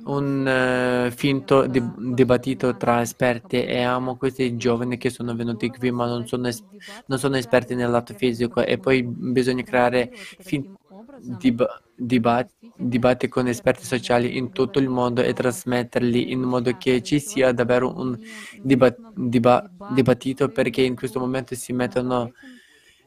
un 0.05 1.07
uh, 1.07 1.11
finto 1.11 1.67
dib- 1.67 1.99
dibattito 2.15 2.77
tra 2.77 3.01
esperti 3.01 3.65
e 3.65 3.83
amo 3.83 4.17
questi 4.17 4.57
giovani 4.57 4.97
che 4.97 5.11
sono 5.11 5.35
venuti 5.35 5.69
qui 5.71 5.91
ma 5.91 6.07
non 6.07 6.27
sono, 6.27 6.49
es- 6.49 6.65
non 7.07 7.19
sono 7.19 7.37
esperti 7.37 7.75
nel 7.75 7.91
lato 7.91 8.15
fisico 8.15 8.65
e 8.65 8.79
poi 8.79 9.03
bisogna 9.03 9.63
creare 9.63 10.11
fin- 10.39 10.75
dib- 11.23 11.67
dibat- 11.95 12.53
dibattiti 12.75 13.29
con 13.29 13.47
esperti 13.47 13.85
sociali 13.85 14.37
in 14.37 14.53
tutto 14.53 14.79
il 14.79 14.89
mondo 14.89 15.23
e 15.23 15.33
trasmetterli 15.33 16.33
in 16.33 16.41
modo 16.41 16.77
che 16.77 17.03
ci 17.03 17.21
sia 17.21 17.53
davvero 17.53 17.95
un 17.99 18.17
diba- 18.61 18.97
diba- 19.13 19.71
dibattito 19.85 20.51
perché 20.51 20.83
in 20.83 20.97
questo 20.97 21.19
momento 21.21 21.55
si 21.55 21.73
mettono 21.73 22.33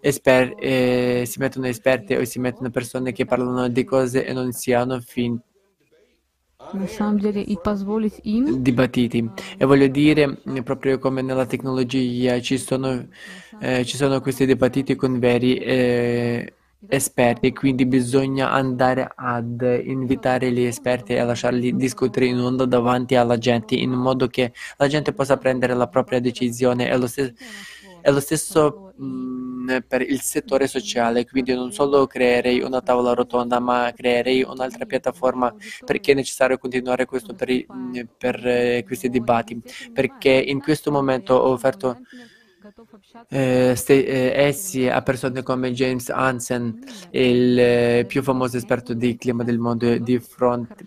Esper- 0.05 0.53
eh, 0.57 1.23
si 1.25 1.39
mettono 1.39 1.67
esperti 1.67 2.13
o 2.15 2.25
si 2.25 2.37
mettono 2.39 2.69
persone 2.69 3.13
che 3.13 3.25
parlano 3.25 3.69
di 3.69 3.85
cose 3.85 4.25
e 4.25 4.33
non 4.33 4.51
siano 4.51 4.99
finti 4.99 5.41
dibattiti 8.61 9.31
e 9.57 9.65
voglio 9.65 9.87
dire 9.87 10.41
proprio 10.63 10.97
come 10.99 11.21
nella 11.21 11.45
tecnologia 11.45 12.39
ci 12.41 12.57
sono, 12.57 13.07
eh, 13.59 13.85
ci 13.85 13.95
sono 13.95 14.19
questi 14.21 14.45
dibattiti 14.45 14.95
con 14.95 15.19
veri 15.19 15.57
eh, 15.57 16.53
esperti 16.87 17.53
quindi 17.53 17.85
bisogna 17.85 18.51
andare 18.51 19.11
ad 19.15 19.61
invitare 19.83 20.51
gli 20.51 20.63
esperti 20.63 21.13
e 21.13 21.23
lasciarli 21.23 21.75
discutere 21.75 22.25
in 22.25 22.39
onda 22.39 22.65
davanti 22.65 23.15
alla 23.15 23.37
gente 23.37 23.75
in 23.75 23.91
modo 23.91 24.27
che 24.27 24.53
la 24.77 24.87
gente 24.87 25.13
possa 25.13 25.37
prendere 25.37 25.73
la 25.73 25.87
propria 25.87 26.19
decisione. 26.19 26.89
E 26.89 26.97
lo 26.97 27.07
stesso 27.07 27.33
è 28.03 28.11
lo 28.11 28.19
stesso 28.19 28.91
mh, 28.97 29.05
mm, 29.05 29.77
per 29.87 30.01
il 30.01 30.19
settore 30.19 30.67
sociale, 30.67 31.25
quindi 31.25 31.53
non 31.53 31.71
solo 31.71 32.05
creerei 32.05 32.61
una 32.61 32.81
tavola 32.81 33.13
rotonda, 33.13 33.59
ma 33.59 33.93
creerei 33.95 34.43
un'altra 34.43 34.85
piattaforma 34.85 35.55
perché 35.85 36.11
è 36.11 36.15
necessario 36.15 36.57
continuare 36.57 37.05
questo 37.05 37.33
per, 37.33 37.49
mm, 37.49 37.99
per 38.17 38.45
eh, 38.45 38.83
questi 38.85 39.09
dibattiti, 39.09 39.61
perché 39.93 40.31
in 40.31 40.59
questo 40.59 40.91
momento 40.91 41.33
ho 41.33 41.51
offerto 41.51 41.99
eh, 43.29 43.73
ste, 43.75 44.05
eh, 44.05 44.45
essi 44.45 44.87
a 44.87 45.01
persone 45.01 45.43
come 45.43 45.71
James 45.71 46.09
Hansen, 46.09 46.83
il 47.11 48.05
più 48.05 48.21
famoso 48.21 48.57
esperto 48.57 48.93
di 48.93 49.15
clima 49.17 49.43
del 49.43 49.59
mondo, 49.59 49.97
di 49.97 50.19
fronte 50.19 50.85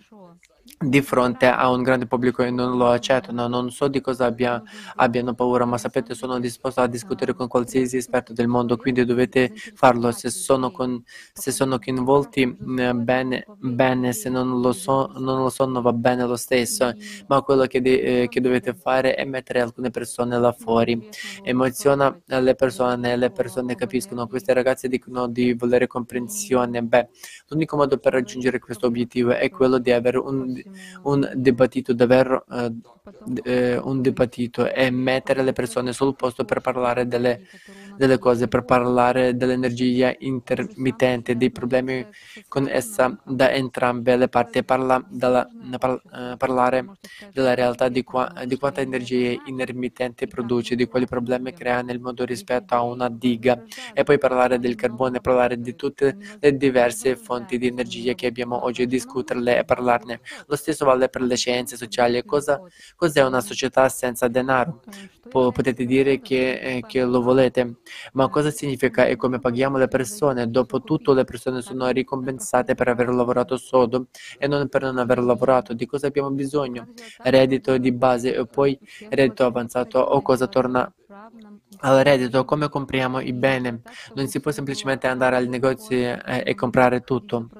di 0.79 1.01
fronte 1.01 1.47
a 1.47 1.71
un 1.71 1.83
grande 1.83 2.07
pubblico 2.07 2.43
e 2.43 2.51
non 2.51 2.77
lo 2.77 2.91
accettano. 2.91 3.49
Non 3.49 3.71
so 3.71 3.89
di 3.89 4.01
cosa 4.01 4.27
abbia, 4.27 4.63
abbiano 4.97 5.35
paura, 5.35 5.65
ma 5.65 5.79
sapete, 5.79 6.15
sono 6.15 6.39
disposto 6.39 6.81
a 6.83 6.87
discutere 6.87 7.35
con 7.35 7.49
qualsiasi 7.49 7.97
esperto 7.97 8.33
del 8.35 8.47
mondo, 8.47 8.77
quindi 8.77 9.05
dovete 9.05 9.53
farlo. 9.75 10.11
Se 10.13 10.29
sono, 10.29 10.71
con, 10.71 11.03
se 11.33 11.51
sono 11.51 11.79
coinvolti, 11.79 12.57
eh, 12.79 12.95
bene, 12.95 13.47
bene, 13.59 14.13
se 14.13 14.29
non 14.29 14.61
lo, 14.61 14.73
so, 14.73 15.13
non 15.17 15.43
lo 15.43 15.49
sono, 15.49 15.81
va 15.81 15.93
bene 15.95 16.27
lo 16.27 16.37
stesso. 16.37 16.93
Ma 17.27 17.41
quello 17.41 17.65
che, 17.67 17.81
de, 17.81 18.23
eh, 18.23 18.29
che 18.29 18.41
dovete 18.41 18.75
fare 18.75 19.15
è 19.15 19.25
mettere 19.25 19.61
alcune 19.61 19.91
persone 19.91 20.39
là 20.39 20.53
fuori. 20.53 21.09
Emoziona 21.43 22.15
le 22.27 22.55
persone, 22.55 23.17
le 23.17 23.31
persone 23.31 23.75
capiscono. 23.75 24.27
Queste 24.27 24.53
ragazze 24.53 24.89
dicono 24.89 25.27
di 25.27 25.55
volere 25.55 25.87
comprensione. 25.87 26.83
Beh, 26.83 27.09
l'unico 27.49 27.77
modo 27.77 27.97
per 27.97 28.13
raggiungere 28.13 28.59
questo 28.59 28.87
obiettivo 28.87 29.31
è 29.31 29.49
quello 29.49 29.79
di 29.79 29.91
avere 29.91 30.19
un 30.19 30.65
un 31.03 31.31
dibattito 31.35 31.93
davvero 31.93 32.45
eh, 33.45 33.77
un 33.79 34.01
dibattito 34.01 34.71
e 34.73 34.91
mettere 34.91 35.43
le 35.43 35.53
persone 35.53 35.93
sul 35.93 36.17
posto 36.17 36.45
per 36.45 36.61
parlare 36.61 37.07
delle, 37.07 37.47
delle 37.97 38.19
cose, 38.19 38.49
per 38.49 38.65
parlare 38.65 39.37
dell'energia 39.37 40.15
intermittente, 40.19 41.37
dei 41.37 41.51
problemi 41.51 42.07
con 42.49 42.69
essa 42.69 43.17
da 43.25 43.51
entrambe 43.51 44.17
le 44.17 44.29
parti, 44.29 44.65
parla 44.65 45.05
della, 45.09 45.49
par, 45.79 46.01
eh, 46.13 46.37
parlare 46.37 46.85
della 47.33 47.55
realtà 47.55 47.89
di, 47.89 48.03
qua, 48.03 48.33
di 48.45 48.57
quanta 48.57 48.81
energia 48.81 49.41
intermittente 49.47 50.27
produce, 50.27 50.75
di 50.75 50.87
quali 50.87 51.07
problemi 51.07 51.53
crea 51.53 51.83
nel 51.83 52.01
mondo 52.01 52.25
rispetto 52.25 52.75
a 52.75 52.83
una 52.83 53.09
diga 53.09 53.63
e 53.93 54.03
poi 54.03 54.19
parlare 54.19 54.59
del 54.59 54.75
carbone, 54.75 55.21
parlare 55.21 55.61
di 55.61 55.75
tutte 55.75 56.17
le 56.41 56.57
diverse 56.57 57.17
fonti 57.17 57.59
di 57.59 57.67
energia 57.67 58.15
che 58.15 58.27
abbiamo 58.27 58.65
oggi, 58.65 58.87
discuterle 58.87 59.59
e 59.59 59.65
parlarne. 59.65 60.21
Lo 60.47 60.57
stesso 60.57 60.85
vale 60.85 61.09
per 61.09 61.23
le 61.23 61.37
scienze 61.37 61.77
sociali. 61.77 62.25
Cosa, 62.25 62.61
cos'è 62.97 63.23
una 63.23 63.41
società 63.41 63.89
senza 63.89 64.27
denaro? 64.29 64.81
Po- 65.29 65.53
potete 65.53 65.85
dire 65.85 66.21
che, 66.21 66.59
eh, 66.61 66.85
che, 66.87 67.05
lo 67.05 67.21
volete, 67.21 67.77
ma 68.13 68.29
cosa 68.29 68.51
significa 68.51 69.07
e 69.07 69.17
come 69.17 69.39
paghiamo 69.39 69.77
le 69.77 69.89
persone? 69.89 70.51
Dopo 70.51 70.83
tutto 70.83 71.13
le 71.13 71.25
persone 71.25 71.63
sono 71.63 71.89
ricompensate 71.89 72.75
per 72.75 72.89
aver 72.89 73.09
lavorato 73.09 73.57
sodo 73.57 74.07
e 74.39 74.47
non 74.47 74.69
per 74.69 74.83
non 74.83 74.99
aver 74.99 75.19
lavorato. 75.23 75.75
Di 75.75 75.87
cosa 75.87 76.07
abbiamo 76.07 76.31
bisogno? 76.31 76.89
Reddito 77.23 77.77
di 77.79 77.93
base 77.93 78.35
e 78.35 78.47
poi 78.47 78.79
reddito 79.11 79.45
avanzato 79.45 79.99
o 79.99 80.23
cosa 80.23 80.47
torna 80.47 80.91
al 81.79 82.03
reddito, 82.05 82.45
come 82.45 82.69
compriamo 82.69 83.21
i 83.21 83.33
beni? 83.33 83.81
Non 84.15 84.27
si 84.29 84.41
può 84.41 84.51
semplicemente 84.51 85.07
andare 85.07 85.37
al 85.37 85.49
negozio 85.49 86.23
e, 86.25 86.55
comprare 86.55 87.03
tutto 87.03 87.51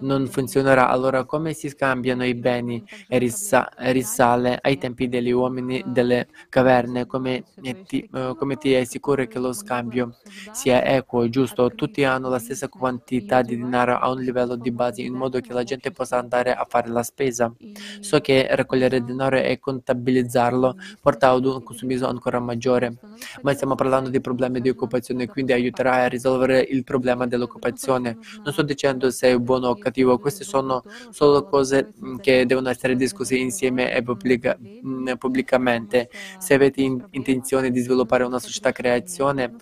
non 0.00 0.26
funzionerà, 0.28 0.88
allora 0.88 1.24
come 1.24 1.52
si 1.52 1.68
scambiano 1.68 2.24
i 2.24 2.34
beni 2.34 2.82
risa- 3.08 3.68
risale 3.76 4.58
ai 4.60 4.76
tempi 4.78 5.08
degli 5.08 5.30
uomini 5.30 5.82
delle 5.84 6.28
caverne, 6.48 7.06
come 7.06 7.46
ti, 7.86 8.06
uh, 8.12 8.34
come 8.34 8.56
ti 8.56 8.74
assicuri 8.74 9.28
che 9.28 9.38
lo 9.38 9.52
scambio 9.52 10.16
sia 10.50 10.84
equo 10.84 11.22
e 11.24 11.28
giusto? 11.30 11.74
Tutti 11.74 12.04
hanno 12.04 12.28
la 12.28 12.38
stessa 12.38 12.68
quantità 12.68 13.42
di 13.42 13.56
denaro 13.56 13.96
a 13.98 14.10
un 14.10 14.20
livello 14.22 14.56
di 14.56 14.72
base 14.72 15.02
in 15.02 15.14
modo 15.14 15.40
che 15.40 15.52
la 15.52 15.62
gente 15.64 15.92
possa 15.92 16.18
andare 16.18 16.54
a 16.54 16.64
fare 16.68 16.88
la 16.88 17.02
spesa. 17.02 17.52
So 18.00 18.20
che 18.20 18.46
raccogliere 18.50 19.02
denaro 19.04 19.36
e 19.38 19.58
contabilizzarlo 19.58 20.76
porta 21.00 21.30
ad 21.30 21.44
un 21.44 21.62
consumismo 21.62 22.08
ancora 22.08 22.40
maggiore, 22.40 22.98
ma 23.42 23.47
stiamo 23.54 23.74
parlando 23.74 24.08
di 24.10 24.20
problemi 24.20 24.60
di 24.60 24.68
occupazione, 24.68 25.26
quindi 25.26 25.52
aiuterà 25.52 26.04
a 26.04 26.08
risolvere 26.08 26.60
il 26.60 26.84
problema 26.84 27.26
dell'occupazione. 27.26 28.16
Non 28.42 28.52
sto 28.52 28.62
dicendo 28.62 29.10
se 29.10 29.30
è 29.30 29.38
buono 29.38 29.68
o 29.68 29.76
cattivo, 29.76 30.18
queste 30.18 30.44
sono 30.44 30.82
solo 31.10 31.44
cose 31.44 31.92
mm, 32.04 32.16
che 32.18 32.46
devono 32.46 32.68
essere 32.68 32.96
discusse 32.96 33.36
insieme 33.36 33.92
e 33.94 34.02
pubblica, 34.02 34.56
mm, 34.58 35.12
pubblicamente. 35.18 36.10
Se 36.38 36.54
avete 36.54 36.82
in, 36.82 37.04
intenzione 37.10 37.70
di 37.70 37.80
sviluppare 37.80 38.24
una 38.24 38.38
società 38.38 38.72
creazione, 38.72 39.54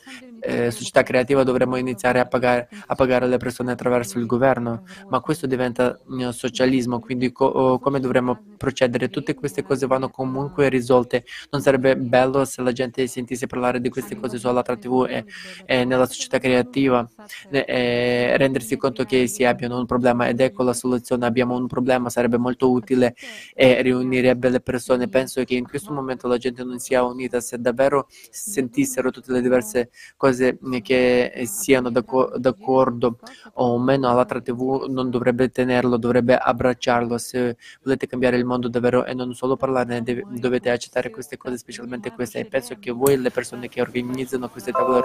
eh, 0.47 0.71
società 0.71 1.03
creativa 1.03 1.43
dovremmo 1.43 1.77
iniziare 1.77 2.21
a 2.21 2.27
pagare, 2.27 2.69
a 2.87 2.95
pagare, 2.95 3.27
le 3.27 3.37
persone 3.37 3.73
attraverso 3.73 4.19
il 4.19 4.27
governo, 4.27 4.85
ma 5.09 5.21
questo 5.21 5.47
diventa 5.47 5.99
mh, 6.05 6.29
socialismo, 6.31 7.01
quindi 7.01 7.33
co- 7.33 7.79
come 7.81 8.01
dovremmo 8.01 8.39
procedere? 8.57 9.09
Tutte 9.09 9.35
queste 9.35 9.63
cose 9.63 9.87
vanno 9.87 10.09
comunque 10.09 10.69
risolte. 10.69 11.25
Non 11.51 11.61
sarebbe 11.61 11.97
bello 11.97 12.45
se 12.45 12.63
la 12.63 12.73
gente 12.73 13.07
sentisse 13.07 13.47
parlare 13.47 13.81
di 13.81 13.89
queste 13.89 14.17
cose 14.17 14.39
sulla 14.39 14.63
TV 14.63 15.07
e, 15.09 15.25
e 15.65 15.85
nella 15.85 16.07
società 16.07 16.39
creativa 16.39 17.09
e 17.51 18.37
rendersi 18.37 18.77
conto 18.77 19.05
che 19.05 19.27
si 19.27 19.45
abbiano 19.45 19.79
un 19.79 19.87
problema 19.87 20.29
ed 20.29 20.41
ecco 20.41 20.63
la 20.63 20.73
soluzione. 20.73 21.27
Abbiamo 21.27 21.57
un 21.57 21.67
problema, 21.67 22.09
sarebbe 22.11 22.37
molto 22.39 22.71
utile 22.71 23.15
e 23.55 23.83
riunirebbe 23.83 24.49
le 24.49 24.61
persone. 24.61 25.09
Penso 25.09 25.43
che 25.45 25.55
in 25.55 25.67
questo 25.67 25.93
momento 25.93 26.29
la 26.29 26.39
gente 26.39 26.63
non 26.65 26.79
sia 26.79 27.03
unita 27.05 27.41
se 27.41 27.59
davvero 27.59 28.07
sentissero 28.31 29.11
tutte 29.11 29.33
le 29.33 29.41
diverse 29.41 29.91
cose 30.17 30.36
cose 30.37 30.59
che 30.83 31.43
siano 31.47 31.91
d'accordo 31.91 33.19
o 33.55 33.79
meno, 33.79 34.15
l'altra 34.15 34.41
TV 34.41 34.87
non 34.89 35.11
dovrebbe 35.11 35.51
tenerlo, 35.51 35.97
dovrebbe 35.97 36.37
abbracciarlo. 36.37 37.17
Se 37.19 37.57
volete 37.83 38.07
cambiare 38.07 38.37
il 38.37 38.45
mondo 38.45 38.69
davvero 38.69 39.05
e 39.05 39.15
non 39.15 39.35
solo 39.35 39.57
parlarne, 39.57 40.03
dovete 40.03 40.71
accettare 40.71 41.11
queste 41.11 41.37
cose, 41.37 41.57
specialmente 41.57 42.13
queste. 42.13 42.41
E 42.41 42.45
penso 42.45 42.77
che 42.79 42.91
voi, 42.91 43.17
le 43.19 43.31
persone 43.31 43.69
che 43.69 43.81
organizzano 43.81 44.49
queste 44.49 44.73
tavole 44.73 45.03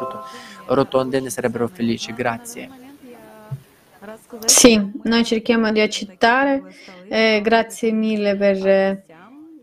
rotonde, 0.68 1.20
ne 1.20 1.30
sarebbero 1.30 1.68
felici. 1.68 2.14
Grazie. 2.14 2.90
Sì, 4.46 4.92
noi 5.04 5.24
cerchiamo 5.24 5.72
di 5.72 5.80
accettare. 5.80 6.64
Eh, 7.08 7.40
grazie 7.44 7.92
mille 7.92 8.36
per, 8.36 9.04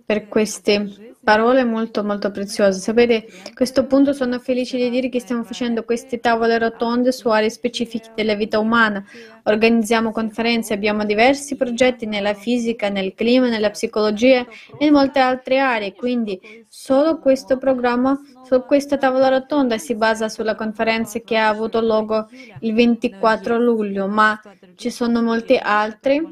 per 0.08 0.26
queste 0.26 1.16
parole 1.22 1.62
molto 1.64 2.02
molto 2.02 2.30
preziose. 2.30 2.80
Sapete, 2.80 3.26
a 3.48 3.52
questo 3.52 3.84
punto 3.84 4.14
sono 4.14 4.38
felice 4.38 4.78
di 4.78 4.88
dire 4.88 5.10
che 5.10 5.20
stiamo 5.20 5.44
facendo 5.44 5.84
queste 5.84 6.18
tavole 6.20 6.56
rotonde 6.56 7.12
su 7.12 7.28
aree 7.28 7.50
specifiche 7.50 8.12
della 8.14 8.34
vita 8.34 8.58
umana. 8.58 9.04
Organizziamo 9.42 10.10
conferenze, 10.10 10.72
abbiamo 10.72 11.04
diversi 11.04 11.56
progetti 11.56 12.06
nella 12.06 12.32
fisica, 12.32 12.88
nel 12.88 13.12
clima, 13.12 13.50
nella 13.50 13.68
psicologia 13.68 14.46
e 14.78 14.86
in 14.86 14.94
molte 14.94 15.18
altre 15.18 15.58
aree. 15.58 15.92
Quindi 15.92 16.40
solo 16.66 17.18
questo 17.18 17.58
programma, 17.58 18.18
su 18.44 18.64
questa 18.64 18.96
tavola 18.96 19.28
rotonda 19.28 19.76
si 19.76 19.94
basa 19.94 20.30
sulla 20.30 20.54
conferenza 20.54 21.18
che 21.18 21.36
ha 21.36 21.48
avuto 21.48 21.82
luogo 21.82 22.28
il 22.60 22.72
24 22.72 23.58
luglio, 23.58 24.08
ma 24.08 24.40
ci 24.78 24.90
sono 24.90 25.20
molti 25.22 25.58
altri 25.60 26.22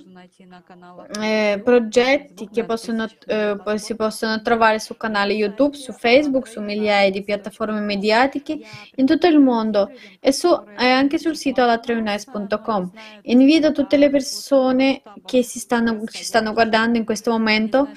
eh, 1.21 1.61
progetti 1.65 2.49
che 2.49 2.65
possono, 2.65 3.09
eh, 3.27 3.57
si 3.75 3.97
possono 3.97 4.41
trovare 4.41 4.79
su 4.79 4.97
canali 4.97 5.35
YouTube, 5.35 5.75
su 5.77 5.93
Facebook, 5.93 6.47
su 6.47 6.61
migliaia 6.61 7.11
di 7.11 7.25
piattaforme 7.25 7.81
mediatiche 7.81 8.57
in 8.95 9.05
tutto 9.05 9.27
il 9.27 9.41
mondo 9.41 9.91
e, 10.21 10.33
su, 10.33 10.49
e 10.79 10.87
anche 10.87 11.19
sul 11.19 11.35
sito 11.35 11.63
alatreunes.com. 11.63 12.93
Invito 13.23 13.73
tutte 13.73 13.97
le 13.97 14.11
persone 14.11 15.03
che 15.25 15.43
stanno, 15.43 16.05
ci 16.07 16.23
stanno 16.23 16.53
guardando 16.53 16.99
in 16.99 17.05
questo 17.05 17.33
momento 17.33 17.89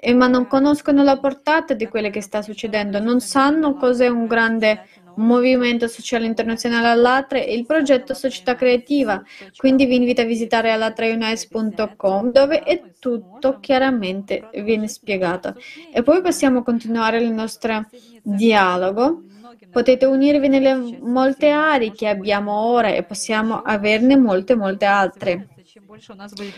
eh, 0.00 0.14
ma 0.14 0.28
non 0.28 0.46
conoscono 0.46 1.02
la 1.02 1.18
portata 1.18 1.74
di 1.74 1.86
quello 1.88 2.08
che 2.08 2.20
sta 2.20 2.40
succedendo, 2.40 3.00
non 3.00 3.20
sanno 3.20 3.74
cos'è 3.74 4.06
un 4.06 4.26
grande 4.26 4.86
movimento 5.18 5.88
sociale 5.88 6.26
internazionale 6.26 6.88
all'Atre 6.88 7.46
e 7.46 7.54
il 7.54 7.66
progetto 7.66 8.14
Società 8.14 8.54
Creativa. 8.54 9.22
Quindi 9.56 9.86
vi 9.86 9.96
invito 9.96 10.20
a 10.20 10.24
visitare 10.24 10.70
alatraunites.com 10.72 12.32
dove 12.32 12.62
è 12.62 12.82
tutto 12.98 13.58
chiaramente 13.60 14.48
viene 14.62 14.88
spiegato. 14.88 15.54
E 15.92 16.02
poi 16.02 16.20
possiamo 16.20 16.62
continuare 16.62 17.18
il 17.18 17.32
nostro 17.32 17.86
dialogo. 18.22 19.22
Potete 19.70 20.06
unirvi 20.06 20.48
nelle 20.48 20.98
molte 21.00 21.50
aree 21.50 21.92
che 21.92 22.08
abbiamo 22.08 22.52
ora 22.52 22.88
e 22.88 23.02
possiamo 23.02 23.60
averne 23.62 24.16
molte, 24.16 24.54
molte 24.54 24.84
altre. 24.84 25.48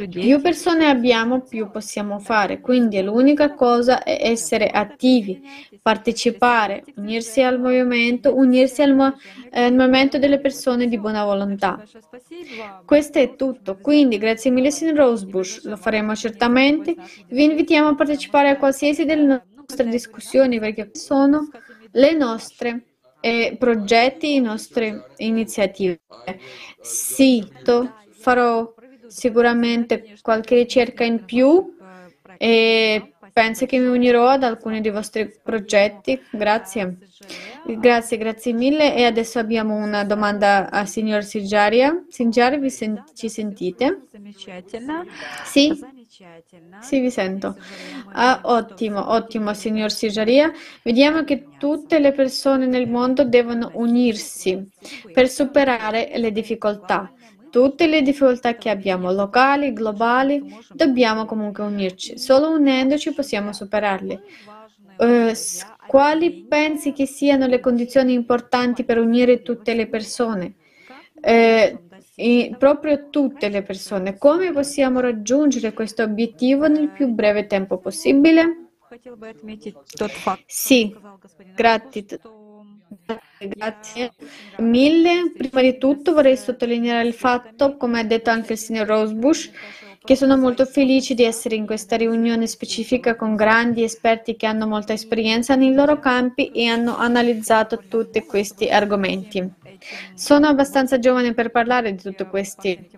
Più 0.09 0.41
persone 0.41 0.87
abbiamo, 0.87 1.43
più 1.43 1.71
possiamo 1.71 2.19
fare. 2.19 2.61
Quindi 2.61 3.01
l'unica 3.03 3.55
cosa 3.55 4.03
è 4.03 4.19
essere 4.21 4.69
attivi, 4.69 5.41
partecipare, 5.83 6.85
unirsi 6.97 7.43
al 7.43 7.61
movimento, 7.61 8.35
unirsi 8.35 8.83
al, 8.83 8.95
mo- 8.95 9.15
eh, 9.51 9.65
al 9.65 9.75
movimento 9.75 10.19
delle 10.19 10.41
persone 10.41 10.89
di 10.89 10.99
buona 10.99 11.25
volontà. 11.25 11.83
Questo 12.85 13.19
è 13.19 13.37
tutto. 13.37 13.79
Quindi 13.79 14.19
grazie 14.19 14.51
mille, 14.51 14.71
signor 14.71 14.97
Rosebush. 14.97 15.65
Lo 15.65 15.77
faremo 15.77 16.15
certamente. 16.15 16.95
Vi 17.29 17.45
invitiamo 17.45 17.89
a 17.89 17.95
partecipare 17.95 18.49
a 18.49 18.57
qualsiasi 18.57 19.05
delle 19.05 19.45
nostre 19.55 19.89
discussioni 19.89 20.59
perché 20.59 20.91
sono 20.95 21.49
le 21.93 22.13
nostre 22.15 22.85
eh, 23.21 23.57
progetti, 23.59 24.35
le 24.35 24.41
nostre 24.41 25.07
iniziative. 25.19 26.01
Sito, 26.81 27.97
farò 28.11 28.75
sicuramente 29.11 30.15
qualche 30.23 30.55
ricerca 30.55 31.05
in 31.05 31.25
più 31.25 31.77
e 32.39 33.13
penso 33.33 33.67
che 33.67 33.79
mi 33.79 33.87
unirò 33.87 34.29
ad 34.29 34.43
alcuni 34.45 34.81
dei 34.81 34.91
vostri 34.91 35.31
progetti. 35.43 36.21
Grazie. 36.31 36.97
Grazie, 37.67 38.17
grazie 38.17 38.53
mille. 38.53 38.95
E 38.97 39.05
adesso 39.05 39.39
abbiamo 39.39 39.77
una 39.77 40.05
domanda 40.05 40.71
a 40.71 40.87
signor. 40.87 41.23
Sigiaria, 41.23 41.93
vi 42.59 42.71
sen- 42.71 43.03
ci 43.15 43.29
sentite? 43.29 44.07
Sì? 45.45 45.79
Sì, 46.81 47.01
vi 47.01 47.11
sento. 47.11 47.57
Ah, 48.13 48.41
ottimo, 48.45 49.13
ottimo, 49.13 49.55
signor 49.55 49.91
Sigiaria. 49.91 50.51
Vediamo 50.83 51.25
che 51.25 51.47
tutte 51.59 51.99
le 51.99 52.13
persone 52.13 52.67
nel 52.67 52.89
mondo 52.89 53.25
devono 53.25 53.71
unirsi 53.75 54.69
per 55.13 55.29
superare 55.29 56.11
le 56.17 56.33
difficoltà 56.33 57.13
tutte 57.51 57.87
le 57.87 58.03
difficoltà 58.03 58.57
che 58.57 58.71
abbiamo, 58.71 59.13
locali, 59.13 59.73
globali, 59.73 60.43
dobbiamo 60.73 61.25
comunque 61.25 61.65
unirci. 61.65 62.19
Solo 62.19 62.51
unendoci 62.51 63.13
possiamo 63.13 63.53
superarle. 63.53 64.23
Uh, 64.97 65.33
quali 65.87 66.45
pensi 66.49 66.93
che 66.93 67.07
siano 67.07 67.47
le 67.47 67.61
condizioni 67.61 68.13
importanti 68.13 68.85
per 68.85 68.99
unire 68.99 69.43
tutte 69.43 69.75
le 69.75 69.87
persone? 69.87 70.55
Uh, 71.15 72.57
proprio 72.59 73.09
tutte 73.09 73.49
le 73.49 73.63
persone. 73.63 74.19
Come 74.19 74.53
possiamo 74.53 75.01
raggiungere 75.01 75.73
questo 75.73 76.03
obiettivo 76.03 76.69
nel 76.69 76.91
più 76.91 77.09
breve 77.09 77.47
tempo 77.47 77.79
possibile? 77.79 78.69
Sì, 80.47 80.95
grazie. 81.55 82.05
Grazie 83.39 84.13
mille. 84.59 85.33
Prima 85.37 85.63
di 85.63 85.79
tutto 85.79 86.13
vorrei 86.13 86.37
sottolineare 86.37 87.07
il 87.07 87.15
fatto, 87.15 87.77
come 87.77 88.01
ha 88.01 88.05
detto 88.05 88.31
anche 88.31 88.55
il 88.55 88.59
signor 88.59 88.87
Rosebush, 88.87 89.51
che 90.03 90.17
sono 90.17 90.37
molto 90.37 90.65
felice 90.67 91.15
di 91.15 91.23
essere 91.25 91.55
in 91.55 91.67
questa 91.67 91.97
riunione 91.97 92.47
specifica 92.47 93.15
con 93.17 93.37
grandi 93.37 93.83
esperti 93.83 94.35
che 94.35 94.47
hanno 94.47 94.67
molta 94.67 94.93
esperienza 94.93 95.55
nei 95.55 95.73
loro 95.73 95.99
campi 95.99 96.51
e 96.51 96.67
hanno 96.67 96.97
analizzato 96.97 97.79
tutti 97.89 98.25
questi 98.25 98.69
argomenti. 98.69 99.49
Sono 100.15 100.49
abbastanza 100.49 100.99
giovane 100.99 101.33
per 101.33 101.51
parlare 101.51 101.95
di 101.95 102.03
tutti 102.03 102.25
questi 102.25 102.91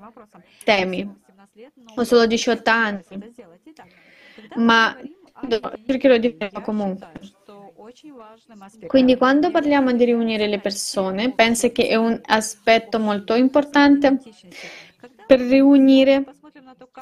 temi. 0.64 1.20
Ho 1.96 2.04
solo 2.04 2.26
18 2.26 2.70
anni, 2.70 3.02
ma 4.56 4.96
cercherò 5.86 6.16
di 6.16 6.34
farlo 6.38 6.60
comunque. 6.62 7.10
Quindi 8.86 9.16
quando 9.16 9.50
parliamo 9.50 9.92
di 9.92 10.04
riunire 10.04 10.46
le 10.46 10.60
persone, 10.60 11.32
penso 11.32 11.70
che 11.72 11.88
è 11.88 11.96
un 11.96 12.18
aspetto 12.24 12.98
molto 12.98 13.34
importante 13.34 14.18
per 15.26 15.40
riunire 15.40 16.24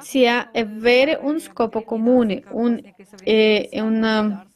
sia 0.01 0.51
avere 0.53 1.19
un 1.21 1.41
scopo 1.41 1.83
comune, 1.83 2.43
un, 2.51 2.81
e, 3.23 3.69
un 3.75 4.03
um, 4.03 4.47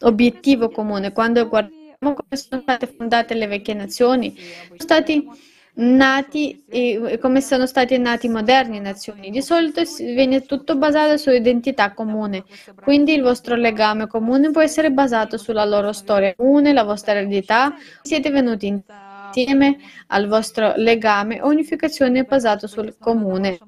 obiettivo 0.00 0.70
comune. 0.70 1.12
Quando 1.12 1.48
guardiamo 1.48 2.14
come 2.14 2.36
sono 2.36 2.62
state 2.62 2.86
fondate 2.86 3.34
le 3.34 3.46
vecchie 3.46 3.74
nazioni, 3.74 4.34
sono 4.36 4.76
stati 4.78 5.28
nati 5.74 6.64
e 6.68 7.18
come 7.20 7.40
sono 7.40 7.66
stati 7.66 7.96
nati 7.98 8.28
moderni 8.28 8.80
nazioni. 8.80 9.30
Di 9.30 9.40
solito 9.40 9.82
viene 9.98 10.42
tutto 10.42 10.76
basato 10.76 11.16
su 11.16 11.30
identità 11.30 11.92
comune, 11.92 12.44
quindi 12.82 13.14
il 13.14 13.22
vostro 13.22 13.54
legame 13.54 14.06
comune 14.06 14.50
può 14.50 14.60
essere 14.60 14.90
basato 14.90 15.38
sulla 15.38 15.64
loro 15.64 15.92
storia 15.92 16.34
comune, 16.34 16.72
la 16.72 16.84
vostra 16.84 17.12
eredità. 17.12 17.74
Siete 18.02 18.30
venuti 18.30 18.66
insieme 18.66 19.78
al 20.08 20.26
vostro 20.26 20.74
legame 20.76 21.40
o 21.40 21.48
unificazione 21.48 22.24
basata 22.24 22.66
sul 22.66 22.96
comune, 22.98 23.58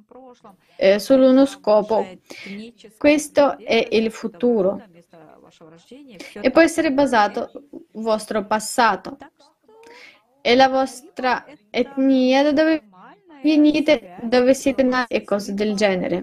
eh, 0.77 1.01
uno 1.09 1.47
scopo. 1.47 2.07
Questo 2.99 3.59
è 3.59 3.89
il 3.93 4.11
futuro 4.11 4.83
e 6.41 6.51
può 6.51 6.61
essere 6.61 6.93
basato 6.93 7.51
sul 7.51 7.85
vostro 7.93 8.45
passato 8.45 9.17
e 10.47 10.55
la 10.55 10.69
vostra 10.69 11.43
etnia, 11.71 12.43
da 12.43 12.53
dove 12.53 12.83
venite, 13.43 14.17
dove 14.21 14.53
siete 14.53 14.83
nati 14.83 15.15
e 15.15 15.25
cose 15.25 15.55
del 15.55 15.75
genere. 15.75 16.23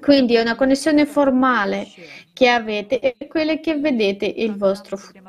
Quindi 0.00 0.36
è 0.36 0.40
una 0.40 0.54
connessione 0.54 1.04
formale 1.04 1.86
che 2.32 2.48
avete 2.48 2.98
e 3.00 3.26
quelle 3.28 3.60
che 3.60 3.76
vedete 3.76 4.24
il 4.24 4.56
vostro 4.56 4.96
futuro. 4.96 5.28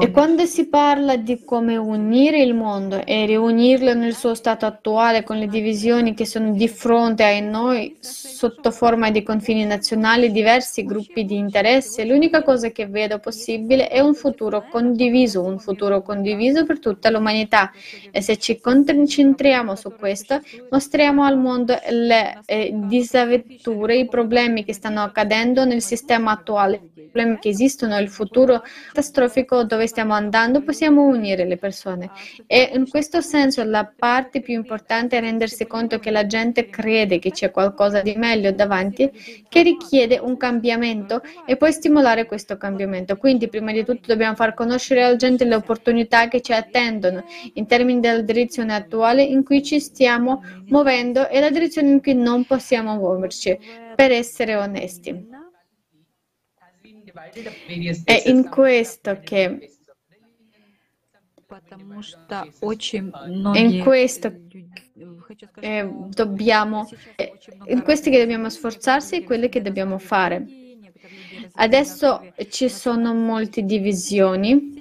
E 0.00 0.10
quando 0.10 0.44
si 0.44 0.68
parla 0.68 1.16
di 1.16 1.42
come 1.44 1.76
unire 1.76 2.42
il 2.42 2.54
mondo 2.54 3.04
e 3.04 3.26
riunirlo 3.26 3.94
nel 3.94 4.14
suo 4.14 4.34
stato 4.34 4.66
attuale 4.66 5.22
con 5.22 5.38
le 5.38 5.46
divisioni 5.46 6.14
che 6.14 6.26
sono 6.26 6.52
di 6.52 6.68
fronte 6.68 7.24
a 7.24 7.40
noi 7.40 7.96
sotto 8.00 8.70
forma 8.70 9.10
di 9.10 9.22
confini 9.22 9.64
nazionali, 9.64 10.32
diversi 10.32 10.84
gruppi 10.84 11.24
di 11.24 11.36
interesse, 11.36 12.04
l'unica 12.04 12.42
cosa 12.42 12.70
che 12.70 12.86
vedo 12.86 13.18
possibile 13.18 13.88
è 13.88 14.00
un 14.00 14.14
futuro 14.14 14.66
condiviso, 14.68 15.42
un 15.42 15.58
futuro 15.58 16.02
condiviso 16.02 16.64
per 16.64 16.78
tutta 16.78 17.10
l'umanità. 17.10 17.70
E 18.10 18.20
se 18.20 18.36
ci 18.38 18.60
concentriamo 18.60 19.74
su 19.76 19.94
questo, 19.94 20.40
mostriamo 20.70 21.22
al 21.24 21.38
mondo 21.38 21.78
le 21.88 22.40
eh, 22.44 22.70
disavventure, 22.74 23.96
i 23.96 24.08
problemi 24.08 24.64
che 24.64 24.72
stanno 24.72 24.89
stanno 24.90 25.02
accadendo 25.02 25.64
nel 25.64 25.80
sistema 25.80 26.32
attuale, 26.32 26.90
i 26.94 27.08
problemi 27.10 27.38
che 27.38 27.48
esistono, 27.48 27.96
il 27.98 28.08
futuro 28.08 28.62
catastrofico 28.88 29.62
dove 29.62 29.86
stiamo 29.86 30.14
andando, 30.14 30.62
possiamo 30.62 31.06
unire 31.06 31.46
le 31.46 31.56
persone. 31.56 32.10
E 32.46 32.72
in 32.74 32.88
questo 32.88 33.20
senso 33.20 33.62
la 33.62 33.90
parte 33.96 34.40
più 34.40 34.54
importante 34.54 35.16
è 35.16 35.20
rendersi 35.20 35.66
conto 35.66 36.00
che 36.00 36.10
la 36.10 36.26
gente 36.26 36.68
crede 36.68 37.20
che 37.20 37.30
c'è 37.30 37.52
qualcosa 37.52 38.02
di 38.02 38.14
meglio 38.16 38.50
davanti 38.52 39.10
che 39.48 39.62
richiede 39.62 40.18
un 40.18 40.36
cambiamento 40.36 41.22
e 41.46 41.56
poi 41.56 41.72
stimolare 41.72 42.26
questo 42.26 42.56
cambiamento. 42.56 43.16
Quindi 43.16 43.48
prima 43.48 43.70
di 43.72 43.84
tutto 43.84 44.08
dobbiamo 44.08 44.34
far 44.34 44.54
conoscere 44.54 45.04
alla 45.04 45.16
gente 45.16 45.44
le 45.44 45.54
opportunità 45.54 46.26
che 46.28 46.40
ci 46.40 46.52
attendono 46.52 47.24
in 47.54 47.66
termini 47.66 48.00
della 48.00 48.22
direzione 48.22 48.74
attuale 48.74 49.22
in 49.22 49.44
cui 49.44 49.62
ci 49.62 49.78
stiamo 49.78 50.42
muovendo 50.66 51.28
e 51.28 51.38
la 51.40 51.50
direzione 51.50 51.90
in 51.90 52.02
cui 52.02 52.14
non 52.14 52.44
possiamo 52.44 52.96
muoverci, 52.96 53.58
per 54.00 54.12
essere 54.12 54.56
onesti. 54.56 55.28
È 58.04 58.22
in 58.26 58.48
questo 58.48 59.20
che 59.22 59.74
in 63.52 63.80
questo 63.82 64.32
eh, 65.60 65.90
dobbiamo, 66.08 66.88
in 67.66 67.82
questi 67.82 68.10
che 68.10 68.18
dobbiamo 68.20 68.48
sforzarsi 68.48 69.16
e 69.16 69.24
quelli 69.24 69.50
che 69.50 69.60
dobbiamo 69.60 69.98
fare. 69.98 70.46
Adesso 71.52 72.32
ci 72.48 72.70
sono 72.70 73.12
molte 73.12 73.62
divisioni 73.64 74.79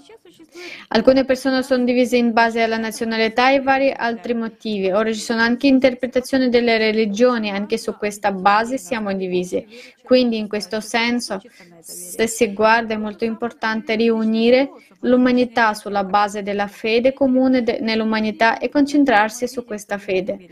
Alcune 0.90 1.26
persone 1.26 1.64
sono 1.64 1.84
divise 1.84 2.18
in 2.18 2.34
base 2.34 2.61
alla 2.61 2.77
nazionalità 2.77 3.52
e 3.52 3.61
vari 3.61 3.94
altri 3.95 4.34
motivi. 4.34 4.91
Ora 4.91 5.11
ci 5.14 5.19
sono 5.19 5.41
anche 5.41 5.68
interpretazioni 5.68 6.49
delle 6.49 6.77
religioni, 6.77 7.49
anche 7.49 7.77
su 7.77 7.95
questa 7.95 8.31
base 8.31 8.77
siamo 8.77 9.14
divisi. 9.14 9.65
Quindi 10.03 10.38
in 10.38 10.48
questo 10.48 10.80
senso, 10.80 11.40
se 11.82 12.28
si 12.28 12.54
guarda, 12.54 12.94
è 12.94 12.98
molto 12.98 13.26
importante 13.26 13.96
riunire 13.96 14.70
l'umanità 15.02 15.74
sulla 15.74 16.04
base 16.04 16.44
della 16.44 16.68
fede 16.68 17.14
comune 17.14 17.64
de- 17.64 17.80
nell'umanità 17.80 18.58
e 18.58 18.70
concentrarsi 18.70 19.48
su 19.48 19.64
questa 19.64 19.98
fede. 19.98 20.48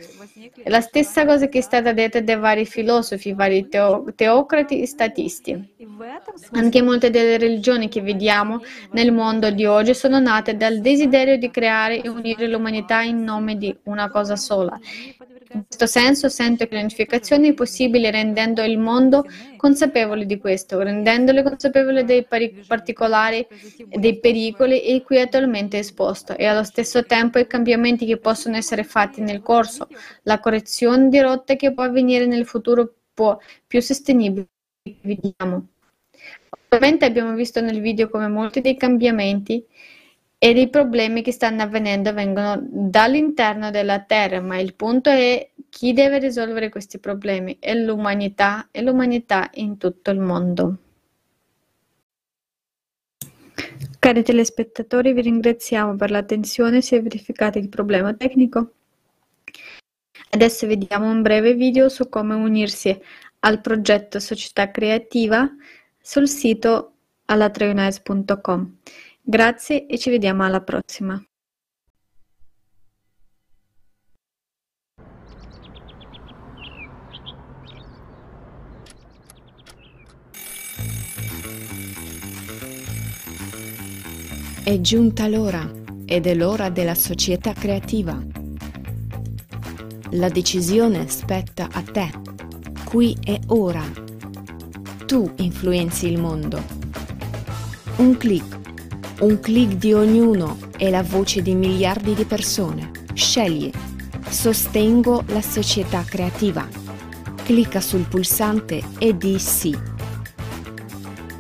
È 0.64 0.70
la 0.70 0.82
stessa 0.82 1.26
cosa 1.26 1.48
che 1.48 1.60
è 1.60 1.62
stata 1.62 1.92
detta 1.92 2.22
dai 2.22 2.38
vari 2.38 2.66
filosofi, 2.66 3.34
vari 3.34 3.68
teo- 3.68 4.06
teocrati 4.16 4.82
e 4.82 4.86
statisti. 4.86 5.76
Anche 6.52 6.82
molte 6.82 7.10
delle 7.10 7.38
religioni 7.38 7.90
che 7.90 8.02
vediamo 8.02 8.62
nel 8.92 9.12
mondo 9.12 9.50
di 9.50 9.66
oggi 9.66 9.94
sono 9.94 10.20
nate 10.20 10.56
dal 10.56 10.80
desiderio 10.80 11.38
di 11.38 11.50
creare 11.50 12.02
e 12.02 12.10
unire 12.10 12.48
l'umanità 12.48 13.02
in 13.02 13.24
nome 13.24 13.58
di 13.58 13.76
una 13.84 14.10
cosa 14.10 14.36
sola. 14.36 14.80
In 15.54 15.64
questo 15.66 15.86
senso 15.86 16.28
sento 16.28 16.68
che 16.68 16.76
l'unificazione 16.76 17.48
è 17.48 17.54
possibile 17.54 18.12
rendendo 18.12 18.62
il 18.64 18.78
mondo 18.78 19.26
consapevole 19.56 20.26
di 20.26 20.38
questo, 20.38 20.78
rendendole 21.18 21.44
consapevole 21.44 22.04
dei 22.04 22.24
pari- 22.24 22.64
particolari 22.66 23.46
dei 23.88 24.20
pericoli 24.20 24.94
in 24.94 25.04
cui 25.04 25.18
è 25.18 25.22
attualmente 25.22 25.80
esposto 25.80 26.36
e 26.38 26.46
allo 26.46 26.64
stesso 26.64 27.04
tempo 27.06 27.40
i 27.40 27.48
cambiamenti 27.48 28.06
che 28.06 28.18
possono 28.18 28.56
essere 28.56 28.84
fatti 28.84 29.22
nel 29.22 29.42
corso, 29.42 29.88
la 30.24 30.40
correzione 30.40 31.10
di 31.10 31.20
rotte 31.20 31.56
che 31.56 31.74
può 31.74 31.84
avvenire 31.84 32.26
nel 32.26 32.46
futuro 32.46 32.94
può 33.14 33.38
più 33.66 33.82
sostenibile. 33.82 34.48
Vediamo. 35.02 35.68
Ovviamente 36.70 37.06
abbiamo 37.06 37.34
visto 37.34 37.62
nel 37.62 37.82
video 37.82 38.10
come 38.10 38.28
molti 38.28 38.62
dei 38.62 38.78
cambiamenti 38.78 39.66
e 40.40 40.54
dei 40.54 40.70
problemi 40.70 41.24
che 41.24 41.32
stanno 41.32 41.64
avvenendo 41.64 42.14
vengono 42.14 42.60
dall'interno 42.62 43.72
della 43.72 44.02
Terra, 44.02 44.40
ma 44.40 44.58
il 44.60 44.76
punto 44.76 45.10
è 45.10 45.50
chi 45.70 45.94
deve 45.94 46.20
risolvere 46.20 46.70
questi 46.70 47.00
problemi 47.00 47.58
è 47.60 47.74
l'umanità 47.74 48.68
e 48.72 48.82
l'umanità 48.82 49.50
in 49.56 49.78
tutto 49.78 50.12
il 50.12 50.20
mondo. 50.20 50.78
Cari 54.08 54.24
telespettatori, 54.24 55.12
vi 55.12 55.20
ringraziamo 55.20 55.98
per 55.98 56.12
l'attenzione, 56.12 56.82
si 56.82 56.96
è 56.96 57.02
verificato 57.02 57.58
il 57.58 57.68
problema 57.68 58.14
tecnico. 58.14 58.72
Adesso 60.30 60.66
vediamo 60.66 61.12
un 61.12 61.22
breve 61.22 61.56
video 61.56 61.90
su 61.90 62.08
come 62.08 62.34
unirsi 62.34 62.98
al 63.40 63.60
progetto 63.60 64.22
Società 64.22 64.72
Creativa 64.72 65.54
sul 66.00 66.30
sito 66.30 66.94
alatraionese.com. 67.26 68.78
Grazie 69.22 69.88
e 69.88 69.98
ci 69.98 70.10
vediamo 70.10 70.46
alla 70.46 70.62
prossima. 70.62 71.22
È 84.68 84.82
giunta 84.82 85.30
l'ora 85.30 85.66
ed 86.06 86.28
è 86.28 86.36
l'ora 86.36 86.68
della 86.68 86.94
società 86.94 87.54
creativa. 87.54 88.22
La 90.10 90.28
decisione 90.28 91.08
spetta 91.08 91.70
a 91.72 91.82
te. 91.82 92.12
Qui 92.84 93.16
e 93.24 93.40
ora. 93.48 93.82
Tu 95.06 95.32
influenzi 95.38 96.08
il 96.08 96.20
mondo. 96.20 96.62
Un 97.96 98.18
clic 98.18 98.44
un 99.22 99.40
clic 99.40 99.76
di 99.76 99.94
ognuno 99.94 100.58
è 100.76 100.90
la 100.90 101.02
voce 101.02 101.42
di 101.42 101.56
miliardi 101.56 102.14
di 102.14 102.26
persone. 102.26 102.92
Scegli. 103.14 103.72
Sostengo 104.28 105.24
la 105.28 105.42
società 105.42 106.04
creativa. 106.04 106.68
Clicca 107.46 107.80
sul 107.80 108.06
pulsante 108.06 108.82
e 108.98 109.16
di 109.16 109.40
sì. 109.40 109.74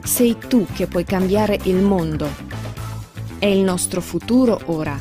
Sei 0.01 0.37
tu 0.47 0.65
che 0.73 0.87
puoi 0.87 1.03
cambiare 1.03 1.59
il 1.63 1.75
mondo. 1.75 2.46
E 3.39 3.55
il 3.55 3.63
nostro 3.63 4.01
futuro 4.01 4.59
ora 4.65 4.99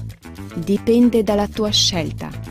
dipende 0.54 1.22
dalla 1.22 1.48
tua 1.48 1.70
scelta. 1.70 2.45